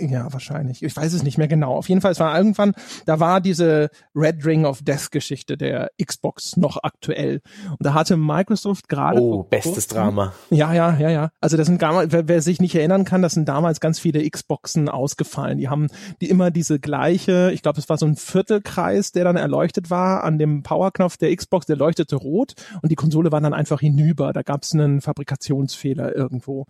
Ja, 0.00 0.32
wahrscheinlich. 0.32 0.82
Ich 0.84 0.96
weiß 0.96 1.12
es 1.12 1.24
nicht 1.24 1.38
mehr 1.38 1.48
genau. 1.48 1.74
Auf 1.74 1.88
jeden 1.88 2.00
Fall, 2.00 2.12
es 2.12 2.20
war 2.20 2.36
irgendwann, 2.36 2.74
da 3.04 3.18
war 3.18 3.40
diese 3.40 3.90
Red 4.14 4.46
Ring 4.46 4.64
of 4.64 4.82
Death 4.82 5.10
Geschichte 5.10 5.56
der 5.56 5.90
Xbox 6.02 6.56
noch 6.56 6.78
aktuell. 6.84 7.40
Und 7.70 7.84
da 7.84 7.94
hatte 7.94 8.16
Microsoft 8.16 8.88
gerade. 8.88 9.20
Oh, 9.20 9.42
bestes 9.42 9.88
Drama. 9.88 10.32
Ja, 10.50 10.72
ja, 10.72 10.96
ja, 10.98 11.10
ja. 11.10 11.30
Also 11.40 11.56
das 11.56 11.66
sind 11.66 11.82
damals, 11.82 12.12
wer, 12.12 12.28
wer, 12.28 12.42
sich 12.42 12.60
nicht 12.60 12.76
erinnern 12.76 13.04
kann, 13.04 13.22
das 13.22 13.32
sind 13.32 13.48
damals 13.48 13.80
ganz 13.80 13.98
viele 13.98 14.28
Xboxen 14.28 14.88
ausgefallen. 14.88 15.58
Die 15.58 15.68
haben 15.68 15.88
die 16.20 16.30
immer 16.30 16.52
diese 16.52 16.78
gleiche, 16.78 17.50
ich 17.52 17.62
glaube, 17.62 17.80
es 17.80 17.88
war 17.88 17.98
so 17.98 18.06
ein 18.06 18.14
Viertelkreis, 18.14 19.10
der 19.10 19.24
dann 19.24 19.36
erleuchtet 19.36 19.90
war 19.90 20.22
an 20.22 20.38
dem 20.38 20.62
Powerknopf 20.62 21.16
der 21.16 21.34
Xbox, 21.34 21.66
der 21.66 21.76
leuchtete 21.76 22.14
rot 22.14 22.54
und 22.82 22.92
die 22.92 22.96
Konsole 22.96 23.32
war 23.32 23.40
dann 23.40 23.54
einfach 23.54 23.80
hinüber. 23.80 24.32
Da 24.32 24.42
gab 24.42 24.62
es 24.62 24.72
einen 24.72 25.00
Fabrikationsfehler 25.00 26.14
irgendwo. 26.14 26.66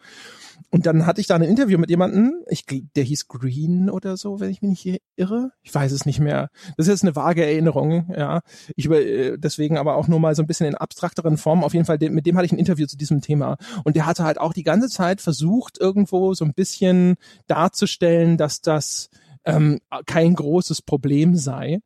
Und 0.70 0.86
dann 0.86 1.06
hatte 1.06 1.20
ich 1.20 1.26
da 1.26 1.36
ein 1.36 1.42
Interview 1.42 1.78
mit 1.78 1.90
jemandem, 1.90 2.34
ich, 2.48 2.64
der 2.66 3.04
hieß 3.04 3.17
Green 3.26 3.90
oder 3.90 4.16
so, 4.16 4.38
wenn 4.38 4.50
ich 4.50 4.62
mich 4.62 4.84
nicht 4.84 5.02
irre. 5.16 5.50
Ich 5.62 5.74
weiß 5.74 5.90
es 5.90 6.06
nicht 6.06 6.20
mehr. 6.20 6.50
Das 6.76 6.86
ist 6.86 6.92
jetzt 6.92 7.02
eine 7.02 7.16
vage 7.16 7.44
Erinnerung, 7.44 8.12
ja. 8.16 8.42
Ich 8.76 8.84
über, 8.84 9.00
äh, 9.00 9.36
deswegen 9.36 9.76
aber 9.78 9.96
auch 9.96 10.06
nur 10.06 10.20
mal 10.20 10.34
so 10.36 10.42
ein 10.42 10.46
bisschen 10.46 10.66
in 10.66 10.76
abstrakteren 10.76 11.36
Formen. 11.36 11.64
Auf 11.64 11.74
jeden 11.74 11.86
Fall, 11.86 11.98
mit 11.98 12.26
dem 12.26 12.36
hatte 12.36 12.46
ich 12.46 12.52
ein 12.52 12.58
Interview 12.58 12.86
zu 12.86 12.96
diesem 12.96 13.20
Thema. 13.20 13.56
Und 13.82 13.96
der 13.96 14.06
hatte 14.06 14.22
halt 14.22 14.38
auch 14.38 14.52
die 14.52 14.62
ganze 14.62 14.88
Zeit 14.88 15.20
versucht, 15.20 15.78
irgendwo 15.80 16.34
so 16.34 16.44
ein 16.44 16.54
bisschen 16.54 17.16
darzustellen, 17.48 18.36
dass 18.36 18.60
das 18.60 19.08
ähm, 19.44 19.80
kein 20.06 20.34
großes 20.34 20.82
Problem 20.82 21.34
sei. 21.34 21.80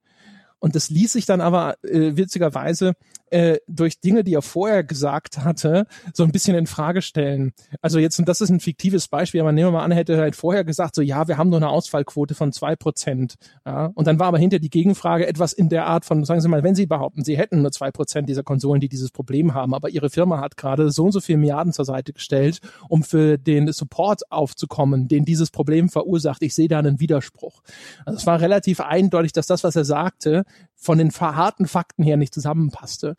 Und 0.58 0.76
das 0.76 0.90
ließ 0.90 1.12
sich 1.12 1.26
dann 1.26 1.40
aber 1.40 1.76
äh, 1.82 2.16
witzigerweise 2.16 2.92
äh, 3.32 3.58
durch 3.66 4.00
Dinge, 4.00 4.24
die 4.24 4.34
er 4.34 4.42
vorher 4.42 4.84
gesagt 4.84 5.38
hatte, 5.38 5.86
so 6.12 6.22
ein 6.22 6.32
bisschen 6.32 6.56
in 6.56 6.66
Frage 6.66 7.02
stellen. 7.02 7.52
Also 7.80 7.98
jetzt, 7.98 8.18
und 8.18 8.28
das 8.28 8.40
ist 8.40 8.50
ein 8.50 8.60
fiktives 8.60 9.08
Beispiel, 9.08 9.40
aber 9.40 9.52
nehmen 9.52 9.68
wir 9.68 9.78
mal 9.78 9.84
an, 9.84 9.90
er 9.90 9.96
hätte 9.96 10.18
halt 10.18 10.36
vorher 10.36 10.64
gesagt, 10.64 10.94
so 10.94 11.02
ja, 11.02 11.28
wir 11.28 11.38
haben 11.38 11.48
nur 11.48 11.58
eine 11.58 11.68
Ausfallquote 11.68 12.34
von 12.34 12.52
zwei 12.52 12.76
Prozent. 12.76 13.36
Ja, 13.64 13.86
und 13.94 14.06
dann 14.06 14.18
war 14.18 14.28
aber 14.28 14.38
hinter 14.38 14.58
die 14.58 14.70
Gegenfrage 14.70 15.26
etwas 15.26 15.52
in 15.52 15.68
der 15.68 15.86
Art 15.86 16.04
von, 16.04 16.24
sagen 16.24 16.40
Sie 16.40 16.48
mal, 16.48 16.62
wenn 16.62 16.74
Sie 16.74 16.86
behaupten, 16.86 17.24
Sie 17.24 17.38
hätten 17.38 17.62
nur 17.62 17.72
zwei 17.72 17.90
Prozent 17.90 18.28
dieser 18.28 18.42
Konsolen, 18.42 18.80
die 18.80 18.88
dieses 18.88 19.10
Problem 19.10 19.54
haben, 19.54 19.74
aber 19.74 19.88
Ihre 19.88 20.10
Firma 20.10 20.40
hat 20.40 20.56
gerade 20.56 20.90
so 20.90 21.04
und 21.04 21.12
so 21.12 21.20
viel 21.20 21.38
Milliarden 21.38 21.72
zur 21.72 21.84
Seite 21.84 22.12
gestellt, 22.12 22.60
um 22.88 23.02
für 23.02 23.38
den 23.38 23.72
Support 23.72 24.30
aufzukommen, 24.30 25.08
den 25.08 25.24
dieses 25.24 25.50
Problem 25.50 25.88
verursacht. 25.88 26.42
Ich 26.42 26.54
sehe 26.54 26.68
da 26.68 26.78
einen 26.78 27.00
Widerspruch. 27.00 27.62
Also 28.04 28.18
es 28.18 28.26
war 28.26 28.40
relativ 28.40 28.80
eindeutig, 28.80 29.32
dass 29.32 29.46
das, 29.46 29.64
was 29.64 29.74
er 29.76 29.84
sagte, 29.84 30.44
von 30.82 30.98
den 30.98 31.10
harten 31.10 31.66
Fakten 31.66 32.02
her 32.02 32.16
nicht 32.16 32.34
zusammenpasste. 32.34 33.16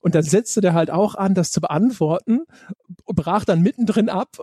Und 0.00 0.14
dann 0.14 0.22
setzte 0.22 0.60
der 0.60 0.74
halt 0.74 0.90
auch 0.90 1.14
an, 1.14 1.34
das 1.34 1.50
zu 1.50 1.60
beantworten, 1.60 2.40
brach 3.06 3.44
dann 3.44 3.62
mittendrin 3.62 4.08
ab, 4.08 4.36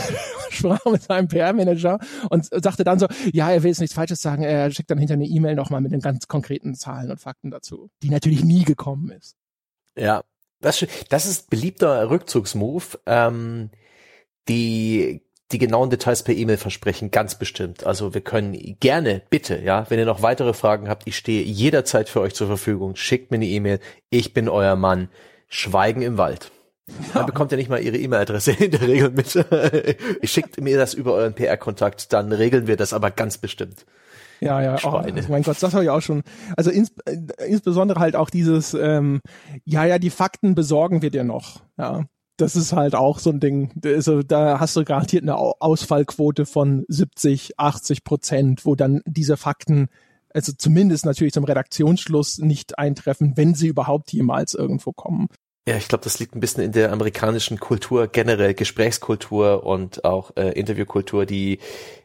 sprach 0.50 0.84
mit 0.84 1.02
seinem 1.02 1.28
PR-Manager 1.28 1.98
und 2.28 2.44
sagte 2.44 2.84
dann 2.84 2.98
so, 2.98 3.06
ja, 3.32 3.50
er 3.50 3.62
will 3.62 3.70
jetzt 3.70 3.80
nichts 3.80 3.94
Falsches 3.94 4.20
sagen, 4.20 4.42
er 4.42 4.70
schickt 4.70 4.90
dann 4.90 4.98
hinter 4.98 5.14
eine 5.14 5.26
E-Mail 5.26 5.54
nochmal 5.54 5.80
mit 5.80 5.92
den 5.92 6.00
ganz 6.00 6.28
konkreten 6.28 6.74
Zahlen 6.74 7.10
und 7.10 7.20
Fakten 7.20 7.50
dazu, 7.50 7.90
die 8.02 8.10
natürlich 8.10 8.44
nie 8.44 8.64
gekommen 8.64 9.10
ist. 9.10 9.36
Ja, 9.96 10.22
das, 10.60 10.86
das 11.08 11.26
ist 11.26 11.48
beliebter 11.48 12.10
Rückzugsmove. 12.10 12.98
Ähm, 13.06 13.70
die 14.48 15.25
die 15.52 15.58
genauen 15.58 15.90
Details 15.90 16.24
per 16.24 16.34
E-Mail 16.34 16.56
versprechen, 16.56 17.10
ganz 17.10 17.38
bestimmt. 17.38 17.86
Also 17.86 18.14
wir 18.14 18.20
können 18.20 18.76
gerne, 18.80 19.22
bitte, 19.30 19.60
ja, 19.62 19.86
wenn 19.88 19.98
ihr 19.98 20.04
noch 20.04 20.22
weitere 20.22 20.54
Fragen 20.54 20.88
habt, 20.88 21.06
ich 21.06 21.16
stehe 21.16 21.42
jederzeit 21.42 22.08
für 22.08 22.20
euch 22.20 22.34
zur 22.34 22.48
Verfügung. 22.48 22.96
Schickt 22.96 23.30
mir 23.30 23.36
eine 23.36 23.46
E-Mail. 23.46 23.78
Ich 24.10 24.34
bin 24.34 24.48
euer 24.48 24.76
Mann. 24.76 25.08
Schweigen 25.48 26.02
im 26.02 26.18
Wald. 26.18 26.50
Man 27.14 27.26
bekommt 27.26 27.50
ja 27.50 27.56
nicht 27.56 27.68
mal 27.68 27.80
ihre 27.80 27.96
E-Mail-Adresse 27.96 28.52
in 28.64 28.70
der 28.70 28.82
Regel 28.82 29.10
mit. 29.10 29.38
schickt 30.28 30.60
mir 30.60 30.76
das 30.76 30.94
über 30.94 31.12
euren 31.14 31.34
PR-Kontakt, 31.34 32.12
dann 32.12 32.32
regeln 32.32 32.66
wir 32.66 32.76
das 32.76 32.92
aber 32.92 33.10
ganz 33.10 33.38
bestimmt. 33.38 33.86
Ja, 34.40 34.60
ja, 34.60 34.76
oh, 34.84 35.02
mein 35.28 35.42
Gott, 35.42 35.56
das 35.62 35.72
habe 35.72 35.84
ich 35.84 35.90
auch 35.90 36.02
schon. 36.02 36.22
Also 36.56 36.70
ins, 36.70 36.92
äh, 37.06 37.16
insbesondere 37.46 38.00
halt 38.00 38.16
auch 38.16 38.28
dieses, 38.28 38.74
ähm, 38.74 39.20
ja, 39.64 39.84
ja, 39.86 39.98
die 39.98 40.10
Fakten 40.10 40.54
besorgen 40.54 41.00
wir 41.00 41.10
dir 41.10 41.24
noch. 41.24 41.62
Ja, 41.78 42.04
das 42.36 42.56
ist 42.56 42.72
halt 42.72 42.94
auch 42.94 43.18
so 43.18 43.30
ein 43.30 43.40
Ding. 43.40 43.70
Also 43.84 44.22
da 44.22 44.60
hast 44.60 44.76
du 44.76 44.84
garantiert 44.84 45.22
eine 45.22 45.36
Ausfallquote 45.36 46.46
von 46.46 46.84
70, 46.88 47.58
80 47.58 48.04
Prozent, 48.04 48.64
wo 48.64 48.74
dann 48.74 49.02
diese 49.06 49.36
Fakten, 49.36 49.88
also 50.32 50.52
zumindest 50.56 51.06
natürlich 51.06 51.32
zum 51.32 51.44
Redaktionsschluss 51.44 52.38
nicht 52.38 52.78
eintreffen, 52.78 53.32
wenn 53.36 53.54
sie 53.54 53.68
überhaupt 53.68 54.12
jemals 54.12 54.54
irgendwo 54.54 54.92
kommen. 54.92 55.28
Ja, 55.68 55.76
ich 55.76 55.88
glaube, 55.88 56.04
das 56.04 56.20
liegt 56.20 56.36
ein 56.36 56.40
bisschen 56.40 56.62
in 56.62 56.72
der 56.72 56.92
amerikanischen 56.92 57.58
Kultur 57.58 58.06
generell, 58.06 58.54
Gesprächskultur 58.54 59.64
und 59.64 60.04
auch 60.04 60.30
äh, 60.36 60.50
Interviewkultur, 60.50 61.26
die 61.26 61.58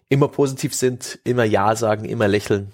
immer 0.10 0.30
positiv 0.30 0.74
sind, 0.74 1.20
immer 1.24 1.44
Ja 1.44 1.76
sagen, 1.76 2.06
immer 2.06 2.28
lächeln 2.28 2.72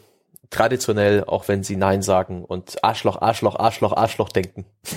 traditionell, 0.50 1.24
auch 1.26 1.48
wenn 1.48 1.64
sie 1.64 1.76
Nein 1.76 2.02
sagen 2.02 2.46
und 2.46 2.84
Arschloch, 2.84 3.22
Arschloch, 3.22 3.58
Arschloch, 3.58 3.94
Arschloch 3.94 4.30
denken. 4.30 4.66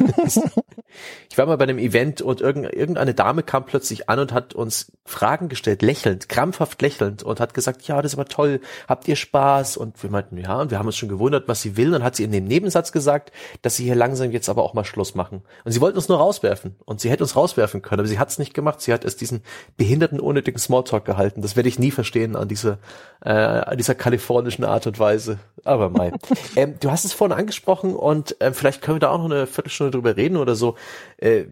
ich 1.31 1.39
war 1.39 1.47
mal 1.47 1.57
bei 1.57 1.65
einem 1.65 1.79
Event 1.79 2.23
und 2.23 2.41
irgendeine 2.41 3.15
Dame 3.15 3.43
kam 3.43 3.65
plötzlich 3.65 4.09
an 4.09 4.21
und 4.21 4.33
hat 4.33 4.55
uns 4.55 4.93
Fragen 5.05 5.49
gestellt, 5.49 5.83
lächelnd, 5.83 6.29
krampfhaft 6.29 6.81
lächelnd 6.81 7.23
und 7.23 7.41
hat 7.41 7.55
gesagt, 7.55 7.83
ja, 7.83 8.01
das 8.01 8.13
ist 8.13 8.19
aber 8.19 8.29
toll, 8.29 8.61
habt 8.89 9.09
ihr 9.09 9.17
Spaß? 9.17 9.77
Und 9.77 10.01
wir 10.03 10.11
meinten, 10.11 10.39
ja, 10.39 10.61
und 10.61 10.71
wir 10.71 10.79
haben 10.79 10.87
uns 10.87 10.97
schon 10.97 11.09
gewundert, 11.09 11.49
was 11.49 11.63
sie 11.63 11.77
will. 11.77 11.95
Und 11.95 12.05
hat 12.05 12.17
sie 12.17 12.25
in 12.25 12.33
dem 12.33 12.45
Nebensatz 12.45 12.93
gesagt, 12.93 13.33
dass 13.63 13.77
sie 13.77 13.85
hier 13.85 13.97
langsam 13.97 14.31
jetzt 14.31 14.49
aber 14.49 14.63
auch 14.63 14.75
mal 14.75 14.85
Schluss 14.85 15.15
machen. 15.15 15.43
Und 15.65 15.73
sie 15.73 15.81
wollten 15.81 15.97
uns 15.97 16.09
nur 16.09 16.19
rauswerfen. 16.19 16.77
Und 16.85 17.01
sie 17.01 17.11
hätte 17.11 17.25
uns 17.25 17.35
rauswerfen 17.37 17.83
können, 17.83 18.01
aber 18.01 18.09
sie 18.09 18.19
hat 18.19 18.29
es 18.29 18.39
nicht 18.39 18.55
gemacht. 18.55 18.81
Sie 18.81 18.93
hat 18.93 19.05
es 19.05 19.17
diesen 19.17 19.43
behinderten, 19.77 20.21
unnötigen 20.21 20.59
Smalltalk 20.59 21.05
gehalten. 21.05 21.43
Das 21.43 21.57
werde 21.57 21.69
ich 21.69 21.79
nie 21.79 21.91
verstehen 21.91 22.37
an 22.37 22.49
dieser, 22.49 22.79
äh, 23.25 23.31
an 23.31 23.77
dieser 23.77 23.95
kalifornischen 23.97 24.65
Art 24.65 24.87
und 24.87 24.99
Weise. 24.99 25.40
Aber 25.65 25.91
mal. 25.91 26.13
ähm, 26.57 26.75
du 26.81 26.91
hast 26.91 27.05
es 27.05 27.13
vorhin 27.13 27.37
angesprochen 27.37 27.95
und 27.95 28.37
ähm, 28.41 28.55
vielleicht 28.55 28.83
können 28.83 28.97
wir 28.97 29.01
da 29.01 29.11
auch 29.11 29.19
noch 29.19 29.27
eine 29.27 29.47
Viertelstunde 29.47 29.91
drüber 29.91 30.17
reden 30.17 30.37
oder 30.37 30.55
so. 30.55 30.77
Äh, 31.19 31.47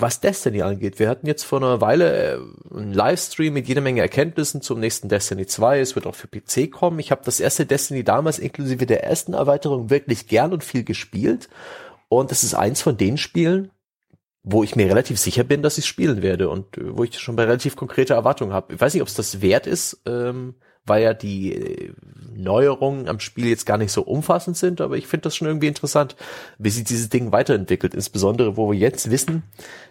was 0.00 0.20
Destiny 0.20 0.62
angeht. 0.62 0.98
Wir 0.98 1.08
hatten 1.08 1.26
jetzt 1.26 1.44
vor 1.44 1.58
einer 1.58 1.80
Weile 1.80 2.34
äh, 2.34 2.38
einen 2.74 2.92
Livestream 2.92 3.54
mit 3.54 3.68
jeder 3.68 3.80
Menge 3.80 4.00
Erkenntnissen 4.00 4.62
zum 4.62 4.80
nächsten 4.80 5.08
Destiny 5.08 5.46
2. 5.46 5.80
Es 5.80 5.94
wird 5.94 6.06
auch 6.06 6.14
für 6.14 6.28
PC 6.28 6.70
kommen. 6.70 6.98
Ich 6.98 7.10
habe 7.10 7.22
das 7.24 7.40
erste 7.40 7.66
Destiny 7.66 8.04
damals 8.04 8.38
inklusive 8.38 8.86
der 8.86 9.04
ersten 9.04 9.34
Erweiterung 9.34 9.90
wirklich 9.90 10.26
gern 10.26 10.52
und 10.52 10.64
viel 10.64 10.84
gespielt. 10.84 11.48
Und 12.08 12.32
es 12.32 12.42
ist 12.42 12.54
eins 12.54 12.82
von 12.82 12.96
den 12.96 13.18
Spielen, 13.18 13.70
wo 14.42 14.64
ich 14.64 14.74
mir 14.74 14.88
relativ 14.88 15.18
sicher 15.18 15.44
bin, 15.44 15.62
dass 15.62 15.78
ich 15.78 15.86
spielen 15.86 16.22
werde 16.22 16.48
und 16.48 16.78
äh, 16.78 16.96
wo 16.96 17.04
ich 17.04 17.18
schon 17.18 17.36
bei 17.36 17.44
relativ 17.44 17.76
konkrete 17.76 18.14
Erwartungen 18.14 18.52
habe. 18.52 18.74
Ich 18.74 18.80
weiß 18.80 18.94
nicht, 18.94 19.02
ob 19.02 19.08
es 19.08 19.14
das 19.14 19.42
wert 19.42 19.66
ist, 19.66 20.00
ähm, 20.06 20.54
weil 20.86 21.02
ja 21.02 21.14
die 21.14 21.54
äh, 21.54 21.92
Neuerungen 22.34 23.08
am 23.08 23.20
Spiel 23.20 23.46
jetzt 23.46 23.66
gar 23.66 23.76
nicht 23.76 23.92
so 23.92 24.02
umfassend 24.02 24.56
sind, 24.56 24.80
aber 24.80 24.96
ich 24.96 25.06
finde 25.06 25.24
das 25.24 25.36
schon 25.36 25.48
irgendwie 25.48 25.66
interessant, 25.66 26.16
wie 26.58 26.70
sich 26.70 26.84
dieses 26.84 27.08
Ding 27.08 27.32
weiterentwickelt, 27.32 27.94
insbesondere 27.94 28.56
wo 28.56 28.70
wir 28.70 28.78
jetzt 28.78 29.10
wissen, 29.10 29.42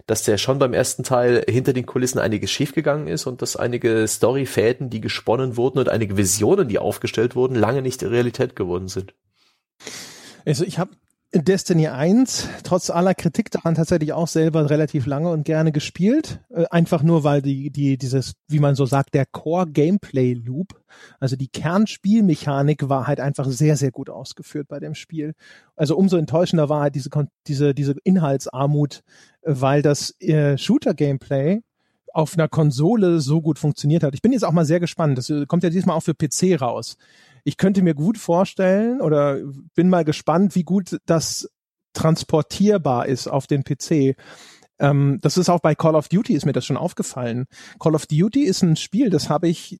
dass 0.07 0.23
der 0.23 0.37
schon 0.37 0.57
beim 0.57 0.73
ersten 0.73 1.03
Teil 1.03 1.43
hinter 1.47 1.73
den 1.73 1.85
Kulissen 1.85 2.19
einiges 2.19 2.49
schiefgegangen 2.51 3.07
ist 3.07 3.27
und 3.27 3.41
dass 3.41 3.55
einige 3.55 4.07
Storyfäden, 4.07 4.89
die 4.89 5.01
gesponnen 5.01 5.57
wurden 5.57 5.79
und 5.79 5.89
einige 5.89 6.17
Visionen, 6.17 6.67
die 6.67 6.79
aufgestellt 6.79 7.35
wurden, 7.35 7.55
lange 7.55 7.81
nicht 7.81 8.03
Realität 8.03 8.55
geworden 8.55 8.87
sind. 8.87 9.13
Also 10.45 10.63
ich 10.63 10.79
habe 10.79 10.91
Destiny 11.31 11.87
1, 11.87 12.49
trotz 12.63 12.89
aller 12.89 13.13
Kritik 13.13 13.51
daran 13.51 13.75
tatsächlich 13.75 14.13
auch 14.13 14.27
selber 14.27 14.71
relativ 14.71 15.05
lange 15.05 15.29
und 15.29 15.43
gerne 15.43 15.71
gespielt. 15.71 16.39
Äh, 16.49 16.65
einfach 16.71 17.03
nur, 17.03 17.23
weil 17.23 17.43
die, 17.43 17.69
die, 17.69 17.99
dieses, 17.99 18.33
wie 18.47 18.57
man 18.57 18.73
so 18.73 18.87
sagt, 18.87 19.13
der 19.13 19.27
Core 19.27 19.67
Gameplay 19.67 20.33
Loop, 20.33 20.81
also 21.19 21.35
die 21.35 21.47
Kernspielmechanik 21.47 22.89
war 22.89 23.05
halt 23.05 23.19
einfach 23.19 23.45
sehr, 23.45 23.77
sehr 23.77 23.91
gut 23.91 24.09
ausgeführt 24.09 24.67
bei 24.67 24.79
dem 24.79 24.95
Spiel. 24.95 25.35
Also 25.75 25.95
umso 25.95 26.17
enttäuschender 26.17 26.67
war 26.67 26.81
halt 26.81 26.95
diese, 26.95 27.11
diese, 27.45 27.75
diese 27.75 27.93
Inhaltsarmut, 28.03 29.03
weil 29.43 29.83
das 29.83 30.19
äh, 30.21 30.57
Shooter-Gameplay 30.57 31.61
auf 32.11 32.33
einer 32.33 32.47
Konsole 32.47 33.19
so 33.19 33.39
gut 33.39 33.59
funktioniert 33.59 34.01
hat. 34.01 34.15
Ich 34.15 34.23
bin 34.23 34.33
jetzt 34.33 34.43
auch 34.43 34.51
mal 34.51 34.65
sehr 34.65 34.79
gespannt. 34.79 35.15
Das 35.19 35.31
kommt 35.47 35.63
ja 35.63 35.69
diesmal 35.69 35.95
auch 35.95 36.03
für 36.03 36.15
PC 36.15 36.59
raus 36.59 36.97
ich 37.43 37.57
könnte 37.57 37.81
mir 37.81 37.93
gut 37.93 38.17
vorstellen 38.17 39.01
oder 39.01 39.39
bin 39.75 39.89
mal 39.89 40.05
gespannt, 40.05 40.55
wie 40.55 40.63
gut 40.63 40.97
das 41.05 41.49
transportierbar 41.93 43.07
ist 43.07 43.27
auf 43.27 43.47
den 43.47 43.63
PC. 43.63 44.15
Ähm, 44.79 45.19
das 45.21 45.37
ist 45.37 45.49
auch 45.49 45.59
bei 45.59 45.75
Call 45.75 45.95
of 45.95 46.07
Duty 46.07 46.33
ist 46.33 46.45
mir 46.45 46.53
das 46.53 46.65
schon 46.65 46.77
aufgefallen. 46.77 47.45
Call 47.79 47.95
of 47.95 48.05
Duty 48.05 48.43
ist 48.43 48.61
ein 48.61 48.75
Spiel, 48.75 49.09
das 49.09 49.29
habe 49.29 49.47
ich 49.47 49.79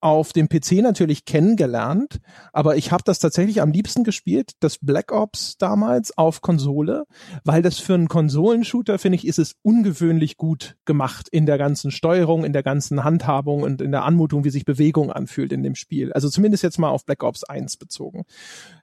auf 0.00 0.32
dem 0.32 0.48
PC 0.48 0.82
natürlich 0.82 1.24
kennengelernt, 1.24 2.20
aber 2.52 2.76
ich 2.76 2.92
habe 2.92 3.02
das 3.04 3.18
tatsächlich 3.18 3.60
am 3.60 3.72
liebsten 3.72 4.04
gespielt, 4.04 4.52
das 4.60 4.78
Black 4.78 5.12
Ops 5.12 5.56
damals 5.58 6.16
auf 6.16 6.40
Konsole, 6.40 7.04
weil 7.44 7.62
das 7.62 7.78
für 7.78 7.94
einen 7.94 8.08
Konsolenshooter, 8.08 8.98
finde 8.98 9.16
ich, 9.16 9.26
ist 9.26 9.38
es 9.38 9.56
ungewöhnlich 9.62 10.36
gut 10.36 10.76
gemacht 10.84 11.28
in 11.28 11.46
der 11.46 11.58
ganzen 11.58 11.90
Steuerung, 11.90 12.44
in 12.44 12.52
der 12.52 12.62
ganzen 12.62 13.04
Handhabung 13.04 13.62
und 13.62 13.82
in 13.82 13.90
der 13.90 14.04
Anmutung, 14.04 14.44
wie 14.44 14.50
sich 14.50 14.64
Bewegung 14.64 15.10
anfühlt 15.10 15.52
in 15.52 15.62
dem 15.62 15.74
Spiel. 15.74 16.12
Also 16.12 16.28
zumindest 16.28 16.62
jetzt 16.62 16.78
mal 16.78 16.90
auf 16.90 17.04
Black 17.04 17.22
Ops 17.22 17.44
1 17.44 17.76
bezogen 17.76 18.24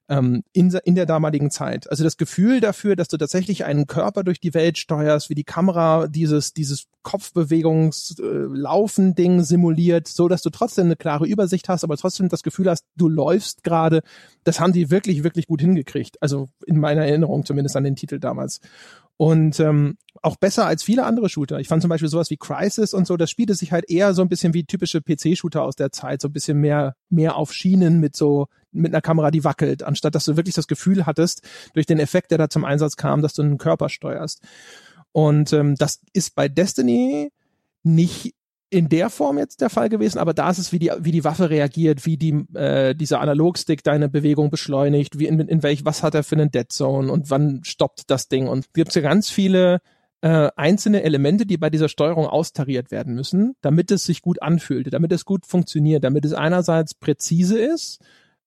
ähm, 0.08 0.44
in, 0.54 0.72
in 0.84 0.94
der 0.96 1.06
damaligen 1.06 1.52
Zeit. 1.52 1.88
Also 1.90 2.04
das 2.04 2.18
Gefühl 2.18 2.60
dafür, 2.60 2.96
dass 2.96 3.08
du 3.08 3.18
tatsächlich 3.18 3.66
einen 3.66 3.86
Körper 3.88 4.24
durch 4.24 4.40
die 4.40 4.54
Welt 4.54 4.78
steuerst, 4.78 5.30
wie 5.30 5.36
die 5.36 5.44
Kamera 5.44 6.08
dieses, 6.08 6.54
dieses 6.54 6.86
Kopfbewegungslaufen-Ding 7.04 9.40
äh, 9.40 9.44
simuliert, 9.44 10.08
so 10.08 10.28
dass 10.28 10.44
du 10.44 10.50
trotzdem 10.50 10.86
eine 10.86 10.96
klare 10.96 11.26
Übersicht 11.26 11.70
hast, 11.70 11.84
aber 11.84 11.98
trotzdem 11.98 12.30
das 12.30 12.44
Gefühl 12.44 12.70
hast, 12.70 12.86
du 12.96 13.10
läufst 13.10 13.64
gerade. 13.64 14.02
Das 14.44 14.60
haben 14.60 14.74
die 14.74 14.92
wirklich, 14.92 15.24
wirklich 15.24 15.48
gut 15.48 15.62
hingekriegt. 15.62 16.22
Also 16.22 16.50
in 16.66 16.80
meiner 16.80 17.06
Erinnerung 17.06 17.46
zumindest 17.46 17.76
an 17.76 17.84
den 17.84 17.96
Titel 17.96 18.20
damals. 18.20 18.60
Und 19.18 19.62
ähm, 19.62 19.98
auch 20.22 20.36
besser 20.36 20.66
als 20.66 20.84
viele 20.84 21.06
andere 21.06 21.30
Shooter. 21.30 21.60
Ich 21.60 21.70
fand 21.70 21.82
zum 21.82 21.90
Beispiel 21.90 22.10
sowas 22.10 22.30
wie 22.30 22.38
Crisis 22.38 22.94
und 22.94 23.08
so, 23.08 23.16
das 23.16 23.30
spielte 23.30 23.56
sich 23.56 23.72
halt 23.72 23.90
eher 23.90 24.14
so 24.14 24.22
ein 24.22 24.28
bisschen 24.28 24.54
wie 24.54 24.66
typische 24.66 25.02
PC-Shooter 25.02 25.64
aus 25.64 25.78
der 25.78 25.92
Zeit, 25.92 26.22
so 26.22 26.28
ein 26.28 26.34
bisschen 26.34 26.60
mehr, 26.60 26.96
mehr 27.10 27.38
auf 27.38 27.54
Schienen 27.54 28.02
mit 28.02 28.16
so, 28.16 28.48
mit 28.76 28.94
einer 28.94 29.02
Kamera, 29.02 29.32
die 29.32 29.44
wackelt, 29.44 29.84
anstatt 29.84 30.16
dass 30.16 30.26
du 30.26 30.38
wirklich 30.38 30.56
das 30.56 30.68
Gefühl 30.68 31.06
hattest, 31.06 31.42
durch 31.74 31.86
den 31.86 32.00
Effekt, 32.00 32.32
der 32.32 32.38
da 32.38 32.50
zum 32.50 32.66
Einsatz 32.66 32.98
kam, 32.98 33.22
dass 33.22 33.34
du 33.34 33.42
einen 33.42 33.58
Körper 33.58 33.90
steuerst. 33.90 34.42
Und 35.12 35.54
ähm, 35.54 35.76
das 35.76 36.02
ist 36.14 36.36
bei 36.36 36.50
Destiny 36.50 37.32
nicht 37.84 38.36
in 38.70 38.90
der 38.90 39.10
Form 39.10 39.38
jetzt 39.38 39.62
der 39.62 39.70
Fall 39.70 39.90
gewesen, 39.90 40.18
aber 40.18 40.34
da 40.34 40.50
ist 40.50 40.58
es, 40.58 40.72
wie 40.72 40.80
die, 40.80 40.92
wie 41.00 41.12
die 41.12 41.24
Waffe 41.24 41.50
reagiert, 41.50 42.06
wie 42.06 42.18
die, 42.18 42.46
äh, 42.54 42.94
dieser 42.96 43.22
Analogstick 43.22 43.84
deine 43.84 44.10
Bewegung 44.10 44.50
beschleunigt, 44.50 45.18
wie 45.18 45.28
in, 45.28 45.40
in 45.40 45.64
welch, 45.64 45.86
was 45.86 46.04
hat 46.04 46.16
er 46.16 46.24
für 46.24 46.36
einen 46.36 46.52
Dead 46.52 46.70
Zone 46.70 47.12
und 47.12 47.30
wann 47.30 47.64
stoppt 47.64 48.10
das 48.10 48.28
Ding. 48.28 48.48
Und 48.48 48.74
gibt 48.74 48.94
ja 48.94 49.02
ganz 49.02 49.30
viele 49.30 49.80
äh, 50.22 50.50
einzelne 50.56 51.04
Elemente, 51.04 51.46
die 51.46 51.58
bei 51.58 51.70
dieser 51.70 51.88
Steuerung 51.88 52.26
austariert 52.26 52.92
werden 52.92 53.14
müssen, 53.14 53.56
damit 53.62 53.92
es 53.92 54.04
sich 54.04 54.22
gut 54.22 54.42
anfühlt, 54.42 54.92
damit 54.92 55.12
es 55.12 55.24
gut 55.24 55.46
funktioniert, 55.46 56.04
damit 56.04 56.26
es 56.26 56.34
einerseits 56.34 56.96
präzise 56.96 57.60
ist 57.60 58.00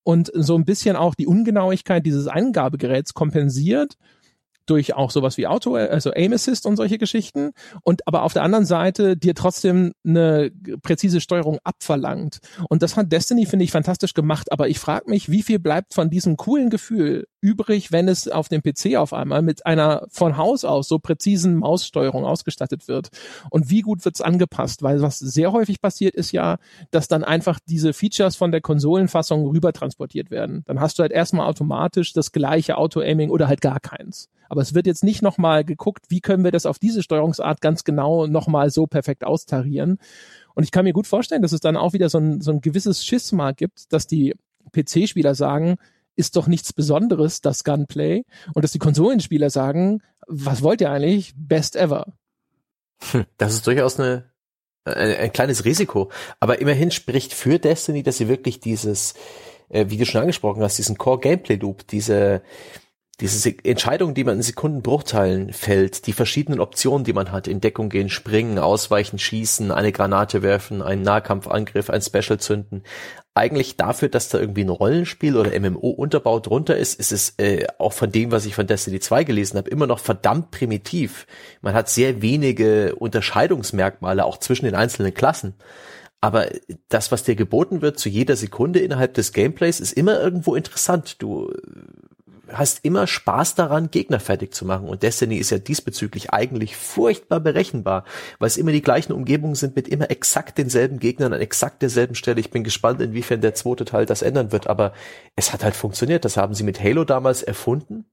und 0.09 0.31
so 0.33 0.55
ein 0.55 0.65
bisschen 0.65 0.97
auch 0.97 1.15
die 1.15 1.27
Ungenauigkeit 1.27 2.07
dieses 2.07 2.29
Eingabegeräts 2.29 3.13
kompensiert 3.13 3.99
durch 4.65 4.95
auch 4.95 5.11
sowas 5.11 5.37
wie 5.37 5.47
Auto, 5.47 5.75
also 5.75 6.13
Aim 6.13 6.33
Assist 6.33 6.65
und 6.65 6.77
solche 6.77 6.97
Geschichten 6.97 7.51
und 7.83 8.01
aber 8.07 8.23
auf 8.23 8.33
der 8.33 8.43
anderen 8.43 8.65
Seite 8.65 9.19
dir 9.19 9.35
trotzdem 9.35 9.93
eine 10.07 10.51
präzise 10.81 11.21
Steuerung 11.21 11.59
abverlangt. 11.63 12.39
Und 12.71 12.83
das 12.83 12.97
hat 12.97 13.13
Destiny, 13.13 13.45
finde 13.45 13.67
ich, 13.67 13.71
fantastisch 13.71 14.15
gemacht. 14.15 14.51
Aber 14.51 14.69
ich 14.69 14.79
frage 14.79 15.11
mich, 15.11 15.31
wie 15.31 15.43
viel 15.43 15.59
bleibt 15.59 15.93
von 15.93 16.09
diesem 16.09 16.39
coolen 16.39 16.71
Gefühl 16.71 17.27
übrig, 17.41 17.93
wenn 17.93 18.09
es 18.09 18.29
auf 18.29 18.49
dem 18.49 18.63
PC 18.63 18.97
auf 18.97 19.13
einmal 19.13 19.43
mit 19.43 19.67
einer 19.67 20.07
von 20.11 20.37
Haus 20.37 20.65
aus 20.65 20.89
so 20.89 20.99
präzisen 20.99 21.57
Maussteuerung 21.57 22.25
ausgestattet 22.25 22.89
wird? 22.89 23.09
Und 23.51 23.71
wie 23.71 23.83
gut 23.83 24.05
wird's 24.05 24.21
angepasst? 24.21 24.83
Weil 24.83 25.03
was 25.03 25.19
sehr 25.19 25.53
häufig 25.53 25.81
passiert 25.81 26.15
ist 26.15 26.33
ja, 26.33 26.59
dass 26.91 27.09
dann 27.09 27.25
einfach 27.25 27.59
diese 27.67 27.93
Features 27.93 28.37
von 28.37 28.53
der 28.53 28.61
Konsolenfassung 28.61 29.47
rüber 29.47 29.73
transportiert 29.73 30.31
werden. 30.31 30.63
Dann 30.67 30.81
hast 30.81 30.99
du 30.99 31.03
halt 31.03 31.13
erstmal 31.13 31.47
automatisch 31.47 32.13
das 32.13 32.33
gleiche 32.33 32.77
Auto-Aiming 32.77 33.31
oder 33.31 33.49
halt 33.49 33.61
gar 33.61 33.81
keins. 33.81 34.29
Aber 34.49 34.63
es 34.63 34.75
wird 34.75 34.87
jetzt 34.87 35.05
nicht 35.05 35.23
nochmal 35.23 35.65
geguckt, 35.65 36.07
wie 36.09 36.21
können 36.21 36.45
wir 36.45 36.53
das 36.53 36.67
auf 36.67 36.79
diese 36.79 37.03
Steuerungsart 37.03 37.61
ganz 37.61 37.85
genau 37.85 38.27
nochmal 38.27 38.71
so 38.71 38.87
perfekt 38.87 39.25
austarieren. 39.25 39.99
Und 40.55 40.65
ich 40.65 40.73
kann 40.73 40.85
mir 40.85 40.93
gut 40.93 41.07
vorstellen, 41.07 41.43
dass 41.43 41.53
es 41.53 41.61
dann 41.61 41.77
auch 41.77 41.93
wieder 41.93 42.09
so 42.09 42.19
ein, 42.19 42.41
so 42.41 42.51
ein 42.51 42.61
gewisses 42.61 43.05
Schisma 43.05 43.53
gibt, 43.53 43.93
dass 43.93 44.07
die 44.07 44.35
PC-Spieler 44.73 45.35
sagen, 45.35 45.77
ist 46.19 46.37
doch 46.37 46.49
nichts 46.49 46.73
Besonderes, 46.73 47.41
das 47.41 47.65
Gunplay. 47.65 48.25
Und 48.53 48.63
dass 48.63 48.73
die 48.73 48.79
Konsolenspieler 48.79 49.51
sagen, 49.51 50.03
was 50.27 50.63
wollt 50.63 50.81
ihr 50.81 50.91
eigentlich? 50.91 51.33
Best 51.37 51.77
ever. 51.77 52.13
Hm, 53.13 53.25
das 53.37 53.55
ist 53.55 53.67
durchaus 53.67 54.01
eine, 54.01 54.25
ein, 54.85 55.17
ein 55.17 55.33
kleines 55.33 55.65
Risiko. 55.65 56.11
Aber 56.41 56.61
immerhin 56.61 56.91
spricht 56.91 57.33
für 57.33 57.59
Destiny, 57.59 58.03
dass 58.03 58.19
sie 58.19 58.29
wirklich 58.29 58.59
dieses, 58.59 59.15
äh, 59.69 59.87
wie 59.89 59.97
du 59.97 60.05
schon 60.05 60.21
angesprochen 60.21 60.63
hast, 60.63 60.77
diesen 60.77 60.99
Core 60.99 61.21
Gameplay 61.21 61.55
Loop, 61.55 61.87
diese, 61.87 62.43
diese 63.21 63.55
Entscheidung, 63.65 64.15
die 64.15 64.25
man 64.25 64.37
in 64.37 64.43
Sekundenbruchteilen 64.43 65.53
fällt, 65.53 66.07
die 66.09 66.13
verschiedenen 66.13 66.61
Optionen, 66.61 67.05
die 67.05 67.13
man 67.13 67.31
hat, 67.31 67.47
in 67.47 67.61
Deckung 67.61 67.91
gehen, 67.91 68.11
springen, 68.11 68.59
ausweichen, 68.59 69.19
schießen, 69.19 69.71
eine 69.71 69.93
Granate 69.93 70.43
werfen, 70.43 70.83
einen 70.83 71.03
Nahkampfangriff, 71.03 71.91
ein 71.91 72.03
Special 72.03 72.41
zünden. 72.41 72.83
Eigentlich 73.39 73.77
dafür, 73.77 74.09
dass 74.09 74.29
da 74.31 74.41
irgendwie 74.41 74.65
ein 74.65 74.69
Rollenspiel 74.69 75.37
oder 75.37 75.59
MMO-Unterbau 75.59 76.41
drunter 76.41 76.77
ist, 76.77 76.99
ist 76.99 77.13
es 77.13 77.35
äh, 77.39 77.69
auch 77.79 77.93
von 77.93 78.11
dem, 78.11 78.33
was 78.33 78.47
ich 78.47 78.57
von 78.57 78.67
Destiny 78.67 78.99
2 78.99 79.23
gelesen 79.23 79.59
habe, 79.59 79.71
immer 79.71 79.87
noch 79.87 80.01
verdammt 80.01 80.51
primitiv. 80.51 81.25
Man 81.61 81.73
hat 81.73 81.89
sehr 81.89 82.21
wenige 82.21 82.97
Unterscheidungsmerkmale 82.97 84.25
auch 84.25 84.39
zwischen 84.39 84.65
den 84.65 84.75
einzelnen 84.75 85.15
Klassen. 85.15 85.55
Aber 86.21 86.49
das, 86.89 87.13
was 87.13 87.23
dir 87.23 87.37
geboten 87.37 87.81
wird 87.81 88.01
zu 88.01 88.09
jeder 88.09 88.35
Sekunde 88.35 88.81
innerhalb 88.81 89.15
des 89.15 89.33
Gameplays, 89.33 89.79
ist 89.79 89.93
immer 89.93 90.21
irgendwo 90.21 90.57
interessant. 90.57 91.23
Du 91.23 91.53
hast 92.53 92.85
immer 92.85 93.07
Spaß 93.07 93.55
daran, 93.55 93.91
Gegner 93.91 94.21
fertig 94.21 94.55
zu 94.55 94.65
machen. 94.65 94.89
Und 94.89 95.03
Destiny 95.03 95.37
ist 95.37 95.51
ja 95.51 95.59
diesbezüglich 95.59 96.33
eigentlich 96.33 96.77
furchtbar 96.77 97.41
berechenbar, 97.41 98.05
weil 98.39 98.49
es 98.49 98.57
immer 98.57 98.73
die 98.73 98.83
gleichen 98.83 99.13
Umgebungen 99.13 99.55
sind 99.55 99.77
mit 99.77 99.89
immer 99.89 100.11
exakt 100.11 100.59
denselben 100.59 100.99
Gegnern 100.99 101.33
an 101.33 101.41
exakt 101.41 101.83
derselben 101.83 102.15
Stelle. 102.15 102.41
Ich 102.41 102.51
bin 102.51 102.65
gespannt, 102.65 103.01
inwiefern 103.01 103.41
der 103.41 103.55
zweite 103.55 103.85
Teil 103.85 104.07
das 104.07 104.23
ändern 104.23 104.53
wird, 104.53 104.67
aber 104.67 104.93
es 105.37 105.53
hat 105.53 105.65
halt 105.65 105.77
funktioniert. 105.77 106.25
Das 106.25 106.37
haben 106.37 106.55
sie 106.55 106.65
mit 106.65 106.83
Halo 106.83 107.05
damals 107.05 107.43
erfunden 107.43 108.05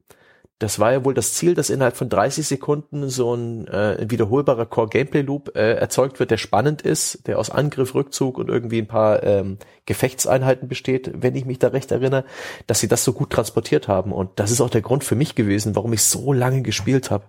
das 0.59 0.79
war 0.79 0.93
ja 0.93 1.03
wohl 1.03 1.13
das 1.13 1.33
Ziel, 1.33 1.53
dass 1.53 1.69
innerhalb 1.69 1.97
von 1.97 2.07
30 2.07 2.47
Sekunden 2.47 3.09
so 3.09 3.33
ein, 3.33 3.67
äh, 3.67 4.05
wiederholbarer 4.09 4.65
Core-Gameplay-Loop 4.65 5.55
äh, 5.55 5.73
erzeugt 5.73 6.19
wird, 6.19 6.31
der 6.31 6.37
spannend 6.37 6.81
ist, 6.81 7.27
der 7.27 7.39
aus 7.39 7.49
Angriff, 7.49 7.93
Rückzug 7.93 8.37
und 8.37 8.47
irgendwie 8.47 8.79
ein 8.79 8.87
paar 8.87 9.21
ähm, 9.23 9.57
Gefechtseinheiten 9.85 10.69
besteht, 10.69 11.11
wenn 11.13 11.35
ich 11.35 11.45
mich 11.45 11.59
da 11.59 11.67
recht 11.67 11.91
erinnere, 11.91 12.23
dass 12.67 12.79
sie 12.79 12.87
das 12.87 13.03
so 13.03 13.11
gut 13.11 13.31
transportiert 13.31 13.89
haben. 13.89 14.13
Und 14.13 14.39
das 14.39 14.49
ist 14.49 14.61
auch 14.61 14.69
der 14.69 14.81
Grund 14.81 15.03
für 15.03 15.15
mich 15.15 15.35
gewesen, 15.35 15.75
warum 15.75 15.91
ich 15.91 16.03
so 16.03 16.31
lange 16.31 16.61
gespielt 16.61 17.11
habe. 17.11 17.25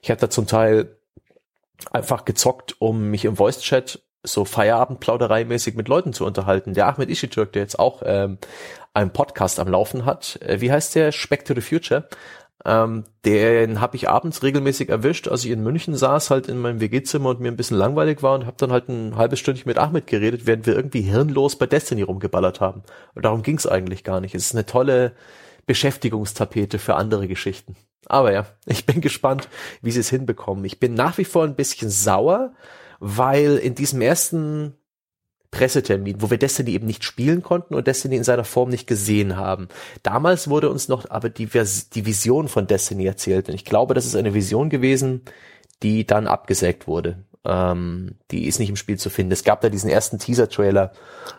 Ich 0.00 0.10
habe 0.10 0.20
da 0.20 0.30
zum 0.30 0.46
Teil 0.46 0.96
einfach 1.90 2.24
gezockt, 2.24 2.76
um 2.78 3.10
mich 3.10 3.26
im 3.26 3.36
Voice-Chat 3.36 4.02
so 4.22 4.44
Feierabendplauderei-mäßig 4.44 5.76
mit 5.76 5.88
Leuten 5.88 6.12
zu 6.12 6.24
unterhalten. 6.24 6.74
Der 6.74 6.86
Ahmed 6.86 7.10
Ishitürk, 7.10 7.52
der 7.52 7.62
jetzt 7.62 7.78
auch 7.78 8.02
ähm, 8.04 8.38
einen 8.92 9.12
Podcast 9.12 9.58
am 9.60 9.68
Laufen 9.68 10.04
hat, 10.04 10.38
äh, 10.42 10.60
wie 10.60 10.72
heißt 10.72 10.94
der? 10.94 11.12
Spec 11.12 11.44
to 11.44 11.54
the 11.54 11.60
Future 11.60 12.08
ähm, 12.64 13.04
den 13.24 13.80
habe 13.80 13.96
ich 13.96 14.08
abends 14.08 14.42
regelmäßig 14.42 14.90
erwischt, 14.90 15.28
als 15.28 15.44
ich 15.44 15.50
in 15.50 15.62
München 15.62 15.94
saß, 15.94 16.30
halt 16.30 16.48
in 16.48 16.58
meinem 16.58 16.80
WG-Zimmer 16.80 17.30
und 17.30 17.40
mir 17.40 17.48
ein 17.48 17.56
bisschen 17.56 17.78
langweilig 17.78 18.22
war 18.22 18.34
und 18.34 18.46
habe 18.46 18.56
dann 18.58 18.72
halt 18.72 18.88
ein 18.88 19.16
halbes 19.16 19.38
Stündchen 19.38 19.68
mit 19.68 19.78
Ahmed 19.78 20.06
geredet, 20.06 20.46
während 20.46 20.66
wir 20.66 20.76
irgendwie 20.76 21.00
hirnlos 21.00 21.56
bei 21.56 21.66
Destiny 21.66 22.02
rumgeballert 22.02 22.60
haben. 22.60 22.82
Und 23.14 23.24
darum 23.24 23.42
ging's 23.42 23.66
eigentlich 23.66 24.04
gar 24.04 24.20
nicht. 24.20 24.34
Es 24.34 24.46
ist 24.46 24.54
eine 24.54 24.66
tolle 24.66 25.12
Beschäftigungstapete 25.66 26.78
für 26.78 26.96
andere 26.96 27.28
Geschichten. 27.28 27.76
Aber 28.06 28.32
ja, 28.32 28.46
ich 28.66 28.84
bin 28.84 29.00
gespannt, 29.00 29.48
wie 29.80 29.90
sie 29.90 30.00
es 30.00 30.10
hinbekommen. 30.10 30.64
Ich 30.64 30.80
bin 30.80 30.94
nach 30.94 31.16
wie 31.16 31.24
vor 31.24 31.44
ein 31.44 31.54
bisschen 31.54 31.88
sauer, 31.88 32.52
weil 32.98 33.56
in 33.56 33.74
diesem 33.74 34.02
ersten 34.02 34.74
Pressetermin, 35.50 36.22
wo 36.22 36.30
wir 36.30 36.38
Destiny 36.38 36.72
eben 36.72 36.86
nicht 36.86 37.04
spielen 37.04 37.42
konnten 37.42 37.74
und 37.74 37.86
Destiny 37.86 38.16
in 38.16 38.24
seiner 38.24 38.44
Form 38.44 38.68
nicht 38.70 38.86
gesehen 38.86 39.36
haben. 39.36 39.68
Damals 40.02 40.48
wurde 40.48 40.70
uns 40.70 40.88
noch 40.88 41.10
aber 41.10 41.28
die, 41.28 41.46
die 41.46 42.06
Vision 42.06 42.48
von 42.48 42.66
Destiny 42.66 43.06
erzählt. 43.06 43.48
Und 43.48 43.54
ich 43.54 43.64
glaube, 43.64 43.94
das 43.94 44.06
ist 44.06 44.16
eine 44.16 44.34
Vision 44.34 44.70
gewesen, 44.70 45.22
die 45.82 46.06
dann 46.06 46.26
abgesägt 46.26 46.86
wurde. 46.86 47.18
Ähm, 47.44 48.16
die 48.30 48.46
ist 48.46 48.58
nicht 48.58 48.68
im 48.68 48.76
Spiel 48.76 48.98
zu 48.98 49.08
finden. 49.08 49.32
Es 49.32 49.44
gab 49.44 49.62
da 49.62 49.70
diesen 49.70 49.88
ersten 49.88 50.18
Teaser-Trailer, 50.18 50.92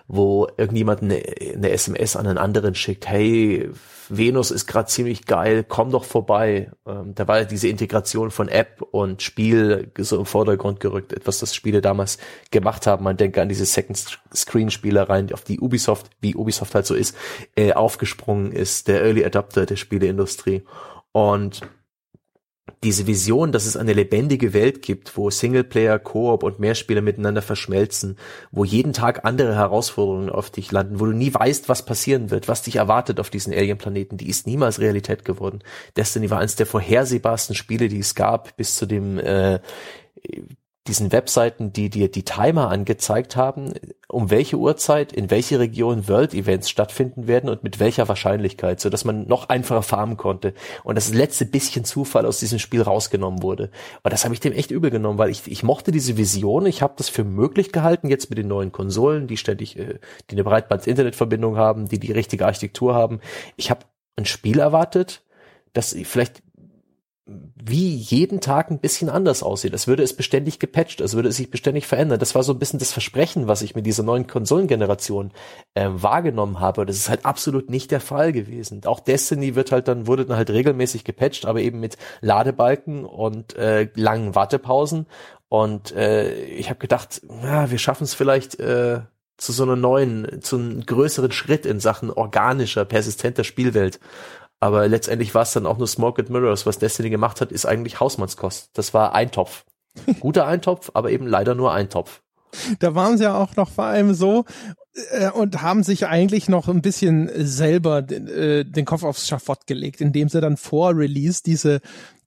wo 0.07 0.47
irgendjemand 0.57 1.03
eine, 1.03 1.21
eine 1.53 1.69
SMS 1.69 2.15
an 2.15 2.25
einen 2.25 2.39
anderen 2.39 2.73
schickt, 2.73 3.07
hey, 3.07 3.69
Venus 4.09 4.51
ist 4.51 4.65
gerade 4.65 4.87
ziemlich 4.87 5.25
geil, 5.25 5.63
komm 5.67 5.91
doch 5.91 6.03
vorbei. 6.03 6.71
Ähm, 6.87 7.13
da 7.15 7.27
war 7.27 7.45
diese 7.45 7.67
Integration 7.67 8.31
von 8.31 8.49
App 8.49 8.81
und 8.91 9.21
Spiel 9.21 9.91
so 9.99 10.17
im 10.17 10.25
Vordergrund 10.25 10.79
gerückt, 10.79 11.13
etwas, 11.13 11.39
das 11.39 11.55
Spiele 11.55 11.81
damals 11.81 12.17
gemacht 12.49 12.87
haben. 12.87 13.03
Man 13.03 13.15
denke 13.15 13.41
an 13.41 13.49
diese 13.49 13.65
Second-Screen-Spielereien, 13.65 15.31
auf 15.33 15.43
die 15.43 15.59
Ubisoft, 15.59 16.09
wie 16.19 16.35
Ubisoft 16.35 16.73
halt 16.73 16.87
so 16.87 16.95
ist, 16.95 17.15
äh, 17.55 17.73
aufgesprungen 17.73 18.51
ist, 18.51 18.87
der 18.87 19.03
Early 19.03 19.23
Adapter 19.23 19.65
der 19.67 19.77
Spieleindustrie. 19.77 20.63
Und 21.13 21.61
diese 22.83 23.05
Vision, 23.05 23.51
dass 23.51 23.65
es 23.65 23.77
eine 23.77 23.93
lebendige 23.93 24.53
Welt 24.53 24.81
gibt, 24.81 25.15
wo 25.15 25.29
Singleplayer, 25.29 25.99
Koop 25.99 26.41
und 26.41 26.59
Mehrspieler 26.59 27.01
miteinander 27.01 27.43
verschmelzen, 27.43 28.17
wo 28.51 28.65
jeden 28.65 28.91
Tag 28.93 29.23
andere 29.23 29.55
Herausforderungen 29.55 30.31
auf 30.31 30.49
dich 30.49 30.71
landen, 30.71 30.99
wo 30.99 31.05
du 31.05 31.11
nie 31.11 31.31
weißt, 31.31 31.69
was 31.69 31.85
passieren 31.85 32.31
wird, 32.31 32.47
was 32.47 32.63
dich 32.63 32.77
erwartet 32.77 33.19
auf 33.19 33.29
diesen 33.29 33.53
Alien-Planeten, 33.53 34.17
die 34.17 34.29
ist 34.29 34.47
niemals 34.47 34.79
Realität 34.79 35.25
geworden. 35.25 35.59
Destiny 35.95 36.31
war 36.31 36.39
eines 36.39 36.55
der 36.55 36.65
vorhersehbarsten 36.65 37.55
Spiele, 37.55 37.87
die 37.87 37.99
es 37.99 38.15
gab, 38.15 38.57
bis 38.57 38.75
zu 38.75 38.87
dem 38.87 39.19
äh, 39.19 39.59
diesen 40.87 41.11
Webseiten, 41.11 41.71
die 41.71 41.91
dir 41.91 42.09
die 42.09 42.25
Timer 42.25 42.69
angezeigt 42.69 43.35
haben, 43.35 43.73
um 44.07 44.31
welche 44.31 44.57
Uhrzeit 44.57 45.13
in 45.13 45.29
welche 45.29 45.59
Region 45.59 46.07
World 46.07 46.33
Events 46.33 46.71
stattfinden 46.71 47.27
werden 47.27 47.51
und 47.51 47.63
mit 47.63 47.79
welcher 47.79 48.07
Wahrscheinlichkeit, 48.07 48.79
so 48.79 48.89
dass 48.89 49.05
man 49.05 49.27
noch 49.27 49.49
einfacher 49.49 49.83
farmen 49.83 50.17
konnte 50.17 50.55
und 50.83 50.95
das 50.95 51.13
letzte 51.13 51.45
bisschen 51.45 51.85
Zufall 51.85 52.25
aus 52.25 52.39
diesem 52.39 52.57
Spiel 52.57 52.81
rausgenommen 52.81 53.43
wurde. 53.43 53.69
Aber 54.01 54.09
das 54.09 54.25
habe 54.25 54.33
ich 54.33 54.39
dem 54.39 54.53
echt 54.53 54.71
übel 54.71 54.89
genommen, 54.89 55.19
weil 55.19 55.29
ich, 55.29 55.43
ich 55.45 55.61
mochte 55.61 55.91
diese 55.91 56.17
Vision, 56.17 56.65
ich 56.65 56.81
habe 56.81 56.95
das 56.97 57.09
für 57.09 57.23
möglich 57.23 57.71
gehalten, 57.71 58.09
jetzt 58.09 58.31
mit 58.31 58.39
den 58.39 58.47
neuen 58.47 58.71
Konsolen, 58.71 59.27
die 59.27 59.37
ständig, 59.37 59.77
äh, 59.77 59.99
die 60.31 60.35
eine 60.35 60.43
Breitband-Internetverbindung 60.43 61.57
haben, 61.57 61.87
die 61.89 61.99
die 61.99 62.11
richtige 62.11 62.47
Architektur 62.47 62.95
haben. 62.95 63.21
Ich 63.55 63.69
habe 63.69 63.85
ein 64.15 64.25
Spiel 64.25 64.59
erwartet, 64.59 65.21
das 65.73 65.95
vielleicht 66.03 66.41
wie 67.25 67.95
jeden 67.95 68.41
Tag 68.41 68.71
ein 68.71 68.79
bisschen 68.79 69.09
anders 69.09 69.43
aussieht. 69.43 69.73
Es 69.73 69.87
würde 69.87 70.01
es 70.01 70.15
beständig 70.15 70.59
gepatcht, 70.59 71.01
es 71.01 71.13
würde 71.13 71.29
es 71.29 71.37
sich 71.37 71.51
beständig 71.51 71.85
verändern. 71.85 72.19
Das 72.19 72.33
war 72.33 72.41
so 72.43 72.51
ein 72.51 72.59
bisschen 72.59 72.79
das 72.79 72.91
Versprechen, 72.91 73.47
was 73.47 73.61
ich 73.61 73.75
mit 73.75 73.85
dieser 73.85 74.03
neuen 74.03 74.25
Konsolengeneration 74.25 75.31
äh, 75.75 75.87
wahrgenommen 75.91 76.59
habe. 76.59 76.85
Das 76.85 76.97
ist 76.97 77.09
halt 77.09 77.25
absolut 77.25 77.69
nicht 77.69 77.91
der 77.91 78.01
Fall 78.01 78.31
gewesen. 78.31 78.81
Auch 78.85 78.99
Destiny 78.99 79.55
wird 79.55 79.71
halt 79.71 79.87
dann, 79.87 80.07
wurde 80.07 80.25
dann 80.25 80.37
halt 80.37 80.49
regelmäßig 80.49 81.03
gepatcht, 81.03 81.45
aber 81.45 81.61
eben 81.61 81.79
mit 81.79 81.97
Ladebalken 82.21 83.05
und 83.05 83.55
äh, 83.55 83.89
langen 83.95 84.33
Wartepausen. 84.33 85.05
Und 85.47 85.91
äh, 85.95 86.33
ich 86.45 86.69
habe 86.69 86.79
gedacht, 86.79 87.21
ja, 87.43 87.69
wir 87.69 87.77
schaffen 87.77 88.05
es 88.05 88.15
vielleicht 88.15 88.59
äh, 88.59 89.01
zu 89.37 89.51
so 89.51 89.63
einer 89.63 89.75
neuen, 89.75 90.41
zu 90.41 90.55
einem 90.55 90.85
größeren 90.85 91.31
Schritt 91.31 91.65
in 91.65 91.79
Sachen 91.79 92.09
organischer, 92.09 92.85
persistenter 92.85 93.43
Spielwelt. 93.43 93.99
Aber 94.61 94.87
letztendlich 94.87 95.33
war 95.33 95.41
es 95.41 95.53
dann 95.53 95.65
auch 95.65 95.79
nur 95.79 95.87
Smoke 95.87 96.21
and 96.21 96.29
Mirrors. 96.29 96.65
Was 96.65 96.77
Destiny 96.77 97.09
gemacht 97.09 97.41
hat, 97.41 97.51
ist 97.51 97.65
eigentlich 97.65 97.99
Hausmannskost. 97.99 98.69
Das 98.73 98.93
war 98.93 99.13
Eintopf. 99.13 99.65
Guter 100.21 100.45
Eintopf, 100.47 100.91
aber 100.93 101.09
eben 101.11 101.27
leider 101.27 101.55
nur 101.55 101.73
Eintopf. 101.73 102.21
Da 102.79 102.95
waren 102.95 103.17
sie 103.17 103.23
ja 103.23 103.37
auch 103.37 103.55
noch 103.55 103.69
vor 103.69 103.85
allem 103.85 104.13
so 104.13 104.45
äh, 105.11 105.31
und 105.31 105.61
haben 105.61 105.83
sich 105.83 106.05
eigentlich 106.05 106.47
noch 106.49 106.67
ein 106.67 106.81
bisschen 106.81 107.29
selber 107.33 107.99
äh, 108.09 108.63
den 108.63 108.85
Kopf 108.85 109.03
aufs 109.03 109.27
Schafott 109.27 109.67
gelegt, 109.67 109.99
indem 109.99 110.29
sie 110.29 110.41
dann 110.41 110.57
vor 110.57 110.95
Release 110.95 111.41
diese 111.43 111.81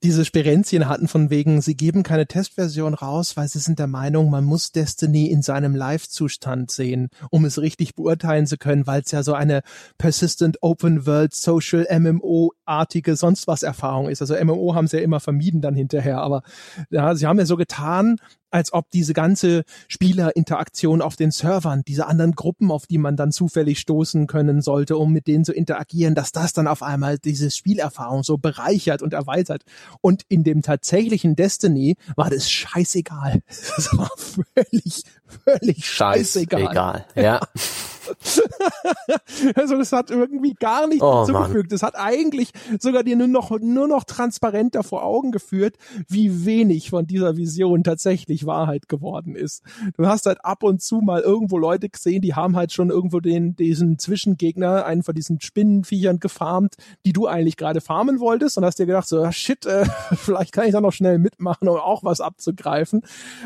diese 0.05 0.27
Sperenzien 0.27 0.87
hatten 0.87 1.09
von 1.09 1.31
wegen, 1.31 1.63
sie 1.63 1.77
geben 1.77 2.03
keine 2.03 2.27
Testversion 2.27 2.93
raus, 2.93 3.39
weil 3.39 3.49
sie 3.49 3.59
sind 3.59 3.79
der 3.79 3.87
Meinung, 3.87 4.29
man 4.29 4.45
muss 4.45 4.71
Destiny 4.71 5.29
in 5.29 5.41
seinem 5.41 5.75
Live-Zustand 5.75 6.71
sehen, 6.71 7.09
um 7.31 7.47
es 7.47 7.59
richtig 7.59 7.95
beurteilen 7.95 8.47
zu 8.47 8.59
können, 8.59 8.87
weil 8.87 9.01
es 9.01 9.13
ja 9.13 9.23
so 9.23 9.33
eine 9.33 9.63
persistent 9.97 10.59
Open 10.61 11.07
World 11.07 11.35
Social 11.35 11.87
MMO-artige 11.91 13.17
sonst 13.17 13.47
was 13.47 13.63
Erfahrung 13.63 14.11
ist. 14.11 14.21
Also 14.21 14.35
MMO 14.35 14.75
haben 14.75 14.89
sie 14.89 14.99
ja 14.99 15.03
immer 15.03 15.21
vermieden 15.21 15.63
dann 15.63 15.75
hinterher, 15.75 16.19
aber 16.19 16.43
ja, 16.91 17.15
sie 17.15 17.27
haben 17.27 17.39
ja 17.39 17.47
so 17.47 17.57
getan, 17.57 18.19
als 18.55 18.73
ob 18.73 18.89
diese 18.93 19.15
ganze 19.15 19.65
Spielerinteraktion 19.89 21.03
auf 21.03 21.17
den 21.17 21.33
Servern, 21.33 21.83
diese 21.89 22.07
anderen 22.07 22.37
Gruppen, 22.37 22.71
auf 22.71 22.87
die 22.87 22.99
man 22.99 23.17
dann 23.17 23.33
zufällig 23.33 23.81
stoßen 23.81 24.29
können 24.29 24.63
sollte, 24.63 24.97
um 24.97 25.13
mit 25.13 25.27
denen 25.27 25.45
zu 25.45 25.53
interagieren, 25.53 26.15
dass 26.15 26.31
das 26.31 26.53
dann 26.53 26.69
auf 26.69 26.81
einmal 26.85 27.19
diese 27.19 27.51
Spielerfahrung 27.51 28.23
so 28.23 28.39
bereichert 28.39 29.03
und 29.03 29.13
erweitert. 29.13 29.65
Und 30.01 30.23
in 30.29 30.45
dem 30.45 30.63
tatsächlichen 30.63 31.35
Destiny 31.35 31.97
war 32.15 32.31
das 32.31 32.49
scheißegal. 32.49 33.43
Das 33.77 33.89
war 33.97 34.11
völlig, 34.17 35.03
völlig 35.27 35.85
scheißegal. 35.85 36.71
Egal, 36.71 37.07
ja. 37.17 37.41
also 39.55 39.77
das 39.77 39.93
hat 39.93 40.11
irgendwie 40.11 40.55
gar 40.55 40.87
nichts 40.87 41.03
oh, 41.03 41.25
zugefügt. 41.25 41.73
Das 41.73 41.83
hat 41.83 41.97
eigentlich 41.97 42.51
sogar 42.79 43.03
dir 43.03 43.17
nur 43.17 43.29
noch, 43.29 43.59
nur 43.61 43.89
noch 43.89 44.05
transparenter 44.05 44.83
vor 44.83 45.05
Augen 45.05 45.33
geführt, 45.33 45.77
wie 46.09 46.45
wenig 46.45 46.91
von 46.91 47.07
dieser 47.07 47.37
Vision 47.37 47.85
tatsächlich 47.85 48.47
Wahrheit 48.47 48.89
geworden 48.89 49.35
ist. 49.35 49.63
Du 49.97 50.07
hast 50.07 50.27
halt 50.27 50.45
ab 50.45 50.63
und 50.63 50.83
zu 50.83 51.01
mal 51.01 51.21
irgendwo 51.21 51.59
Leute 51.59 51.89
gesehen, 51.89 52.23
die 52.23 52.35
haben 52.35 52.57
halt 52.57 52.73
schon 52.73 52.91
irgendwo 52.91 53.21
den, 53.21 53.57
diesen 53.57 53.99
Zwischengegner, 53.99 54.85
einen 54.85 55.03
von 55.03 55.15
diesen 55.15 55.41
Spinnenviechern 55.41 56.21
gefarmt, 56.21 56.75
die 57.07 57.13
du 57.13 57.27
eigentlich 57.27 57.57
gerade 57.57 57.81
farmen 57.81 58.21
wolltest 58.21 58.59
und 58.59 58.65
hast 58.65 58.79
dir 58.79 58.87
gedacht 58.87 59.09
so, 59.09 59.23
ah, 59.23 59.33
shit, 59.33 59.67
äh, 59.67 59.87
vielleicht 60.15 60.53
kann 60.53 60.67
ich 60.67 60.73
da 60.73 60.81
noch 60.81 60.93
schnell 60.93 61.19
mitmachen, 61.19 61.69
um 61.69 61.77
auch 61.77 62.05
was 62.05 62.21
abzugreifen. 62.21 63.03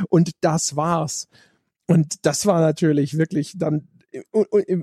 Und 0.09 0.33
das 0.41 0.77
war's. 0.77 1.29
Und 1.87 2.27
das 2.27 2.45
war 2.47 2.61
natürlich 2.61 3.17
wirklich 3.17 3.55
dann 3.57 3.89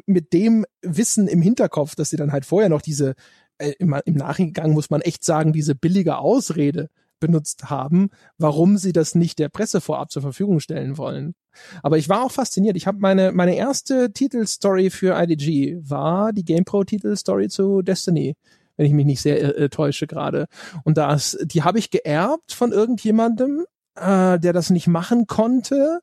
mit 0.05 0.33
dem 0.33 0.65
Wissen 0.81 1.27
im 1.27 1.41
Hinterkopf, 1.41 1.95
dass 1.95 2.09
sie 2.09 2.17
dann 2.17 2.31
halt 2.31 2.45
vorher 2.45 2.69
noch 2.69 2.81
diese, 2.81 3.15
äh, 3.57 3.73
im, 3.79 3.95
im 4.05 4.15
Nachgang 4.15 4.71
muss 4.71 4.89
man 4.89 5.01
echt 5.01 5.23
sagen, 5.23 5.53
diese 5.53 5.75
billige 5.75 6.17
Ausrede 6.17 6.89
benutzt 7.19 7.69
haben, 7.69 8.09
warum 8.37 8.77
sie 8.77 8.93
das 8.93 9.15
nicht 9.15 9.39
der 9.39 9.49
Presse 9.49 9.81
vorab 9.81 10.11
zur 10.11 10.21
Verfügung 10.21 10.59
stellen 10.59 10.97
wollen. 10.97 11.33
Aber 11.81 11.97
ich 11.97 12.09
war 12.09 12.23
auch 12.23 12.31
fasziniert. 12.31 12.75
Ich 12.75 12.87
habe 12.87 12.99
meine 12.99 13.31
meine 13.31 13.55
erste 13.55 14.11
Titelstory 14.11 14.89
für 14.89 15.17
IDG 15.17 15.77
war 15.81 16.33
die 16.33 16.43
GamePro 16.43 16.83
Titelstory 16.83 17.47
zu 17.47 17.81
Destiny, 17.81 18.35
wenn 18.75 18.85
ich 18.85 18.93
mich 18.93 19.05
nicht 19.05 19.21
sehr 19.21 19.57
äh, 19.57 19.69
täusche 19.69 20.07
gerade. 20.07 20.47
Und 20.83 20.97
das 20.97 21.37
die 21.41 21.63
habe 21.63 21.79
ich 21.79 21.89
geerbt 21.89 22.51
von 22.51 22.71
irgendjemandem, 22.71 23.65
äh, 23.95 24.37
der 24.37 24.53
das 24.53 24.69
nicht 24.69 24.87
machen 24.87 25.27
konnte 25.27 26.01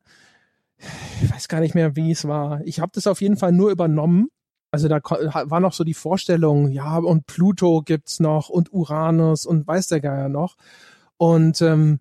ich 1.22 1.32
weiß 1.32 1.48
gar 1.48 1.60
nicht 1.60 1.74
mehr, 1.74 1.96
wie 1.96 2.10
es 2.10 2.26
war. 2.26 2.60
Ich 2.64 2.80
habe 2.80 2.92
das 2.94 3.06
auf 3.06 3.20
jeden 3.20 3.36
Fall 3.36 3.52
nur 3.52 3.70
übernommen. 3.70 4.28
Also 4.70 4.88
da 4.88 5.00
war 5.02 5.60
noch 5.60 5.74
so 5.74 5.84
die 5.84 5.94
Vorstellung, 5.94 6.70
ja, 6.70 6.96
und 6.96 7.26
Pluto 7.26 7.82
gibt's 7.82 8.20
noch 8.20 8.48
und 8.48 8.72
Uranus 8.72 9.44
und 9.44 9.66
weiß 9.66 9.88
der 9.88 10.00
Geier 10.00 10.28
noch. 10.30 10.56
Und 11.18 11.60
ähm, 11.60 12.00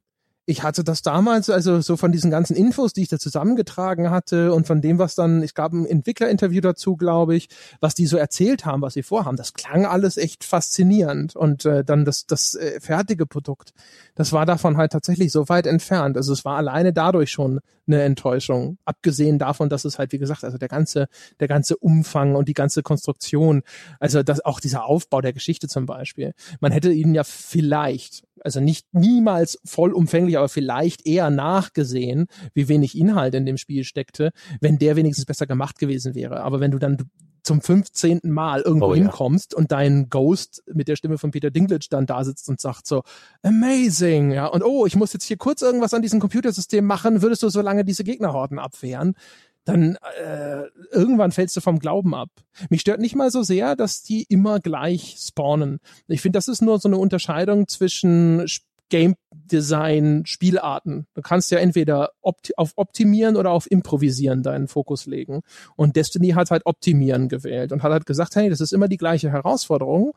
ich 0.52 0.64
hatte 0.64 0.84
das 0.84 1.02
damals, 1.02 1.50
also 1.50 1.80
so 1.80 1.96
von 1.96 2.12
diesen 2.12 2.30
ganzen 2.30 2.58
Infos, 2.58 2.92
die 2.92 3.04
ich 3.04 3.08
da 3.08 3.18
zusammengetragen 3.18 4.12
hatte 4.12 4.54
und 4.54 4.68
von 4.68 4.82
dem, 4.82 5.00
was 5.00 5.16
dann, 5.16 5.42
ich 5.44 5.54
gab 5.54 5.72
ein 5.72 5.86
Entwicklerinterview 5.86 6.60
dazu, 6.60 6.98
glaube 6.98 7.38
ich, 7.38 7.48
was 7.80 7.96
die 7.96 8.06
so 8.06 8.18
erzählt 8.18 8.66
haben, 8.66 8.82
was 8.82 8.94
sie 8.94 9.02
vorhaben, 9.02 9.38
das 9.38 9.54
klang 9.54 9.86
alles 9.86 10.18
echt 10.18 10.44
faszinierend. 10.44 11.38
Und 11.38 11.66
äh, 11.66 11.86
dann 11.86 12.04
das, 12.04 12.26
das 12.26 12.56
äh, 12.56 12.82
fertige 12.82 13.26
Produkt, 13.26 13.72
das 14.16 14.34
war 14.34 14.46
davon 14.46 14.76
halt 14.76 14.92
tatsächlich 14.92 15.32
so 15.32 15.48
weit 15.48 15.66
entfernt. 15.66 16.18
Also 16.18 16.34
es 16.34 16.44
war 16.44 16.58
alleine 16.58 16.92
dadurch 16.92 17.32
schon 17.32 17.62
eine 17.88 18.04
Enttäuschung. 18.04 18.78
Abgesehen 18.84 19.40
davon, 19.40 19.70
dass 19.70 19.86
es 19.86 20.00
halt, 20.00 20.12
wie 20.12 20.20
gesagt, 20.20 20.44
also 20.44 20.58
der 20.58 20.68
ganze, 20.68 21.08
der 21.40 21.48
ganze 21.48 21.78
Umfang 21.78 22.36
und 22.36 22.50
die 22.50 22.54
ganze 22.54 22.84
Konstruktion, 22.84 23.64
also 24.02 24.22
das, 24.22 24.44
auch 24.44 24.60
dieser 24.60 24.84
Aufbau 24.84 25.22
der 25.22 25.32
Geschichte 25.32 25.70
zum 25.70 25.86
Beispiel. 25.86 26.34
Man 26.60 26.74
hätte 26.74 26.92
ihnen 26.92 27.16
ja 27.16 27.24
vielleicht 27.24 28.24
also 28.44 28.60
nicht 28.60 28.88
niemals 28.92 29.60
vollumfänglich, 29.64 30.38
aber 30.38 30.50
vielleicht 30.50 31.06
eher 31.06 31.30
nachgesehen, 31.30 32.28
wie 32.54 32.68
wenig 32.68 32.98
Inhalt 32.98 33.36
in 33.36 33.46
dem 33.46 33.58
Spiel 33.58 33.84
steckte, 33.84 34.32
wenn 34.60 34.78
der 34.78 34.96
wenigstens 34.96 35.26
besser 35.26 35.48
gemacht 35.48 35.80
gewesen 35.80 36.16
wäre. 36.16 36.42
Aber 36.42 36.60
wenn 36.60 36.72
du 36.72 36.80
dann 36.80 36.98
zum 37.44 37.62
15. 37.62 38.22
Mal 38.24 38.62
irgendwo 38.62 38.88
oh, 38.88 38.96
hinkommst 38.96 39.54
ja. 39.54 39.58
und 39.58 39.72
dein 39.72 40.10
Ghost 40.10 40.64
mit 40.72 40.88
der 40.88 40.96
Stimme 40.96 41.18
von 41.18 41.32
Peter 41.32 41.50
Dinklage 41.50 41.88
dann 41.90 42.06
da 42.06 42.24
sitzt 42.24 42.48
und 42.50 42.60
sagt 42.62 42.86
so, 42.86 43.04
amazing, 43.42 44.32
ja, 44.32 44.46
und 44.46 44.64
oh, 44.64 44.86
ich 44.86 44.96
muss 44.96 45.14
jetzt 45.14 45.26
hier 45.26 45.38
kurz 45.38 45.62
irgendwas 45.62 45.94
an 45.94 46.02
diesem 46.02 46.20
Computersystem 46.20 46.86
machen, 46.86 47.22
würdest 47.22 47.44
du 47.44 47.50
so 47.50 47.62
lange 47.62 47.84
diese 47.84 48.04
Gegnerhorden 48.04 48.60
abwehren? 48.60 49.16
Dann 49.66 49.98
äh, 50.24 50.64
irgendwann 50.92 51.32
fällst 51.32 51.56
du 51.56 51.62
vom 51.62 51.80
Glauben 51.80 52.16
ab. 52.16 52.30
Mich 52.70 52.82
stört 52.82 53.00
nicht 53.00 53.16
mal 53.16 53.32
so 53.32 53.44
sehr, 53.44 53.76
dass 53.76 54.04
die 54.04 54.24
immer 54.28 54.60
gleich 54.60 55.18
spawnen. 55.20 55.80
Ich 56.08 56.22
finde, 56.22 56.38
das 56.38 56.48
ist 56.48 56.62
nur 56.62 56.80
so 56.80 56.90
eine 56.90 56.98
Unterscheidung 56.98 57.68
zwischen 57.68 58.46
Game 58.90 59.16
Design 59.32 60.24
Spielarten. 60.26 61.08
Du 61.14 61.22
kannst 61.22 61.50
ja 61.50 61.60
entweder 61.60 62.12
opti 62.22 62.54
auf 62.58 62.74
Optimieren 62.76 63.38
oder 63.38 63.52
auf 63.52 63.70
Improvisieren 63.72 64.44
deinen 64.44 64.68
Fokus 64.68 65.06
legen. 65.06 65.42
Und 65.76 65.96
Destiny 65.96 66.30
hat 66.30 66.52
halt 66.52 66.66
Optimieren 66.66 67.30
gewählt 67.30 67.72
und 67.72 67.84
hat 67.84 67.92
halt 67.92 68.06
gesagt, 68.06 68.36
hey, 68.36 68.50
das 68.50 68.62
ist 68.62 68.74
immer 68.74 68.88
die 68.88 68.98
gleiche 68.98 69.32
Herausforderung 69.32 70.14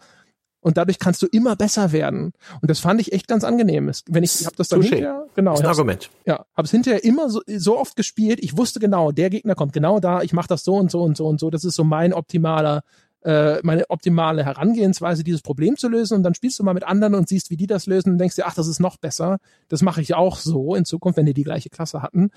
und 0.64 0.78
dadurch 0.78 0.98
kannst 0.98 1.20
du 1.20 1.26
immer 1.26 1.56
besser 1.56 1.92
werden. 1.92 2.32
Und 2.62 2.70
das 2.70 2.80
fand 2.80 2.98
ich 2.98 3.12
echt 3.12 3.28
ganz 3.28 3.44
angenehm. 3.44 3.92
Wenn 4.08 4.24
ich, 4.24 4.40
ich 4.40 4.46
habe 4.46 4.56
das 4.56 4.68
dann 4.68 4.80
Touché. 4.80 4.94
hinterher, 4.94 5.26
genau, 5.34 5.52
ist 5.52 5.60
ein 5.60 5.66
Argument. 5.66 6.08
Ja, 6.24 6.46
habe 6.56 6.64
es 6.64 6.70
hinterher 6.70 7.04
immer 7.04 7.28
so, 7.28 7.42
so 7.46 7.78
oft 7.78 7.96
gespielt. 7.96 8.38
Ich 8.42 8.56
wusste 8.56 8.80
genau, 8.80 9.12
der 9.12 9.28
Gegner 9.28 9.54
kommt 9.54 9.74
genau 9.74 10.00
da. 10.00 10.22
Ich 10.22 10.32
mache 10.32 10.48
das 10.48 10.64
so 10.64 10.76
und 10.76 10.90
so 10.90 11.02
und 11.02 11.18
so 11.18 11.26
und 11.26 11.38
so. 11.38 11.50
Das 11.50 11.64
ist 11.64 11.74
so 11.74 11.84
mein 11.84 12.14
optimaler, 12.14 12.82
äh, 13.24 13.58
meine 13.62 13.90
optimale 13.90 14.42
Herangehensweise, 14.42 15.22
dieses 15.22 15.42
Problem 15.42 15.76
zu 15.76 15.86
lösen. 15.86 16.14
Und 16.14 16.22
dann 16.22 16.34
spielst 16.34 16.58
du 16.58 16.64
mal 16.64 16.72
mit 16.72 16.84
anderen 16.84 17.14
und 17.14 17.28
siehst, 17.28 17.50
wie 17.50 17.58
die 17.58 17.66
das 17.66 17.84
lösen 17.84 18.12
und 18.12 18.18
denkst 18.18 18.36
dir, 18.36 18.46
ach, 18.46 18.54
das 18.54 18.66
ist 18.66 18.80
noch 18.80 18.96
besser. 18.96 19.40
Das 19.68 19.82
mache 19.82 20.00
ich 20.00 20.14
auch 20.14 20.38
so 20.38 20.74
in 20.74 20.86
Zukunft, 20.86 21.18
wenn 21.18 21.26
die 21.26 21.34
die 21.34 21.44
gleiche 21.44 21.68
Klasse 21.68 22.00
hatten. 22.00 22.30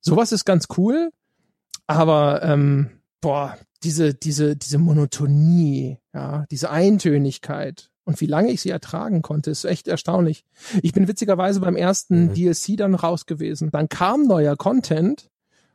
Sowas 0.00 0.32
ist 0.32 0.44
ganz 0.44 0.66
cool, 0.76 1.10
aber 1.86 2.42
ähm, 2.42 2.90
boah, 3.20 3.56
diese, 3.84 4.12
diese, 4.12 4.56
diese 4.56 4.78
Monotonie, 4.78 5.99
ja, 6.12 6.44
diese 6.50 6.70
Eintönigkeit 6.70 7.90
und 8.04 8.20
wie 8.20 8.26
lange 8.26 8.50
ich 8.50 8.60
sie 8.60 8.70
ertragen 8.70 9.22
konnte, 9.22 9.50
ist 9.50 9.64
echt 9.64 9.86
erstaunlich. 9.86 10.44
Ich 10.82 10.92
bin 10.92 11.06
witzigerweise 11.06 11.60
beim 11.60 11.76
ersten 11.76 12.26
mhm. 12.26 12.34
DLC 12.34 12.76
dann 12.76 12.94
raus 12.94 13.26
gewesen. 13.26 13.70
Dann 13.70 13.88
kam 13.88 14.26
neuer 14.26 14.56
Content. 14.56 15.30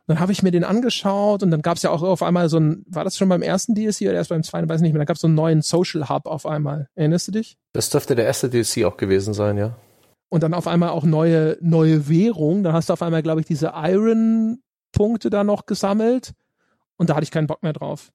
Dann 0.08 0.20
habe 0.20 0.32
ich 0.32 0.44
mir 0.44 0.52
den 0.52 0.64
angeschaut 0.64 1.42
und 1.42 1.50
dann 1.50 1.64
gab 1.64 1.78
es 1.78 1.84
ja 1.84 1.90
auch 1.90 2.04
auf 2.04 2.22
einmal 2.22 2.48
so 2.50 2.60
ein, 2.60 2.84
war 2.88 3.04
das 3.04 3.18
schon 3.18 3.30
beim 3.30 3.42
ersten 3.42 3.74
DLC 3.74 4.02
oder 4.02 4.14
erst 4.14 4.30
beim 4.30 4.44
zweiten, 4.44 4.70
weiß 4.70 4.82
nicht 4.82 4.94
mehr, 4.94 5.00
dann 5.00 5.08
gab 5.08 5.16
es 5.16 5.22
so 5.22 5.28
einen 5.28 5.36
neuen 5.36 5.64
Social 5.64 6.10
Hub 6.10 6.28
auf 6.28 6.46
einmal. 6.46 6.90
Erinnerst 6.94 7.30
du 7.30 7.32
dich? 7.32 7.58
Das 7.74 7.90
dürfte 7.90 8.16
der 8.16 8.26
erste 8.26 8.50
DLC 8.50 8.84
auch 8.84 8.98
gewesen 8.98 9.34
sein, 9.34 9.58
ja. 9.58 9.76
Und 10.30 10.44
dann 10.44 10.54
auf 10.54 10.68
einmal 10.68 10.90
auch 10.90 11.06
neue, 11.06 11.58
neue 11.62 12.10
Währung. 12.10 12.64
Dann 12.64 12.74
hast 12.74 12.90
du 12.90 12.94
auf 12.94 13.02
einmal, 13.02 13.24
glaube 13.24 13.42
ich, 13.42 13.48
diese 13.48 13.72
Iron-Punkte 13.76 15.30
da 15.30 15.44
noch 15.44 15.66
gesammelt. 15.66 16.34
Und 16.98 17.10
da 17.10 17.16
hatte 17.16 17.24
ich 17.24 17.32
keinen 17.32 17.48
Bock 17.48 17.64
mehr 17.64 17.74
drauf. 17.74 18.12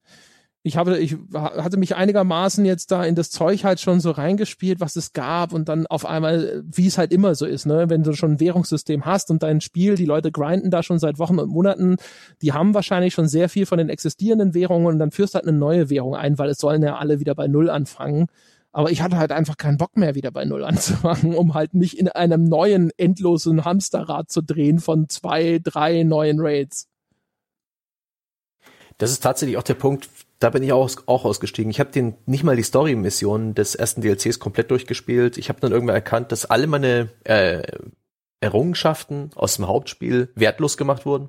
Ich 0.62 0.76
habe, 0.76 0.98
ich 0.98 1.16
hatte 1.32 1.78
mich 1.78 1.96
einigermaßen 1.96 2.66
jetzt 2.66 2.90
da 2.90 3.02
in 3.04 3.14
das 3.14 3.30
Zeug 3.30 3.64
halt 3.64 3.80
schon 3.80 3.98
so 4.00 4.10
reingespielt, 4.10 4.78
was 4.78 4.94
es 4.94 5.14
gab 5.14 5.54
und 5.54 5.70
dann 5.70 5.86
auf 5.86 6.04
einmal, 6.04 6.62
wie 6.66 6.86
es 6.86 6.98
halt 6.98 7.12
immer 7.12 7.34
so 7.34 7.46
ist, 7.46 7.64
ne, 7.64 7.88
wenn 7.88 8.02
du 8.02 8.12
schon 8.12 8.32
ein 8.32 8.40
Währungssystem 8.40 9.06
hast 9.06 9.30
und 9.30 9.42
dein 9.42 9.62
Spiel, 9.62 9.94
die 9.94 10.04
Leute 10.04 10.30
grinden 10.30 10.70
da 10.70 10.82
schon 10.82 10.98
seit 10.98 11.18
Wochen 11.18 11.38
und 11.38 11.48
Monaten, 11.48 11.96
die 12.42 12.52
haben 12.52 12.74
wahrscheinlich 12.74 13.14
schon 13.14 13.26
sehr 13.26 13.48
viel 13.48 13.64
von 13.64 13.78
den 13.78 13.88
existierenden 13.88 14.52
Währungen 14.52 14.86
und 14.86 14.98
dann 14.98 15.12
führst 15.12 15.32
du 15.32 15.36
halt 15.36 15.48
eine 15.48 15.56
neue 15.56 15.88
Währung 15.88 16.14
ein, 16.14 16.38
weil 16.38 16.50
es 16.50 16.58
sollen 16.58 16.82
ja 16.82 16.96
alle 16.96 17.20
wieder 17.20 17.34
bei 17.34 17.48
Null 17.48 17.70
anfangen. 17.70 18.26
Aber 18.72 18.90
ich 18.90 19.02
hatte 19.02 19.16
halt 19.16 19.32
einfach 19.32 19.56
keinen 19.56 19.78
Bock 19.78 19.96
mehr, 19.96 20.14
wieder 20.14 20.30
bei 20.30 20.44
Null 20.44 20.64
anzufangen, 20.64 21.34
um 21.34 21.54
halt 21.54 21.72
mich 21.72 21.98
in 21.98 22.08
einem 22.08 22.44
neuen, 22.44 22.90
endlosen 22.98 23.64
Hamsterrad 23.64 24.30
zu 24.30 24.42
drehen 24.42 24.78
von 24.78 25.08
zwei, 25.08 25.58
drei 25.62 26.02
neuen 26.02 26.38
Raids. 26.38 26.86
Das 28.98 29.10
ist 29.10 29.20
tatsächlich 29.20 29.56
auch 29.56 29.62
der 29.62 29.74
Punkt, 29.74 30.10
da 30.40 30.48
bin 30.48 30.62
ich 30.62 30.72
auch, 30.72 30.90
auch 31.06 31.24
ausgestiegen. 31.26 31.70
Ich 31.70 31.80
habe 31.80 31.90
den 31.90 32.16
nicht 32.24 32.44
mal 32.44 32.56
die 32.56 32.62
Story-Mission 32.62 33.54
des 33.54 33.74
ersten 33.74 34.00
DLCs 34.00 34.38
komplett 34.38 34.70
durchgespielt. 34.70 35.36
Ich 35.36 35.50
habe 35.50 35.60
dann 35.60 35.70
irgendwann 35.70 35.94
erkannt, 35.94 36.32
dass 36.32 36.46
alle 36.46 36.66
meine 36.66 37.10
äh, 37.24 37.62
Errungenschaften 38.40 39.30
aus 39.34 39.56
dem 39.56 39.68
Hauptspiel 39.68 40.32
wertlos 40.34 40.78
gemacht 40.78 41.04
wurden. 41.04 41.28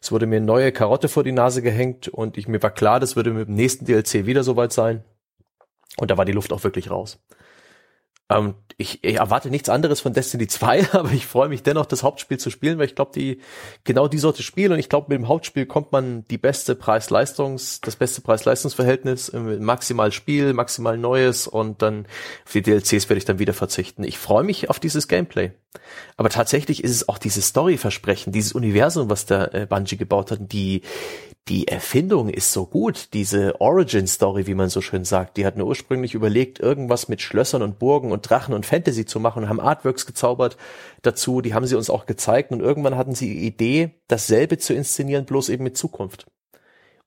Es 0.00 0.12
wurde 0.12 0.26
mir 0.26 0.36
eine 0.36 0.46
neue 0.46 0.70
Karotte 0.70 1.08
vor 1.08 1.24
die 1.24 1.32
Nase 1.32 1.60
gehängt 1.60 2.06
und 2.06 2.38
ich, 2.38 2.46
mir 2.46 2.62
war 2.62 2.70
klar, 2.70 3.00
das 3.00 3.16
würde 3.16 3.32
mit 3.32 3.48
dem 3.48 3.56
nächsten 3.56 3.84
DLC 3.84 4.26
wieder 4.26 4.44
soweit 4.44 4.72
sein. 4.72 5.02
Und 5.96 6.12
da 6.12 6.16
war 6.16 6.24
die 6.24 6.32
Luft 6.32 6.52
auch 6.52 6.62
wirklich 6.62 6.90
raus. 6.90 7.18
Ähm, 8.28 8.54
ich, 8.78 9.02
ich 9.02 9.16
erwarte 9.16 9.48
nichts 9.48 9.68
anderes 9.68 10.00
von 10.00 10.12
Destiny 10.12 10.46
2, 10.48 10.92
aber 10.92 11.12
ich 11.12 11.26
freue 11.26 11.48
mich 11.48 11.62
dennoch, 11.62 11.86
das 11.86 12.02
Hauptspiel 12.02 12.38
zu 12.38 12.50
spielen, 12.50 12.78
weil 12.78 12.86
ich 12.86 12.94
glaube, 12.94 13.12
die 13.14 13.40
genau 13.84 14.08
die 14.08 14.18
Sorte 14.18 14.42
Spiel 14.42 14.72
und 14.72 14.78
ich 14.78 14.88
glaube, 14.88 15.06
mit 15.08 15.18
dem 15.18 15.28
Hauptspiel 15.28 15.66
kommt 15.66 15.92
man 15.92 16.24
die 16.28 16.38
beste 16.38 16.74
Preis-Leistungs, 16.74 17.80
das 17.80 17.96
beste 17.96 18.20
Preis-Leistungs-Verhältnis, 18.20 19.28
äh, 19.30 19.38
maximal 19.38 20.12
Spiel, 20.12 20.52
maximal 20.52 20.98
Neues 20.98 21.46
und 21.46 21.82
dann 21.82 22.06
auf 22.44 22.52
die 22.52 22.62
DLCs 22.62 23.08
werde 23.08 23.18
ich 23.18 23.24
dann 23.24 23.38
wieder 23.38 23.54
verzichten. 23.54 24.04
Ich 24.04 24.18
freue 24.18 24.44
mich 24.44 24.70
auf 24.70 24.80
dieses 24.80 25.08
Gameplay. 25.08 25.52
Aber 26.16 26.30
tatsächlich 26.30 26.82
ist 26.82 26.90
es 26.90 27.08
auch 27.08 27.18
dieses 27.18 27.48
Story-Versprechen, 27.48 28.32
dieses 28.32 28.52
Universum, 28.52 29.10
was 29.10 29.26
der 29.26 29.54
äh, 29.54 29.66
Bungie 29.66 29.96
gebaut 29.96 30.30
hat, 30.30 30.38
die 30.40 30.82
die 31.48 31.68
Erfindung 31.68 32.28
ist 32.28 32.52
so 32.52 32.66
gut, 32.66 33.10
diese 33.12 33.60
Origin 33.60 34.08
Story, 34.08 34.48
wie 34.48 34.54
man 34.54 34.68
so 34.68 34.80
schön 34.80 35.04
sagt. 35.04 35.36
Die 35.36 35.46
hatten 35.46 35.60
ursprünglich 35.60 36.14
überlegt, 36.14 36.58
irgendwas 36.58 37.08
mit 37.08 37.22
Schlössern 37.22 37.62
und 37.62 37.78
Burgen 37.78 38.10
und 38.10 38.28
Drachen 38.28 38.52
und 38.52 38.66
Fantasy 38.66 39.06
zu 39.06 39.20
machen 39.20 39.44
und 39.44 39.48
haben 39.48 39.60
Artworks 39.60 40.06
gezaubert 40.06 40.56
dazu. 41.02 41.40
Die 41.42 41.54
haben 41.54 41.66
sie 41.66 41.76
uns 41.76 41.88
auch 41.88 42.06
gezeigt 42.06 42.50
und 42.50 42.60
irgendwann 42.60 42.96
hatten 42.96 43.14
sie 43.14 43.32
die 43.32 43.46
Idee, 43.46 43.94
dasselbe 44.08 44.58
zu 44.58 44.74
inszenieren, 44.74 45.24
bloß 45.24 45.48
eben 45.50 45.62
mit 45.62 45.76
Zukunft. 45.76 46.26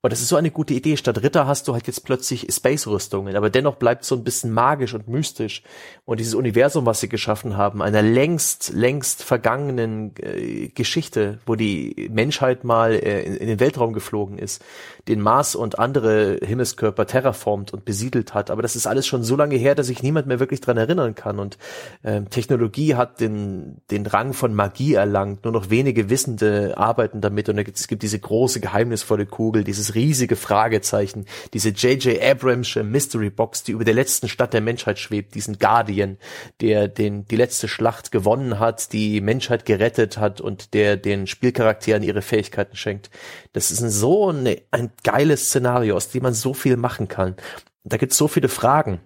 Und 0.02 0.12
das 0.12 0.22
ist 0.22 0.28
so 0.28 0.36
eine 0.36 0.50
gute 0.50 0.72
Idee. 0.72 0.96
Statt 0.96 1.22
Ritter 1.22 1.46
hast 1.46 1.68
du 1.68 1.74
halt 1.74 1.86
jetzt 1.86 2.06
plötzlich 2.06 2.46
Space-Rüstungen, 2.50 3.36
aber 3.36 3.50
dennoch 3.50 3.76
bleibt 3.76 4.04
so 4.04 4.14
ein 4.14 4.24
bisschen 4.24 4.50
magisch 4.50 4.94
und 4.94 5.08
mystisch. 5.08 5.62
Und 6.06 6.20
dieses 6.20 6.34
Universum, 6.34 6.86
was 6.86 7.00
sie 7.00 7.08
geschaffen 7.10 7.58
haben, 7.58 7.82
einer 7.82 8.00
längst, 8.00 8.72
längst 8.72 9.22
vergangenen 9.22 10.14
äh, 10.16 10.68
Geschichte, 10.68 11.38
wo 11.44 11.54
die 11.54 12.08
Menschheit 12.10 12.64
mal 12.64 12.92
äh, 12.94 13.24
in, 13.24 13.36
in, 13.36 13.46
den 13.48 13.60
Weltraum 13.60 13.92
geflogen 13.92 14.38
ist, 14.38 14.64
den 15.06 15.20
Mars 15.20 15.54
und 15.54 15.78
andere 15.78 16.38
Himmelskörper 16.42 17.06
terraformt 17.06 17.74
und 17.74 17.84
besiedelt 17.84 18.32
hat. 18.32 18.50
Aber 18.50 18.62
das 18.62 18.76
ist 18.76 18.86
alles 18.86 19.06
schon 19.06 19.22
so 19.22 19.36
lange 19.36 19.56
her, 19.56 19.74
dass 19.74 19.88
sich 19.88 20.02
niemand 20.02 20.26
mehr 20.26 20.40
wirklich 20.40 20.62
dran 20.62 20.78
erinnern 20.78 21.14
kann. 21.14 21.38
Und 21.38 21.58
äh, 22.04 22.22
Technologie 22.22 22.94
hat 22.94 23.20
den, 23.20 23.82
den 23.90 24.06
Rang 24.06 24.32
von 24.32 24.54
Magie 24.54 24.94
erlangt. 24.94 25.44
Nur 25.44 25.52
noch 25.52 25.68
wenige 25.68 26.08
Wissende 26.08 26.78
arbeiten 26.78 27.20
damit. 27.20 27.50
Und 27.50 27.58
es 27.58 27.86
gibt 27.86 28.02
diese 28.02 28.18
große, 28.18 28.60
geheimnisvolle 28.60 29.26
Kugel, 29.26 29.62
dieses 29.62 29.89
riesige 29.94 30.36
Fragezeichen, 30.36 31.26
diese 31.52 31.70
J.J. 31.70 32.22
Abramsche 32.22 32.82
Mystery 32.82 33.30
Box, 33.30 33.62
die 33.62 33.72
über 33.72 33.84
der 33.84 33.94
letzten 33.94 34.28
Stadt 34.28 34.52
der 34.52 34.60
Menschheit 34.60 34.98
schwebt, 34.98 35.34
diesen 35.34 35.58
Guardian, 35.58 36.18
der 36.60 36.88
den, 36.88 37.26
die 37.26 37.36
letzte 37.36 37.68
Schlacht 37.68 38.12
gewonnen 38.12 38.58
hat, 38.58 38.92
die 38.92 39.20
Menschheit 39.20 39.64
gerettet 39.64 40.18
hat 40.18 40.40
und 40.40 40.74
der 40.74 40.96
den 40.96 41.26
Spielcharakteren 41.26 42.02
ihre 42.02 42.22
Fähigkeiten 42.22 42.76
schenkt. 42.76 43.10
Das 43.52 43.70
ist 43.70 43.80
so 43.80 44.28
eine, 44.28 44.62
ein 44.70 44.92
geiles 45.02 45.46
Szenario, 45.46 45.96
aus 45.96 46.08
dem 46.08 46.22
man 46.22 46.34
so 46.34 46.54
viel 46.54 46.76
machen 46.76 47.08
kann. 47.08 47.36
Da 47.84 47.96
gibt 47.96 48.12
es 48.12 48.18
so 48.18 48.28
viele 48.28 48.48
Fragen 48.48 49.00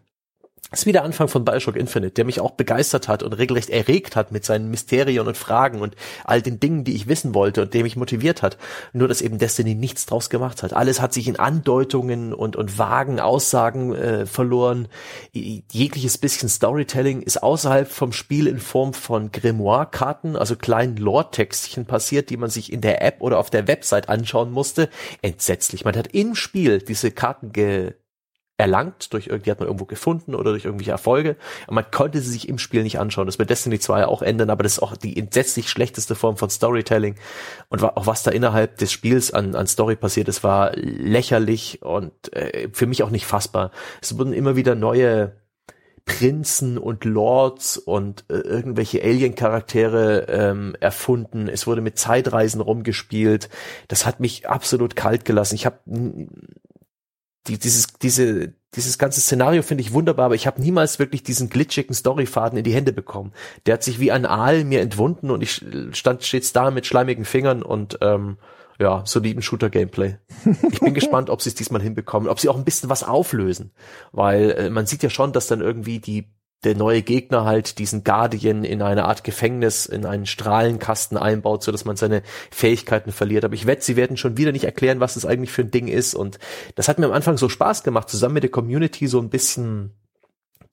ist 0.72 0.86
wie 0.86 0.92
der 0.92 1.04
Anfang 1.04 1.28
von 1.28 1.44
Bioshock 1.44 1.76
Infinite, 1.76 2.14
der 2.14 2.24
mich 2.24 2.40
auch 2.40 2.52
begeistert 2.52 3.06
hat 3.06 3.22
und 3.22 3.32
regelrecht 3.34 3.70
erregt 3.70 4.16
hat 4.16 4.32
mit 4.32 4.44
seinen 4.44 4.70
Mysterien 4.70 5.26
und 5.26 5.36
Fragen 5.36 5.80
und 5.80 5.94
all 6.24 6.42
den 6.42 6.58
Dingen, 6.58 6.84
die 6.84 6.94
ich 6.94 7.06
wissen 7.06 7.34
wollte 7.34 7.62
und 7.62 7.74
der 7.74 7.82
mich 7.82 7.96
motiviert 7.96 8.42
hat. 8.42 8.56
Nur, 8.92 9.06
dass 9.08 9.20
eben 9.20 9.38
Destiny 9.38 9.74
nichts 9.74 10.06
draus 10.06 10.30
gemacht 10.30 10.62
hat. 10.62 10.72
Alles 10.72 11.00
hat 11.00 11.12
sich 11.12 11.28
in 11.28 11.38
Andeutungen 11.38 12.32
und, 12.32 12.56
und 12.56 12.78
vagen 12.78 13.20
Aussagen 13.20 13.94
äh, 13.94 14.26
verloren. 14.26 14.88
Jegliches 15.32 16.18
bisschen 16.18 16.48
Storytelling 16.48 17.22
ist 17.22 17.42
außerhalb 17.42 17.90
vom 17.90 18.12
Spiel 18.12 18.46
in 18.46 18.58
Form 18.58 18.94
von 18.94 19.32
Grimoire-Karten, 19.32 20.36
also 20.36 20.56
kleinen 20.56 20.96
Lore-Textchen 20.96 21.86
passiert, 21.86 22.30
die 22.30 22.36
man 22.36 22.50
sich 22.50 22.72
in 22.72 22.80
der 22.80 23.02
App 23.02 23.20
oder 23.20 23.38
auf 23.38 23.50
der 23.50 23.68
Website 23.68 24.08
anschauen 24.08 24.50
musste. 24.50 24.88
Entsetzlich. 25.22 25.84
Man 25.84 25.96
hat 25.96 26.08
im 26.08 26.34
Spiel 26.34 26.78
diese 26.78 27.10
Karten 27.10 27.52
ge 27.52 27.94
erlangt, 28.56 29.12
durch 29.12 29.24
die 29.24 29.50
hat 29.50 29.58
man 29.58 29.66
irgendwo 29.66 29.84
gefunden 29.84 30.34
oder 30.34 30.52
durch 30.52 30.64
irgendwelche 30.64 30.92
Erfolge. 30.92 31.36
Und 31.66 31.74
man 31.74 31.90
konnte 31.90 32.20
sie 32.20 32.30
sich 32.30 32.48
im 32.48 32.58
Spiel 32.58 32.84
nicht 32.84 33.00
anschauen. 33.00 33.26
Das 33.26 33.38
wird 33.38 33.50
Destiny 33.50 33.80
2 33.80 34.06
auch 34.06 34.22
ändern, 34.22 34.50
aber 34.50 34.62
das 34.62 34.74
ist 34.74 34.82
auch 34.82 34.96
die 34.96 35.18
entsetzlich 35.18 35.68
schlechteste 35.68 36.14
Form 36.14 36.36
von 36.36 36.50
Storytelling. 36.50 37.16
Und 37.68 37.82
auch 37.82 38.06
was 38.06 38.22
da 38.22 38.30
innerhalb 38.30 38.78
des 38.78 38.92
Spiels 38.92 39.32
an, 39.32 39.56
an 39.56 39.66
Story 39.66 39.96
passiert 39.96 40.28
ist, 40.28 40.44
war 40.44 40.72
lächerlich 40.76 41.82
und 41.82 42.32
äh, 42.32 42.68
für 42.72 42.86
mich 42.86 43.02
auch 43.02 43.10
nicht 43.10 43.26
fassbar. 43.26 43.72
Es 44.00 44.16
wurden 44.16 44.32
immer 44.32 44.54
wieder 44.54 44.76
neue 44.76 45.32
Prinzen 46.04 46.76
und 46.76 47.04
Lords 47.04 47.78
und 47.78 48.24
äh, 48.28 48.34
irgendwelche 48.34 49.02
Alien-Charaktere 49.02 50.26
ähm, 50.28 50.76
erfunden. 50.78 51.48
Es 51.48 51.66
wurde 51.66 51.80
mit 51.80 51.98
Zeitreisen 51.98 52.60
rumgespielt. 52.60 53.48
Das 53.88 54.04
hat 54.04 54.20
mich 54.20 54.48
absolut 54.48 54.96
kalt 54.96 55.24
gelassen. 55.24 55.54
Ich 55.54 55.64
habe 55.64 55.78
die, 57.46 57.58
dieses, 57.58 57.88
diese, 58.02 58.54
dieses 58.74 58.98
ganze 58.98 59.20
Szenario 59.20 59.62
finde 59.62 59.82
ich 59.82 59.92
wunderbar, 59.92 60.26
aber 60.26 60.34
ich 60.34 60.46
habe 60.46 60.60
niemals 60.60 60.98
wirklich 60.98 61.22
diesen 61.22 61.50
glitschigen 61.50 61.94
Storyfaden 61.94 62.58
in 62.58 62.64
die 62.64 62.74
Hände 62.74 62.92
bekommen. 62.92 63.32
Der 63.66 63.74
hat 63.74 63.82
sich 63.82 64.00
wie 64.00 64.12
ein 64.12 64.26
Aal 64.26 64.64
mir 64.64 64.80
entwunden 64.80 65.30
und 65.30 65.42
ich 65.42 65.62
stand 65.92 66.24
stets 66.24 66.52
da 66.52 66.70
mit 66.70 66.86
schleimigen 66.86 67.24
Fingern 67.24 67.62
und 67.62 67.98
ähm, 68.00 68.38
ja, 68.78 69.02
soliden 69.04 69.42
Shooter-Gameplay. 69.42 70.16
Ich 70.72 70.80
bin 70.80 70.94
gespannt, 70.94 71.30
ob 71.30 71.42
sie 71.42 71.50
es 71.50 71.54
diesmal 71.54 71.82
hinbekommen, 71.82 72.28
ob 72.28 72.40
sie 72.40 72.48
auch 72.48 72.56
ein 72.56 72.64
bisschen 72.64 72.90
was 72.90 73.04
auflösen, 73.04 73.72
weil 74.10 74.50
äh, 74.52 74.70
man 74.70 74.86
sieht 74.86 75.02
ja 75.02 75.10
schon, 75.10 75.32
dass 75.32 75.46
dann 75.46 75.60
irgendwie 75.60 76.00
die 76.00 76.33
der 76.64 76.76
neue 76.76 77.02
Gegner 77.02 77.44
halt 77.44 77.78
diesen 77.78 78.04
Guardian 78.04 78.64
in 78.64 78.82
eine 78.82 79.04
Art 79.04 79.24
Gefängnis, 79.24 79.86
in 79.86 80.06
einen 80.06 80.26
Strahlenkasten 80.26 81.16
einbaut, 81.16 81.62
so 81.62 81.72
dass 81.72 81.84
man 81.84 81.96
seine 81.96 82.22
Fähigkeiten 82.50 83.12
verliert. 83.12 83.44
Aber 83.44 83.54
ich 83.54 83.66
wette, 83.66 83.84
sie 83.84 83.96
werden 83.96 84.16
schon 84.16 84.36
wieder 84.36 84.52
nicht 84.52 84.64
erklären, 84.64 85.00
was 85.00 85.14
das 85.14 85.26
eigentlich 85.26 85.52
für 85.52 85.62
ein 85.62 85.70
Ding 85.70 85.88
ist. 85.88 86.14
Und 86.14 86.38
das 86.74 86.88
hat 86.88 86.98
mir 86.98 87.06
am 87.06 87.12
Anfang 87.12 87.36
so 87.36 87.48
Spaß 87.48 87.82
gemacht, 87.82 88.08
zusammen 88.08 88.34
mit 88.34 88.42
der 88.42 88.50
Community 88.50 89.06
so 89.06 89.20
ein 89.20 89.30
bisschen 89.30 89.92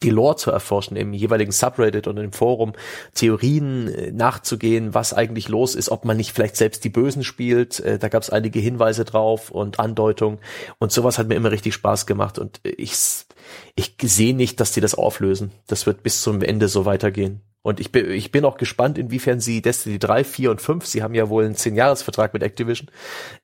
die 0.03 0.09
Lore 0.09 0.35
zu 0.35 0.51
erforschen, 0.51 0.97
im 0.97 1.13
jeweiligen 1.13 1.51
Subreddit 1.51 2.07
und 2.07 2.17
im 2.17 2.31
Forum 2.31 2.73
Theorien 3.13 3.87
äh, 3.87 4.11
nachzugehen, 4.11 4.93
was 4.93 5.13
eigentlich 5.13 5.49
los 5.49 5.75
ist, 5.75 5.89
ob 5.89 6.05
man 6.05 6.17
nicht 6.17 6.31
vielleicht 6.31 6.57
selbst 6.57 6.83
die 6.83 6.89
Bösen 6.89 7.23
spielt. 7.23 7.79
Äh, 7.79 7.99
da 7.99 8.09
gab 8.09 8.23
es 8.23 8.29
einige 8.29 8.59
Hinweise 8.59 9.05
drauf 9.05 9.51
und 9.51 9.79
Andeutungen 9.79 10.39
und 10.79 10.91
sowas 10.91 11.17
hat 11.17 11.27
mir 11.27 11.35
immer 11.35 11.51
richtig 11.51 11.73
Spaß 11.73 12.05
gemacht 12.05 12.39
und 12.39 12.59
ich 12.63 12.93
ich 13.75 13.95
sehe 14.01 14.35
nicht, 14.35 14.59
dass 14.59 14.71
die 14.71 14.81
das 14.81 14.95
auflösen. 14.95 15.51
Das 15.67 15.85
wird 15.85 16.03
bis 16.03 16.21
zum 16.21 16.41
Ende 16.41 16.67
so 16.67 16.85
weitergehen. 16.85 17.41
Und 17.63 17.79
ich 17.79 17.91
bin, 17.91 18.09
ich 18.09 18.31
bin 18.31 18.43
auch 18.43 18.57
gespannt, 18.57 18.97
inwiefern 18.97 19.39
sie 19.39 19.61
Destiny 19.61 19.99
3, 19.99 20.23
4 20.23 20.51
und 20.51 20.61
5, 20.61 20.85
sie 20.85 21.03
haben 21.03 21.13
ja 21.13 21.29
wohl 21.29 21.45
einen 21.45 21.53
10-Jahres-Vertrag 21.53 22.33
mit 22.33 22.41
Activision, 22.41 22.89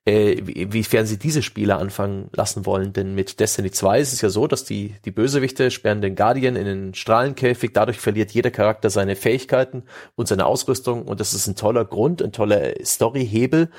äh, 0.08 0.32
inwiefern 0.32 1.06
sie 1.06 1.20
diese 1.20 1.44
Spiele 1.44 1.76
anfangen 1.76 2.30
lassen 2.34 2.66
wollen. 2.66 2.94
Denn 2.94 3.14
mit 3.14 3.40
Destiny 3.40 3.70
2 3.70 4.00
ist 4.00 4.14
es 4.14 4.22
ja 4.22 4.30
so, 4.30 4.48
dass 4.48 4.64
die, 4.64 4.96
die 5.06 5.12
Bösewichte 5.12 5.70
sperren 5.70 6.02
den 6.02 6.16
Guardian 6.16 6.56
in 6.56 6.66
den 6.66 6.94
Strahlenkäfig, 6.96 7.74
dadurch 7.74 8.00
verliert 8.00 8.32
jeder 8.32 8.50
Charakter 8.50 8.90
seine 8.90 9.16
Fähigkeiten 9.16 9.84
und 10.16 10.28
seine 10.28 10.48
Ausrüstung. 10.48 11.04
Und 11.04 11.20
das 11.20 11.36
ist 11.36 11.46
ein 11.46 11.56
toller 11.56 11.86
Grund, 11.86 12.24
ein 12.24 12.32
toller 12.32 12.74
Story-Hebel 12.84 13.70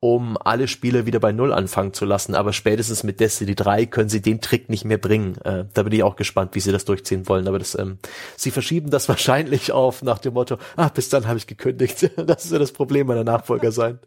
um 0.00 0.36
alle 0.36 0.68
Spiele 0.68 1.06
wieder 1.06 1.20
bei 1.20 1.32
Null 1.32 1.52
anfangen 1.52 1.92
zu 1.92 2.04
lassen. 2.04 2.34
Aber 2.34 2.52
spätestens 2.52 3.02
mit 3.02 3.20
Destiny 3.20 3.54
3 3.54 3.86
können 3.86 4.08
sie 4.08 4.20
den 4.20 4.40
Trick 4.40 4.68
nicht 4.68 4.84
mehr 4.84 4.98
bringen. 4.98 5.36
Äh, 5.42 5.64
da 5.72 5.82
bin 5.82 5.92
ich 5.92 6.02
auch 6.02 6.16
gespannt, 6.16 6.54
wie 6.54 6.60
sie 6.60 6.72
das 6.72 6.84
durchziehen 6.84 7.28
wollen. 7.28 7.48
Aber 7.48 7.58
das, 7.58 7.76
ähm, 7.78 7.98
sie 8.36 8.50
verschieben 8.50 8.90
das 8.90 9.08
wahrscheinlich 9.08 9.72
auf 9.72 10.02
nach 10.02 10.18
dem 10.18 10.34
Motto, 10.34 10.58
ah, 10.76 10.88
bis 10.88 11.08
dann 11.08 11.26
habe 11.26 11.38
ich 11.38 11.46
gekündigt. 11.46 12.10
Das 12.26 12.50
wird 12.50 12.60
das 12.60 12.72
Problem 12.72 13.06
meiner 13.06 13.24
Nachfolger 13.24 13.70
sein. 13.72 14.00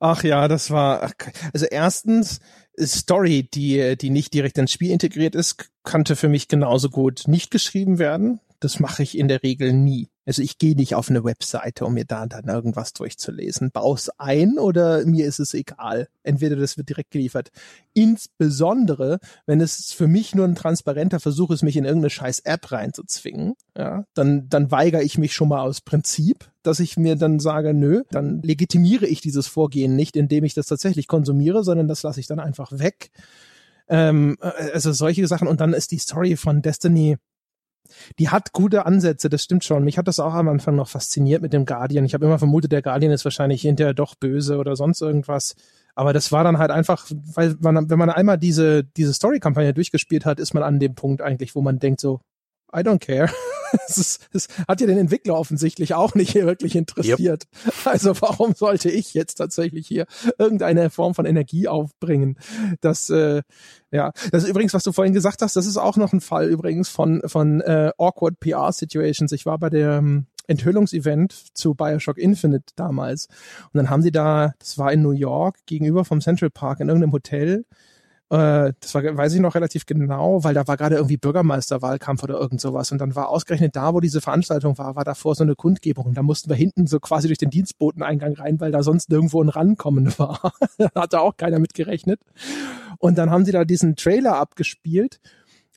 Ach 0.00 0.22
ja, 0.22 0.48
das 0.48 0.70
war, 0.70 1.10
also 1.52 1.66
erstens, 1.66 2.40
Story, 2.80 3.48
die, 3.52 3.96
die 3.96 4.10
nicht 4.10 4.32
direkt 4.34 4.58
ins 4.58 4.72
Spiel 4.72 4.90
integriert 4.90 5.34
ist, 5.34 5.70
könnte 5.82 6.16
für 6.16 6.28
mich 6.28 6.48
genauso 6.48 6.88
gut 6.90 7.24
nicht 7.26 7.50
geschrieben 7.50 7.98
werden. 7.98 8.40
Das 8.60 8.80
mache 8.80 9.02
ich 9.02 9.18
in 9.18 9.28
der 9.28 9.42
Regel 9.42 9.72
nie. 9.72 10.08
Also 10.26 10.42
ich 10.42 10.58
gehe 10.58 10.74
nicht 10.74 10.94
auf 10.94 11.10
eine 11.10 11.24
Webseite, 11.24 11.84
um 11.84 11.94
mir 11.94 12.04
da 12.04 12.26
dann 12.26 12.44
irgendwas 12.44 12.92
durchzulesen. 12.92 13.70
Bau's 13.70 14.10
ein 14.18 14.58
oder 14.58 15.04
mir 15.04 15.26
ist 15.26 15.38
es 15.38 15.54
egal. 15.54 16.08
Entweder 16.22 16.56
das 16.56 16.76
wird 16.76 16.88
direkt 16.88 17.10
geliefert. 17.10 17.50
Insbesondere, 17.92 19.18
wenn 19.46 19.60
es 19.60 19.92
für 19.92 20.06
mich 20.06 20.34
nur 20.34 20.46
ein 20.46 20.54
transparenter 20.54 21.20
Versuch 21.20 21.50
ist, 21.50 21.62
mich 21.62 21.76
in 21.76 21.84
irgendeine 21.84 22.10
scheiß 22.10 22.40
App 22.40 22.72
reinzuzwingen, 22.72 23.54
ja, 23.76 24.04
dann, 24.14 24.48
dann 24.48 24.70
weigere 24.70 25.02
ich 25.02 25.18
mich 25.18 25.34
schon 25.34 25.48
mal 25.48 25.60
aus 25.60 25.80
Prinzip, 25.80 26.50
dass 26.62 26.80
ich 26.80 26.96
mir 26.96 27.16
dann 27.16 27.40
sage, 27.40 27.74
nö, 27.74 28.02
dann 28.10 28.40
legitimiere 28.42 29.06
ich 29.06 29.20
dieses 29.20 29.46
Vorgehen 29.46 29.94
nicht, 29.96 30.16
indem 30.16 30.44
ich 30.44 30.54
das 30.54 30.66
tatsächlich 30.66 31.06
konsumiere, 31.06 31.64
sondern 31.64 31.88
das 31.88 32.02
lasse 32.02 32.20
ich 32.20 32.26
dann 32.26 32.40
einfach 32.40 32.72
weg. 32.72 33.10
Ähm, 33.88 34.38
äh, 34.40 34.70
also 34.72 34.92
solche 34.92 35.26
Sachen. 35.26 35.48
Und 35.48 35.60
dann 35.60 35.74
ist 35.74 35.90
die 35.90 35.98
Story 35.98 36.36
von 36.36 36.62
Destiny 36.62 37.16
die 38.18 38.28
hat 38.28 38.52
gute 38.52 38.86
Ansätze, 38.86 39.28
das 39.28 39.42
stimmt 39.42 39.64
schon. 39.64 39.84
Mich 39.84 39.98
hat 39.98 40.08
das 40.08 40.20
auch 40.20 40.34
am 40.34 40.48
Anfang 40.48 40.76
noch 40.76 40.88
fasziniert 40.88 41.42
mit 41.42 41.52
dem 41.52 41.66
Guardian. 41.66 42.04
Ich 42.04 42.14
habe 42.14 42.24
immer 42.24 42.38
vermutet, 42.38 42.72
der 42.72 42.82
Guardian 42.82 43.12
ist 43.12 43.24
wahrscheinlich 43.24 43.62
hinterher 43.62 43.94
doch 43.94 44.14
böse 44.14 44.58
oder 44.58 44.76
sonst 44.76 45.00
irgendwas. 45.00 45.54
Aber 45.94 46.12
das 46.12 46.32
war 46.32 46.44
dann 46.44 46.58
halt 46.58 46.70
einfach, 46.70 47.06
weil 47.34 47.56
man, 47.60 47.88
wenn 47.88 47.98
man 47.98 48.10
einmal 48.10 48.38
diese, 48.38 48.84
diese 48.84 49.14
Story-Kampagne 49.14 49.74
durchgespielt 49.74 50.24
hat, 50.24 50.40
ist 50.40 50.54
man 50.54 50.62
an 50.62 50.80
dem 50.80 50.94
Punkt 50.94 51.22
eigentlich, 51.22 51.54
wo 51.54 51.62
man 51.62 51.78
denkt 51.78 52.00
so, 52.00 52.20
I 52.74 52.80
don't 52.80 52.98
care. 52.98 53.30
es, 53.88 53.98
ist, 53.98 54.28
es 54.32 54.48
hat 54.68 54.80
ja 54.80 54.86
den 54.86 54.98
Entwickler 54.98 55.34
offensichtlich 55.34 55.94
auch 55.94 56.14
nicht 56.14 56.34
wirklich 56.34 56.76
interessiert. 56.76 57.46
Yep. 57.66 57.74
Also 57.84 58.20
warum 58.20 58.54
sollte 58.54 58.90
ich 58.90 59.14
jetzt 59.14 59.36
tatsächlich 59.36 59.86
hier 59.86 60.06
irgendeine 60.38 60.90
Form 60.90 61.14
von 61.14 61.26
Energie 61.26 61.68
aufbringen? 61.68 62.38
Das, 62.80 63.10
äh, 63.10 63.42
ja, 63.90 64.12
das 64.30 64.44
ist 64.44 64.48
übrigens, 64.48 64.74
was 64.74 64.84
du 64.84 64.92
vorhin 64.92 65.14
gesagt 65.14 65.42
hast, 65.42 65.56
das 65.56 65.66
ist 65.66 65.76
auch 65.76 65.96
noch 65.96 66.12
ein 66.12 66.20
Fall 66.20 66.48
übrigens 66.48 66.88
von 66.88 67.22
von 67.26 67.60
äh, 67.60 67.92
awkward 67.98 68.40
PR 68.40 68.72
Situations. 68.72 69.32
Ich 69.32 69.46
war 69.46 69.58
bei 69.58 69.70
der 69.70 69.98
ähm, 69.98 70.26
Enthüllungsevent 70.46 71.32
zu 71.54 71.74
Bioshock 71.74 72.18
Infinite 72.18 72.72
damals 72.76 73.28
und 73.72 73.78
dann 73.78 73.90
haben 73.90 74.02
sie 74.02 74.12
da, 74.12 74.52
das 74.58 74.78
war 74.78 74.92
in 74.92 75.02
New 75.02 75.12
York 75.12 75.56
gegenüber 75.66 76.04
vom 76.04 76.20
Central 76.20 76.50
Park 76.50 76.80
in 76.80 76.88
irgendeinem 76.88 77.12
Hotel 77.12 77.64
äh, 78.30 78.72
das 78.80 78.94
war, 78.94 79.02
weiß 79.02 79.34
ich 79.34 79.40
noch 79.40 79.54
relativ 79.54 79.86
genau, 79.86 80.42
weil 80.44 80.54
da 80.54 80.66
war 80.66 80.76
gerade 80.76 80.96
irgendwie 80.96 81.16
Bürgermeisterwahlkampf 81.16 82.22
oder 82.22 82.38
irgend 82.38 82.60
sowas. 82.60 82.90
Und 82.90 82.98
dann 82.98 83.14
war 83.14 83.28
ausgerechnet 83.28 83.76
da, 83.76 83.92
wo 83.94 84.00
diese 84.00 84.20
Veranstaltung 84.20 84.78
war, 84.78 84.96
war 84.96 85.04
davor 85.04 85.34
so 85.34 85.44
eine 85.44 85.54
Kundgebung. 85.54 86.06
Und 86.06 86.16
da 86.16 86.22
mussten 86.22 86.48
wir 86.48 86.56
hinten 86.56 86.86
so 86.86 87.00
quasi 87.00 87.28
durch 87.28 87.38
den 87.38 87.50
Dienstboteneingang 87.50 88.34
rein, 88.34 88.60
weil 88.60 88.72
da 88.72 88.82
sonst 88.82 89.10
nirgendwo 89.10 89.42
ein 89.42 89.50
Rankommen 89.50 90.12
war. 90.18 90.52
da 90.78 90.90
hatte 90.94 91.20
auch 91.20 91.36
keiner 91.36 91.58
mit 91.58 91.74
gerechnet. 91.74 92.20
Und 92.98 93.18
dann 93.18 93.30
haben 93.30 93.44
sie 93.44 93.52
da 93.52 93.64
diesen 93.64 93.96
Trailer 93.96 94.36
abgespielt. 94.36 95.20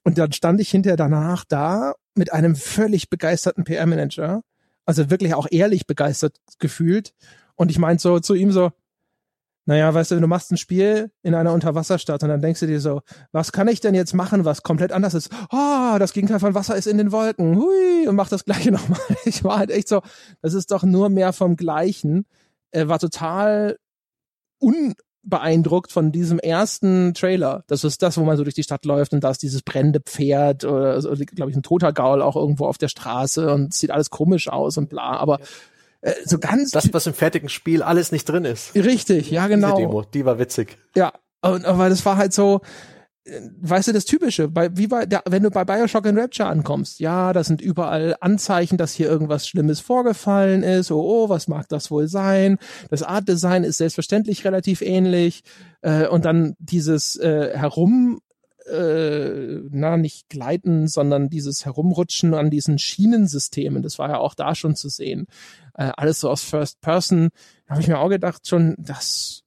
Und 0.03 0.17
dann 0.17 0.31
stand 0.31 0.61
ich 0.61 0.69
hinterher 0.69 0.97
danach 0.97 1.43
da 1.43 1.93
mit 2.15 2.31
einem 2.31 2.55
völlig 2.55 3.09
begeisterten 3.09 3.65
PR-Manager. 3.65 4.41
Also 4.85 5.09
wirklich 5.09 5.33
auch 5.33 5.47
ehrlich 5.51 5.85
begeistert 5.85 6.37
gefühlt. 6.59 7.13
Und 7.55 7.71
ich 7.71 7.77
meinte 7.77 8.03
so 8.03 8.19
zu 8.21 8.33
ihm 8.35 8.53
so, 8.53 8.71
naja, 9.67 9.93
weißt 9.93 10.11
du, 10.11 10.21
du 10.21 10.27
machst 10.27 10.49
ein 10.49 10.57
Spiel 10.57 11.11
in 11.23 11.35
einer 11.35 11.51
Unterwasserstadt 11.51 12.23
und 12.23 12.29
dann 12.29 12.41
denkst 12.41 12.61
du 12.61 12.67
dir 12.67 12.79
so, 12.79 13.01
was 13.33 13.51
kann 13.51 13.67
ich 13.67 13.81
denn 13.81 13.93
jetzt 13.93 14.13
machen, 14.13 14.45
was 14.45 14.63
komplett 14.63 14.93
anders 14.93 15.13
ist? 15.13 15.29
Oh, 15.51 15.97
das 15.99 16.13
Gegenteil 16.13 16.39
von 16.39 16.55
Wasser 16.55 16.77
ist 16.77 16.87
in 16.87 16.97
den 16.97 17.11
Wolken. 17.11 17.57
Hui, 17.57 18.07
und 18.07 18.15
mach 18.15 18.29
das 18.29 18.45
gleiche 18.45 18.71
nochmal. 18.71 18.97
Ich 19.25 19.43
war 19.43 19.59
halt 19.59 19.69
echt 19.69 19.89
so, 19.89 20.01
das 20.41 20.53
ist 20.53 20.71
doch 20.71 20.83
nur 20.83 21.09
mehr 21.09 21.33
vom 21.33 21.57
Gleichen. 21.57 22.25
Er 22.71 22.87
war 22.87 22.97
total 22.97 23.77
unbeeindruckt 24.59 25.91
von 25.91 26.13
diesem 26.13 26.39
ersten 26.39 27.13
Trailer. 27.13 27.65
Das 27.67 27.83
ist 27.83 28.01
das, 28.01 28.17
wo 28.17 28.23
man 28.23 28.37
so 28.37 28.45
durch 28.45 28.55
die 28.55 28.63
Stadt 28.63 28.85
läuft 28.85 29.11
und 29.11 29.21
da 29.21 29.31
ist 29.31 29.43
dieses 29.43 29.63
brennende 29.63 29.99
Pferd 29.99 30.63
oder, 30.63 30.97
oder 30.97 31.25
glaube 31.25 31.51
ich, 31.51 31.57
ein 31.57 31.63
toter 31.63 31.91
Gaul 31.91 32.21
auch 32.21 32.37
irgendwo 32.37 32.67
auf 32.67 32.77
der 32.77 32.87
Straße 32.87 33.53
und 33.53 33.73
sieht 33.73 33.91
alles 33.91 34.11
komisch 34.11 34.47
aus 34.47 34.77
und 34.77 34.87
bla. 34.87 35.17
Aber 35.17 35.39
ja 35.39 35.45
äh, 36.07 36.13
so 36.25 36.39
ganz. 36.39 36.71
Das, 36.71 36.91
was 36.93 37.05
im 37.05 37.13
fertigen 37.13 37.49
Spiel 37.49 37.83
alles 37.83 38.11
nicht 38.11 38.25
drin 38.25 38.45
ist. 38.45 38.73
Richtig, 38.75 39.29
ja, 39.29 39.47
genau. 39.47 39.75
Diese 39.75 39.87
Demo, 39.87 40.03
die 40.03 40.25
war 40.25 40.39
witzig. 40.39 40.77
Ja, 40.95 41.11
und, 41.41 41.65
aber 41.65 41.89
das 41.89 42.05
war 42.05 42.15
halt 42.15 42.33
so, 42.33 42.61
äh, 43.25 43.41
weißt 43.59 43.89
du, 43.89 43.93
das 43.93 44.05
Typische, 44.05 44.47
bei, 44.47 44.75
wie 44.77 44.87
bei, 44.87 45.05
der, 45.05 45.23
wenn 45.27 45.43
du 45.43 45.51
bei 45.51 45.65
Bioshock 45.65 46.05
in 46.05 46.17
Rapture 46.17 46.47
ankommst, 46.47 47.01
ja, 47.01 47.33
das 47.33 47.47
sind 47.47 47.61
überall 47.61 48.15
Anzeichen, 48.21 48.77
dass 48.77 48.93
hier 48.93 49.07
irgendwas 49.07 49.47
Schlimmes 49.47 49.81
vorgefallen 49.81 50.63
ist, 50.63 50.91
oh, 50.91 51.01
oh, 51.01 51.29
was 51.29 51.49
mag 51.49 51.67
das 51.67 51.91
wohl 51.91 52.07
sein? 52.07 52.57
Das 52.89 53.03
Artdesign 53.03 53.65
ist 53.65 53.77
selbstverständlich 53.77 54.45
relativ 54.45 54.81
ähnlich, 54.81 55.43
äh, 55.81 56.07
und 56.07 56.23
dann 56.23 56.55
dieses 56.59 57.17
äh, 57.17 57.51
Herum 57.53 58.21
äh, 58.67 59.61
na, 59.69 59.97
nicht 59.97 60.29
gleiten, 60.29 60.87
sondern 60.87 61.29
dieses 61.29 61.65
Herumrutschen 61.65 62.33
an 62.33 62.49
diesen 62.49 62.79
Schienensystemen, 62.79 63.81
das 63.81 63.97
war 63.99 64.09
ja 64.09 64.17
auch 64.17 64.33
da 64.33 64.55
schon 64.55 64.75
zu 64.75 64.89
sehen. 64.89 65.27
Äh, 65.79 65.91
alles 65.95 66.19
so 66.19 66.29
aus 66.31 66.41
First 66.41 66.81
Person. 66.81 67.29
Da 67.67 67.73
habe 67.73 67.81
ich 67.81 67.87
mir 67.87 67.99
auch 67.99 68.09
gedacht, 68.09 68.47
schon, 68.47 68.75
das, 68.79 69.43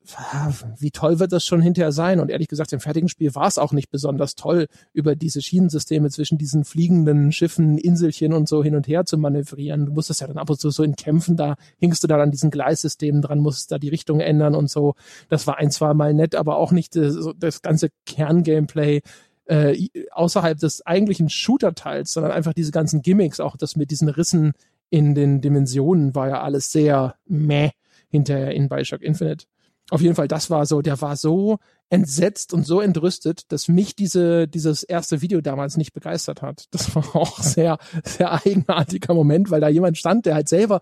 wie 0.79 0.93
toll 0.93 1.19
wird 1.19 1.33
das 1.33 1.45
schon 1.45 1.61
hinterher 1.61 1.91
sein? 1.91 2.21
Und 2.21 2.31
ehrlich 2.31 2.47
gesagt, 2.47 2.73
im 2.73 2.79
fertigen 2.79 3.09
Spiel 3.09 3.35
war 3.35 3.49
es 3.49 3.59
auch 3.59 3.73
nicht 3.73 3.91
besonders 3.91 4.37
toll, 4.37 4.69
über 4.93 5.17
diese 5.17 5.43
Schienensysteme 5.43 6.09
zwischen 6.09 6.39
diesen 6.39 6.65
fliegenden 6.65 7.33
Schiffen, 7.33 7.79
Inselchen 7.79 8.33
und 8.33 8.49
so 8.49 8.63
hin 8.63 8.77
und 8.77 8.87
her 8.87 9.05
zu 9.07 9.19
manövrieren. 9.19 9.87
Du 9.87 9.93
musstest 9.93 10.21
ja 10.21 10.29
dann 10.29 10.39
ab 10.39 10.49
und 10.49 10.61
zu 10.61 10.71
so 10.71 10.85
in 10.85 10.95
Kämpfen, 10.95 11.37
da 11.37 11.57
hingst 11.79 12.05
du 12.05 12.07
dann 12.07 12.21
an 12.21 12.31
diesen 12.31 12.53
Gleissystemen 12.53 13.23
dran, 13.23 13.41
musstest 13.41 13.73
da 13.73 13.79
die 13.79 13.89
Richtung 13.89 14.21
ändern 14.21 14.55
und 14.55 14.71
so. 14.71 14.95
Das 15.31 15.49
war 15.49 15.59
ein, 15.59 15.73
zwei 15.73 15.95
Mal 15.95 16.15
nett, 16.15 16.37
aber 16.37 16.59
auch 16.59 16.71
nicht 16.71 16.95
das, 16.95 17.17
das 17.39 17.61
ganze 17.61 17.89
Kerngameplay 18.07 19.01
äh, 19.47 19.89
außerhalb 20.13 20.59
des 20.61 20.87
eigentlichen 20.87 21.29
Shooter-Teils, 21.29 22.13
sondern 22.13 22.31
einfach 22.31 22.53
diese 22.53 22.71
ganzen 22.71 23.03
Gimmicks, 23.03 23.41
auch 23.41 23.57
das 23.57 23.75
mit 23.75 23.91
diesen 23.91 24.09
Rissen 24.09 24.53
in 24.91 25.15
den 25.15 25.41
Dimensionen 25.41 26.15
war 26.15 26.29
ja 26.29 26.43
alles 26.43 26.71
sehr 26.71 27.17
meh 27.27 27.71
hinterher 28.09 28.53
in 28.53 28.69
Bioshock 28.69 29.03
Infinite. 29.03 29.47
Auf 29.91 30.01
jeden 30.01 30.15
Fall, 30.15 30.29
das 30.29 30.51
war 30.51 30.67
so, 30.67 30.83
der 30.83 31.01
war 31.01 31.17
so 31.17 31.59
entsetzt 31.89 32.55
und 32.55 32.65
so 32.65 32.81
entrüstet, 32.81 33.51
dass 33.51 33.67
mich 33.67 33.97
diese, 33.97 34.47
dieses 34.47 34.85
erste 34.85 35.21
Video 35.21 35.41
damals 35.41 35.77
nicht 35.77 35.93
begeistert 35.93 36.43
hat. 36.43 36.67
Das 36.71 36.95
war 36.95 37.05
auch 37.17 37.41
sehr, 37.41 37.79
sehr 38.05 38.33
eigenartiger 38.33 39.15
Moment, 39.15 39.51
weil 39.51 39.61
da 39.61 39.69
jemand 39.69 39.99
stand, 39.99 40.27
der 40.27 40.35
halt 40.35 40.49
selber 40.49 40.81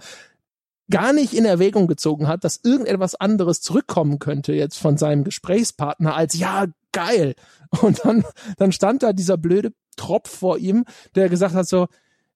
gar 0.90 1.12
nicht 1.12 1.35
in 1.35 1.44
Erwägung 1.44 1.86
gezogen 1.86 2.28
hat, 2.28 2.44
dass 2.44 2.60
irgendetwas 2.62 3.14
anderes 3.14 3.60
zurückkommen 3.60 4.18
könnte 4.18 4.55
jetzt 4.55 4.78
von 4.78 4.97
seinem 4.97 5.24
Gesprächspartner 5.24 6.14
als 6.14 6.39
ja, 6.39 6.66
geil. 6.93 7.35
Und 7.82 8.05
dann, 8.05 8.24
dann 8.56 8.72
stand 8.72 9.02
da 9.02 9.12
dieser 9.12 9.36
blöde 9.36 9.72
Tropf 9.97 10.30
vor 10.30 10.59
ihm, 10.59 10.85
der 11.14 11.28
gesagt 11.28 11.55
hat 11.55 11.68
so, 11.68 11.89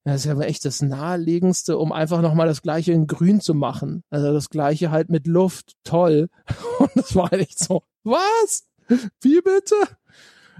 das 0.03 0.21
ist 0.21 0.25
ja 0.25 0.33
aber 0.33 0.47
echt 0.47 0.65
das 0.65 0.81
naheliegendste, 0.81 1.77
um 1.77 1.91
einfach 1.91 2.21
nochmal 2.21 2.47
das 2.47 2.61
gleiche 2.61 2.91
in 2.91 3.07
grün 3.07 3.39
zu 3.39 3.53
machen. 3.53 4.03
Also 4.09 4.33
das 4.33 4.49
gleiche 4.49 4.91
halt 4.91 5.09
mit 5.09 5.27
Luft. 5.27 5.73
Toll. 5.83 6.29
Und 6.79 6.91
das 6.95 7.15
war 7.15 7.31
halt 7.31 7.41
echt 7.41 7.59
so, 7.59 7.83
was? 8.03 8.63
Wie 9.21 9.39
bitte? 9.41 9.75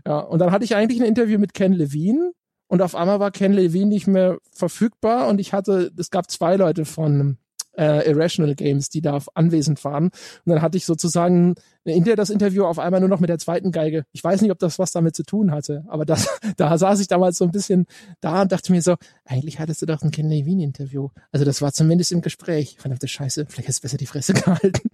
Ja, 0.05 0.19
und 0.19 0.39
dann 0.39 0.51
hatte 0.51 0.65
ich 0.65 0.75
eigentlich 0.75 0.99
ein 0.99 1.07
Interview 1.07 1.39
mit 1.39 1.53
Ken 1.53 1.71
Levine 1.71 2.33
und 2.67 2.81
auf 2.81 2.95
einmal 2.95 3.19
war 3.19 3.31
Ken 3.31 3.53
Levine 3.53 3.85
nicht 3.85 4.07
mehr 4.07 4.37
verfügbar 4.51 5.27
und 5.27 5.39
ich 5.39 5.53
hatte, 5.53 5.91
es 5.97 6.09
gab 6.09 6.29
zwei 6.29 6.55
Leute 6.55 6.85
von 6.85 7.37
äh, 7.77 8.09
Irrational 8.09 8.55
Games, 8.55 8.89
die 8.89 9.01
da 9.01 9.19
anwesend 9.33 9.83
waren. 9.83 10.05
Und 10.05 10.13
dann 10.45 10.61
hatte 10.61 10.77
ich 10.77 10.85
sozusagen 10.85 11.55
hinter 11.85 12.15
das 12.15 12.29
Interview 12.29 12.65
auf 12.65 12.79
einmal 12.79 12.99
nur 12.99 13.09
noch 13.09 13.19
mit 13.19 13.29
der 13.29 13.39
zweiten 13.39 13.71
Geige. 13.71 14.05
Ich 14.11 14.23
weiß 14.23 14.41
nicht, 14.41 14.51
ob 14.51 14.59
das 14.59 14.79
was 14.79 14.91
damit 14.91 15.15
zu 15.15 15.23
tun 15.23 15.51
hatte, 15.51 15.83
aber 15.87 16.05
das, 16.05 16.27
da 16.57 16.77
saß 16.77 16.99
ich 16.99 17.07
damals 17.07 17.37
so 17.37 17.45
ein 17.45 17.51
bisschen 17.51 17.85
da 18.21 18.43
und 18.43 18.51
dachte 18.51 18.71
mir 18.71 18.81
so, 18.81 18.95
eigentlich 19.25 19.59
hattest 19.59 19.81
du 19.81 19.85
doch 19.85 20.01
ein 20.01 20.11
Ken 20.11 20.29
Levine-Interview. 20.29 21.09
Also 21.31 21.45
das 21.45 21.61
war 21.61 21.73
zumindest 21.73 22.11
im 22.11 22.21
Gespräch. 22.21 22.77
Verdammte 22.79 23.07
Scheiße, 23.07 23.45
vielleicht 23.47 23.67
hättest 23.67 23.79
du 23.79 23.85
besser 23.85 23.97
die 23.97 24.05
Fresse 24.05 24.33
gehalten. 24.33 24.89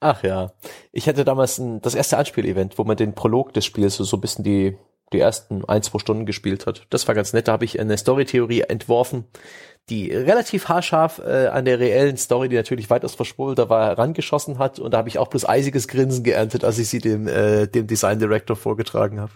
Ach 0.00 0.22
ja, 0.22 0.52
ich 0.92 1.08
hatte 1.08 1.24
damals 1.24 1.58
ein, 1.58 1.80
das 1.80 1.94
erste 1.94 2.18
Anspielevent, 2.18 2.78
wo 2.78 2.84
man 2.84 2.96
den 2.96 3.14
Prolog 3.14 3.52
des 3.54 3.64
Spiels 3.64 3.96
so, 3.96 4.04
so 4.04 4.16
ein 4.18 4.20
bisschen 4.20 4.44
die, 4.44 4.76
die 5.12 5.20
ersten 5.20 5.64
ein, 5.64 5.82
zwei 5.82 5.98
Stunden 5.98 6.26
gespielt 6.26 6.66
hat. 6.66 6.86
Das 6.90 7.08
war 7.08 7.14
ganz 7.14 7.32
nett. 7.32 7.48
Da 7.48 7.52
habe 7.52 7.64
ich 7.64 7.80
eine 7.80 7.96
Story-Theorie 7.96 8.62
entworfen, 8.62 9.24
die 9.88 10.12
relativ 10.12 10.68
haarscharf 10.68 11.18
äh, 11.18 11.46
an 11.46 11.64
der 11.64 11.78
reellen 11.78 12.16
Story, 12.16 12.48
die 12.48 12.56
natürlich 12.56 12.90
weitaus 12.90 13.14
verschwurbelter 13.14 13.70
war, 13.70 13.86
herangeschossen 13.86 14.58
hat. 14.58 14.78
Und 14.78 14.92
da 14.92 14.98
habe 14.98 15.08
ich 15.08 15.18
auch 15.18 15.28
bloß 15.28 15.48
eisiges 15.48 15.88
Grinsen 15.88 16.24
geerntet, 16.24 16.64
als 16.64 16.78
ich 16.78 16.88
sie 16.88 16.98
dem, 16.98 17.26
äh, 17.26 17.66
dem 17.66 17.86
Design 17.86 18.18
Director 18.18 18.56
vorgetragen 18.56 19.20
habe. 19.20 19.32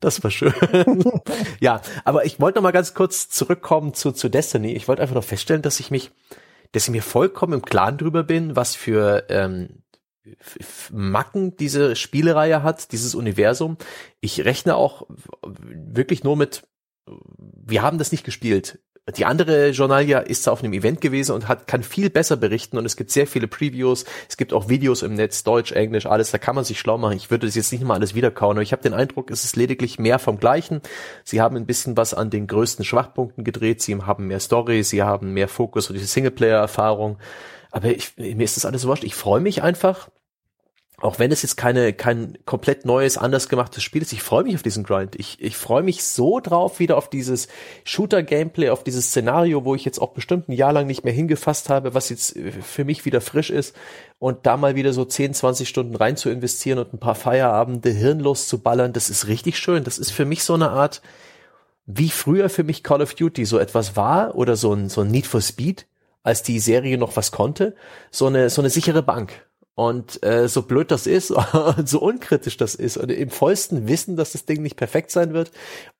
Das 0.00 0.22
war 0.22 0.30
schön. 0.30 0.54
ja, 1.60 1.80
aber 2.04 2.24
ich 2.24 2.40
wollte 2.40 2.58
noch 2.58 2.62
mal 2.62 2.70
ganz 2.70 2.94
kurz 2.94 3.28
zurückkommen 3.28 3.94
zu, 3.94 4.12
zu 4.12 4.28
Destiny. 4.28 4.72
Ich 4.72 4.88
wollte 4.88 5.02
einfach 5.02 5.14
noch 5.14 5.24
feststellen, 5.24 5.62
dass 5.62 5.80
ich 5.80 5.90
mich 5.90 6.10
dass 6.72 6.84
ich 6.84 6.90
mir 6.90 7.02
vollkommen 7.02 7.54
im 7.54 7.62
Klaren 7.62 7.98
drüber 7.98 8.22
bin, 8.22 8.56
was 8.56 8.76
für 8.76 9.24
ähm, 9.28 9.82
Macken 10.92 11.56
diese 11.56 11.96
Spielereihe 11.96 12.62
hat, 12.62 12.92
dieses 12.92 13.14
Universum. 13.14 13.76
Ich 14.20 14.44
rechne 14.44 14.76
auch 14.76 15.06
wirklich 15.42 16.24
nur 16.24 16.36
mit, 16.36 16.62
wir 17.06 17.82
haben 17.82 17.98
das 17.98 18.12
nicht 18.12 18.24
gespielt. 18.24 18.78
Die 19.16 19.24
andere 19.24 19.70
Journalia 19.70 20.20
ist 20.20 20.48
auf 20.48 20.62
einem 20.62 20.72
Event 20.72 21.00
gewesen 21.00 21.32
und 21.32 21.48
hat, 21.48 21.66
kann 21.66 21.82
viel 21.82 22.10
besser 22.10 22.36
berichten 22.36 22.78
und 22.78 22.84
es 22.84 22.96
gibt 22.96 23.10
sehr 23.10 23.26
viele 23.26 23.48
Previews, 23.48 24.04
es 24.28 24.36
gibt 24.36 24.52
auch 24.52 24.68
Videos 24.68 25.02
im 25.02 25.14
Netz, 25.14 25.42
Deutsch, 25.42 25.72
Englisch, 25.72 26.06
alles, 26.06 26.30
da 26.30 26.38
kann 26.38 26.54
man 26.54 26.64
sich 26.64 26.78
schlau 26.78 26.98
machen. 26.98 27.16
Ich 27.16 27.30
würde 27.30 27.46
das 27.46 27.56
jetzt 27.56 27.72
nicht 27.72 27.82
mal 27.82 27.94
alles 27.94 28.14
wiederkauen, 28.14 28.56
aber 28.56 28.62
ich 28.62 28.72
habe 28.72 28.82
den 28.82 28.94
Eindruck, 28.94 29.30
es 29.30 29.44
ist 29.44 29.56
lediglich 29.56 29.98
mehr 29.98 30.18
vom 30.18 30.38
Gleichen. 30.38 30.80
Sie 31.24 31.40
haben 31.40 31.56
ein 31.56 31.66
bisschen 31.66 31.96
was 31.96 32.14
an 32.14 32.30
den 32.30 32.46
größten 32.46 32.84
Schwachpunkten 32.84 33.42
gedreht, 33.42 33.82
sie 33.82 33.96
haben 33.96 34.28
mehr 34.28 34.40
Story, 34.40 34.84
sie 34.84 35.02
haben 35.02 35.32
mehr 35.32 35.48
Fokus 35.48 35.88
auf 35.90 35.94
diese 35.94 36.06
Singleplayer-Erfahrung. 36.06 37.18
Aber 37.72 37.88
ich, 37.88 38.16
mir 38.16 38.44
ist 38.44 38.56
das 38.56 38.66
alles 38.66 38.86
wurscht. 38.86 39.04
Ich 39.04 39.14
freue 39.14 39.40
mich 39.40 39.62
einfach, 39.62 40.10
auch 41.00 41.18
wenn 41.18 41.32
es 41.32 41.42
jetzt 41.42 41.56
keine 41.56 41.94
kein 41.94 42.38
komplett 42.44 42.84
neues, 42.84 43.16
anders 43.16 43.48
gemachtes 43.48 43.82
Spiel 43.82 44.02
ist, 44.02 44.12
ich 44.12 44.22
freue 44.22 44.44
mich 44.44 44.54
auf 44.54 44.62
diesen 44.62 44.84
Grind. 44.84 45.16
Ich, 45.16 45.40
ich 45.40 45.56
freue 45.56 45.82
mich 45.82 46.04
so 46.04 46.40
drauf 46.40 46.78
wieder 46.78 46.98
auf 46.98 47.08
dieses 47.08 47.48
Shooter-Gameplay, 47.84 48.68
auf 48.68 48.84
dieses 48.84 49.06
Szenario, 49.06 49.64
wo 49.64 49.74
ich 49.74 49.84
jetzt 49.84 49.98
auch 49.98 50.12
bestimmt 50.12 50.48
ein 50.48 50.52
Jahr 50.52 50.72
lang 50.72 50.86
nicht 50.86 51.02
mehr 51.02 51.12
hingefasst 51.12 51.70
habe, 51.70 51.94
was 51.94 52.10
jetzt 52.10 52.36
äh, 52.36 52.52
für 52.52 52.84
mich 52.84 53.06
wieder 53.06 53.22
frisch 53.22 53.50
ist. 53.50 53.74
Und 54.18 54.44
da 54.44 54.58
mal 54.58 54.76
wieder 54.76 54.92
so 54.92 55.06
10, 55.06 55.32
20 55.32 55.68
Stunden 55.68 55.96
rein 55.96 56.18
zu 56.18 56.28
investieren 56.28 56.78
und 56.78 56.92
ein 56.92 57.00
paar 57.00 57.14
Feierabende 57.14 57.90
hirnlos 57.90 58.46
zu 58.46 58.58
ballern, 58.58 58.92
das 58.92 59.08
ist 59.08 59.26
richtig 59.26 59.58
schön. 59.58 59.84
Das 59.84 59.98
ist 59.98 60.10
für 60.10 60.26
mich 60.26 60.44
so 60.44 60.52
eine 60.52 60.70
Art, 60.70 61.00
wie 61.86 62.10
früher 62.10 62.50
für 62.50 62.62
mich 62.62 62.82
Call 62.82 63.00
of 63.00 63.14
Duty 63.14 63.46
so 63.46 63.58
etwas 63.58 63.96
war 63.96 64.34
oder 64.34 64.56
so 64.56 64.74
ein, 64.74 64.90
so 64.90 65.00
ein 65.00 65.10
Need 65.10 65.26
for 65.26 65.40
Speed, 65.40 65.86
als 66.22 66.42
die 66.42 66.58
Serie 66.58 66.98
noch 66.98 67.16
was 67.16 67.32
konnte, 67.32 67.74
so 68.10 68.26
eine, 68.26 68.50
so 68.50 68.60
eine 68.60 68.68
sichere 68.68 69.02
Bank 69.02 69.46
und 69.74 70.22
äh, 70.24 70.48
so 70.48 70.62
blöd 70.62 70.90
das 70.90 71.06
ist 71.06 71.30
und 71.76 71.88
so 71.88 72.00
unkritisch 72.00 72.56
das 72.56 72.74
ist 72.74 72.96
und 72.96 73.10
im 73.10 73.30
vollsten 73.30 73.88
Wissen, 73.88 74.16
dass 74.16 74.32
das 74.32 74.44
Ding 74.44 74.62
nicht 74.62 74.76
perfekt 74.76 75.10
sein 75.10 75.32
wird 75.32 75.52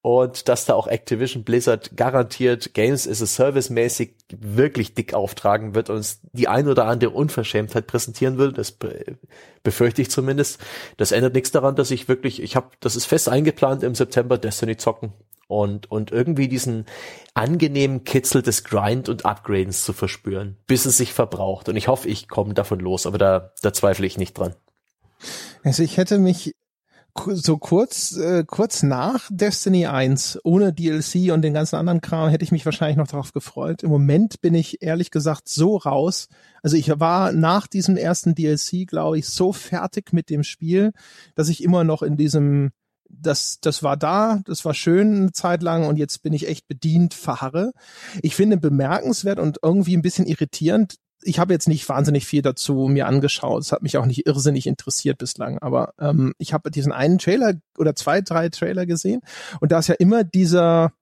und 0.03 0.49
dass 0.49 0.67
da 0.67 0.75
auch 0.75 0.87
Activision 0.87 1.45
Blizzard 1.45 1.97
garantiert 1.97 2.75
Games 2.75 3.09
as 3.09 3.23
a 3.23 3.27
Service 3.27 3.71
mäßig 3.71 4.15
wirklich 4.39 4.95
dick 4.95 5.15
auftragen 5.15 5.75
wird 5.75 5.89
und 5.91 5.97
uns 5.97 6.21
die 6.33 6.49
ein 6.49 6.69
oder 6.69 6.87
andere 6.87 7.11
Unverschämtheit 7.11 7.87
präsentieren 7.87 8.39
will, 8.39 8.53
das 8.53 8.73
be 8.73 9.17
befürchte 9.63 10.01
ich 10.01 10.11
zumindest. 10.11 10.59
Das 10.97 11.13
ändert 11.13 11.35
nichts 11.35 11.51
daran, 11.51 11.77
dass 11.77 11.91
ich 11.91 12.09
wirklich, 12.09 12.43
ich 12.43 12.57
habe, 12.57 12.71
das 12.81 12.97
ist 12.97 13.05
fest 13.05 13.29
eingeplant 13.29 13.83
im 13.83 13.95
September 13.95 14.39
Destiny 14.39 14.79
zocken 14.79 15.13
und, 15.51 15.91
und 15.91 16.13
irgendwie 16.13 16.49
diesen 16.49 16.87
angenehmen 17.35 18.05
Kitzel 18.05 18.43
des 18.43 18.65
Grind 18.65 19.09
und 19.09 19.25
Upgradens 19.25 19.85
zu 19.85 19.93
verspüren, 19.93 20.57
bis 20.67 20.87
es 20.87 20.97
sich 20.97 21.13
verbraucht. 21.13 21.69
Und 21.69 21.77
ich 21.77 21.89
hoffe, 21.89 22.09
ich 22.09 22.29
komme 22.29 22.55
davon 22.55 22.81
los, 22.81 23.07
aber 23.07 23.19
da, 23.19 23.53
da 23.63 23.73
zweifle 23.73 24.07
ich 24.07 24.19
nicht 24.19 24.39
dran. 24.39 24.55
Also 25.63 25.83
ich 25.83 25.97
hätte 25.97 26.19
mich 26.19 26.55
so 27.27 27.59
kurz, 27.59 28.17
äh, 28.17 28.45
kurz 28.47 28.83
nach 28.83 29.29
Destiny 29.31 29.87
1, 29.87 30.39
ohne 30.45 30.73
DLC 30.73 31.33
und 31.33 31.43
den 31.43 31.55
ganzen 31.55 31.77
anderen 31.77 32.01
Kram, 32.01 32.31
hätte 32.31 32.45
ich 32.45 32.53
mich 32.53 32.65
wahrscheinlich 32.65 32.97
noch 32.97 33.09
darauf 33.09 33.33
gefreut. 33.33 33.83
Im 33.83 33.91
Moment 33.91 34.41
bin 34.41 34.55
ich 34.55 34.83
ehrlich 34.83 35.11
gesagt 35.11 35.49
so 35.49 35.77
raus. 35.77 36.29
Also 36.63 36.77
ich 36.77 36.89
war 37.01 37.33
nach 37.33 37.67
diesem 37.67 37.97
ersten 37.97 38.35
DLC, 38.35 38.87
glaube 38.87 39.19
ich, 39.19 39.29
so 39.29 39.53
fertig 39.53 40.13
mit 40.13 40.31
dem 40.31 40.45
Spiel, 40.45 40.93
dass 41.35 41.49
ich 41.49 41.63
immer 41.63 41.85
noch 41.85 42.03
in 42.03 42.17
diesem 42.17 42.71
das, 43.11 43.59
das 43.61 43.83
war 43.83 43.97
da, 43.97 44.41
das 44.47 44.65
war 44.65 44.75
schön 44.75 45.17
eine 45.17 45.33
Zeit 45.33 45.63
lang 45.63 45.87
und 45.87 45.97
jetzt 45.97 46.23
bin 46.23 46.33
ich 46.33 46.49
echt 46.49 46.69
bedient, 46.69 47.15
verharre. 47.15 47.73
Ich 48.23 48.37
finde 48.37 48.57
bemerkenswert 48.57 49.39
und 49.39 49.59
irgendwie 49.63 49.97
ein 49.97 50.03
bisschen 50.03 50.27
irritierend. 50.27 50.97
Ich 51.23 51.39
habe 51.39 51.53
jetzt 51.53 51.69
nicht 51.69 51.87
wahnsinnig 51.89 52.27
viel 52.27 52.41
dazu 52.41 52.89
mir 52.89 53.07
angeschaut. 53.07 53.63
Es 53.63 53.73
hat 53.73 53.83
mich 53.83 53.99
auch 53.99 54.07
nicht 54.07 54.27
irrsinnig 54.27 54.67
interessiert 54.67 55.19
bislang. 55.19 55.59
Aber 55.59 55.93
ähm, 55.99 56.33
ich 56.39 56.55
habe 56.55 56.71
diesen 56.71 56.93
einen 56.93 57.19
Trailer 57.19 57.55
oder 57.79 57.95
zwei, 57.95 58.23
drei 58.23 58.49
Trailer 58.49 58.87
gesehen 58.87 59.21
und 59.61 59.73
da 59.73 59.81
ist 59.81 59.89
ja 59.89 59.97
immer 59.97 60.25
dieser, 60.25 60.93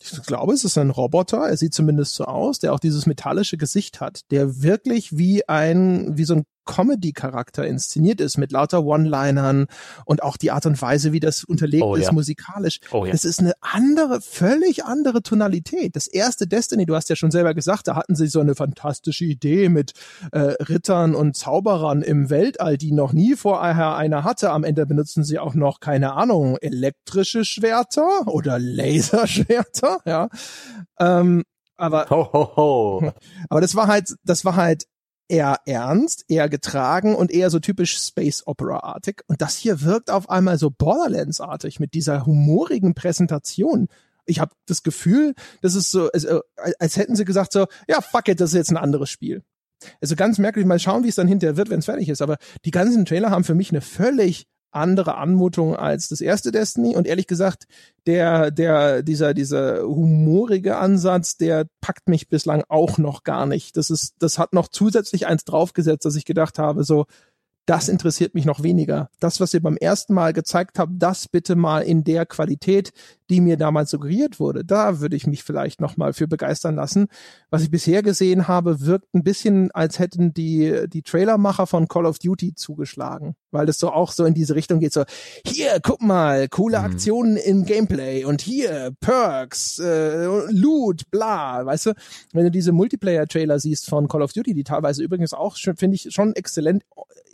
ich 0.00 0.22
glaube, 0.22 0.52
es 0.52 0.64
ist 0.64 0.78
ein 0.78 0.90
Roboter, 0.90 1.48
er 1.48 1.56
sieht 1.56 1.74
zumindest 1.74 2.14
so 2.14 2.24
aus, 2.24 2.58
der 2.58 2.72
auch 2.72 2.80
dieses 2.80 3.06
metallische 3.06 3.56
Gesicht 3.56 4.00
hat, 4.00 4.30
der 4.30 4.62
wirklich 4.62 5.16
wie 5.16 5.48
ein, 5.48 6.16
wie 6.16 6.24
so 6.24 6.34
ein 6.34 6.44
Comedy-Charakter 6.64 7.66
inszeniert 7.66 8.20
ist 8.20 8.38
mit 8.38 8.52
lauter 8.52 8.84
One-Linern 8.84 9.66
und 10.04 10.22
auch 10.22 10.36
die 10.36 10.50
Art 10.50 10.66
und 10.66 10.80
Weise, 10.80 11.12
wie 11.12 11.20
das 11.20 11.44
unterlegt 11.44 11.84
oh, 11.84 11.94
ist 11.94 12.06
ja. 12.06 12.12
musikalisch. 12.12 12.80
Oh, 12.90 13.04
ja. 13.04 13.12
Das 13.12 13.24
ist 13.24 13.40
eine 13.40 13.52
andere, 13.60 14.20
völlig 14.20 14.84
andere 14.84 15.22
Tonalität. 15.22 15.96
Das 15.96 16.06
erste 16.06 16.46
Destiny, 16.46 16.86
du 16.86 16.94
hast 16.94 17.08
ja 17.08 17.16
schon 17.16 17.30
selber 17.30 17.54
gesagt, 17.54 17.88
da 17.88 17.96
hatten 17.96 18.14
sie 18.14 18.26
so 18.26 18.40
eine 18.40 18.54
fantastische 18.54 19.24
Idee 19.24 19.68
mit 19.68 19.92
äh, 20.32 20.38
Rittern 20.38 21.14
und 21.14 21.36
Zauberern 21.36 22.02
im 22.02 22.30
Weltall, 22.30 22.78
die 22.78 22.92
noch 22.92 23.12
nie 23.12 23.36
vorher 23.36 23.96
einer 23.96 24.24
hatte. 24.24 24.50
Am 24.50 24.64
Ende 24.64 24.86
benutzen 24.86 25.24
sie 25.24 25.38
auch 25.38 25.54
noch, 25.54 25.80
keine 25.80 26.14
Ahnung, 26.14 26.56
elektrische 26.58 27.44
Schwerter 27.44 28.26
oder 28.26 28.58
Laserschwerter, 28.58 29.98
ja. 30.04 30.28
Ähm, 30.98 31.44
aber, 31.76 32.08
ho, 32.08 32.32
ho, 32.32 32.56
ho. 32.56 33.12
aber 33.48 33.60
das 33.60 33.74
war 33.74 33.88
halt, 33.88 34.14
das 34.24 34.44
war 34.44 34.56
halt 34.56 34.84
eher 35.28 35.58
ernst, 35.66 36.24
eher 36.28 36.48
getragen 36.48 37.14
und 37.14 37.30
eher 37.30 37.50
so 37.50 37.58
typisch 37.58 37.98
Space 37.98 38.46
Opera-artig. 38.46 39.22
Und 39.26 39.40
das 39.40 39.56
hier 39.56 39.82
wirkt 39.82 40.10
auf 40.10 40.28
einmal 40.28 40.58
so 40.58 40.70
Borderlands-artig 40.70 41.80
mit 41.80 41.94
dieser 41.94 42.26
humorigen 42.26 42.94
Präsentation. 42.94 43.88
Ich 44.26 44.40
habe 44.40 44.54
das 44.66 44.82
Gefühl, 44.82 45.34
das 45.60 45.74
ist 45.74 45.90
so, 45.90 46.10
als, 46.10 46.26
als 46.78 46.96
hätten 46.96 47.16
sie 47.16 47.24
gesagt 47.24 47.52
so, 47.52 47.66
ja, 47.88 48.00
fuck 48.00 48.28
it, 48.28 48.40
das 48.40 48.50
ist 48.50 48.56
jetzt 48.56 48.70
ein 48.70 48.76
anderes 48.76 49.10
Spiel. 49.10 49.42
Also 50.00 50.16
ganz 50.16 50.38
merkwürdig, 50.38 50.66
mal 50.66 50.78
schauen, 50.78 51.04
wie 51.04 51.08
es 51.08 51.14
dann 51.14 51.28
hinterher 51.28 51.56
wird, 51.56 51.70
wenn 51.70 51.80
es 51.80 51.84
fertig 51.86 52.08
ist. 52.08 52.22
Aber 52.22 52.38
die 52.64 52.70
ganzen 52.70 53.04
Trailer 53.04 53.30
haben 53.30 53.44
für 53.44 53.54
mich 53.54 53.70
eine 53.70 53.80
völlig 53.80 54.46
andere 54.74 55.16
Anmutung 55.16 55.76
als 55.76 56.08
das 56.08 56.20
erste 56.20 56.52
Destiny 56.52 56.96
und 56.96 57.06
ehrlich 57.06 57.26
gesagt, 57.26 57.66
der, 58.06 58.50
der, 58.50 59.02
dieser, 59.02 59.34
dieser 59.34 59.82
humorige 59.82 60.76
Ansatz, 60.76 61.36
der 61.36 61.66
packt 61.80 62.08
mich 62.08 62.28
bislang 62.28 62.64
auch 62.68 62.98
noch 62.98 63.22
gar 63.22 63.46
nicht. 63.46 63.76
Das 63.76 63.90
ist, 63.90 64.14
das 64.18 64.38
hat 64.38 64.52
noch 64.52 64.68
zusätzlich 64.68 65.26
eins 65.26 65.44
draufgesetzt, 65.44 66.04
dass 66.04 66.16
ich 66.16 66.24
gedacht 66.24 66.58
habe, 66.58 66.84
so, 66.84 67.06
das 67.66 67.88
interessiert 67.88 68.34
mich 68.34 68.44
noch 68.44 68.62
weniger. 68.62 69.08
Das, 69.20 69.40
was 69.40 69.54
ihr 69.54 69.62
beim 69.62 69.76
ersten 69.76 70.12
Mal 70.12 70.32
gezeigt 70.32 70.78
habt, 70.78 70.92
das 70.96 71.28
bitte 71.28 71.56
mal 71.56 71.80
in 71.80 72.04
der 72.04 72.26
Qualität, 72.26 72.92
die 73.30 73.40
mir 73.40 73.56
damals 73.56 73.90
suggeriert 73.90 74.38
wurde. 74.38 74.64
Da 74.64 75.00
würde 75.00 75.16
ich 75.16 75.26
mich 75.26 75.44
vielleicht 75.44 75.80
noch 75.80 75.96
mal 75.96 76.12
für 76.12 76.28
begeistern 76.28 76.74
lassen. 76.74 77.06
Was 77.48 77.62
ich 77.62 77.70
bisher 77.70 78.02
gesehen 78.02 78.48
habe, 78.48 78.80
wirkt 78.82 79.14
ein 79.14 79.22
bisschen, 79.22 79.70
als 79.70 79.98
hätten 79.98 80.34
die, 80.34 80.84
die 80.88 81.02
Trailermacher 81.02 81.66
von 81.66 81.88
Call 81.88 82.04
of 82.04 82.18
Duty 82.18 82.54
zugeschlagen, 82.54 83.34
weil 83.54 83.66
das 83.66 83.78
so 83.78 83.90
auch 83.90 84.12
so 84.12 84.24
in 84.26 84.34
diese 84.34 84.54
Richtung 84.54 84.80
geht, 84.80 84.92
so, 84.92 85.04
hier, 85.46 85.78
guck 85.82 86.02
mal, 86.02 86.48
coole 86.48 86.78
mhm. 86.78 86.84
Aktionen 86.84 87.36
im 87.36 87.64
Gameplay 87.64 88.24
und 88.24 88.42
hier, 88.42 88.92
Perks, 89.00 89.78
äh, 89.78 90.26
Loot, 90.50 91.10
bla, 91.10 91.64
weißt 91.64 91.86
du? 91.86 91.94
Wenn 92.32 92.44
du 92.44 92.50
diese 92.50 92.72
Multiplayer-Trailer 92.72 93.58
siehst 93.58 93.88
von 93.88 94.08
Call 94.08 94.22
of 94.22 94.32
Duty, 94.32 94.52
die 94.52 94.64
teilweise 94.64 95.02
übrigens 95.02 95.32
auch, 95.32 95.56
finde 95.56 95.94
ich, 95.94 96.08
schon 96.10 96.34
exzellent 96.34 96.84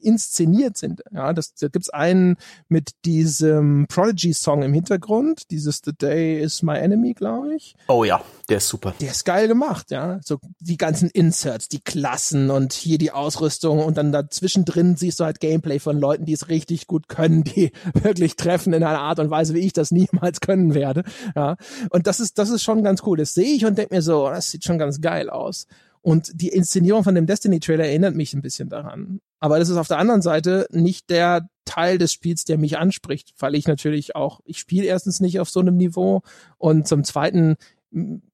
inszeniert 0.03 0.77
sind. 0.77 1.03
Ja, 1.13 1.33
das, 1.33 1.55
da 1.55 1.69
gibt's 1.69 1.91
einen 1.91 2.37
mit 2.69 2.93
diesem 3.05 3.87
Prodigy-Song 3.89 4.63
im 4.63 4.73
Hintergrund, 4.73 5.51
dieses 5.51 5.83
The 5.85 5.93
Day 5.93 6.41
is 6.41 6.63
My 6.63 6.79
Enemy, 6.79 7.15
glaube 7.15 7.55
ich. 7.55 7.75
Oh 7.89 8.05
ja, 8.05 8.23
der 8.49 8.59
ist 8.59 8.69
super. 8.69 8.95
Der 9.01 9.11
ist 9.11 9.25
geil 9.25 9.49
gemacht, 9.49 9.91
ja. 9.91 10.21
So 10.25 10.39
die 10.59 10.77
ganzen 10.77 11.11
Inserts, 11.11 11.69
die 11.69 11.81
Klassen 11.81 12.51
und 12.51 12.73
hier 12.73 12.99
die 12.99 13.13
Ausrüstung 13.13 13.81
und 13.81 13.97
dann 13.97 14.13
dazwischen 14.13 14.65
drin 14.65 14.97
siehst 14.97 15.21
du 15.21 15.25
halt 15.25 15.41
Gameplay 15.41 15.79
von 15.79 15.99
Leuten 15.99 16.10
Leuten, 16.11 16.25
die 16.25 16.33
es 16.33 16.49
richtig 16.49 16.87
gut 16.87 17.09
können, 17.09 17.45
die 17.45 17.71
wirklich 17.95 18.37
treffen 18.37 18.73
in 18.73 18.83
einer 18.83 19.01
Art 19.01 19.21
und 19.21 19.31
Weise, 19.31 19.55
wie 19.55 19.61
ich 19.61 19.73
das 19.73 19.91
niemals 19.91 20.41
können 20.41 20.75
werde. 20.75 21.05
Ja. 21.37 21.57
Und 21.91 22.07
das 22.07 22.19
ist, 22.19 22.39
das 22.39 22.51
ist 22.51 22.63
schon 22.63 22.83
ganz 22.83 23.03
cool. 23.07 23.17
Das 23.17 23.35
sehe 23.35 23.55
ich 23.55 23.65
und 23.65 23.79
denke 23.79 23.95
mir 23.95 24.03
so, 24.03 24.29
das 24.29 24.51
sieht 24.51 24.65
schon 24.65 24.79
ganz 24.79 25.01
geil 25.01 25.31
aus. 25.31 25.67
Und 26.03 26.41
die 26.41 26.49
Inszenierung 26.49 27.05
von 27.05 27.15
dem 27.15 27.27
Destiny-Trailer 27.27 27.85
erinnert 27.85 28.15
mich 28.15 28.33
ein 28.33 28.43
bisschen 28.43 28.71
daran. 28.71 29.21
Aber 29.39 29.59
das 29.59 29.69
ist 29.69 29.77
auf 29.77 29.89
der 29.89 29.99
anderen 29.99 30.23
Seite 30.23 30.67
nicht 30.71 31.11
der 31.11 31.49
Teil 31.65 31.99
des 31.99 32.13
Spiels, 32.13 32.45
der 32.45 32.59
mich 32.59 32.79
anspricht, 32.79 33.35
weil 33.39 33.55
ich 33.55 33.69
natürlich 33.69 34.17
auch, 34.17 34.41
ich 34.45 34.59
spiele 34.59 34.87
erstens 34.87 35.21
nicht 35.21 35.39
auf 35.41 35.51
so 35.51 35.61
einem 35.61 35.77
Niveau 35.77 36.23
und 36.59 36.89
zum 36.89 37.05
Zweiten 37.05 37.57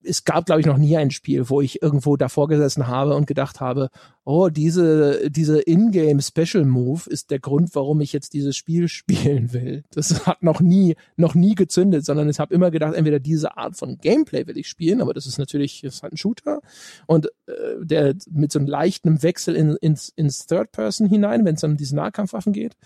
es 0.02 0.24
gab, 0.24 0.46
glaube 0.46 0.60
ich, 0.60 0.66
noch 0.66 0.76
nie 0.76 0.96
ein 0.96 1.10
Spiel, 1.10 1.48
wo 1.48 1.62
ich 1.62 1.82
irgendwo 1.82 2.16
davor 2.16 2.46
gesessen 2.46 2.88
habe 2.88 3.14
und 3.14 3.26
gedacht 3.26 3.60
habe, 3.60 3.88
oh, 4.24 4.48
diese, 4.50 5.30
diese 5.30 5.60
Ingame 5.62 6.20
Special 6.20 6.64
Move 6.64 7.02
ist 7.08 7.30
der 7.30 7.38
Grund, 7.38 7.74
warum 7.74 8.00
ich 8.00 8.12
jetzt 8.12 8.34
dieses 8.34 8.56
Spiel 8.56 8.88
spielen 8.88 9.52
will. 9.52 9.84
Das 9.90 10.26
hat 10.26 10.42
noch 10.42 10.60
nie, 10.60 10.96
noch 11.16 11.34
nie 11.34 11.54
gezündet, 11.54 12.04
sondern 12.04 12.28
ich 12.28 12.38
habe 12.38 12.54
immer 12.54 12.70
gedacht, 12.70 12.94
entweder 12.94 13.18
diese 13.18 13.56
Art 13.56 13.76
von 13.76 13.98
Gameplay 13.98 14.46
will 14.46 14.58
ich 14.58 14.68
spielen, 14.68 15.00
aber 15.00 15.14
das 15.14 15.26
ist 15.26 15.38
natürlich, 15.38 15.80
das 15.82 16.02
halt 16.02 16.12
ein 16.12 16.18
Shooter 16.18 16.60
und 17.06 17.26
äh, 17.46 17.52
der 17.80 18.14
mit 18.30 18.52
so 18.52 18.58
einem 18.58 18.68
leichten 18.68 19.22
Wechsel 19.22 19.56
in, 19.56 19.76
ins, 19.76 20.10
ins 20.10 20.46
Third 20.46 20.70
Person 20.72 21.08
hinein, 21.08 21.44
wenn 21.44 21.54
es 21.54 21.64
um 21.64 21.76
diese 21.76 21.96
Nahkampfwaffen 21.96 22.52
geht. 22.52 22.76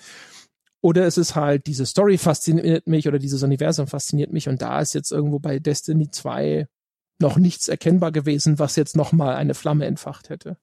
Oder 0.82 1.07
es 1.07 1.19
ist 1.19 1.35
halt, 1.35 1.66
diese 1.66 1.85
Story 1.85 2.16
fasziniert 2.16 2.86
mich 2.86 3.07
oder 3.07 3.19
dieses 3.19 3.43
Universum 3.43 3.86
fasziniert 3.86 4.32
mich 4.32 4.48
und 4.48 4.62
da 4.62 4.81
ist 4.81 4.94
jetzt 4.94 5.12
irgendwo 5.12 5.39
bei 5.39 5.59
Destiny 5.59 6.11
2 6.11 6.66
noch 7.20 7.36
nichts 7.36 7.69
erkennbar 7.69 8.12
gewesen, 8.12 8.59
was 8.59 8.77
jetzt 8.77 8.97
nochmal 8.97 9.36
eine 9.36 9.55
Flamme 9.55 9.85
entfacht 9.85 10.31
hätte. 10.31 10.57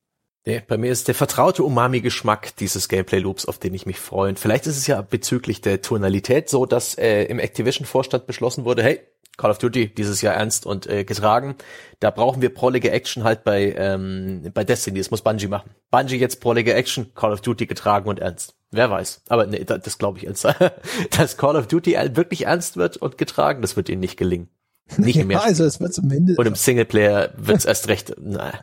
Nee, 0.47 0.63
bei 0.65 0.77
mir 0.77 0.93
ist 0.93 1.09
der 1.09 1.13
vertraute 1.13 1.61
Umami-Geschmack 1.63 2.55
dieses 2.55 2.87
Gameplay-Loops, 2.87 3.47
auf 3.47 3.59
den 3.59 3.73
ich 3.73 3.85
mich 3.85 3.99
freue. 3.99 4.29
Und 4.29 4.39
vielleicht 4.39 4.65
ist 4.65 4.77
es 4.77 4.87
ja 4.87 5.01
bezüglich 5.01 5.59
der 5.59 5.81
Tonalität 5.81 6.47
so, 6.47 6.65
dass 6.65 6.97
äh, 6.97 7.23
im 7.23 7.37
Activision-Vorstand 7.37 8.27
beschlossen 8.27 8.63
wurde, 8.63 8.81
hey, 8.81 9.01
Call 9.37 9.51
of 9.51 9.59
Duty 9.59 9.93
dieses 9.93 10.21
Jahr 10.21 10.33
ernst 10.33 10.65
und 10.65 10.87
äh, 10.87 11.03
getragen. 11.03 11.55
Da 11.99 12.09
brauchen 12.09 12.41
wir 12.41 12.53
prollige 12.53 12.91
Action 12.91 13.23
halt 13.23 13.43
bei 13.43 13.73
ähm, 13.77 14.51
bei 14.53 14.63
Destiny. 14.63 14.97
Das 14.97 15.11
muss 15.11 15.21
Bungie 15.21 15.47
machen. 15.47 15.69
Bungie 15.91 16.17
jetzt 16.17 16.41
prollige 16.41 16.73
Action, 16.73 17.13
Call 17.13 17.31
of 17.31 17.41
Duty 17.41 17.67
getragen 17.67 18.09
und 18.09 18.19
ernst. 18.19 18.55
Wer 18.71 18.89
weiß. 18.89 19.21
Aber 19.29 19.45
nee, 19.45 19.63
das, 19.63 19.81
das 19.81 19.97
glaube 19.97 20.17
ich 20.17 20.25
ernst. 20.25 20.47
Dass 21.17 21.37
Call 21.37 21.55
of 21.55 21.67
Duty 21.67 21.95
wirklich 22.15 22.45
ernst 22.45 22.77
wird 22.77 22.97
und 22.97 23.17
getragen, 23.17 23.61
das 23.61 23.75
wird 23.77 23.89
ihnen 23.89 24.01
nicht 24.01 24.17
gelingen. 24.17 24.49
Nicht 24.97 25.23
mehr. 25.25 25.37
Ja, 25.37 25.43
also 25.43 25.65
es 25.65 25.79
wird 25.79 25.93
zumindest. 25.93 26.39
Und 26.39 26.45
im 26.47 26.55
Singleplayer 26.55 27.31
wird 27.37 27.59
es 27.59 27.65
erst 27.65 27.87
recht. 27.87 28.15
Na. 28.19 28.53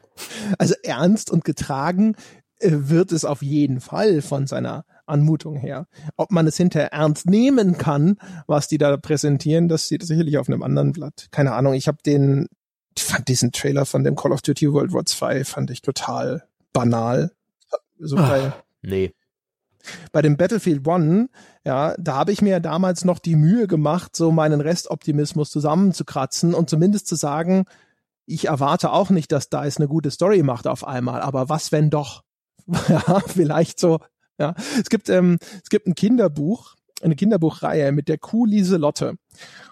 Also 0.58 0.74
ernst 0.82 1.30
und 1.30 1.44
getragen 1.44 2.16
äh, 2.58 2.70
wird 2.72 3.12
es 3.12 3.24
auf 3.24 3.42
jeden 3.42 3.80
Fall 3.80 4.22
von 4.22 4.46
seiner 4.46 4.84
Anmutung 5.06 5.56
her. 5.56 5.86
Ob 6.16 6.30
man 6.30 6.46
es 6.46 6.56
hinterher 6.56 6.92
ernst 6.92 7.26
nehmen 7.26 7.78
kann, 7.78 8.16
was 8.46 8.68
die 8.68 8.78
da 8.78 8.96
präsentieren, 8.96 9.68
das 9.68 9.86
steht 9.86 10.04
sicherlich 10.04 10.38
auf 10.38 10.48
einem 10.48 10.62
anderen 10.62 10.92
Blatt. 10.92 11.28
Keine 11.30 11.52
Ahnung, 11.52 11.74
ich 11.74 11.88
habe 11.88 11.98
den, 12.04 12.48
ich 12.96 13.04
fand 13.04 13.28
diesen 13.28 13.52
Trailer 13.52 13.86
von 13.86 14.04
dem 14.04 14.16
Call 14.16 14.32
of 14.32 14.42
Duty 14.42 14.72
World 14.72 14.92
War 14.92 15.04
2 15.04 15.44
fand 15.44 15.70
ich 15.70 15.82
total 15.82 16.44
banal. 16.72 17.32
So 17.98 18.16
Ach, 18.18 18.52
nee. 18.82 19.14
Bei 20.12 20.22
dem 20.22 20.36
Battlefield 20.36 20.86
One, 20.86 21.28
ja, 21.64 21.94
da 21.98 22.14
habe 22.14 22.32
ich 22.32 22.40
mir 22.40 22.60
damals 22.60 23.04
noch 23.04 23.18
die 23.18 23.36
Mühe 23.36 23.66
gemacht, 23.66 24.16
so 24.16 24.32
meinen 24.32 24.60
Restoptimismus 24.60 25.50
zusammenzukratzen 25.50 26.54
und 26.54 26.70
zumindest 26.70 27.06
zu 27.06 27.16
sagen, 27.16 27.64
ich 28.26 28.46
erwarte 28.46 28.92
auch 28.92 29.10
nicht, 29.10 29.32
dass 29.32 29.50
DICE 29.50 29.76
eine 29.78 29.88
gute 29.88 30.10
Story 30.10 30.42
macht 30.42 30.66
auf 30.66 30.86
einmal, 30.86 31.20
aber 31.20 31.48
was 31.48 31.72
wenn 31.72 31.90
doch? 31.90 32.22
ja, 32.88 33.20
vielleicht 33.26 33.78
so 33.78 34.00
ja, 34.38 34.54
es 34.80 34.90
gibt 34.90 35.08
ähm, 35.08 35.38
es 35.62 35.68
gibt 35.68 35.86
ein 35.86 35.94
Kinderbuch, 35.94 36.74
eine 37.02 37.16
Kinderbuchreihe 37.16 37.92
mit 37.92 38.08
der 38.08 38.18
Kuh 38.18 38.46
Lieselotte. 38.46 39.16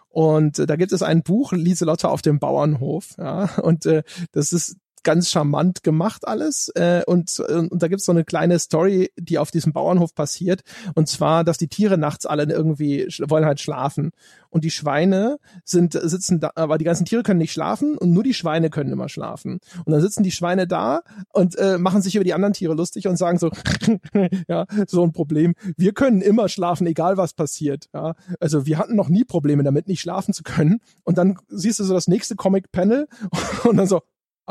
Und 0.08 0.58
äh, 0.58 0.66
da 0.66 0.76
gibt 0.76 0.92
es 0.92 1.02
ein 1.02 1.22
Buch, 1.22 1.52
Lieselotte 1.52 2.08
auf 2.08 2.22
dem 2.22 2.38
Bauernhof. 2.38 3.14
Ja, 3.18 3.44
und 3.62 3.86
äh, 3.86 4.02
das 4.32 4.52
ist 4.52 4.76
ganz 5.02 5.30
charmant 5.30 5.82
gemacht 5.82 6.26
alles. 6.26 6.68
Äh, 6.70 7.02
und, 7.06 7.40
und 7.40 7.82
da 7.82 7.88
gibt's 7.88 8.04
so 8.04 8.12
eine 8.12 8.24
kleine 8.24 8.58
Story, 8.58 9.10
die 9.16 9.38
auf 9.38 9.50
diesem 9.50 9.72
Bauernhof 9.72 10.14
passiert. 10.14 10.62
Und 10.94 11.08
zwar, 11.08 11.44
dass 11.44 11.58
die 11.58 11.68
Tiere 11.68 11.98
nachts 11.98 12.26
alle 12.26 12.44
irgendwie 12.44 13.06
wollen 13.28 13.44
halt 13.44 13.60
schlafen. 13.60 14.10
Und 14.50 14.64
die 14.64 14.70
Schweine 14.70 15.38
sind, 15.64 15.94
sitzen 15.94 16.38
da, 16.38 16.50
aber 16.56 16.76
die 16.76 16.84
ganzen 16.84 17.06
Tiere 17.06 17.22
können 17.22 17.38
nicht 17.38 17.52
schlafen 17.52 17.96
und 17.96 18.12
nur 18.12 18.22
die 18.22 18.34
Schweine 18.34 18.68
können 18.68 18.92
immer 18.92 19.08
schlafen. 19.08 19.60
Und 19.84 19.92
dann 19.92 20.02
sitzen 20.02 20.22
die 20.22 20.30
Schweine 20.30 20.66
da 20.66 21.00
und 21.32 21.56
äh, 21.56 21.78
machen 21.78 22.02
sich 22.02 22.16
über 22.16 22.24
die 22.24 22.34
anderen 22.34 22.52
Tiere 22.52 22.74
lustig 22.74 23.08
und 23.08 23.16
sagen 23.16 23.38
so, 23.38 23.50
ja, 24.48 24.66
so 24.86 25.02
ein 25.04 25.12
Problem. 25.12 25.54
Wir 25.78 25.94
können 25.94 26.20
immer 26.20 26.50
schlafen, 26.50 26.86
egal 26.86 27.16
was 27.16 27.32
passiert. 27.32 27.88
Ja, 27.94 28.14
also 28.40 28.66
wir 28.66 28.76
hatten 28.76 28.94
noch 28.94 29.08
nie 29.08 29.24
Probleme 29.24 29.62
damit, 29.62 29.88
nicht 29.88 30.02
schlafen 30.02 30.34
zu 30.34 30.42
können. 30.42 30.80
Und 31.02 31.16
dann 31.16 31.38
siehst 31.48 31.80
du 31.80 31.84
so 31.84 31.94
das 31.94 32.06
nächste 32.06 32.36
Comic-Panel 32.36 33.08
und 33.64 33.76
dann 33.78 33.86
so, 33.86 34.02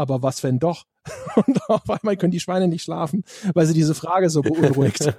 aber 0.02 0.24
was 0.24 0.44
wenn 0.44 0.60
doch? 0.60 0.86
Und 1.48 1.60
auf 1.68 1.90
einmal 1.90 2.18
können 2.18 2.32
die 2.32 2.40
Schweine 2.40 2.68
nicht 2.68 2.84
schlafen, 2.84 3.24
weil 3.54 3.66
sie 3.66 3.74
diese 3.74 3.96
Frage 3.96 4.30
so 4.30 4.42
beunruhigt. 4.42 5.02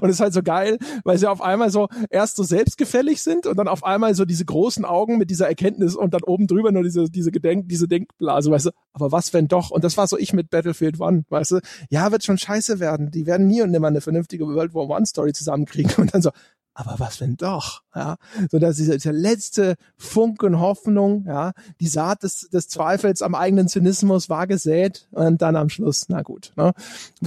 und 0.00 0.08
es 0.08 0.16
ist 0.16 0.20
halt 0.20 0.34
so 0.34 0.42
geil, 0.42 0.78
weil 1.04 1.16
sie 1.16 1.26
auf 1.26 1.40
einmal 1.40 1.70
so 1.70 1.88
erst 2.10 2.36
so 2.36 2.42
selbstgefällig 2.42 3.22
sind 3.22 3.46
und 3.46 3.56
dann 3.56 3.68
auf 3.68 3.82
einmal 3.82 4.14
so 4.14 4.26
diese 4.26 4.44
großen 4.44 4.84
Augen 4.84 5.16
mit 5.16 5.30
dieser 5.30 5.48
Erkenntnis 5.48 5.94
und 5.94 6.12
dann 6.12 6.22
oben 6.24 6.48
drüber 6.48 6.70
nur 6.70 6.82
diese, 6.82 7.04
diese 7.04 7.30
Gedenk, 7.30 7.68
diese 7.68 7.88
Denkblase, 7.88 8.50
weißt 8.50 8.66
du, 8.66 8.70
aber 8.92 9.10
was 9.10 9.32
wenn 9.32 9.48
doch? 9.48 9.70
Und 9.70 9.84
das 9.84 9.96
war 9.96 10.06
so 10.06 10.18
ich 10.18 10.34
mit 10.34 10.50
Battlefield 10.50 11.00
One, 11.00 11.24
weißt 11.30 11.52
du, 11.52 11.60
ja, 11.88 12.12
wird 12.12 12.24
schon 12.24 12.36
scheiße 12.36 12.78
werden. 12.78 13.10
Die 13.10 13.24
werden 13.24 13.46
nie 13.46 13.62
und 13.62 13.70
nimmer 13.70 13.88
eine 13.88 14.02
vernünftige 14.02 14.46
World 14.46 14.74
War 14.74 14.88
One 14.88 15.06
Story 15.06 15.32
zusammenkriegen 15.32 15.94
und 15.96 16.12
dann 16.12 16.20
so, 16.20 16.30
aber 16.74 16.94
was 16.98 17.20
wenn 17.20 17.36
doch, 17.36 17.82
ja, 17.94 18.16
so 18.50 18.58
dass 18.58 18.76
dieser, 18.76 19.12
letzte 19.12 19.76
Funken 19.96 20.60
Hoffnung, 20.60 21.24
ja, 21.26 21.52
die 21.80 21.88
Saat 21.88 22.22
des, 22.22 22.48
des 22.52 22.68
Zweifels 22.68 23.22
am 23.22 23.34
eigenen 23.34 23.68
Zynismus 23.68 24.28
war 24.28 24.46
gesät 24.46 25.08
und 25.10 25.42
dann 25.42 25.56
am 25.56 25.68
Schluss, 25.68 26.06
na 26.08 26.22
gut, 26.22 26.52
ne, 26.56 26.72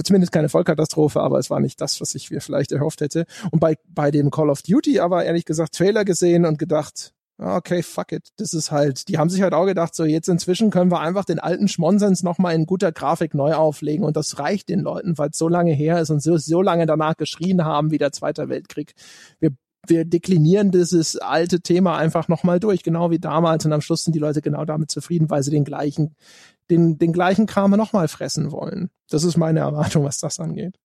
zumindest 0.02 0.32
keine 0.32 0.48
Vollkatastrophe, 0.48 1.20
aber 1.20 1.38
es 1.38 1.50
war 1.50 1.60
nicht 1.60 1.80
das, 1.80 2.00
was 2.00 2.14
ich 2.14 2.30
mir 2.30 2.40
vielleicht 2.40 2.72
erhofft 2.72 3.00
hätte. 3.00 3.26
Und 3.50 3.60
bei 3.60 3.76
bei 3.88 4.10
dem 4.10 4.30
Call 4.30 4.50
of 4.50 4.62
Duty 4.62 5.00
aber 5.00 5.24
ehrlich 5.24 5.44
gesagt 5.44 5.74
Trailer 5.74 6.04
gesehen 6.04 6.44
und 6.44 6.58
gedacht, 6.58 7.12
okay, 7.38 7.82
fuck 7.82 8.12
it. 8.12 8.28
Das 8.36 8.52
ist 8.52 8.70
halt, 8.70 9.08
die 9.08 9.18
haben 9.18 9.30
sich 9.30 9.42
halt 9.42 9.54
auch 9.54 9.66
gedacht, 9.66 9.94
so 9.94 10.04
jetzt 10.04 10.28
inzwischen 10.28 10.70
können 10.70 10.90
wir 10.90 11.00
einfach 11.00 11.24
den 11.24 11.38
alten 11.38 11.68
Schmonsens 11.68 12.22
nochmal 12.22 12.54
in 12.54 12.66
guter 12.66 12.92
Grafik 12.92 13.34
neu 13.34 13.54
auflegen 13.54 14.04
und 14.04 14.16
das 14.16 14.38
reicht 14.38 14.68
den 14.68 14.80
Leuten, 14.80 15.18
weil 15.18 15.30
es 15.30 15.38
so 15.38 15.48
lange 15.48 15.72
her 15.72 16.00
ist 16.00 16.10
und 16.10 16.22
so, 16.22 16.36
so 16.36 16.62
lange 16.62 16.86
danach 16.86 17.16
geschrien 17.16 17.64
haben 17.64 17.90
wie 17.90 17.98
der 17.98 18.12
Zweite 18.12 18.48
Weltkrieg. 18.48 18.94
Wir 19.40 19.52
wir 19.88 20.04
deklinieren 20.04 20.70
dieses 20.70 21.16
alte 21.16 21.60
Thema 21.60 21.96
einfach 21.96 22.28
nochmal 22.28 22.60
durch, 22.60 22.82
genau 22.82 23.10
wie 23.10 23.18
damals. 23.18 23.64
Und 23.64 23.72
am 23.72 23.80
Schluss 23.80 24.04
sind 24.04 24.14
die 24.14 24.20
Leute 24.20 24.42
genau 24.42 24.64
damit 24.64 24.90
zufrieden, 24.90 25.30
weil 25.30 25.42
sie 25.42 25.50
den 25.50 25.64
gleichen, 25.64 26.14
den, 26.70 26.98
den 26.98 27.12
gleichen 27.12 27.46
Kram 27.46 27.70
nochmal 27.72 28.08
fressen 28.08 28.52
wollen. 28.52 28.90
Das 29.10 29.24
ist 29.24 29.36
meine 29.36 29.60
Erwartung, 29.60 30.04
was 30.04 30.18
das 30.18 30.40
angeht. 30.40 30.76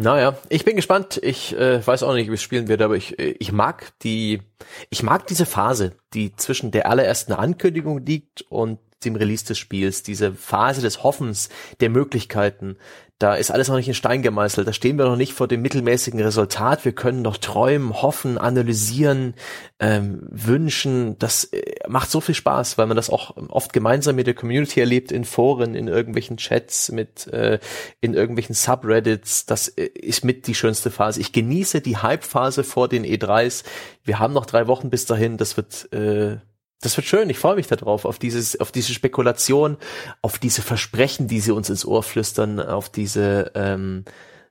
Naja, 0.00 0.38
ich 0.48 0.64
bin 0.64 0.76
gespannt. 0.76 1.18
Ich 1.24 1.56
äh, 1.56 1.84
weiß 1.84 2.04
auch 2.04 2.14
nicht, 2.14 2.30
wie 2.30 2.34
es 2.34 2.42
spielen 2.42 2.68
wird, 2.68 2.82
aber 2.82 2.94
ich, 2.94 3.18
äh, 3.18 3.34
ich 3.40 3.50
mag 3.50 3.92
die, 4.04 4.42
ich 4.90 5.02
mag 5.02 5.26
diese 5.26 5.44
Phase, 5.44 5.96
die 6.14 6.36
zwischen 6.36 6.70
der 6.70 6.88
allerersten 6.88 7.32
Ankündigung 7.32 8.06
liegt 8.06 8.42
und 8.42 8.78
dem 9.04 9.16
Release 9.16 9.44
des 9.44 9.58
Spiels, 9.58 10.04
diese 10.04 10.32
Phase 10.32 10.82
des 10.82 11.02
Hoffens, 11.02 11.48
der 11.80 11.90
Möglichkeiten, 11.90 12.76
da 13.18 13.34
ist 13.34 13.50
alles 13.50 13.68
noch 13.68 13.74
nicht 13.74 13.88
in 13.88 13.94
Stein 13.94 14.22
gemeißelt. 14.22 14.68
Da 14.68 14.72
stehen 14.72 14.96
wir 14.96 15.04
noch 15.04 15.16
nicht 15.16 15.32
vor 15.32 15.48
dem 15.48 15.60
mittelmäßigen 15.60 16.20
Resultat. 16.20 16.84
Wir 16.84 16.92
können 16.92 17.20
noch 17.20 17.36
träumen, 17.36 18.00
hoffen, 18.00 18.38
analysieren, 18.38 19.34
ähm, 19.80 20.20
wünschen. 20.30 21.18
Das 21.18 21.44
äh, 21.44 21.74
macht 21.88 22.12
so 22.12 22.20
viel 22.20 22.36
Spaß, 22.36 22.78
weil 22.78 22.86
man 22.86 22.96
das 22.96 23.10
auch 23.10 23.36
oft 23.48 23.72
gemeinsam 23.72 24.14
mit 24.14 24.28
der 24.28 24.34
Community 24.34 24.78
erlebt, 24.78 25.10
in 25.10 25.24
Foren, 25.24 25.74
in 25.74 25.88
irgendwelchen 25.88 26.36
Chats, 26.36 26.92
mit 26.92 27.26
äh, 27.26 27.58
in 28.00 28.14
irgendwelchen 28.14 28.54
Subreddits. 28.54 29.46
Das 29.46 29.66
äh, 29.66 29.86
ist 29.86 30.24
mit 30.24 30.46
die 30.46 30.54
schönste 30.54 30.92
Phase. 30.92 31.20
Ich 31.20 31.32
genieße 31.32 31.80
die 31.80 31.96
Hype-Phase 31.96 32.62
vor 32.62 32.88
den 32.88 33.04
E3s. 33.04 33.64
Wir 34.04 34.20
haben 34.20 34.32
noch 34.32 34.46
drei 34.46 34.68
Wochen 34.68 34.90
bis 34.90 35.06
dahin. 35.06 35.38
Das 35.38 35.56
wird 35.56 35.92
äh, 35.92 36.36
das 36.80 36.96
wird 36.96 37.06
schön, 37.06 37.28
ich 37.28 37.38
freue 37.38 37.56
mich 37.56 37.66
darauf, 37.66 38.04
auf 38.04 38.18
dieses, 38.18 38.60
auf 38.60 38.70
diese 38.70 38.92
Spekulation, 38.92 39.76
auf 40.22 40.38
diese 40.38 40.62
Versprechen, 40.62 41.26
die 41.26 41.40
sie 41.40 41.52
uns 41.52 41.68
ins 41.70 41.84
Ohr 41.84 42.02
flüstern, 42.02 42.60
auf 42.60 42.88
diese, 42.88 43.50
ähm, 43.54 44.04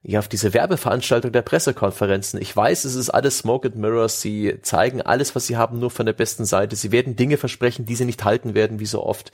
ja, 0.03 0.19
auf 0.19 0.27
diese 0.27 0.53
Werbeveranstaltung 0.53 1.31
der 1.31 1.41
Pressekonferenzen. 1.41 2.41
Ich 2.41 2.55
weiß, 2.55 2.85
es 2.85 2.95
ist 2.95 3.09
alles 3.09 3.39
Smoke 3.39 3.67
and 3.67 3.77
Mirrors. 3.77 4.21
Sie 4.21 4.59
zeigen 4.61 5.01
alles, 5.01 5.35
was 5.35 5.47
sie 5.47 5.57
haben, 5.57 5.79
nur 5.79 5.91
von 5.91 6.05
der 6.05 6.13
besten 6.13 6.45
Seite. 6.45 6.75
Sie 6.75 6.91
werden 6.91 7.15
Dinge 7.15 7.37
versprechen, 7.37 7.85
die 7.85 7.95
sie 7.95 8.05
nicht 8.05 8.23
halten 8.23 8.53
werden, 8.53 8.79
wie 8.79 8.85
so 8.85 9.03
oft. 9.03 9.31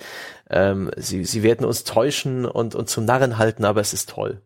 Ähm, 0.49 0.89
sie, 0.95 1.25
sie 1.25 1.43
werden 1.43 1.65
uns 1.65 1.83
täuschen 1.83 2.45
und, 2.45 2.75
und 2.75 2.89
zum 2.89 3.05
Narren 3.05 3.37
halten, 3.37 3.65
aber 3.65 3.81
es 3.81 3.93
ist 3.93 4.09
toll. 4.09 4.41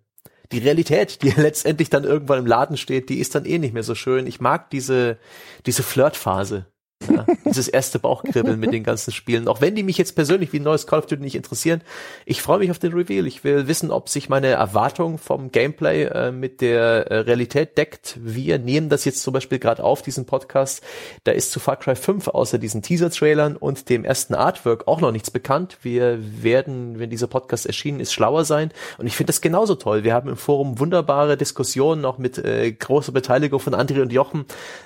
Die 0.51 0.59
Realität, 0.59 1.21
die 1.21 1.29
letztendlich 1.35 1.89
dann 1.89 2.03
irgendwann 2.03 2.39
im 2.39 2.45
Laden 2.45 2.77
steht, 2.77 3.09
die 3.09 3.19
ist 3.19 3.35
dann 3.35 3.45
eh 3.45 3.57
nicht 3.57 3.73
mehr 3.73 3.83
so 3.83 3.95
schön. 3.95 4.27
Ich 4.27 4.39
mag 4.39 4.69
diese, 4.69 5.17
diese 5.65 5.83
Flirtphase. 5.83 6.65
Ja, 7.07 7.25
dieses 7.45 7.67
erste 7.67 7.99
Bauchkribbeln 7.99 8.59
mit 8.59 8.73
den 8.73 8.83
ganzen 8.83 9.11
Spielen. 9.11 9.47
Auch 9.47 9.61
wenn 9.61 9.75
die 9.75 9.83
mich 9.83 9.97
jetzt 9.97 10.15
persönlich 10.15 10.51
wie 10.51 10.59
ein 10.59 10.63
neues 10.63 10.87
Call 10.87 10.99
of 10.99 11.05
Duty 11.05 11.21
nicht 11.21 11.35
interessieren, 11.35 11.81
ich 12.25 12.41
freue 12.41 12.59
mich 12.59 12.71
auf 12.71 12.79
den 12.79 12.93
Reveal. 12.93 13.27
Ich 13.27 13.43
will 13.43 13.67
wissen, 13.67 13.91
ob 13.91 14.09
sich 14.09 14.29
meine 14.29 14.47
Erwartung 14.47 15.19
vom 15.19 15.51
Gameplay 15.51 16.05
äh, 16.05 16.31
mit 16.31 16.59
der 16.59 17.07
äh, 17.11 17.19
Realität 17.19 17.77
deckt. 17.77 18.17
Wir 18.19 18.57
nehmen 18.57 18.89
das 18.89 19.05
jetzt 19.05 19.21
zum 19.21 19.33
Beispiel 19.33 19.59
gerade 19.59 19.83
auf, 19.83 20.01
diesen 20.01 20.25
Podcast. 20.25 20.83
Da 21.23 21.31
ist 21.31 21.51
zu 21.51 21.59
Far 21.59 21.77
Cry 21.77 21.95
5 21.95 22.29
außer 22.29 22.57
diesen 22.57 22.81
Teaser-Trailern 22.81 23.57
und 23.57 23.89
dem 23.89 24.03
ersten 24.03 24.33
Artwork 24.33 24.87
auch 24.87 24.99
noch 24.99 25.11
nichts 25.11 25.29
bekannt. 25.29 25.77
Wir 25.83 26.17
werden, 26.41 26.97
wenn 26.97 27.11
dieser 27.11 27.27
Podcast 27.27 27.67
erschienen 27.67 27.99
ist, 27.99 28.11
schlauer 28.11 28.43
sein. 28.43 28.71
Und 28.97 29.05
ich 29.05 29.15
finde 29.15 29.27
das 29.27 29.41
genauso 29.41 29.75
toll. 29.75 30.03
Wir 30.03 30.15
haben 30.15 30.29
im 30.29 30.37
Forum 30.37 30.79
wunderbare 30.79 31.37
Diskussionen, 31.37 32.05
auch 32.05 32.17
mit 32.17 32.39
äh, 32.39 32.71
großer 32.71 33.11
Beteiligung 33.11 33.59
von 33.59 33.75
André 33.75 34.01
und 34.01 34.11
Jochen, 34.11 34.45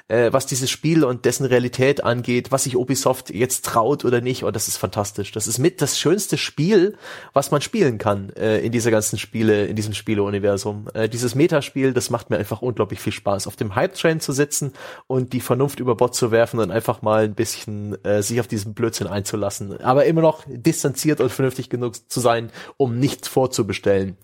äh, 0.09 0.33
was 0.33 0.45
dieses 0.45 0.69
Spiel 0.69 1.05
und 1.05 1.23
dessen 1.23 1.45
Realität 1.45 2.00
angeht, 2.03 2.51
was 2.51 2.63
sich 2.63 2.75
Ubisoft 2.75 3.29
jetzt 3.29 3.65
traut 3.65 4.05
oder 4.05 4.21
nicht. 4.21 4.43
Und 4.43 4.55
das 4.55 4.67
ist 4.67 4.77
fantastisch. 4.77 5.31
Das 5.31 5.47
ist 5.47 5.59
mit 5.59 5.81
das 5.81 5.99
schönste 5.99 6.37
Spiel, 6.37 6.97
was 7.33 7.51
man 7.51 7.61
spielen 7.61 7.97
kann 7.97 8.31
äh, 8.31 8.59
in 8.59 8.71
dieser 8.71 8.91
ganzen 8.91 9.17
Spiele, 9.17 9.65
in 9.65 9.75
diesem 9.75 9.93
Spieleuniversum. 9.93 10.87
Äh, 10.93 11.09
dieses 11.09 11.35
Metaspiel, 11.35 11.93
das 11.93 12.09
macht 12.09 12.29
mir 12.29 12.37
einfach 12.37 12.61
unglaublich 12.61 12.99
viel 12.99 13.13
Spaß, 13.13 13.47
auf 13.47 13.55
dem 13.55 13.75
Hype-Train 13.75 14.19
zu 14.19 14.31
sitzen 14.31 14.73
und 15.07 15.33
die 15.33 15.41
Vernunft 15.41 15.79
über 15.79 15.95
Bord 15.95 16.15
zu 16.15 16.31
werfen 16.31 16.59
und 16.59 16.71
einfach 16.71 17.01
mal 17.01 17.23
ein 17.23 17.35
bisschen 17.35 18.03
äh, 18.03 18.21
sich 18.21 18.39
auf 18.39 18.47
diesen 18.47 18.73
Blödsinn 18.73 19.07
einzulassen. 19.07 19.79
Aber 19.81 20.05
immer 20.05 20.21
noch 20.21 20.43
distanziert 20.47 21.21
und 21.21 21.31
vernünftig 21.31 21.69
genug 21.69 22.09
zu 22.09 22.19
sein, 22.19 22.51
um 22.77 22.99
nichts 22.99 23.27
vorzubestellen. 23.27 24.17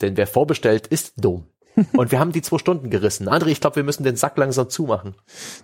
Denn 0.00 0.16
wer 0.16 0.26
vorbestellt, 0.26 0.86
ist 0.86 1.14
dumm. 1.16 1.46
Und 1.92 2.12
wir 2.12 2.18
haben 2.18 2.32
die 2.32 2.42
zwei 2.42 2.58
Stunden 2.58 2.90
gerissen. 2.90 3.28
André, 3.28 3.48
ich 3.48 3.60
glaube, 3.60 3.76
wir 3.76 3.84
müssen 3.84 4.04
den 4.04 4.16
Sack 4.16 4.36
langsam 4.36 4.70
zumachen. 4.70 5.14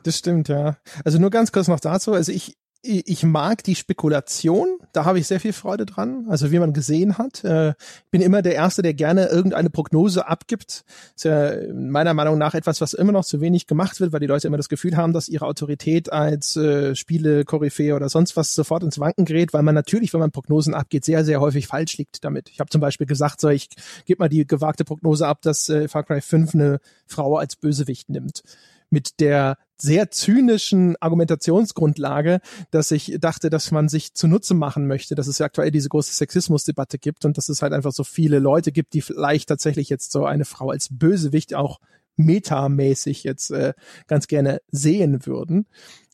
Das 0.03 0.19
stimmt, 0.19 0.49
ja. 0.49 0.77
Also 1.05 1.19
nur 1.19 1.31
ganz 1.31 1.53
kurz 1.53 1.69
noch 1.69 1.81
dazu. 1.81 2.13
Also 2.13 2.33
ich, 2.33 2.57
ich 2.83 3.25
mag 3.25 3.63
die 3.63 3.75
Spekulation, 3.75 4.79
da 4.93 5.05
habe 5.05 5.19
ich 5.19 5.27
sehr 5.27 5.39
viel 5.39 5.53
Freude 5.53 5.85
dran. 5.85 6.25
Also 6.29 6.51
wie 6.51 6.59
man 6.59 6.73
gesehen 6.73 7.19
hat, 7.19 7.45
äh, 7.45 7.75
bin 8.11 8.23
immer 8.23 8.41
der 8.41 8.55
Erste, 8.55 8.81
der 8.81 8.95
gerne 8.95 9.27
irgendeine 9.27 9.69
Prognose 9.69 10.27
abgibt. 10.27 10.85
Ist 11.15 11.25
ja 11.25 11.53
meiner 11.75 12.15
Meinung 12.15 12.39
nach 12.39 12.55
etwas, 12.55 12.81
was 12.81 12.95
immer 12.95 13.13
noch 13.13 13.27
zu 13.27 13.43
wenig 13.43 13.67
gemacht 13.67 14.01
wird, 14.01 14.13
weil 14.13 14.21
die 14.21 14.27
Leute 14.27 14.47
immer 14.47 14.57
das 14.57 14.71
Gefühl 14.71 14.97
haben, 14.97 15.13
dass 15.13 15.29
ihre 15.29 15.45
Autorität 15.45 16.11
als 16.11 16.57
äh, 16.57 16.95
Spiele-Koryphäe 16.95 17.95
oder 17.95 18.09
sonst 18.09 18.37
was 18.37 18.55
sofort 18.55 18.83
ins 18.83 18.99
Wanken 18.99 19.27
gerät, 19.27 19.53
weil 19.53 19.63
man 19.63 19.75
natürlich, 19.75 20.15
wenn 20.15 20.21
man 20.21 20.31
Prognosen 20.31 20.73
abgeht, 20.73 21.05
sehr, 21.05 21.25
sehr 21.25 21.41
häufig 21.41 21.67
falsch 21.67 21.99
liegt 21.99 22.25
damit. 22.25 22.49
Ich 22.49 22.61
habe 22.61 22.71
zum 22.71 22.81
Beispiel 22.81 23.07
gesagt, 23.07 23.43
so 23.43 23.51
ich 23.51 23.69
gebe 24.07 24.23
mal 24.23 24.29
die 24.29 24.47
gewagte 24.47 24.85
Prognose 24.85 25.27
ab, 25.27 25.43
dass 25.43 25.69
äh, 25.69 25.87
Far 25.87 26.05
Cry 26.05 26.23
5 26.23 26.55
eine 26.55 26.81
Frau 27.07 27.37
als 27.37 27.57
Bösewicht 27.57 28.09
nimmt 28.09 28.43
mit 28.91 29.21
der 29.21 29.57
sehr 29.79 30.11
zynischen 30.11 30.97
Argumentationsgrundlage, 31.01 32.41
dass 32.71 32.91
ich 32.91 33.17
dachte, 33.19 33.49
dass 33.49 33.71
man 33.71 33.89
sich 33.89 34.15
zunutze 34.15 34.55
machen 34.55 34.87
möchte, 34.87 35.15
dass 35.15 35.27
es 35.27 35.39
ja 35.39 35.47
aktuell 35.47 35.71
diese 35.71 35.89
große 35.89 36.13
Sexismusdebatte 36.13 36.99
gibt 36.99 37.25
und 37.25 37.39
dass 37.39 37.49
es 37.49 37.63
halt 37.63 37.73
einfach 37.73 37.93
so 37.93 38.05
viele 38.05 38.39
Leute 38.39 38.73
gibt, 38.73 38.93
die 38.93 39.01
vielleicht 39.01 39.49
tatsächlich 39.49 39.89
jetzt 39.89 40.13
so 40.13 40.27
eine 40.27 40.45
Frau 40.45 40.71
als 40.71 40.89
Bösewicht 40.91 41.55
auch 41.55 41.81
metamäßig 42.17 43.25
jetzt 43.25 43.51
äh, 43.51 43.73
ganz 44.07 44.27
gerne 44.27 44.61
sehen 44.71 45.25
würden. 45.25 45.67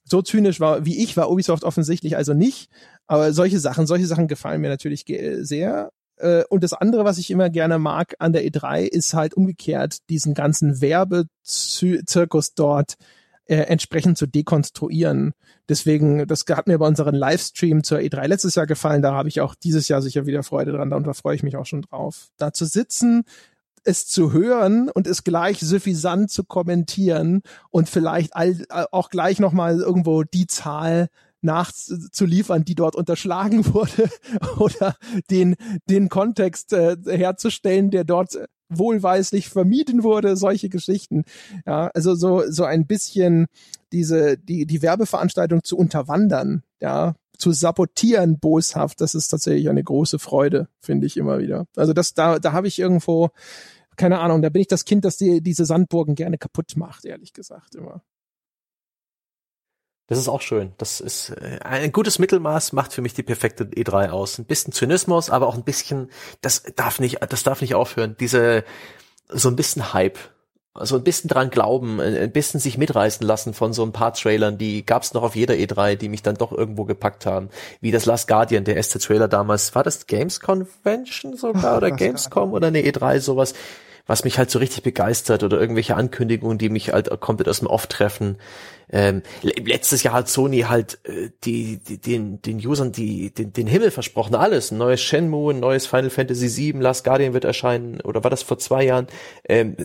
So 0.05 0.23
zynisch 0.23 0.61
war, 0.61 0.85
wie 0.85 1.03
ich, 1.03 1.17
war 1.17 1.31
Ubisoft 1.31 1.65
offensichtlich 1.65 2.17
also 2.17 2.33
nicht. 2.33 2.71
Aber 3.09 3.33
solche 3.33 3.59
Sachen, 3.59 3.89
solche 3.89 4.07
Sachen 4.07 4.29
gefallen 4.29 4.61
mir 4.61 4.69
natürlich 4.69 5.05
sehr. 5.41 5.91
Äh, 6.17 6.45
und 6.49 6.63
das 6.63 6.73
andere, 6.73 7.05
was 7.05 7.19
ich 7.19 7.31
immer 7.31 7.51
gerne 7.51 7.79
mag 7.79 8.15
an 8.19 8.33
der 8.33 8.45
E3, 8.45 8.83
ist 8.83 9.15
halt 9.15 9.35
umgekehrt 9.35 10.09
diesen 10.09 10.35
ganzen 10.35 10.81
Werbezirkus 10.81 12.55
dort 12.55 12.95
äh, 13.47 13.57
entsprechend 13.57 14.19
zu 14.19 14.27
dekonstruieren. 14.27 15.33
Deswegen, 15.69 16.27
das 16.27 16.45
hat 16.51 16.67
mir 16.67 16.79
bei 16.79 16.87
unserem 16.87 17.15
Livestream 17.15 17.85
zur 17.85 17.99
E3 17.99 18.27
letztes 18.27 18.55
Jahr 18.55 18.67
gefallen. 18.67 19.03
Da 19.03 19.15
habe 19.15 19.29
ich 19.29 19.41
auch 19.41 19.55
dieses 19.55 19.89
Jahr 19.89 20.03
sicher 20.03 20.27
wieder 20.27 20.43
Freude 20.43 20.73
dran. 20.73 20.91
Da 20.91 21.13
freue 21.13 21.37
ich 21.37 21.43
mich 21.43 21.57
auch 21.57 21.67
schon 21.67 21.83
drauf. 21.83 22.29
Da 22.37 22.53
zu 22.53 22.65
sitzen, 22.65 23.25
es 23.85 24.07
zu 24.07 24.33
hören 24.33 24.91
und 24.91 25.07
es 25.07 25.23
gleich 25.23 25.61
suffisant 25.61 26.31
zu 26.31 26.45
kommentieren 26.45 27.43
und 27.71 27.89
vielleicht 27.89 28.35
all, 28.35 28.65
auch 28.91 29.11
gleich 29.11 29.39
nochmal 29.39 29.79
irgendwo 29.79 30.25
die 30.25 30.49
Zahl 30.49 31.09
nachzuliefern, 31.43 32.65
die 32.65 32.75
dort 32.75 32.97
unterschlagen 32.97 33.67
wurde 33.75 34.11
oder 34.59 34.97
den, 35.31 35.57
den 35.89 36.09
Kontext 36.09 36.73
äh, 36.73 36.97
herzustellen, 37.07 37.91
der 37.91 38.05
dort 38.05 38.39
wohlweislich 38.69 39.49
vermieden 39.49 40.03
wurde, 40.03 40.37
solche 40.37 40.69
Geschichten. 40.69 41.25
Ja, 41.67 41.91
also 41.95 42.15
so, 42.15 42.43
so 42.49 42.65
ein 42.65 42.87
bisschen 42.87 43.47
diese, 43.93 44.37
die, 44.37 44.67
die 44.67 44.83
Werbeveranstaltung 44.83 45.63
zu 45.63 45.77
unterwandern, 45.77 46.63
ja, 46.81 47.15
zu 47.39 47.53
sabotieren 47.53 48.39
boshaft, 48.39 49.01
das 49.01 49.15
ist 49.15 49.29
tatsächlich 49.29 49.69
eine 49.69 49.85
große 49.85 50.19
Freude, 50.19 50.69
finde 50.81 51.07
ich 51.07 51.17
immer 51.17 51.39
wieder. 51.39 51.67
Also 51.77 51.93
das, 51.93 52.15
da, 52.15 52.39
da 52.39 52.53
habe 52.53 52.67
ich 52.67 52.79
irgendwo, 52.79 53.31
keine 53.97 54.21
Ahnung, 54.21 54.43
da 54.43 54.49
bin 54.49 54.63
ich 54.63 54.69
das 54.69 54.85
Kind, 54.85 55.05
das 55.05 55.17
die, 55.17 55.43
diese 55.43 55.67
Sandburgen 55.67 56.15
gerne 56.15 56.39
kaputt 56.39 56.77
macht, 56.77 57.05
ehrlich 57.05 57.33
gesagt, 57.33 57.75
immer. 57.75 58.03
Das 60.09 60.19
ist 60.19 60.29
auch 60.29 60.41
schön. 60.41 60.73
Das 60.79 61.01
ist 61.01 61.31
äh, 61.31 61.59
ein 61.63 61.93
gutes 61.93 62.19
Mittelmaß 62.19 62.73
macht 62.73 62.93
für 62.93 63.03
mich 63.03 63.15
die 63.15 63.23
perfekte 63.23 63.65
E3 63.65 64.11
aus. 64.11 64.39
Ein 64.39 64.45
bisschen 64.45 64.73
Zynismus, 64.73 65.31
aber 65.31 65.49
auch 65.49 65.57
ein 65.57 65.65
bisschen, 65.65 66.11
das 66.43 66.63
darf 66.77 67.01
nicht, 67.01 67.19
das 67.29 67.43
darf 67.43 67.61
nicht 67.61 67.75
aufhören. 67.75 68.17
Diese, 68.21 68.65
so 69.29 69.49
ein 69.49 69.57
bisschen 69.57 69.93
Hype. 69.93 70.19
So 70.79 70.97
ein 70.97 71.05
bisschen 71.05 71.29
dran 71.29 71.49
glauben, 71.49 72.03
ein 72.03 72.33
bisschen 72.33 72.61
sich 72.61 72.77
mitreißen 72.77 73.27
lassen 73.27 73.55
von 73.55 73.73
so 73.73 73.83
ein 73.83 73.93
paar 73.93 74.13
Trailern, 74.13 74.59
die 74.59 74.85
gab's 74.85 75.15
noch 75.15 75.23
auf 75.23 75.35
jeder 75.35 75.55
E3, 75.55 75.97
die 75.97 76.11
mich 76.11 76.23
dann 76.23 76.35
doch 76.35 76.53
irgendwo 76.53 76.85
gepackt 76.85 77.25
haben. 77.25 77.49
Wie 77.81 77.93
das 77.93 78.05
Last 78.05 78.29
Guardian, 78.29 78.65
der 78.65 78.77
erste 78.77 78.99
Trailer 78.99 79.27
damals. 79.27 79.75
War 79.75 79.85
das 79.85 80.07
Games 80.07 80.39
Convention 80.39 81.35
sogar 81.35 81.77
oder 81.79 81.91
Gamescom 81.91 82.53
oder 82.53 82.67
eine 82.67 82.81
E3, 82.81 83.21
sowas? 83.21 83.55
Was 84.07 84.25
mich 84.25 84.39
halt 84.39 84.51
so 84.51 84.59
richtig 84.59 84.83
begeistert 84.83 85.43
oder 85.43 85.61
irgendwelche 85.61 85.97
Ankündigungen, 85.97 86.59
die 86.59 86.69
mich 86.69 86.93
halt 86.93 87.09
komplett 87.21 87.49
aus 87.49 87.59
dem 87.59 87.69
Off 87.69 87.87
treffen. 87.87 88.39
Ähm, 88.89 89.23
letztes 89.43 90.05
Jahr 90.05 90.15
hat 90.15 90.29
Sony 90.29 90.61
halt 90.61 91.01
äh, 91.05 91.31
die, 91.45 91.79
die, 91.79 91.99
den, 91.99 92.41
den 92.41 92.65
Usern 92.65 92.93
die, 92.93 93.33
den, 93.35 93.53
den 93.53 93.67
Himmel 93.67 93.91
versprochen, 93.91 94.37
alles. 94.37 94.71
Ein 94.71 94.79
neues 94.79 95.03
Shenmue, 95.03 95.55
ein 95.55 95.61
neues 95.61 95.87
Final 95.87 96.11
Fantasy 96.11 96.57
VII, 96.57 96.81
Last 96.81 97.05
Guardian 97.05 97.33
wird 97.33 97.45
erscheinen, 97.45 98.01
oder 98.03 98.23
war 98.23 98.31
das 98.31 98.43
vor 98.43 98.59
zwei 98.59 98.85
Jahren? 98.85 99.09
Ähm, 99.49 99.77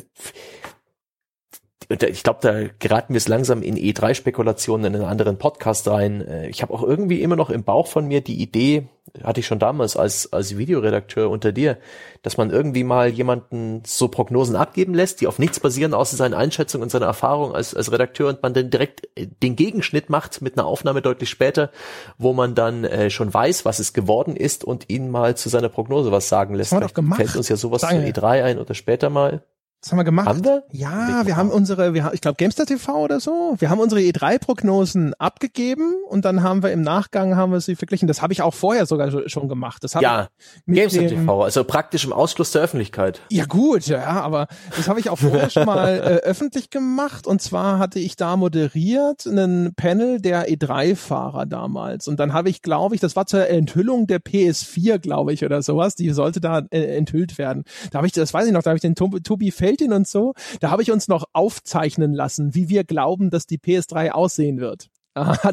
ich 1.92 2.24
glaube, 2.24 2.40
da 2.42 2.64
geraten 2.80 3.14
wir 3.14 3.18
es 3.18 3.28
langsam 3.28 3.62
in 3.62 3.76
E3-Spekulationen 3.76 4.86
in 4.86 4.96
einen 4.96 5.10
anderen 5.10 5.38
Podcast 5.38 5.88
rein. 5.88 6.22
Äh, 6.22 6.50
ich 6.50 6.62
habe 6.62 6.74
auch 6.74 6.84
irgendwie 6.84 7.22
immer 7.22 7.36
noch 7.36 7.50
im 7.50 7.64
Bauch 7.64 7.88
von 7.88 8.08
mir 8.08 8.22
die 8.22 8.42
Idee, 8.42 8.88
hatte 9.24 9.40
ich 9.40 9.48
schon 9.48 9.60
damals 9.60 9.98
als, 9.98 10.32
als 10.32 10.58
Videoredakteur 10.58 11.30
unter 11.30 11.52
dir, 11.52 11.78
dass 12.22 12.38
man 12.38 12.50
irgendwie 12.50 12.84
mal 12.84 13.10
jemanden 13.10 13.84
so 13.86 14.08
Prognosen 14.08 14.56
abgeben 14.56 14.94
lässt, 14.94 15.22
die 15.22 15.28
auf 15.28 15.40
nichts 15.40 15.60
basieren, 15.60 15.94
außer 15.94 16.16
seiner 16.16 16.38
Einschätzung 16.38 16.82
und 16.82 16.92
seiner 16.92 17.08
Erfahrung 17.08 17.54
als, 17.54 17.76
als 17.76 17.92
Redakteur 17.92 18.30
und 18.30 18.42
man 18.42 18.54
dann 18.54 18.70
direkt 18.70 19.08
äh, 19.16 19.28
den 19.28 19.56
Gegenschnitt 19.56 20.10
macht 20.10 20.42
mit 20.42 20.58
einer 20.58 20.68
Aufnahme 20.68 21.02
deutlich 21.02 21.30
später, 21.30 21.72
wo 22.18 22.34
man 22.34 22.56
dann 22.56 22.84
äh, 22.84 23.10
schon 23.10 23.34
weiß, 23.34 23.66
was 23.66 23.80
es 23.80 23.94
geworden 23.94 24.36
ist 24.36 24.64
und 24.64 24.90
ihn 24.90 25.10
mal 25.10 25.36
zu 25.36 25.50
seiner 25.50 25.70
Prognose 25.70 26.12
was 26.12 26.30
sagen 26.30 26.56
lässt. 26.56 26.72
Das 26.72 26.76
haben 26.78 26.84
wir 26.84 26.88
doch 26.88 26.94
gemacht. 26.94 27.18
Fällt 27.18 27.36
uns 27.36 27.50
ja 27.50 27.58
sowas 27.58 27.82
Danke. 27.82 28.14
zu 28.14 28.22
E3 28.22 28.44
ein 28.44 28.60
oder 28.60 28.76
später 28.76 29.10
mal. 29.10 29.44
Was 29.84 29.92
haben 29.92 29.98
wir 29.98 30.04
gemacht? 30.04 30.28
Haben 30.28 30.46
wir? 30.46 30.64
Ja, 30.72 31.26
wir 31.26 31.36
haben 31.36 31.50
unsere, 31.50 31.96
wir 31.96 32.04
haben, 32.04 32.14
ich 32.14 32.22
glaube 32.22 32.36
Gamestar 32.36 32.68
TV 32.68 33.04
oder 33.04 33.20
so. 33.20 33.56
Wir 33.58 33.72
haben 33.72 33.80
unsere 33.80 34.02
E3-Prognosen 34.02 35.16
abgegeben 35.16 35.96
und 36.08 36.24
dann 36.24 36.44
haben 36.44 36.62
wir 36.62 36.72
im 36.72 36.84
Nachgang 36.84 37.36
haben 37.36 37.52
wir 37.52 37.62
sie 37.62 37.76
verglichen. 37.76 38.08
Das 38.08 38.22
habe 38.22 38.32
ich 38.32 38.44
auch 38.44 38.54
vorher 38.54 38.86
sogar 38.86 39.28
schon 39.28 39.50
gemacht. 39.50 39.84
Das 39.84 39.94
ja, 39.94 40.28
Gamestar 40.68 41.08
TV, 41.08 41.44
also 41.44 41.64
praktisch 41.64 42.06
im 42.06 42.14
Ausschluss 42.14 42.52
der 42.52 42.62
Öffentlichkeit. 42.62 43.22
Ja 43.32 43.46
gut, 43.46 43.88
ja, 43.88 44.22
aber 44.22 44.48
das 44.76 44.88
habe 44.88 45.00
ich 45.00 45.10
auch 45.10 45.18
vorher 45.18 45.50
schon 45.50 45.66
mal 45.66 45.96
äh, 45.96 46.00
öffentlich 46.28 46.70
gemacht. 46.70 47.26
Und 47.26 47.42
zwar 47.42 47.80
hatte 47.80 47.98
ich 47.98 48.16
da 48.16 48.38
moderiert 48.38 49.26
einen 49.26 49.74
Panel 49.74 50.22
der 50.22 50.48
E3-Fahrer 50.48 51.48
damals. 51.48 52.08
Und 52.08 52.20
dann 52.20 52.34
habe 52.34 52.52
ich, 52.52 52.62
glaube 52.62 52.94
ich, 52.94 53.02
das 53.02 53.16
war 53.16 53.26
zur 53.26 53.48
Enthüllung 53.48 54.06
der 54.06 54.20
PS4, 54.20 55.00
glaube 55.00 55.34
ich, 55.34 55.44
oder 55.44 55.64
sowas. 55.64 55.96
Die 55.96 56.12
sollte 56.12 56.40
da 56.40 56.60
äh, 56.70 56.98
enthüllt 56.98 57.40
werden. 57.40 57.64
Da 57.90 57.98
habe 57.98 58.06
ich, 58.06 58.14
das 58.14 58.32
weiß 58.32 58.46
ich 58.46 58.54
noch, 58.54 58.62
da 58.62 58.70
habe 58.70 58.78
ich 58.78 58.82
den 58.82 58.94
Tobi 58.94 59.50
Heldin 59.72 59.94
und 59.94 60.08
so, 60.08 60.34
da 60.60 60.70
habe 60.70 60.82
ich 60.82 60.92
uns 60.92 61.08
noch 61.08 61.26
aufzeichnen 61.34 62.14
lassen, 62.14 62.54
wie 62.54 62.70
wir 62.70 62.84
glauben, 62.84 63.30
dass 63.30 63.46
die 63.46 63.58
PS3 63.58 64.12
aussehen 64.12 64.60
wird. 64.60 64.90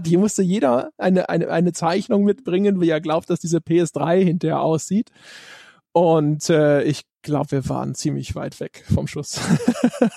Die 0.02 0.16
musste 0.16 0.42
jeder 0.42 0.90
eine, 0.98 1.28
eine, 1.28 1.48
eine 1.48 1.72
Zeichnung 1.72 2.24
mitbringen, 2.24 2.80
wie 2.80 2.90
er 2.90 3.00
glaubt, 3.00 3.30
dass 3.30 3.40
diese 3.40 3.58
PS3 3.58 4.22
hinterher 4.22 4.60
aussieht. 4.60 5.10
Und 5.92 6.48
äh, 6.48 6.82
ich 6.82 7.02
glaube, 7.22 7.50
wir 7.50 7.68
waren 7.68 7.94
ziemlich 7.94 8.34
weit 8.34 8.60
weg 8.60 8.84
vom 8.92 9.08
Schuss. 9.08 9.40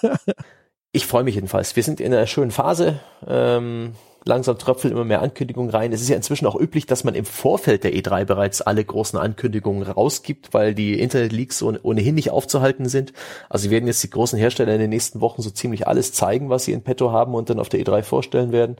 ich 0.92 1.08
freue 1.08 1.24
mich 1.24 1.36
jedenfalls. 1.36 1.76
Wir 1.76 1.84
sind 1.84 2.00
in 2.00 2.14
einer 2.14 2.28
schönen 2.28 2.52
Phase. 2.52 3.00
Ähm, 3.26 3.96
langsam 4.24 4.58
tröpfeln 4.58 4.94
immer 4.94 5.04
mehr 5.04 5.22
Ankündigungen 5.22 5.72
rein. 5.72 5.94
Es 5.94 6.02
ist 6.02 6.10
ja 6.10 6.16
inzwischen 6.16 6.46
auch 6.46 6.60
üblich, 6.60 6.86
dass 6.86 7.04
man 7.04 7.16
im 7.16 7.26
Vorfeld 7.26 7.84
der 7.84 7.94
E3 7.94 8.26
bereits 8.26 8.62
alle 8.62 8.84
großen 8.84 9.18
Ankündigungen 9.18 9.84
rausgibt, 9.84 10.54
weil 10.54 10.76
die 10.76 11.00
Internet-Leaks 11.00 11.64
ohnehin 11.64 12.16
nicht 12.16 12.32
aufzuhalten 12.32 12.88
sind. 12.88 13.14
Also 13.50 13.70
werden 13.70 13.88
jetzt 13.88 14.04
die 14.04 14.10
großen 14.10 14.38
Hersteller 14.38 14.74
in 14.74 14.80
den 14.80 14.90
nächsten 14.92 15.22
Wochen 15.22 15.42
so 15.42 15.50
ziemlich 15.50 15.88
alles 15.88 16.14
zeigen, 16.14 16.50
was 16.50 16.66
sie 16.66 16.74
in 16.74 16.84
petto 16.84 17.12
haben 17.12 17.34
und 17.34 17.50
dann 17.50 17.60
auf 17.60 17.70
der 17.70 17.80
E3 17.80 18.04
vorstellen 18.04 18.52
werden. 18.52 18.78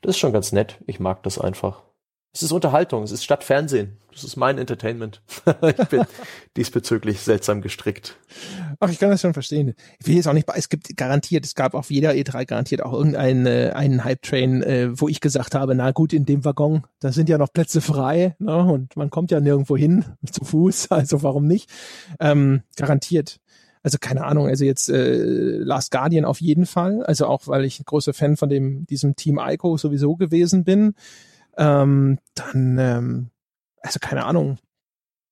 Das 0.00 0.10
ist 0.10 0.18
schon 0.18 0.32
ganz 0.32 0.52
nett. 0.52 0.78
Ich 0.86 1.00
mag 1.00 1.22
das 1.22 1.38
einfach. 1.38 1.82
Es 2.32 2.42
ist 2.42 2.52
Unterhaltung, 2.52 3.02
es 3.02 3.10
ist 3.10 3.24
statt 3.24 3.42
Fernsehen. 3.42 3.96
Das 4.12 4.24
ist 4.24 4.36
mein 4.36 4.58
Entertainment. 4.58 5.22
ich 5.62 5.88
bin 5.88 6.04
diesbezüglich 6.56 7.20
seltsam 7.20 7.62
gestrickt. 7.62 8.16
Ach, 8.80 8.90
ich 8.90 8.98
kann 8.98 9.10
das 9.10 9.20
schon 9.20 9.32
verstehen. 9.32 9.74
Ich 10.00 10.06
will 10.08 10.16
jetzt 10.16 10.26
auch 10.26 10.32
nicht, 10.32 10.48
es 10.54 10.68
gibt 10.68 10.96
garantiert, 10.96 11.44
es 11.44 11.54
gab 11.54 11.74
auf 11.74 11.90
jeder 11.90 12.10
E3 12.10 12.44
garantiert 12.44 12.82
auch 12.82 12.92
irgendeinen 12.92 13.46
äh, 13.46 13.70
einen 13.74 14.02
Hype-Train, 14.02 14.62
äh, 14.62 15.00
wo 15.00 15.08
ich 15.08 15.20
gesagt 15.20 15.54
habe, 15.54 15.74
na 15.76 15.92
gut, 15.92 16.12
in 16.12 16.26
dem 16.26 16.44
Waggon, 16.44 16.82
da 16.98 17.12
sind 17.12 17.28
ja 17.28 17.38
noch 17.38 17.52
Plätze 17.52 17.80
frei, 17.80 18.34
ne, 18.40 18.56
und 18.64 18.96
man 18.96 19.10
kommt 19.10 19.30
ja 19.30 19.40
nirgendwo 19.40 19.76
hin, 19.76 20.04
zu 20.32 20.44
Fuß, 20.44 20.90
also 20.90 21.22
warum 21.22 21.46
nicht? 21.46 21.70
Ähm, 22.18 22.62
garantiert. 22.76 23.38
Also 23.84 23.98
keine 24.00 24.24
Ahnung, 24.24 24.48
also 24.48 24.64
jetzt 24.64 24.88
äh, 24.88 25.58
Last 25.58 25.92
Guardian 25.92 26.24
auf 26.24 26.40
jeden 26.40 26.66
Fall, 26.66 27.04
also 27.04 27.26
auch 27.26 27.46
weil 27.46 27.64
ich 27.64 27.78
ein 27.78 27.84
großer 27.84 28.12
Fan 28.12 28.36
von 28.36 28.48
dem 28.48 28.84
diesem 28.86 29.14
Team 29.14 29.40
Ico 29.40 29.76
sowieso 29.76 30.16
gewesen 30.16 30.64
bin. 30.64 30.94
Ähm, 31.58 32.18
dann, 32.34 32.78
ähm, 32.78 33.30
also 33.82 33.98
keine 34.00 34.24
Ahnung. 34.24 34.58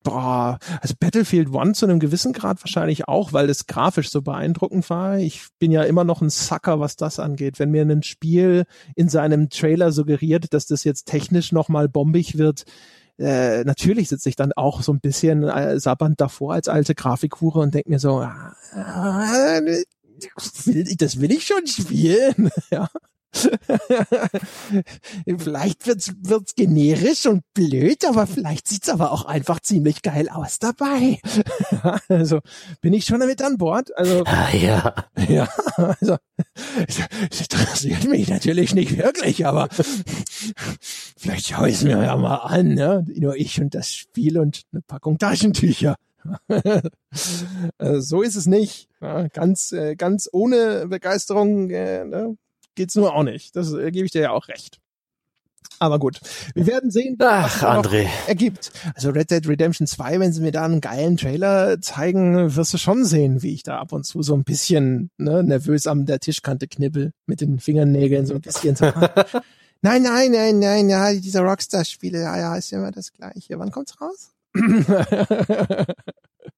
Boah, 0.02 0.58
also 0.80 0.94
Battlefield 1.00 1.52
One 1.52 1.72
zu 1.72 1.86
einem 1.86 1.98
gewissen 1.98 2.32
Grad 2.32 2.62
wahrscheinlich 2.62 3.08
auch, 3.08 3.32
weil 3.32 3.50
es 3.50 3.66
grafisch 3.66 4.10
so 4.10 4.22
beeindruckend 4.22 4.88
war. 4.88 5.18
Ich 5.18 5.48
bin 5.58 5.72
ja 5.72 5.82
immer 5.82 6.04
noch 6.04 6.22
ein 6.22 6.30
Sucker, 6.30 6.78
was 6.78 6.94
das 6.94 7.18
angeht. 7.18 7.58
Wenn 7.58 7.72
mir 7.72 7.82
ein 7.82 8.04
Spiel 8.04 8.66
in 8.94 9.08
seinem 9.08 9.50
Trailer 9.50 9.90
suggeriert, 9.90 10.52
dass 10.54 10.66
das 10.66 10.84
jetzt 10.84 11.06
technisch 11.06 11.50
nochmal 11.50 11.88
bombig 11.88 12.38
wird, 12.38 12.64
äh, 13.18 13.64
natürlich 13.64 14.08
sitze 14.08 14.28
ich 14.28 14.36
dann 14.36 14.52
auch 14.52 14.82
so 14.82 14.92
ein 14.92 15.00
bisschen 15.00 15.42
äh, 15.44 15.80
sabbernd 15.80 16.20
davor 16.20 16.52
als 16.52 16.68
alte 16.68 16.94
Grafikhure 16.94 17.60
und 17.60 17.74
denke 17.74 17.90
mir 17.90 17.98
so, 17.98 18.22
äh, 18.22 18.28
das 20.98 21.20
will 21.20 21.32
ich 21.32 21.46
schon 21.46 21.66
spielen. 21.66 22.50
ja. 22.70 22.88
vielleicht 25.38 25.86
wird's, 25.86 26.12
wird's 26.22 26.54
generisch 26.54 27.26
und 27.26 27.42
blöd, 27.54 28.04
aber 28.04 28.26
vielleicht 28.26 28.68
sieht's 28.68 28.88
aber 28.88 29.12
auch 29.12 29.24
einfach 29.24 29.60
ziemlich 29.60 30.02
geil 30.02 30.28
aus 30.28 30.58
dabei. 30.58 31.20
also 32.08 32.40
bin 32.80 32.92
ich 32.92 33.04
schon 33.04 33.20
damit 33.20 33.42
an 33.42 33.58
Bord. 33.58 33.96
Also 33.96 34.24
ah, 34.26 34.54
ja, 34.54 34.94
ja, 35.28 35.48
also 35.76 36.16
das 36.86 37.40
interessiert 37.40 38.08
mich 38.08 38.28
natürlich 38.28 38.74
nicht 38.74 38.96
wirklich, 38.96 39.46
aber 39.46 39.68
vielleicht 41.16 41.48
schaue 41.48 41.68
ich 41.68 41.76
es 41.76 41.84
mir 41.84 42.02
ja 42.02 42.16
mal 42.16 42.36
an, 42.36 42.74
ne? 42.74 43.04
Nur 43.16 43.36
ich 43.36 43.60
und 43.60 43.74
das 43.74 43.94
Spiel 43.94 44.38
und 44.38 44.62
eine 44.72 44.82
Packung 44.82 45.18
Taschentücher. 45.18 45.96
so 47.80 48.22
ist 48.22 48.36
es 48.36 48.46
nicht. 48.46 48.88
Ja, 49.00 49.28
ganz, 49.28 49.72
äh, 49.72 49.94
ganz 49.94 50.28
ohne 50.32 50.88
Begeisterung 50.88 51.70
äh, 51.70 52.04
ne? 52.04 52.36
Geht's 52.76 52.94
nur 52.94 53.14
auch 53.14 53.24
nicht. 53.24 53.56
Das 53.56 53.72
äh, 53.72 53.90
gebe 53.90 54.06
ich 54.06 54.12
dir 54.12 54.22
ja 54.22 54.30
auch 54.30 54.48
recht. 54.48 54.78
Aber 55.78 55.98
gut, 55.98 56.20
wir 56.54 56.66
werden 56.66 56.90
sehen, 56.90 57.16
was 57.18 57.62
Ach, 57.62 57.84
André. 57.84 58.06
ergibt. 58.26 58.72
Also 58.94 59.10
Red 59.10 59.30
Dead 59.30 59.46
Redemption 59.46 59.86
2, 59.86 60.20
wenn 60.20 60.32
sie 60.32 60.40
mir 60.40 60.52
da 60.52 60.64
einen 60.64 60.80
geilen 60.80 61.18
Trailer 61.18 61.80
zeigen, 61.80 62.56
wirst 62.56 62.72
du 62.72 62.78
schon 62.78 63.04
sehen, 63.04 63.42
wie 63.42 63.52
ich 63.52 63.62
da 63.62 63.78
ab 63.78 63.92
und 63.92 64.04
zu 64.06 64.22
so 64.22 64.34
ein 64.34 64.44
bisschen 64.44 65.10
ne, 65.18 65.42
nervös 65.42 65.86
an 65.86 66.06
der 66.06 66.20
Tischkante 66.20 66.66
knibbel, 66.66 67.12
mit 67.26 67.42
den 67.42 67.58
Fingernägeln 67.58 68.24
so 68.26 68.34
ein 68.34 68.40
bisschen. 68.40 68.74
So, 68.76 68.86
nein, 69.82 70.02
nein, 70.02 70.30
nein, 70.30 70.58
nein, 70.58 70.88
ja, 70.88 71.12
dieser 71.12 71.42
Rockstar-Spiele, 71.42 72.22
ja, 72.22 72.38
ja, 72.38 72.56
ist 72.56 72.72
immer 72.72 72.90
das 72.90 73.12
Gleiche. 73.12 73.58
Wann 73.58 73.70
kommt's 73.70 74.00
raus? 74.00 74.32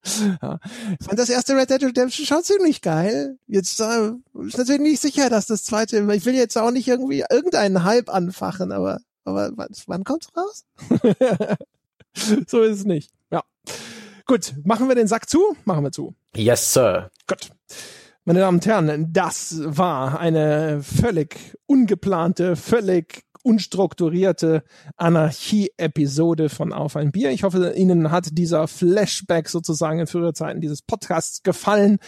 ja. 0.42 0.58
Ich 0.98 1.06
fand 1.06 1.18
das 1.18 1.28
erste 1.28 1.56
Red 1.56 1.70
Dead 1.70 1.82
Redemption 1.82 2.26
schon 2.26 2.42
ziemlich 2.42 2.82
geil. 2.82 3.38
Jetzt 3.46 3.80
äh, 3.80 4.12
ist 4.46 4.58
natürlich 4.58 4.80
nicht 4.80 5.00
sicher, 5.00 5.30
dass 5.30 5.46
das 5.46 5.64
zweite, 5.64 5.98
ich 6.12 6.24
will 6.24 6.34
jetzt 6.34 6.56
auch 6.56 6.70
nicht 6.70 6.88
irgendwie 6.88 7.24
irgendeinen 7.30 7.84
Hype 7.84 8.08
anfachen, 8.08 8.72
aber, 8.72 9.00
aber 9.24 9.50
wann, 9.56 9.68
wann 9.86 10.04
kommt's 10.04 10.28
raus? 10.36 10.64
so 12.46 12.62
ist 12.62 12.78
es 12.78 12.84
nicht. 12.84 13.10
Ja. 13.30 13.42
Gut, 14.26 14.54
machen 14.64 14.88
wir 14.88 14.94
den 14.94 15.08
Sack 15.08 15.28
zu? 15.28 15.56
Machen 15.64 15.84
wir 15.84 15.92
zu. 15.92 16.14
Yes, 16.36 16.72
Sir. 16.72 17.10
Gut. 17.26 17.50
Meine 18.24 18.40
Damen 18.40 18.58
und 18.58 18.66
Herren, 18.66 19.10
das 19.10 19.54
war 19.64 20.20
eine 20.20 20.82
völlig 20.82 21.56
ungeplante, 21.64 22.56
völlig 22.56 23.22
unstrukturierte 23.48 24.62
Anarchie-Episode 24.98 26.50
von 26.50 26.74
Auf 26.74 26.96
ein 26.96 27.12
Bier. 27.12 27.30
Ich 27.30 27.44
hoffe, 27.44 27.72
Ihnen 27.74 28.10
hat 28.10 28.28
dieser 28.32 28.68
Flashback 28.68 29.48
sozusagen 29.48 30.00
in 30.00 30.06
früheren 30.06 30.34
Zeiten 30.34 30.60
dieses 30.60 30.82
Podcasts 30.82 31.42
gefallen. 31.42 31.98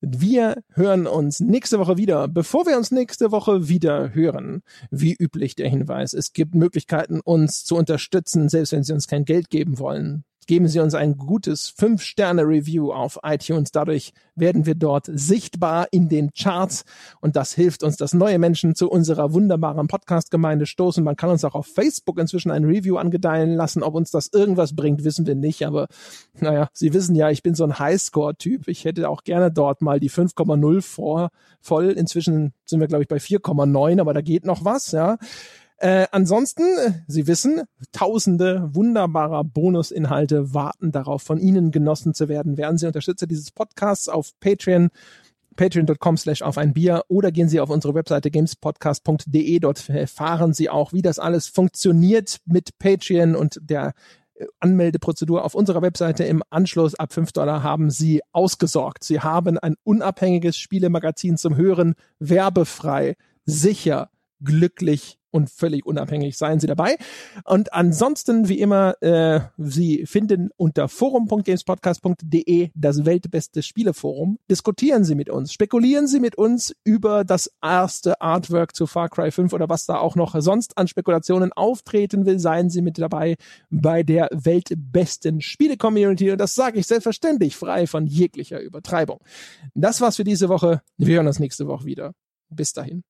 Wir 0.00 0.62
hören 0.72 1.06
uns 1.06 1.40
nächste 1.40 1.78
Woche 1.78 1.98
wieder. 1.98 2.28
Bevor 2.28 2.64
wir 2.64 2.78
uns 2.78 2.90
nächste 2.90 3.30
Woche 3.30 3.68
wieder 3.68 4.14
hören, 4.14 4.62
wie 4.90 5.14
üblich 5.14 5.54
der 5.54 5.68
Hinweis, 5.68 6.14
es 6.14 6.32
gibt 6.32 6.54
Möglichkeiten, 6.54 7.20
uns 7.20 7.66
zu 7.66 7.76
unterstützen, 7.76 8.48
selbst 8.48 8.72
wenn 8.72 8.82
Sie 8.82 8.94
uns 8.94 9.06
kein 9.06 9.26
Geld 9.26 9.50
geben 9.50 9.78
wollen 9.78 10.24
geben 10.50 10.66
Sie 10.66 10.80
uns 10.80 10.96
ein 10.96 11.16
gutes 11.16 11.72
5-Sterne-Review 11.78 12.92
auf 12.92 13.20
iTunes. 13.22 13.70
Dadurch 13.70 14.12
werden 14.34 14.66
wir 14.66 14.74
dort 14.74 15.08
sichtbar 15.08 15.86
in 15.92 16.08
den 16.08 16.32
Charts 16.32 16.84
und 17.20 17.36
das 17.36 17.52
hilft 17.52 17.84
uns, 17.84 17.96
dass 17.96 18.14
neue 18.14 18.40
Menschen 18.40 18.74
zu 18.74 18.90
unserer 18.90 19.32
wunderbaren 19.32 19.86
Podcast-Gemeinde 19.86 20.66
stoßen. 20.66 21.04
Man 21.04 21.14
kann 21.14 21.30
uns 21.30 21.44
auch 21.44 21.54
auf 21.54 21.68
Facebook 21.68 22.18
inzwischen 22.18 22.50
ein 22.50 22.64
Review 22.64 22.96
angedeihen 22.96 23.54
lassen. 23.54 23.84
Ob 23.84 23.94
uns 23.94 24.10
das 24.10 24.26
irgendwas 24.32 24.74
bringt, 24.74 25.04
wissen 25.04 25.24
wir 25.24 25.36
nicht. 25.36 25.64
Aber 25.64 25.86
naja, 26.40 26.68
Sie 26.72 26.92
wissen 26.92 27.14
ja, 27.14 27.30
ich 27.30 27.44
bin 27.44 27.54
so 27.54 27.62
ein 27.62 27.78
Highscore-Typ. 27.78 28.66
Ich 28.66 28.84
hätte 28.84 29.08
auch 29.08 29.22
gerne 29.22 29.52
dort 29.52 29.82
mal 29.82 30.00
die 30.00 30.10
5,0 30.10 30.82
vor 30.82 31.30
voll. 31.60 31.90
Inzwischen 31.90 32.54
sind 32.64 32.80
wir, 32.80 32.88
glaube 32.88 33.04
ich, 33.04 33.08
bei 33.08 33.18
4,9, 33.18 34.00
aber 34.00 34.14
da 34.14 34.20
geht 34.20 34.44
noch 34.44 34.64
was, 34.64 34.90
ja. 34.90 35.16
Äh, 35.80 36.08
ansonsten, 36.10 36.62
äh, 36.62 36.92
Sie 37.06 37.26
wissen, 37.26 37.62
tausende 37.90 38.68
wunderbarer 38.74 39.44
Bonusinhalte 39.44 40.52
warten 40.52 40.92
darauf, 40.92 41.22
von 41.22 41.38
Ihnen 41.38 41.70
genossen 41.70 42.12
zu 42.12 42.28
werden. 42.28 42.58
Werden 42.58 42.76
Sie 42.76 42.86
Unterstützer 42.86 43.26
dieses 43.26 43.50
Podcasts 43.50 44.08
auf 44.08 44.38
Patreon 44.40 44.90
patreon.com 45.56 46.16
slash 46.18 46.42
auf 46.42 46.58
ein 46.58 46.74
Bier 46.74 47.04
oder 47.08 47.32
gehen 47.32 47.48
Sie 47.48 47.60
auf 47.60 47.70
unsere 47.70 47.94
Webseite 47.94 48.30
gamespodcast.de. 48.30 49.58
Dort 49.58 49.88
erfahren 49.88 50.52
Sie 50.52 50.68
auch, 50.68 50.92
wie 50.92 51.02
das 51.02 51.18
alles 51.18 51.48
funktioniert 51.48 52.38
mit 52.44 52.78
Patreon 52.78 53.34
und 53.34 53.58
der 53.62 53.94
äh, 54.34 54.44
Anmeldeprozedur 54.58 55.42
auf 55.42 55.54
unserer 55.54 55.80
Webseite 55.80 56.24
im 56.24 56.42
Anschluss 56.50 56.94
ab 56.94 57.14
5 57.14 57.32
Dollar 57.32 57.62
haben 57.62 57.88
Sie 57.88 58.20
ausgesorgt. 58.32 59.02
Sie 59.02 59.20
haben 59.20 59.58
ein 59.58 59.76
unabhängiges 59.82 60.58
Spielemagazin 60.58 61.38
zum 61.38 61.56
Hören, 61.56 61.94
werbefrei, 62.18 63.16
sicher, 63.46 64.10
glücklich 64.42 65.19
und 65.30 65.50
völlig 65.50 65.86
unabhängig 65.86 66.36
seien 66.36 66.60
Sie 66.60 66.66
dabei. 66.66 66.96
Und 67.44 67.72
ansonsten, 67.72 68.48
wie 68.48 68.60
immer, 68.60 69.00
äh, 69.02 69.40
Sie 69.58 70.06
finden 70.06 70.50
unter 70.56 70.88
forum.gamespodcast.de 70.88 72.70
das 72.74 73.04
weltbeste 73.04 73.62
Spieleforum. 73.62 74.38
Diskutieren 74.50 75.04
Sie 75.04 75.14
mit 75.14 75.30
uns, 75.30 75.52
spekulieren 75.52 76.06
Sie 76.06 76.20
mit 76.20 76.36
uns 76.36 76.74
über 76.84 77.24
das 77.24 77.50
erste 77.62 78.20
Artwork 78.20 78.74
zu 78.74 78.86
Far 78.86 79.08
Cry 79.08 79.30
5 79.30 79.52
oder 79.52 79.68
was 79.68 79.86
da 79.86 79.98
auch 79.98 80.16
noch 80.16 80.34
sonst 80.40 80.76
an 80.78 80.88
Spekulationen 80.88 81.52
auftreten 81.52 82.26
will. 82.26 82.38
Seien 82.38 82.70
Sie 82.70 82.82
mit 82.82 82.98
dabei 82.98 83.36
bei 83.70 84.02
der 84.02 84.28
weltbesten 84.32 85.40
Spiele-Community. 85.40 86.30
Und 86.30 86.38
das 86.38 86.54
sage 86.54 86.78
ich 86.78 86.86
selbstverständlich 86.86 87.56
frei 87.56 87.86
von 87.86 88.06
jeglicher 88.06 88.60
Übertreibung. 88.60 89.20
Das 89.74 90.00
war's 90.00 90.16
für 90.16 90.24
diese 90.24 90.48
Woche. 90.48 90.82
Wir 90.96 91.16
hören 91.16 91.26
uns 91.26 91.38
nächste 91.38 91.66
Woche 91.66 91.84
wieder. 91.84 92.12
Bis 92.48 92.72
dahin. 92.72 93.04